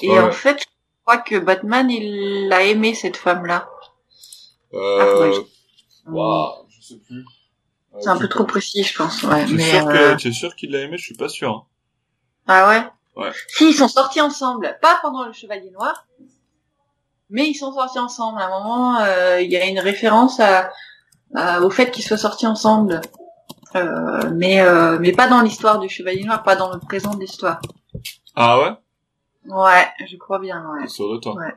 Et 0.01 0.09
Ouais. 0.11 0.19
en 0.21 0.31
fait, 0.33 0.61
je 0.61 0.67
crois 1.05 1.19
que 1.19 1.37
Batman, 1.37 1.91
il 1.91 2.51
a 2.53 2.63
aimé 2.63 2.95
cette 2.95 3.17
femme-là. 3.17 3.69
euh... 4.75 4.99
Ah, 5.01 5.21
ouais, 5.21 5.33
je 6.71 6.87
sais 6.87 6.99
plus. 7.07 7.25
Euh, 7.97 8.01
C'est 8.03 8.09
un 8.09 8.17
peu 8.19 8.29
trop 8.29 8.45
précis, 8.45 8.83
je 8.85 8.97
pense. 8.97 9.23
Ouais. 9.23 9.45
Tu 9.47 9.55
es 9.55 9.57
Mais, 9.57 9.63
sûr, 9.71 9.89
euh, 9.89 10.15
que... 10.15 10.21
tu 10.21 10.29
es 10.29 10.33
sûr 10.33 10.55
qu'il 10.57 10.71
l'a 10.73 10.81
aimé 10.81 10.97
Je 10.99 11.05
suis 11.05 11.15
pas 11.17 11.29
sûr. 11.29 11.51
hein. 11.51 11.63
Ah 12.47 12.69
ouais? 12.69 13.23
Ouais. 13.23 13.33
Si, 13.49 13.71
ils 13.71 13.75
sont 13.75 13.89
sortis 13.89 14.21
ensemble. 14.21 14.79
Pas 14.83 14.99
pendant 15.03 15.25
le 15.25 15.33
Chevalier 15.33 15.71
Noir, 15.71 16.07
mais 17.31 17.49
ils 17.49 17.55
sont 17.55 17.73
sortis 17.73 17.99
ensemble. 17.99 18.41
À 18.41 18.47
un 18.47 18.51
moment, 18.51 18.99
euh, 19.01 19.41
il 19.41 19.51
y 19.51 19.57
a 19.57 19.67
une 19.67 19.81
référence 19.81 20.39
à, 20.41 20.71
à- 21.35 21.61
au 21.63 21.71
fait 21.71 21.91
qu'ils 21.91 22.05
soient 22.05 22.17
sortis 22.19 22.47
ensemble. 22.47 23.01
Euh, 23.75 24.31
mais, 24.35 24.61
euh, 24.61 24.99
mais 25.01 25.13
pas 25.13 25.29
dans 25.29 25.41
l'histoire 25.43 25.79
du 25.81 25.89
Chevalier 25.89 26.25
Noir, 26.25 26.43
pas 26.43 26.57
dans 26.57 26.73
le 26.73 26.79
présent 26.79 27.15
de 27.15 27.21
l'histoire. 27.21 27.61
Ah 28.35 28.61
ouais? 28.61 28.71
Ouais, 29.49 29.87
je 30.09 30.17
crois 30.17 30.39
bien, 30.39 30.65
ouais. 30.73 30.83
T'es 30.83 30.89
sûr 30.89 31.11
de 31.13 31.19
toi 31.19 31.35
Ouais. 31.35 31.55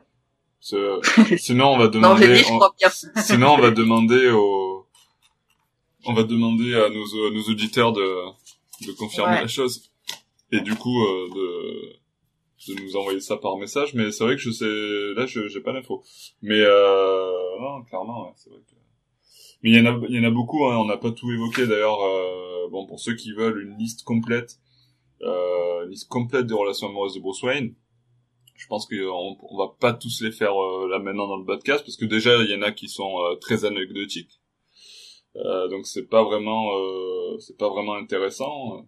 C'est- 0.60 1.36
Sinon, 1.38 1.68
on 1.74 1.78
va 1.78 1.84
Non, 1.84 1.90
j'ai 2.16 2.26
demander... 2.26 2.26
dit, 2.34 2.38
je 2.40 2.44
crois 2.44 2.74
bien. 2.78 2.88
Sinon, 3.16 3.54
on 3.54 3.58
va 3.58 3.70
demander 3.70 4.30
aux... 4.30 4.69
On 6.06 6.14
va 6.14 6.22
demander 6.24 6.74
à 6.74 6.88
nos, 6.88 7.26
à 7.26 7.30
nos 7.30 7.42
auditeurs 7.42 7.92
de, 7.92 8.24
de 8.86 8.92
confirmer 8.92 9.34
Ouais. 9.34 9.40
la 9.42 9.48
chose. 9.48 9.90
Et 10.52 10.60
du 10.60 10.74
coup, 10.74 10.98
euh, 11.04 11.28
de, 11.34 12.72
de 12.74 12.80
nous 12.82 12.96
envoyer 12.96 13.20
ça 13.20 13.36
par 13.36 13.56
message. 13.58 13.94
Mais 13.94 14.10
c'est 14.10 14.24
vrai 14.24 14.34
que 14.36 14.40
je 14.42 14.50
sais... 14.50 15.14
Là, 15.14 15.26
je 15.26 15.46
j'ai 15.48 15.60
pas 15.60 15.72
l'info. 15.72 16.02
Mais 16.42 16.60
euh... 16.60 17.30
Non, 17.60 17.82
clairement, 17.84 18.24
ouais, 18.26 18.32
c'est 18.36 18.50
vrai 18.50 18.60
que... 18.60 18.74
Mais 19.62 19.70
il 19.70 19.76
y 19.76 19.80
en 19.80 19.86
a, 19.86 20.00
il 20.08 20.16
y 20.16 20.18
en 20.18 20.24
a 20.24 20.30
beaucoup, 20.30 20.66
hein, 20.68 20.78
on 20.78 20.86
n'a 20.86 20.96
pas 20.96 21.10
tout 21.10 21.30
évoqué 21.30 21.66
d'ailleurs. 21.66 22.00
euh, 22.02 22.68
bon, 22.70 22.86
pour 22.86 22.98
ceux 22.98 23.14
qui 23.14 23.32
veulent 23.32 23.60
une 23.62 23.76
liste 23.76 24.04
complète, 24.04 24.58
euh, 25.20 25.84
une 25.84 25.90
liste 25.90 26.08
complète 26.08 26.46
des 26.46 26.54
relations 26.54 26.88
amoureuses 26.88 27.14
de 27.14 27.20
Bruce 27.20 27.42
Wayne, 27.42 27.74
je 28.56 28.66
pense 28.68 28.86
qu'on 28.86 29.36
on 29.42 29.58
va 29.58 29.68
pas 29.78 29.92
tous 29.92 30.22
les 30.22 30.32
faire 30.32 30.52
euh, 30.58 30.88
là 30.88 30.98
maintenant 30.98 31.26
dans 31.28 31.36
le 31.36 31.44
podcast 31.44 31.84
parce 31.84 31.96
que 31.98 32.06
déjà 32.06 32.36
il 32.42 32.50
y 32.50 32.54
en 32.54 32.62
a 32.62 32.72
qui 32.72 32.88
sont 32.88 33.18
euh, 33.20 33.34
très 33.36 33.66
anecdotiques, 33.66 34.39
Euh, 34.39 34.39
donc 35.34 35.86
c'est 35.86 36.08
pas 36.08 36.22
vraiment, 36.24 36.76
euh, 36.76 37.38
c'est 37.38 37.56
pas 37.56 37.68
vraiment 37.68 37.94
intéressant. 37.94 38.86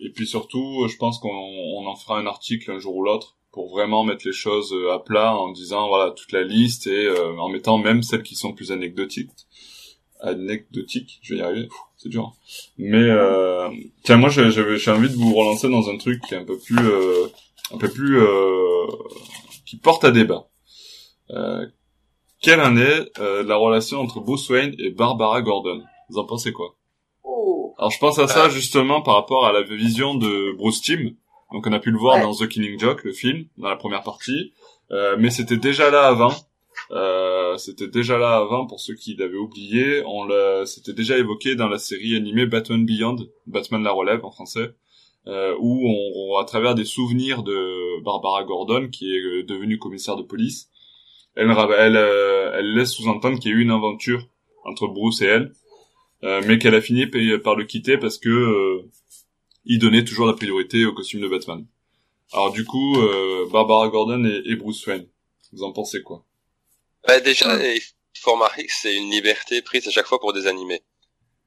Et 0.00 0.10
puis 0.10 0.26
surtout, 0.26 0.86
je 0.88 0.96
pense 0.96 1.18
qu'on 1.18 1.28
on 1.28 1.86
en 1.86 1.96
fera 1.96 2.18
un 2.18 2.26
article 2.26 2.70
un 2.70 2.78
jour 2.78 2.96
ou 2.96 3.04
l'autre 3.04 3.36
pour 3.52 3.68
vraiment 3.70 4.04
mettre 4.04 4.26
les 4.26 4.32
choses 4.32 4.72
euh, 4.72 4.92
à 4.92 4.98
plat 5.00 5.34
en 5.36 5.50
disant 5.52 5.88
voilà 5.88 6.12
toute 6.12 6.32
la 6.32 6.42
liste 6.42 6.86
et 6.86 7.06
euh, 7.06 7.36
en 7.38 7.48
mettant 7.48 7.78
même 7.78 8.02
celles 8.02 8.22
qui 8.22 8.34
sont 8.34 8.52
plus 8.52 8.72
anecdotiques 8.72 9.30
anecdotique, 10.22 11.18
je 11.22 11.34
vais 11.34 11.40
y 11.40 11.42
arriver, 11.42 11.68
c'est 11.96 12.10
dur. 12.10 12.24
hein. 12.26 12.32
Mais 12.76 12.98
euh, 12.98 13.68
tiens, 14.02 14.18
moi 14.18 14.28
j'avais- 14.28 14.76
j'ai 14.76 14.90
envie 14.90 15.08
de 15.08 15.14
vous 15.14 15.34
relancer 15.34 15.68
dans 15.70 15.88
un 15.88 15.96
truc 15.96 16.20
qui 16.28 16.34
est 16.34 16.36
un 16.36 16.44
peu 16.44 16.58
plus, 16.58 16.76
euh, 16.78 17.26
un 17.72 17.78
peu 17.78 17.88
plus, 17.88 18.20
euh, 18.20 18.86
qui 19.64 19.76
porte 19.76 20.04
à 20.04 20.10
débat. 20.10 20.46
Euh, 22.40 22.42
quelle 22.42 22.60
en 22.60 22.76
est 22.76 23.18
euh, 23.20 23.42
la 23.42 23.56
relation 23.56 23.98
entre 24.00 24.20
Bruce 24.20 24.48
Wayne 24.48 24.74
et 24.78 24.90
Barbara 24.90 25.42
Gordon? 25.42 25.82
Vous 26.08 26.18
en 26.18 26.24
pensez 26.24 26.52
quoi? 26.52 26.76
Oh. 27.24 27.74
Alors 27.78 27.90
je 27.90 27.98
pense 27.98 28.18
à 28.18 28.26
ça 28.28 28.48
justement 28.48 29.02
par 29.02 29.14
rapport 29.14 29.46
à 29.46 29.52
la 29.52 29.62
vision 29.62 30.14
de 30.14 30.52
Bruce 30.56 30.80
Timm. 30.80 31.14
Donc 31.52 31.66
on 31.66 31.72
a 31.72 31.78
pu 31.80 31.90
le 31.90 31.98
voir 31.98 32.16
Ouais. 32.16 32.22
dans 32.22 32.34
The 32.34 32.48
Killing 32.48 32.78
Joke, 32.78 33.04
le 33.04 33.12
film, 33.12 33.46
dans 33.58 33.68
la 33.68 33.76
première 33.76 34.02
partie. 34.02 34.52
Euh, 34.92 35.16
mais 35.18 35.30
c'était 35.30 35.56
déjà 35.56 35.90
là 35.90 36.06
avant. 36.06 36.32
Euh, 36.92 37.56
c'était 37.58 37.88
déjà 37.88 38.18
là 38.18 38.36
avant 38.36 38.66
pour 38.66 38.80
ceux 38.80 38.94
qui 38.94 39.14
l'avaient 39.14 39.36
oublié. 39.36 40.02
On 40.06 40.24
l'a, 40.24 40.64
c'était 40.66 40.92
déjà 40.92 41.18
évoqué 41.18 41.54
dans 41.56 41.68
la 41.68 41.78
série 41.78 42.16
animée 42.16 42.46
Batman 42.46 42.84
Beyond, 42.84 43.16
Batman 43.46 43.82
la 43.82 43.92
relève 43.92 44.24
en 44.24 44.30
français, 44.30 44.70
euh, 45.26 45.54
où 45.60 45.86
on, 45.88 46.34
on- 46.34 46.38
à 46.38 46.44
travers 46.44 46.74
des 46.74 46.84
souvenirs 46.84 47.42
de 47.42 48.02
Barbara 48.02 48.44
Gordon, 48.44 48.88
qui 48.88 49.14
est 49.14 49.20
euh, 49.20 49.42
devenue 49.44 49.78
commissaire 49.78 50.16
de 50.16 50.22
police, 50.22 50.68
elle, 51.36 51.50
elle, 51.50 51.96
euh, 51.96 52.58
elle 52.58 52.74
laisse 52.74 52.90
sous-entendre 52.92 53.38
qu'il 53.38 53.50
y 53.50 53.54
a 53.54 53.56
eu 53.56 53.62
une 53.62 53.70
aventure 53.70 54.28
entre 54.64 54.86
Bruce 54.88 55.22
et 55.22 55.26
elle, 55.26 55.52
euh, 56.24 56.42
mais 56.46 56.58
qu'elle 56.58 56.74
a 56.74 56.82
fini 56.82 57.06
pa- 57.06 57.18
par 57.42 57.56
le 57.56 57.64
quitter 57.64 57.98
parce 57.98 58.18
que 58.18 58.28
euh, 58.28 58.88
il 59.64 59.78
donnait 59.78 60.04
toujours 60.04 60.26
la 60.26 60.34
priorité 60.34 60.84
au 60.84 60.92
costume 60.92 61.20
de 61.20 61.28
Batman. 61.28 61.64
Alors 62.32 62.52
du 62.52 62.64
coup, 62.64 62.98
euh, 63.00 63.48
Barbara 63.50 63.88
Gordon 63.88 64.24
et, 64.24 64.56
Bruce 64.56 64.86
Wayne, 64.86 65.06
vous 65.52 65.62
en 65.62 65.72
pensez 65.72 66.02
quoi? 66.02 66.24
Bah, 67.06 67.20
déjà, 67.20 67.56
il 67.74 67.80
faut 68.18 68.36
que 68.36 68.62
c'est 68.68 68.96
une 68.96 69.10
liberté 69.10 69.62
prise 69.62 69.88
à 69.88 69.90
chaque 69.90 70.06
fois 70.06 70.20
pour 70.20 70.32
des 70.32 70.46
animés. 70.46 70.82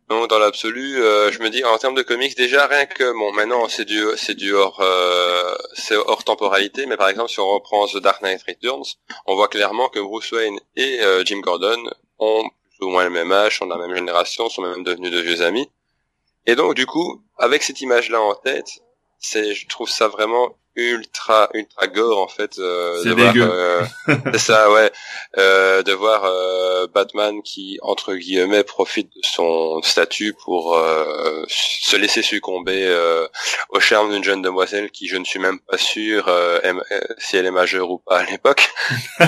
Donc 0.09 0.29
dans 0.29 0.37
l'absolu, 0.37 1.01
euh, 1.01 1.31
je 1.31 1.39
me 1.39 1.49
dis 1.49 1.63
en 1.63 1.77
termes 1.77 1.95
de 1.95 2.01
comics 2.01 2.35
déjà 2.35 2.67
rien 2.67 2.85
que 2.85 3.13
bon 3.13 3.31
maintenant 3.31 3.69
c'est 3.69 3.85
du 3.85 4.03
c'est 4.17 4.35
du 4.35 4.53
hors 4.53 4.79
euh, 4.81 5.55
c'est 5.73 5.95
hors 5.95 6.23
temporalité, 6.23 6.85
mais 6.85 6.97
par 6.97 7.07
exemple 7.07 7.29
si 7.29 7.39
on 7.39 7.47
reprend 7.47 7.87
The 7.87 7.97
Dark 7.97 8.21
Knight 8.21 8.43
Returns, 8.47 8.97
on 9.25 9.35
voit 9.35 9.47
clairement 9.47 9.87
que 9.89 9.99
Bruce 9.99 10.31
Wayne 10.31 10.59
et 10.75 10.99
euh, 11.01 11.23
Jim 11.23 11.39
Gordon 11.39 11.81
ont 12.19 12.43
plus 12.77 12.85
ou 12.85 12.89
moins 12.89 13.03
le 13.03 13.09
même 13.09 13.31
âge, 13.31 13.59
sont 13.59 13.65
de 13.65 13.71
la 13.71 13.77
même 13.77 13.95
génération, 13.95 14.49
sont 14.49 14.61
même 14.61 14.83
devenus 14.83 15.11
de 15.11 15.19
vieux 15.19 15.41
amis. 15.41 15.69
Et 16.45 16.55
donc, 16.55 16.75
du 16.75 16.85
coup, 16.85 17.21
avec 17.37 17.63
cette 17.63 17.81
image-là 17.81 18.21
en 18.21 18.35
tête, 18.35 18.69
c'est, 19.23 19.55
je 19.55 19.67
trouve 19.67 19.89
ça 19.89 20.07
vraiment 20.07 20.55
ultra 20.75 21.49
ultra 21.53 21.85
gore 21.85 22.19
en 22.19 22.27
fait 22.27 22.57
euh, 22.57 22.99
c'est 23.03 23.13
dégueu. 23.13 23.47
euh, 23.47 23.83
c'est 24.33 24.39
ça 24.39 24.71
ouais 24.71 24.91
euh, 25.37 25.83
de 25.83 25.91
voir 25.93 26.23
euh, 26.25 26.87
Batman 26.87 27.43
qui 27.43 27.77
entre 27.83 28.15
guillemets 28.15 28.63
profite 28.63 29.07
de 29.15 29.21
son 29.23 29.83
statut 29.83 30.33
pour 30.43 30.75
euh, 30.75 31.43
se 31.47 31.95
laisser 31.95 32.23
succomber 32.23 32.85
euh, 32.87 33.27
au 33.69 33.79
charme 33.79 34.11
d'une 34.11 34.23
jeune 34.23 34.41
demoiselle 34.41 34.89
qui 34.89 35.07
je 35.07 35.17
ne 35.17 35.25
suis 35.25 35.37
même 35.39 35.59
pas 35.59 35.77
sûr 35.77 36.27
si 37.19 37.37
elle 37.37 37.45
est 37.45 37.51
majeure 37.51 37.91
ou 37.91 37.99
pas 37.99 38.17
à 38.19 38.25
l'époque. 38.25 38.67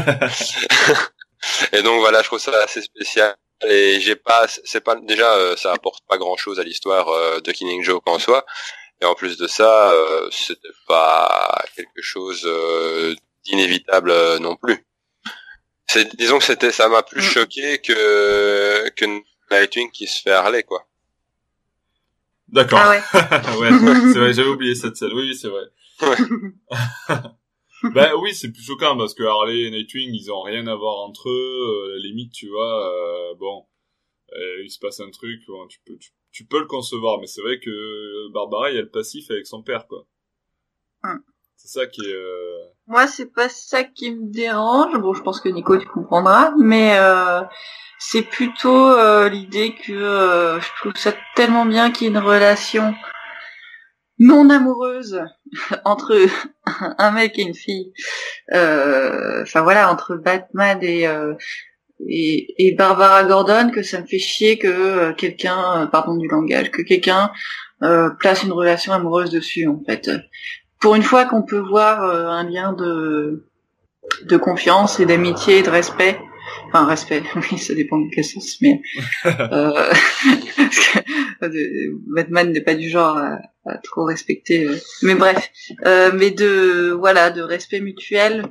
Et 1.73 1.83
donc 1.83 1.99
voilà 1.99 2.21
je 2.23 2.27
trouve 2.27 2.39
ça 2.39 2.57
assez 2.63 2.81
spécial. 2.81 3.35
Et 3.67 3.99
j'ai 4.01 4.15
pas 4.15 4.47
c'est 4.63 4.81
pas 4.81 4.95
déjà 4.95 5.55
ça 5.57 5.71
apporte 5.73 6.03
pas 6.09 6.17
grand 6.17 6.37
chose 6.37 6.59
à 6.59 6.63
l'histoire 6.63 7.07
de 7.41 7.51
Killing 7.51 7.83
Joke 7.83 8.03
en 8.07 8.17
soi 8.19 8.45
et 9.05 9.07
en 9.07 9.13
plus 9.13 9.37
de 9.37 9.45
ça, 9.45 9.91
euh, 9.91 10.27
c'était 10.31 10.67
pas 10.87 11.63
quelque 11.75 12.01
chose 12.01 12.43
euh, 12.45 13.13
d'inévitable 13.45 14.09
euh, 14.09 14.39
non 14.39 14.55
plus. 14.55 14.83
C'est, 15.85 16.15
disons 16.15 16.39
que 16.39 16.43
c'était, 16.43 16.71
ça 16.71 16.89
m'a 16.89 17.03
plus 17.03 17.21
mm. 17.21 17.29
choqué 17.29 17.77
que 17.79 18.89
que 18.89 19.05
Nightwing 19.51 19.91
qui 19.91 20.07
se 20.07 20.23
fait 20.23 20.31
Harley, 20.31 20.63
quoi. 20.63 20.87
D'accord. 22.47 22.79
Ah 22.81 22.89
ouais. 22.89 23.01
ouais 23.59 24.13
c'est 24.13 24.19
vrai, 24.19 24.33
j'avais 24.33 24.49
oublié 24.49 24.73
cette 24.73 24.97
scène. 24.97 25.13
Oui, 25.13 25.35
c'est 25.35 25.49
vrai. 25.49 25.65
Ouais. 26.01 27.17
ben 27.93 28.13
oui, 28.19 28.33
c'est 28.33 28.51
plus 28.51 28.63
choquant 28.63 28.97
parce 28.97 29.13
que 29.13 29.23
Harley 29.23 29.67
et 29.67 29.69
Nightwing, 29.71 30.15
ils 30.15 30.31
ont 30.31 30.41
rien 30.41 30.65
à 30.65 30.75
voir 30.75 30.97
entre 31.07 31.29
eux. 31.29 31.97
limite, 32.01 32.33
tu 32.33 32.49
vois, 32.49 33.35
bon, 33.37 33.65
il 34.63 34.69
se 34.71 34.79
passe 34.79 34.99
un 34.99 35.11
truc, 35.11 35.41
tu 35.69 35.79
peux, 35.85 35.97
tu, 35.97 36.09
tu 36.35 36.43
peux 36.43 36.59
le 36.59 36.65
concevoir, 36.65 37.19
mais 37.21 37.27
c'est 37.27 37.41
vrai 37.41 37.59
que 37.59 38.31
Barbara, 38.33 38.69
il 38.69 38.75
y 38.75 38.77
a 38.77 38.81
le 38.81 38.89
passif 38.89 39.31
avec 39.31 39.47
son 39.47 39.63
père, 39.63 39.87
quoi. 39.87 40.05
Hum. 41.03 41.23
C'est 41.55 41.79
ça 41.79 41.87
qui 41.87 42.01
est... 42.01 42.13
Euh... 42.13 42.57
Moi, 42.87 43.07
c'est 43.07 43.33
pas 43.33 43.47
ça 43.47 43.85
qui 43.85 44.11
me 44.11 44.29
dérange. 44.33 44.99
Bon, 44.99 45.13
je 45.13 45.23
pense 45.23 45.39
que 45.39 45.47
Nico, 45.47 45.77
tu 45.77 45.87
comprendras, 45.87 46.51
mais 46.57 46.97
euh, 46.99 47.41
c'est 47.99 48.23
plutôt 48.23 48.89
euh, 48.89 49.29
l'idée 49.29 49.75
que 49.75 49.93
euh, 49.93 50.59
je 50.59 50.67
trouve 50.81 50.95
ça 50.97 51.13
tellement 51.37 51.65
bien 51.65 51.89
qu'il 51.89 52.03
y 52.03 52.07
ait 52.07 52.13
une 52.13 52.17
relation 52.17 52.93
non 54.19 54.49
amoureuse 54.49 55.21
entre 55.85 56.17
un 56.97 57.11
mec 57.11 57.39
et 57.39 57.43
une 57.43 57.55
fille. 57.55 57.93
Euh, 58.51 59.43
enfin 59.43 59.61
voilà, 59.61 59.89
entre 59.89 60.15
Batman 60.17 60.79
et 60.81 61.07
et, 62.07 62.67
et, 62.67 62.75
Barbara 62.75 63.23
Gordon 63.23 63.69
que 63.69 63.83
ça 63.83 64.01
me 64.01 64.05
fait 64.05 64.19
chier 64.19 64.57
que 64.57 64.67
euh, 64.67 65.13
quelqu'un, 65.13 65.83
euh, 65.83 65.85
pardon 65.87 66.15
du 66.15 66.27
langage, 66.27 66.71
que 66.71 66.81
quelqu'un 66.81 67.31
euh, 67.83 68.09
place 68.19 68.43
une 68.43 68.51
relation 68.51 68.93
amoureuse 68.93 69.31
dessus 69.31 69.67
en 69.67 69.81
fait. 69.85 70.09
Pour 70.79 70.95
une 70.95 71.03
fois 71.03 71.25
qu'on 71.25 71.43
peut 71.43 71.59
voir 71.59 72.03
un 72.03 72.43
lien 72.49 72.73
de 72.73 73.47
de 74.23 74.37
confiance 74.37 74.99
et 74.99 75.05
d'amitié 75.05 75.59
et 75.59 75.63
de 75.63 75.69
respect, 75.69 76.19
enfin 76.67 76.85
respect, 76.85 77.23
oui 77.35 77.57
ça 77.57 77.73
dépend 77.73 77.97
de 77.97 78.09
quel 78.13 78.23
sens, 78.23 78.57
mais 78.61 78.81
euh, 79.25 79.91
Batman 82.07 82.51
n'est 82.51 82.61
pas 82.61 82.75
du 82.75 82.89
genre 82.89 83.17
à, 83.17 83.39
à 83.65 83.77
trop 83.79 84.03
respecter, 84.03 84.67
mais 85.01 85.15
bref, 85.15 85.49
mais 86.13 86.31
de 86.31 86.91
voilà 86.91 87.31
de 87.31 87.41
respect 87.41 87.79
mutuel 87.79 88.43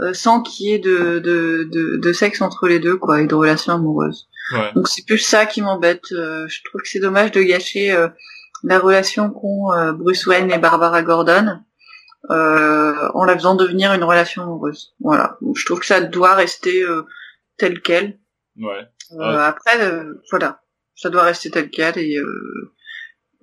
euh, 0.00 0.14
sans 0.14 0.40
qu'il 0.40 0.68
y 0.68 0.72
ait 0.72 0.78
de, 0.78 1.18
de, 1.18 1.68
de, 1.70 1.96
de, 1.98 2.12
sexe 2.12 2.40
entre 2.40 2.66
les 2.66 2.78
deux, 2.78 2.96
quoi, 2.96 3.20
et 3.20 3.26
de 3.26 3.34
relations 3.34 3.74
amoureuses. 3.74 4.28
Donc 4.74 4.88
c'est 4.88 5.04
plus 5.06 5.18
ça 5.18 5.46
qui 5.46 5.62
m'embête. 5.62 6.12
Euh, 6.12 6.46
je 6.48 6.60
trouve 6.64 6.82
que 6.82 6.88
c'est 6.88 6.98
dommage 6.98 7.30
de 7.30 7.42
gâcher 7.42 7.92
euh, 7.92 8.08
la 8.64 8.78
relation 8.78 9.30
qu'ont 9.30 9.68
Bruce 9.94 10.26
Wayne 10.26 10.50
et 10.50 10.58
Barbara 10.58 11.02
Gordon 11.02 11.58
en 12.28 13.24
la 13.24 13.34
faisant 13.34 13.54
devenir 13.54 13.92
une 13.92 14.04
relation 14.04 14.42
amoureuse. 14.42 14.94
Voilà. 15.00 15.36
Donc, 15.40 15.56
je 15.58 15.64
trouve 15.64 15.80
que 15.80 15.86
ça 15.86 16.00
doit 16.00 16.34
rester 16.34 16.84
tel 17.56 17.80
quel. 17.80 18.18
Ouais. 18.56 18.88
Après, 19.20 20.04
voilà, 20.30 20.62
ça 20.94 21.10
doit 21.10 21.22
rester 21.22 21.50
tel 21.50 21.70
quel 21.70 21.98
et 21.98 22.16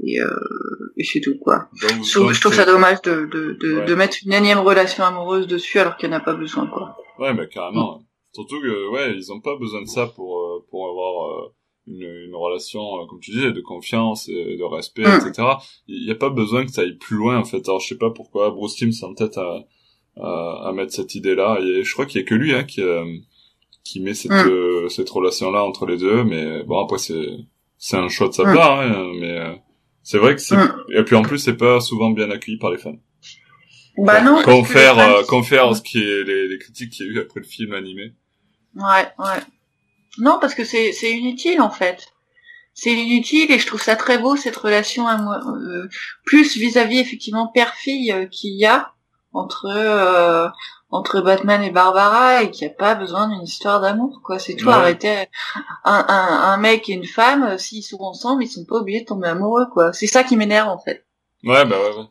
et, 0.03 0.19
euh, 0.21 0.93
et 0.97 1.03
c'est 1.03 1.19
tout 1.19 1.37
quoi. 1.39 1.69
je, 1.73 2.39
trouve 2.39 2.53
ça 2.53 2.65
dommage 2.65 3.01
de, 3.01 3.25
de, 3.25 3.57
de, 3.59 3.85
de, 3.85 3.95
mettre 3.95 4.17
une 4.25 4.33
énième 4.33 4.59
relation 4.59 5.03
amoureuse 5.03 5.47
dessus 5.47 5.79
alors 5.79 5.97
qu'il 5.97 6.09
n'y 6.09 6.15
en 6.15 6.19
a 6.19 6.21
pas 6.21 6.35
besoin 6.35 6.67
quoi. 6.67 6.95
Ouais 7.17 7.33
mais 7.33 7.47
carrément. 7.47 8.01
Surtout 8.33 8.59
que 8.61 8.89
ouais 8.91 9.13
ils 9.15 9.31
ont 9.33 9.41
pas 9.41 9.57
besoin 9.57 9.81
de 9.81 9.87
ça 9.87 10.07
pour 10.07 10.39
euh, 10.39 10.65
pour 10.69 10.87
avoir 10.89 11.31
euh, 11.31 11.53
une, 11.87 12.27
une 12.27 12.35
relation 12.35 12.81
comme 13.07 13.19
tu 13.19 13.31
disais 13.31 13.51
de 13.51 13.61
confiance 13.61 14.29
et 14.29 14.57
de 14.57 14.63
respect 14.63 15.03
mm. 15.03 15.27
etc. 15.27 15.47
Il 15.87 16.05
n'y 16.05 16.11
a 16.11 16.15
pas 16.15 16.29
besoin 16.29 16.65
que 16.65 16.71
ça 16.71 16.81
aille 16.81 16.97
plus 16.97 17.17
loin 17.17 17.37
en 17.37 17.45
fait. 17.45 17.67
Alors 17.67 17.81
je 17.81 17.87
sais 17.87 17.97
pas 17.97 18.11
pourquoi 18.11 18.51
Bruce 18.51 18.75
Timm 18.75 18.91
s'en 18.93 19.13
tête 19.13 19.37
à, 19.37 19.65
à, 20.15 20.67
à 20.69 20.71
mettre 20.71 20.93
cette 20.93 21.15
idée 21.15 21.35
là 21.35 21.59
et 21.59 21.83
je 21.83 21.93
crois 21.93 22.05
qu'il 22.05 22.21
y 22.21 22.23
a 22.23 22.27
que 22.27 22.35
lui 22.35 22.53
hein 22.53 22.63
qui 22.63 22.81
qui 23.83 23.99
met 23.99 24.13
cette 24.13 24.31
mm. 24.31 24.89
cette 24.89 25.09
relation 25.09 25.51
là 25.51 25.63
entre 25.65 25.85
les 25.85 25.97
deux 25.97 26.23
mais 26.23 26.63
bon 26.63 26.79
après 26.81 26.99
c'est 26.99 27.27
c'est 27.77 27.97
un 27.97 28.09
choix 28.09 28.29
de 28.29 28.33
sa 28.33 28.43
mm. 28.43 28.55
part 28.55 28.79
hein, 28.79 29.11
mais 29.19 29.61
c'est 30.09 30.17
vrai 30.17 30.33
que 30.33 30.41
c'est 30.41 30.55
mm. 30.55 30.85
et 30.95 31.03
puis 31.03 31.15
en 31.15 31.21
plus 31.21 31.37
c'est 31.37 31.55
pas 31.55 31.79
souvent 31.79 32.09
bien 32.09 32.31
accueilli 32.31 32.57
par 32.57 32.71
les 32.71 32.79
fans. 32.79 32.97
Bah 33.95 34.21
non. 34.21 34.41
Confère 34.41 34.97
euh, 34.97 35.23
confère 35.23 35.75
ce 35.75 35.83
qui 35.83 35.99
est 35.99 36.23
les, 36.23 36.47
les 36.47 36.57
critiques 36.57 36.93
qu'il 36.93 37.05
y 37.05 37.09
a 37.09 37.11
eu 37.11 37.19
après 37.19 37.41
le 37.41 37.45
film 37.45 37.73
animé. 37.73 38.15
Ouais 38.73 39.07
ouais. 39.19 39.39
Non 40.17 40.39
parce 40.41 40.55
que 40.55 40.63
c'est 40.63 40.93
c'est 40.93 41.11
inutile 41.11 41.61
en 41.61 41.69
fait. 41.69 42.07
C'est 42.73 42.91
inutile 42.91 43.51
et 43.51 43.59
je 43.59 43.67
trouve 43.67 43.83
ça 43.83 43.95
très 43.95 44.17
beau 44.17 44.35
cette 44.35 44.55
relation 44.55 45.07
euh, 45.07 45.87
plus 46.25 46.57
vis-à-vis 46.57 46.97
effectivement 46.97 47.47
père-fille 47.47 48.11
euh, 48.11 48.25
qu'il 48.25 48.57
y 48.57 48.65
a 48.65 48.93
entre 49.31 49.67
euh, 49.67 50.47
entre 50.91 51.21
Batman 51.21 51.61
et 51.61 51.71
Barbara 51.71 52.43
et 52.43 52.51
qu'il 52.51 52.67
n'y 52.67 52.73
a 52.73 52.75
pas 52.75 52.95
besoin 52.95 53.29
d'une 53.29 53.43
histoire 53.43 53.79
d'amour 53.79 54.21
quoi. 54.23 54.39
C'est 54.39 54.55
tout 54.55 54.69
arrêter 54.69 55.27
un, 55.83 56.05
un, 56.07 56.51
un, 56.51 56.57
mec 56.57 56.89
et 56.89 56.93
une 56.93 57.05
femme 57.05 57.43
euh, 57.43 57.57
s'ils 57.57 57.83
sont 57.83 58.01
ensemble 58.01 58.43
ils 58.43 58.47
sont 58.47 58.65
pas 58.65 58.77
obligés 58.77 59.01
de 59.01 59.05
tomber 59.05 59.27
amoureux 59.27 59.67
quoi. 59.71 59.93
C'est 59.93 60.07
ça 60.07 60.23
qui 60.23 60.35
m'énerve 60.35 60.69
en 60.69 60.79
fait. 60.79 61.05
Ouais 61.43 61.63
bah 61.65 61.77
ouais, 61.79 61.97
ouais. 61.97 62.05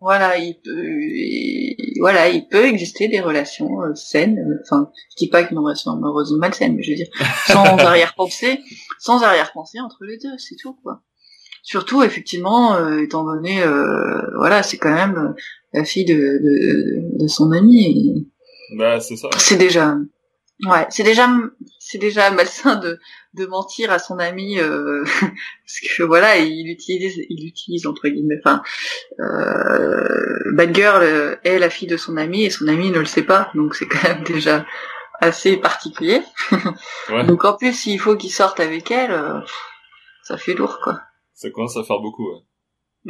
voilà 0.00 0.38
il 0.38 0.58
peut 0.60 2.00
voilà 2.00 2.28
il 2.28 2.48
peut 2.48 2.64
exister 2.64 3.08
des 3.08 3.20
relations 3.20 3.82
euh, 3.82 3.94
saines 3.94 4.58
enfin 4.62 4.90
je 5.10 5.16
dis 5.16 5.28
pas 5.28 5.44
qu'une 5.44 5.58
relation 5.58 5.92
amoureuse 5.92 6.32
est 6.32 6.38
malsaine 6.38 6.74
mais 6.74 6.82
je 6.82 6.90
veux 6.90 6.96
dire 6.96 7.08
sans 7.46 7.62
arrière-pensée 7.78 8.60
sans 8.98 9.22
arrière-pensée 9.22 9.80
entre 9.80 10.04
les 10.04 10.16
deux 10.16 10.36
c'est 10.38 10.56
tout 10.56 10.74
quoi. 10.82 11.02
Surtout 11.62 12.02
effectivement 12.02 12.74
euh, 12.74 12.98
étant 13.02 13.24
donné 13.24 13.62
voilà 14.38 14.62
c'est 14.62 14.78
quand 14.78 14.94
même 14.94 15.34
la 15.74 15.84
fille 15.84 16.04
de, 16.04 16.14
de, 16.14 17.18
de 17.22 17.26
son 17.26 17.50
ami. 17.50 18.30
Bah, 18.76 19.00
c'est 19.00 19.16
ça. 19.16 19.28
C'est 19.36 19.56
déjà, 19.56 19.96
ouais, 20.66 20.86
c'est 20.88 21.02
déjà, 21.02 21.28
c'est 21.80 21.98
déjà 21.98 22.30
malsain 22.30 22.76
de, 22.76 22.98
de 23.34 23.46
mentir 23.46 23.90
à 23.90 23.98
son 23.98 24.18
ami, 24.18 24.58
euh, 24.58 25.04
parce 25.20 25.80
que 25.96 26.02
voilà, 26.04 26.38
il 26.38 26.70
utilise, 26.70 27.20
il 27.28 27.46
utilise 27.46 27.86
entre 27.86 28.08
guillemets, 28.08 28.38
enfin, 28.38 28.62
euh, 29.20 30.52
Bad 30.52 30.74
Girl 30.74 31.38
est 31.42 31.58
la 31.58 31.70
fille 31.70 31.88
de 31.88 31.96
son 31.96 32.16
ami 32.16 32.44
et 32.44 32.50
son 32.50 32.68
ami 32.68 32.90
ne 32.90 33.00
le 33.00 33.04
sait 33.04 33.24
pas, 33.24 33.50
donc 33.54 33.74
c'est 33.74 33.86
quand 33.86 34.02
même 34.08 34.22
déjà 34.26 34.64
assez 35.20 35.56
particulier. 35.56 36.22
Ouais. 37.10 37.24
donc 37.24 37.44
en 37.44 37.56
plus, 37.56 37.72
s'il 37.72 37.98
faut 37.98 38.16
qu'il 38.16 38.30
sorte 38.32 38.60
avec 38.60 38.90
elle, 38.90 39.12
euh, 39.12 39.40
ça 40.22 40.36
fait 40.36 40.54
lourd, 40.54 40.78
quoi. 40.82 41.00
Ça 41.34 41.50
commence 41.50 41.76
à 41.76 41.82
faire 41.82 41.98
beaucoup, 41.98 42.28
ouais. 42.30 42.40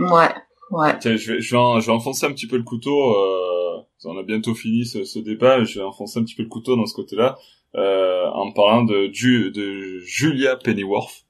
Ouais. 0.03 0.35
Ouais. 0.71 0.99
Tiens, 0.99 1.17
je 1.17 1.33
vais, 1.33 1.41
je 1.41 1.57
vais, 1.57 1.81
je 1.81 1.87
vais 1.87 1.93
enfoncer 1.93 2.27
un 2.27 2.33
petit 2.33 2.47
peu 2.47 2.57
le 2.57 2.63
couteau. 2.63 3.15
Euh, 3.17 3.83
on 4.05 4.19
a 4.19 4.23
bientôt 4.23 4.55
fini 4.55 4.85
ce, 4.85 5.05
ce 5.05 5.19
débat. 5.19 5.65
Je 5.65 5.79
vais 5.79 5.85
enfoncer 5.85 6.19
un 6.19 6.25
petit 6.25 6.35
peu 6.35 6.43
le 6.43 6.49
couteau 6.49 6.77
dans 6.77 6.87
ce 6.87 6.95
côté-là 6.95 7.39
euh, 7.75 8.27
en 8.29 8.53
parlant 8.53 8.85
de, 8.85 9.07
de 9.51 9.99
Julia 10.01 10.57
Pennyworth, 10.57 11.27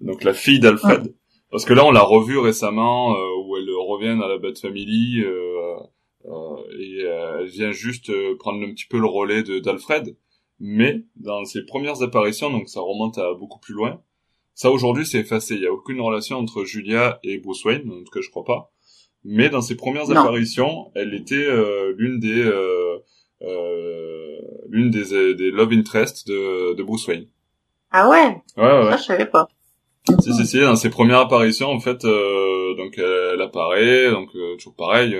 donc 0.00 0.24
la 0.24 0.32
fille 0.32 0.60
d'Alfred. 0.60 1.14
Parce 1.50 1.64
que 1.64 1.72
là, 1.72 1.84
on 1.84 1.90
l'a 1.90 2.02
revue 2.02 2.38
récemment 2.38 3.14
euh, 3.14 3.44
où 3.44 3.56
elle 3.56 3.70
revient 3.70 4.18
dans 4.18 4.26
la 4.26 4.38
Bat 4.38 4.54
Family 4.60 5.22
euh, 5.22 5.76
euh, 6.26 6.56
et 6.78 7.02
elle 7.02 7.46
vient 7.46 7.72
juste 7.72 8.10
prendre 8.38 8.62
un 8.64 8.70
petit 8.72 8.86
peu 8.86 8.98
le 8.98 9.06
relais 9.06 9.42
d'Alfred. 9.42 10.16
Mais 10.58 11.04
dans 11.16 11.44
ses 11.44 11.64
premières 11.64 12.02
apparitions, 12.02 12.50
donc 12.50 12.68
ça 12.68 12.80
remonte 12.80 13.18
à 13.18 13.34
beaucoup 13.34 13.60
plus 13.60 13.74
loin, 13.74 14.00
ça 14.56 14.70
aujourd'hui 14.70 15.06
c'est 15.06 15.18
effacé, 15.18 15.54
il 15.54 15.60
y 15.60 15.66
a 15.66 15.72
aucune 15.72 16.00
relation 16.00 16.38
entre 16.38 16.64
Julia 16.64 17.20
et 17.22 17.38
Bruce 17.38 17.64
Wayne, 17.64 17.88
en 17.90 18.02
tout 18.02 18.10
cas 18.10 18.22
je 18.22 18.30
crois 18.30 18.44
pas. 18.44 18.72
Mais 19.22 19.50
dans 19.50 19.60
ses 19.60 19.76
premières 19.76 20.10
apparitions, 20.10 20.90
elle 20.94 21.12
était 21.12 21.34
euh, 21.34 21.92
l'une 21.98 22.18
des 22.18 22.42
euh, 22.42 22.96
euh, 23.42 24.38
l'une 24.68 24.90
des, 24.90 25.34
des 25.34 25.50
love 25.50 25.72
interest 25.72 26.26
de, 26.26 26.74
de 26.74 26.82
Bruce 26.82 27.06
Wayne. 27.06 27.26
Ah 27.90 28.08
ouais? 28.08 28.42
Ouais 28.56 28.84
ouais. 28.84 28.90
Ça 28.92 28.96
je 28.96 29.02
savais 29.02 29.26
pas. 29.26 29.46
Si 30.20 30.32
si 30.32 30.46
si, 30.46 30.60
dans 30.60 30.76
ses 30.76 30.90
premières 30.90 31.18
apparitions 31.18 31.68
en 31.68 31.80
fait, 31.80 32.02
donc 32.02 32.96
elle, 32.96 33.42
apparaît, 33.42 34.10
donc 34.10 34.30
toujours 34.56 34.74
pareil. 34.74 35.14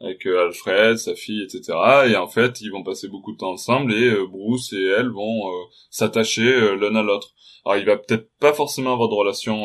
Avec 0.00 0.26
euh, 0.26 0.46
Alfred, 0.46 0.96
sa 0.98 1.14
fille, 1.14 1.42
etc. 1.42 1.78
Et 2.08 2.16
en 2.16 2.28
fait, 2.28 2.60
ils 2.60 2.70
vont 2.70 2.82
passer 2.82 3.08
beaucoup 3.08 3.32
de 3.32 3.38
temps 3.38 3.52
ensemble 3.52 3.92
et 3.92 4.10
euh, 4.10 4.26
Bruce 4.26 4.72
et 4.72 4.84
elle 4.98 5.08
vont 5.08 5.48
euh, 5.48 5.64
s'attacher 5.90 6.76
l'un 6.76 6.94
à 6.96 7.02
l'autre. 7.02 7.34
Alors, 7.64 7.78
il 7.78 7.86
va 7.86 7.96
peut-être 7.96 8.28
pas 8.40 8.52
forcément 8.52 8.92
avoir 8.92 9.08
de 9.08 9.14
relation 9.14 9.64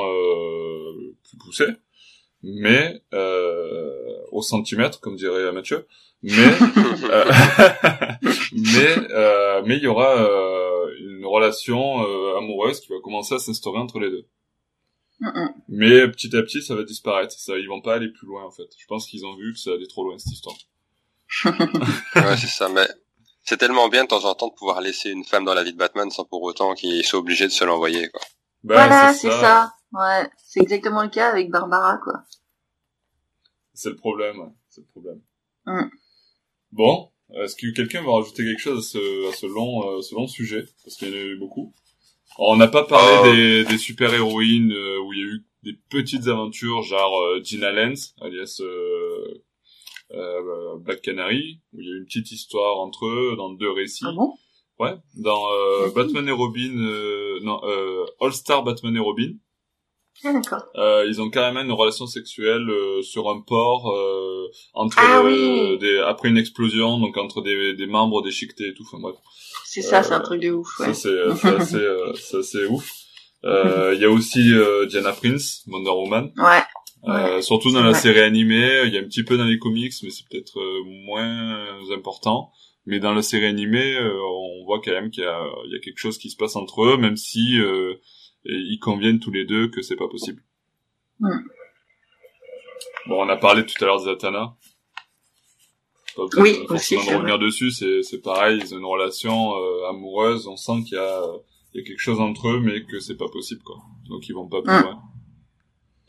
plus 1.27 1.37
poussée, 1.37 1.67
mais 2.43 3.01
au 4.31 4.41
centimètre, 4.41 5.01
comme 5.01 5.17
dirait 5.17 5.51
Mathieu. 5.51 5.85
Mais 6.21 6.31
mais 8.53 8.95
mais 9.65 9.77
il 9.77 9.83
y 9.83 9.87
aura 9.87 10.15
une 10.99 11.25
relation 11.25 11.99
amoureuse 12.37 12.79
qui 12.79 12.87
va 12.87 12.99
commencer 13.03 13.35
à 13.35 13.39
s'instaurer 13.39 13.79
entre 13.79 13.99
les 13.99 14.09
deux. 14.09 14.25
Mais 15.67 16.07
petit 16.09 16.35
à 16.35 16.41
petit, 16.41 16.61
ça 16.61 16.75
va 16.75 16.83
disparaître. 16.83 17.33
Ça, 17.33 17.57
ils 17.57 17.67
vont 17.67 17.81
pas 17.81 17.95
aller 17.95 18.09
plus 18.09 18.27
loin 18.27 18.45
en 18.45 18.51
fait. 18.51 18.69
Je 18.77 18.85
pense 18.87 19.07
qu'ils 19.07 19.25
ont 19.25 19.35
vu 19.35 19.53
que 19.53 19.59
ça 19.59 19.71
allait 19.71 19.87
trop 19.87 20.05
loin 20.05 20.17
cette 20.17 20.33
histoire. 20.33 20.55
ouais, 22.15 22.37
c'est 22.37 22.47
ça. 22.47 22.69
Mais 22.69 22.87
c'est 23.43 23.57
tellement 23.57 23.89
bien 23.89 24.03
de 24.03 24.09
temps 24.09 24.25
en 24.25 24.35
temps 24.35 24.47
de 24.47 24.53
pouvoir 24.53 24.81
laisser 24.81 25.09
une 25.09 25.23
femme 25.23 25.45
dans 25.45 25.53
la 25.53 25.63
vie 25.63 25.73
de 25.73 25.77
Batman 25.77 26.09
sans 26.09 26.25
pour 26.25 26.41
autant 26.43 26.73
qu'il 26.73 27.03
soit 27.03 27.19
obligé 27.19 27.45
de 27.45 27.51
se 27.51 27.63
l'envoyer. 27.63 28.09
Quoi. 28.09 28.21
Ben, 28.63 28.75
voilà, 28.75 29.13
c'est 29.13 29.31
ça. 29.31 29.73
Ouais, 29.91 30.29
c'est 30.37 30.61
exactement 30.61 31.01
le 31.03 31.09
cas 31.09 31.29
avec 31.29 31.49
Barbara, 31.49 31.97
quoi. 31.97 32.23
C'est 33.73 33.89
le 33.89 33.95
problème, 33.95 34.39
ouais. 34.39 34.51
C'est 34.69 34.81
le 34.81 34.87
problème. 34.87 35.21
Mm. 35.65 35.89
Bon, 36.71 37.11
est-ce 37.35 37.55
que 37.55 37.73
quelqu'un 37.73 38.03
va 38.03 38.11
rajouter 38.11 38.43
quelque 38.43 38.59
chose 38.59 38.79
à 38.79 38.87
ce, 38.87 39.29
à 39.29 39.33
ce 39.33 39.45
long, 39.45 39.97
euh, 39.97 40.01
ce 40.01 40.13
long 40.13 40.27
sujet? 40.27 40.65
Parce 40.83 40.95
qu'il 40.97 41.09
y 41.09 41.11
en 41.11 41.15
a 41.15 41.19
eu 41.19 41.37
beaucoup. 41.37 41.73
On 42.37 42.55
n'a 42.55 42.67
pas 42.67 42.83
parlé 42.83 43.31
des, 43.31 43.65
des 43.65 43.77
super-héroïnes 43.77 44.71
euh, 44.71 44.99
où 45.01 45.13
il 45.13 45.19
y 45.19 45.23
a 45.23 45.25
eu 45.25 45.45
des 45.63 45.73
petites 45.89 46.27
aventures, 46.27 46.83
genre 46.83 47.19
euh, 47.19 47.43
Gina 47.43 47.71
Lenz, 47.71 48.15
alias 48.21 48.61
euh, 48.61 49.43
euh, 50.13 50.77
Black 50.77 51.01
Canary, 51.01 51.59
où 51.73 51.81
il 51.81 51.87
y 51.87 51.91
a 51.91 51.95
eu 51.95 51.97
une 51.97 52.05
petite 52.05 52.31
histoire 52.31 52.79
entre 52.79 53.07
eux 53.07 53.35
dans 53.35 53.49
deux 53.51 53.71
récits. 53.71 54.05
Ah 54.07 54.13
bon? 54.13 54.33
Ouais, 54.79 54.93
dans 55.15 55.43
Batman 55.93 56.25
et 56.29 56.31
Robin, 56.31 56.71
non, 57.43 57.59
All 58.21 58.31
Star 58.31 58.63
Batman 58.63 58.95
et 58.95 58.99
Robin. 58.99 59.33
Ah, 60.23 60.33
d'accord. 60.33 60.65
Euh, 60.75 61.05
ils 61.07 61.21
ont 61.21 61.29
carrément 61.29 61.61
une 61.61 61.71
relation 61.71 62.05
sexuelle 62.05 62.69
euh, 62.69 63.01
sur 63.01 63.29
un 63.29 63.39
port 63.39 63.89
euh, 63.89 64.47
entre 64.73 64.97
ah, 64.99 65.21
oui. 65.23 65.77
des, 65.79 65.99
après 65.99 66.27
une 66.27 66.37
explosion, 66.37 66.99
donc 66.99 67.15
entre 67.17 67.41
des, 67.41 67.73
des 67.73 67.87
membres 67.87 68.21
déchiquetés 68.21 68.69
et 68.69 68.73
tout. 68.73 68.83
Enfin 68.83 68.99
bref. 68.99 69.15
C'est 69.65 69.81
ça, 69.81 70.03
c'est 70.03 70.13
un 70.13 70.19
truc 70.19 70.41
de 70.41 70.51
ouf. 70.51 70.79
Ouais. 70.79 70.93
Ça 70.93 71.09
c'est 71.41 71.49
assez, 71.49 72.35
assez 72.37 72.65
ouf. 72.65 72.91
Il 73.43 73.99
y 73.99 74.05
a 74.05 74.09
aussi 74.09 74.51
Diana 74.89 75.13
Prince, 75.13 75.63
Wonder 75.67 75.91
Woman. 75.91 76.31
Ouais. 76.37 76.63
Euh, 77.07 77.41
surtout 77.41 77.71
dans 77.71 77.83
la 77.83 77.93
série 77.93 78.19
animée, 78.19 78.81
il 78.85 78.93
y 78.93 78.97
a 78.97 78.99
un 78.99 79.05
petit 79.05 79.23
peu 79.23 79.37
dans 79.37 79.45
les 79.45 79.57
comics, 79.57 79.93
mais 80.03 80.09
c'est 80.09 80.27
peut-être 80.27 80.59
moins 81.05 81.79
important. 81.95 82.51
Mais 82.85 82.99
dans 82.99 83.13
la 83.13 83.21
série 83.21 83.45
animée, 83.45 83.97
on 84.01 84.65
voit 84.65 84.81
quand 84.83 84.91
même 84.91 85.11
qu'il 85.11 85.23
y 85.23 85.71
y 85.71 85.75
a 85.75 85.79
quelque 85.79 85.99
chose 85.99 86.17
qui 86.17 86.29
se 86.29 86.35
passe 86.35 86.57
entre 86.57 86.83
eux, 86.83 86.97
même 86.97 87.15
si 87.15 87.57
et 88.45 88.53
ils 88.53 88.79
conviennent 88.79 89.19
tous 89.19 89.31
les 89.31 89.45
deux 89.45 89.69
que 89.69 89.81
c'est 89.81 89.95
pas 89.95 90.07
possible. 90.07 90.41
Bon, 91.19 93.23
on 93.23 93.29
a 93.29 93.37
parlé 93.37 93.65
tout 93.65 93.83
à 93.83 93.85
l'heure 93.85 93.99
de 93.99 94.05
Zatanna. 94.05 94.55
Pas 96.15 96.23
oui, 96.37 96.65
aussi, 96.69 96.95
de 96.95 97.15
revenir 97.15 97.39
dessus, 97.39 97.71
c'est 97.71 98.03
c'est 98.03 98.21
pareil, 98.21 98.59
ils 98.61 98.73
ont 98.73 98.79
une 98.79 98.85
relation 98.85 99.55
euh, 99.55 99.89
amoureuse, 99.89 100.47
on 100.47 100.57
sent 100.57 100.83
qu'il 100.85 100.97
y 100.97 100.99
a 100.99 101.21
il 101.73 101.81
y 101.81 101.83
a 101.83 101.87
quelque 101.87 101.99
chose 101.99 102.19
entre 102.19 102.49
eux, 102.49 102.59
mais 102.59 102.83
que 102.83 102.99
c'est 102.99 103.15
pas 103.15 103.29
possible 103.29 103.61
quoi. 103.63 103.77
Donc 104.09 104.27
ils 104.27 104.33
vont 104.33 104.47
pas 104.47 104.61
plus 104.61 104.71
loin. 104.71 105.01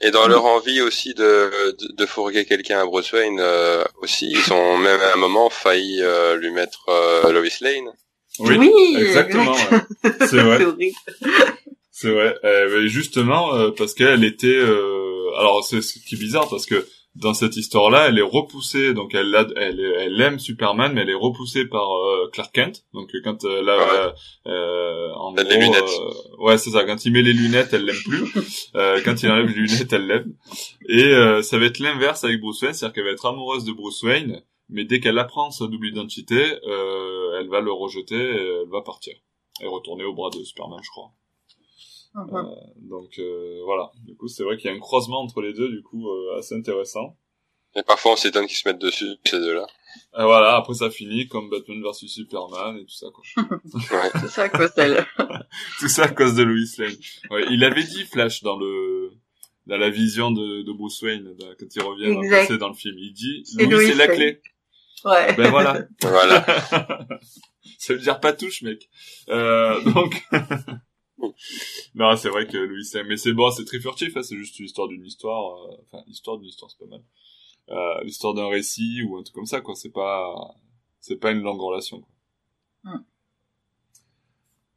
Et 0.02 0.10
dans 0.10 0.26
leur 0.26 0.46
envie 0.46 0.80
aussi 0.80 1.12
de, 1.12 1.76
de, 1.78 1.92
de 1.92 2.06
fourguer 2.06 2.46
quelqu'un 2.46 2.80
à 2.80 2.86
Bruce 2.86 3.12
Wayne 3.12 3.38
euh, 3.38 3.84
aussi, 4.00 4.30
ils 4.30 4.52
ont 4.52 4.78
même 4.78 5.00
à 5.00 5.12
un 5.12 5.16
moment 5.16 5.50
failli 5.50 6.00
euh, 6.00 6.36
lui 6.36 6.50
mettre 6.52 6.88
euh, 6.88 7.30
Lois 7.30 7.42
Lane. 7.60 7.92
Oui, 8.38 8.56
oui 8.56 8.96
exactement. 8.96 9.54
C'est 10.02 10.40
vrai. 10.40 10.64
C'est 12.00 12.12
vrai. 12.12 12.34
Euh, 12.44 12.86
justement, 12.86 13.54
euh, 13.54 13.72
parce 13.76 13.92
qu'elle 13.92 14.24
était... 14.24 14.46
Euh, 14.46 15.36
alors, 15.38 15.62
c'est 15.62 15.82
ce 15.82 15.98
qui 15.98 16.14
est 16.14 16.18
bizarre, 16.18 16.48
parce 16.48 16.64
que 16.64 16.86
dans 17.14 17.34
cette 17.34 17.58
histoire-là, 17.58 18.08
elle 18.08 18.18
est 18.18 18.22
repoussée, 18.22 18.94
donc 18.94 19.14
elle, 19.14 19.36
elle, 19.56 19.80
elle 19.80 20.18
aime 20.22 20.38
Superman, 20.38 20.94
mais 20.94 21.02
elle 21.02 21.10
est 21.10 21.14
repoussée 21.14 21.66
par 21.66 21.92
euh, 21.92 22.30
Clark 22.32 22.54
Kent. 22.54 22.86
Donc 22.94 23.10
quand 23.22 23.44
euh, 23.44 23.62
là, 23.62 24.14
euh, 24.46 25.12
en 25.12 25.34
gros, 25.34 25.42
les 25.42 25.58
lunettes. 25.58 26.00
ouais, 26.38 26.56
c'est 26.56 26.70
ça. 26.70 26.84
Quand 26.84 27.04
il 27.04 27.12
met 27.12 27.20
les 27.20 27.34
lunettes, 27.34 27.74
elle 27.74 27.84
l'aime 27.84 28.02
plus. 28.02 28.32
quand 29.04 29.22
il 29.22 29.30
enlève 29.30 29.48
les 29.48 29.54
lunettes, 29.54 29.92
elle 29.92 30.06
l'aime. 30.06 30.34
Et 30.88 31.12
ça 31.42 31.58
va 31.58 31.66
être 31.66 31.80
l'inverse 31.80 32.24
avec 32.24 32.40
Bruce 32.40 32.62
Wayne, 32.62 32.72
c'est-à-dire 32.72 32.94
qu'elle 32.94 33.04
va 33.04 33.10
être 33.10 33.26
amoureuse 33.26 33.64
de 33.64 33.72
Bruce 33.72 34.02
Wayne, 34.04 34.42
mais 34.70 34.84
dès 34.84 35.00
qu'elle 35.00 35.18
apprend 35.18 35.50
sa 35.50 35.66
double 35.66 35.88
identité, 35.88 36.40
elle 36.40 37.48
va 37.50 37.60
le 37.60 37.72
rejeter, 37.72 38.16
et 38.16 38.60
elle 38.62 38.70
va 38.70 38.80
partir 38.80 39.14
et 39.62 39.66
retourner 39.66 40.04
au 40.04 40.14
bras 40.14 40.30
de 40.30 40.42
Superman, 40.42 40.80
je 40.82 40.90
crois. 40.90 41.10
Euh, 42.16 42.42
donc 42.76 43.18
euh, 43.18 43.60
voilà, 43.64 43.92
du 44.04 44.16
coup 44.16 44.26
c'est 44.26 44.42
vrai 44.42 44.56
qu'il 44.56 44.68
y 44.68 44.72
a 44.72 44.76
un 44.76 44.80
croisement 44.80 45.20
entre 45.20 45.40
les 45.42 45.52
deux, 45.52 45.68
du 45.68 45.82
coup 45.82 46.08
euh, 46.08 46.38
assez 46.38 46.56
intéressant. 46.56 47.16
Et 47.76 47.82
parfois 47.84 48.12
on 48.12 48.16
s'étonne 48.16 48.46
qu'ils 48.46 48.56
se 48.56 48.68
mettent 48.68 48.80
dessus 48.80 49.16
ces 49.24 49.38
deux-là. 49.38 49.66
Et 50.18 50.22
voilà, 50.22 50.56
après 50.56 50.74
ça 50.74 50.90
finit 50.90 51.28
comme 51.28 51.48
Batman 51.50 51.80
versus 51.82 52.12
Superman 52.12 52.76
et 52.78 52.84
tout 52.84 52.90
ça 52.90 53.06
quoi. 53.12 53.24
ouais. 53.72 54.10
Tout 54.20 54.28
ça 54.28 54.42
à 54.42 54.48
cause 54.48 54.74
d'elle. 54.74 55.06
tout 55.78 55.88
ça 55.88 56.04
à 56.04 56.08
cause 56.08 56.34
de 56.34 56.42
Lois 56.42 56.66
Lane. 56.78 56.96
Ouais, 57.30 57.46
il 57.50 57.62
avait 57.62 57.84
dit 57.84 58.04
Flash 58.04 58.42
dans 58.42 58.56
le 58.56 59.12
dans 59.66 59.76
la 59.76 59.90
vision 59.90 60.32
de, 60.32 60.62
de 60.62 60.72
Bruce 60.72 61.00
Wayne 61.02 61.36
quand 61.58 61.66
il 61.76 61.82
revient 61.82 62.48
dans, 62.48 62.56
dans 62.56 62.68
le 62.68 62.74
film. 62.74 62.96
Il 62.98 63.12
dit 63.12 63.44
Louis 63.58 63.86
c'est 63.86 63.94
la 63.94 64.08
clé. 64.08 64.40
Ouais. 65.04 65.34
Ben 65.34 65.50
voilà. 65.50 65.84
voilà. 66.02 66.44
ça 67.78 67.94
veut 67.94 68.00
dire 68.00 68.20
pas 68.20 68.32
touche 68.32 68.62
mec. 68.62 68.88
Euh, 69.28 69.80
donc 69.82 70.22
non, 71.94 72.16
c'est 72.16 72.28
vrai 72.28 72.46
que 72.46 72.56
Louis 72.56 72.84
mais 73.06 73.16
c'est 73.16 73.32
bon, 73.32 73.50
c'est 73.50 73.64
très 73.64 73.80
furtif, 73.80 74.16
hein, 74.16 74.22
c'est 74.22 74.36
juste 74.36 74.58
l'histoire 74.58 74.88
d'une 74.88 75.04
histoire, 75.04 75.64
euh, 75.64 75.76
enfin, 75.84 76.02
l'histoire 76.06 76.38
d'une 76.38 76.48
histoire, 76.48 76.70
c'est 76.70 76.78
pas 76.78 76.90
mal. 76.90 77.02
Euh, 77.70 78.02
l'histoire 78.04 78.34
d'un 78.34 78.48
récit 78.48 79.02
ou 79.02 79.16
un 79.16 79.22
truc 79.22 79.34
comme 79.34 79.46
ça, 79.46 79.60
quoi, 79.60 79.74
c'est 79.74 79.92
pas, 79.92 80.34
c'est 81.00 81.16
pas 81.16 81.30
une 81.30 81.42
longue 81.42 81.60
relation, 81.60 82.00
quoi. 82.00 82.10
Mm. 82.84 83.04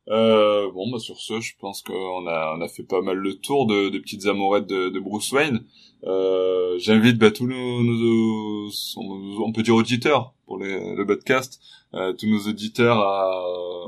Euh, 0.10 0.70
bon, 0.72 0.91
bah, 0.91 0.99
sur 0.99 1.20
ce, 1.20 1.40
je 1.40 1.53
pense 1.60 1.82
qu'on 1.82 2.28
a, 2.28 2.56
on 2.57 2.61
a 2.61 2.68
fait 2.68 2.84
pas 2.84 3.02
mal 3.02 3.18
le 3.18 3.36
tour 3.36 3.65
de, 3.68 3.90
des 3.90 4.02
petites 4.02 4.26
amourettes 4.26 4.68
de, 4.68 4.90
de 4.90 4.99
Bruce 4.99 5.32
Wayne. 5.32 5.65
Euh, 6.03 6.78
j'invite, 6.78 7.18
bah, 7.18 7.32
tous 7.32 7.48
nos, 7.48 7.84
nos, 7.84 8.70
on 8.98 9.52
peut 9.53 9.64
dire 9.64 9.76
auditeurs 9.76 10.34
pour 10.45 10.57
les, 10.57 10.95
le 10.95 11.06
podcast, 11.06 11.61
euh, 11.94 12.11
tous 12.14 12.28
nos 12.28 12.49
auditeurs 12.49 12.99
à, 12.99 13.88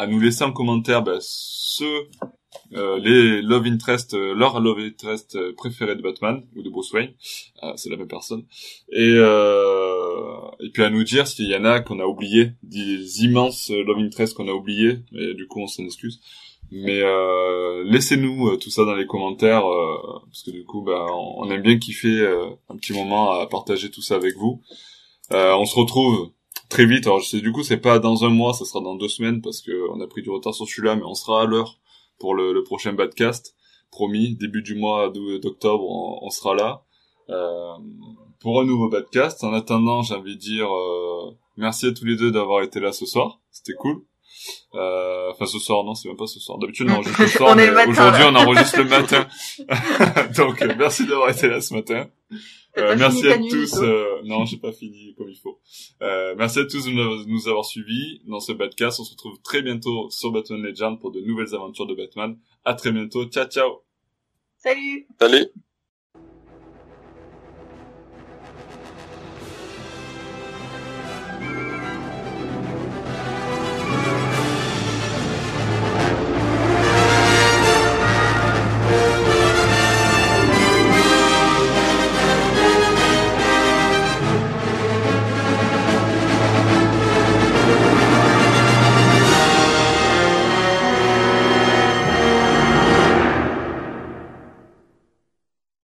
à 0.00 0.06
nous 0.06 0.18
laisser 0.18 0.44
en 0.44 0.52
commentaire 0.52 1.02
bah, 1.02 1.18
ceux 1.20 2.08
euh, 2.72 2.98
les 3.00 3.42
love 3.42 3.66
interest, 3.66 4.14
euh, 4.14 4.34
leur 4.34 4.58
love 4.58 4.78
interest 4.78 5.36
euh, 5.36 5.52
préféré 5.54 5.94
de 5.94 6.00
Batman 6.00 6.42
ou 6.56 6.62
de 6.62 6.70
Bruce 6.70 6.90
Wayne, 6.92 7.12
euh, 7.62 7.72
c'est 7.76 7.90
la 7.90 7.98
même 7.98 8.08
personne. 8.08 8.46
Et 8.90 9.12
euh, 9.12 10.38
et 10.60 10.70
puis 10.70 10.82
à 10.84 10.88
nous 10.88 11.04
dire 11.04 11.26
s'il 11.26 11.50
y 11.50 11.54
en 11.54 11.66
a 11.66 11.80
qu'on 11.80 12.00
a 12.00 12.06
oublié, 12.06 12.52
des 12.62 13.24
immenses 13.24 13.70
love 13.70 13.98
interest 13.98 14.32
qu'on 14.34 14.48
a 14.48 14.52
oublié, 14.52 15.00
et 15.12 15.34
du 15.34 15.46
coup 15.46 15.60
on 15.60 15.66
s'en 15.66 15.84
excuse. 15.84 16.18
Mais 16.72 17.02
laissez-nous 17.84 18.56
tout 18.58 18.70
ça 18.70 18.84
dans 18.84 18.94
les 18.94 19.06
commentaires 19.06 19.64
parce 20.26 20.44
que 20.44 20.52
du 20.52 20.64
coup 20.64 20.82
bah, 20.82 21.04
on 21.10 21.50
aime 21.50 21.62
bien 21.62 21.78
kiffer 21.78 22.24
un 22.68 22.76
petit 22.76 22.92
moment 22.92 23.32
à 23.32 23.46
partager 23.48 23.90
tout 23.90 24.02
ça 24.02 24.14
avec 24.14 24.36
vous. 24.36 24.62
on 25.32 25.66
se 25.66 25.74
retrouve 25.74 26.30
très 26.70 26.86
vite. 26.86 27.06
Alors 27.06 27.20
je 27.20 27.28
sais 27.28 27.40
du 27.40 27.52
coup 27.52 27.62
c'est 27.62 27.76
pas 27.76 27.98
dans 27.98 28.24
un 28.24 28.30
mois, 28.30 28.54
ça 28.54 28.64
sera 28.64 28.80
dans 28.80 28.94
deux 28.94 29.08
semaines 29.08 29.42
parce 29.42 29.60
que 29.60 29.90
on 29.90 30.00
a 30.00 30.06
pris 30.06 30.22
du 30.22 30.30
retard 30.30 30.54
sur 30.54 30.66
celui-là, 30.66 30.96
mais 30.96 31.04
on 31.04 31.14
sera 31.14 31.42
à 31.42 31.44
l'heure 31.44 31.78
pour 32.18 32.34
le, 32.34 32.52
le, 32.52 32.62
prochain 32.62 32.92
badcast. 32.92 33.54
Promis, 33.90 34.36
début 34.36 34.62
du 34.62 34.76
mois 34.76 35.10
d'octobre, 35.10 35.84
on, 36.22 36.30
sera 36.30 36.54
là 36.54 36.84
euh, 37.28 37.72
pour 38.38 38.60
un 38.60 38.64
nouveau 38.64 38.88
badcast. 38.88 39.42
En 39.42 39.52
attendant, 39.52 40.02
j'ai 40.02 40.14
envie 40.14 40.36
de 40.36 40.40
dire 40.40 40.72
euh, 40.72 41.36
merci 41.56 41.86
à 41.86 41.92
tous 41.92 42.04
les 42.04 42.14
deux 42.14 42.30
d'avoir 42.30 42.62
été 42.62 42.78
là 42.78 42.92
ce 42.92 43.04
soir. 43.04 43.40
C'était 43.50 43.74
cool. 43.74 44.04
Euh, 44.74 45.32
enfin 45.32 45.46
ce 45.46 45.58
soir, 45.58 45.82
non, 45.82 45.96
c'est 45.96 46.08
même 46.08 46.16
pas 46.16 46.28
ce 46.28 46.38
soir. 46.38 46.58
D'habitude 46.58 46.86
on 46.88 46.94
enregistre 46.94 47.20
le 47.20 47.26
soir, 47.28 47.56
mais 47.56 47.68
aujourd'hui 47.88 48.22
on 48.26 48.34
enregistre 48.36 48.78
le 48.78 48.84
matin. 48.84 49.26
Donc 50.36 50.62
merci 50.78 51.06
d'avoir 51.06 51.30
été 51.30 51.48
là 51.48 51.60
ce 51.60 51.74
matin. 51.74 52.06
Euh, 52.78 52.96
merci 52.96 53.28
à 53.28 53.38
tous. 53.38 53.74
Euh, 53.78 54.22
non, 54.24 54.44
j'ai 54.44 54.56
pas 54.56 54.72
fini 54.72 55.14
comme 55.16 55.28
il 55.28 55.36
faut. 55.36 55.60
Euh, 56.02 56.34
merci 56.36 56.60
à 56.60 56.64
tous 56.64 56.84
de 56.86 57.26
nous 57.26 57.48
avoir 57.48 57.64
suivis 57.64 58.22
dans 58.26 58.40
ce 58.40 58.52
podcast. 58.52 59.00
On 59.00 59.04
se 59.04 59.12
retrouve 59.12 59.40
très 59.42 59.62
bientôt 59.62 60.08
sur 60.10 60.30
Batman 60.30 60.62
Legend 60.62 60.98
pour 61.00 61.10
de 61.10 61.20
nouvelles 61.20 61.54
aventures 61.54 61.86
de 61.86 61.94
Batman. 61.94 62.38
À 62.64 62.74
très 62.74 62.92
bientôt. 62.92 63.26
Ciao, 63.26 63.46
ciao. 63.46 63.82
Salut. 64.56 65.06
Salut. 65.18 65.46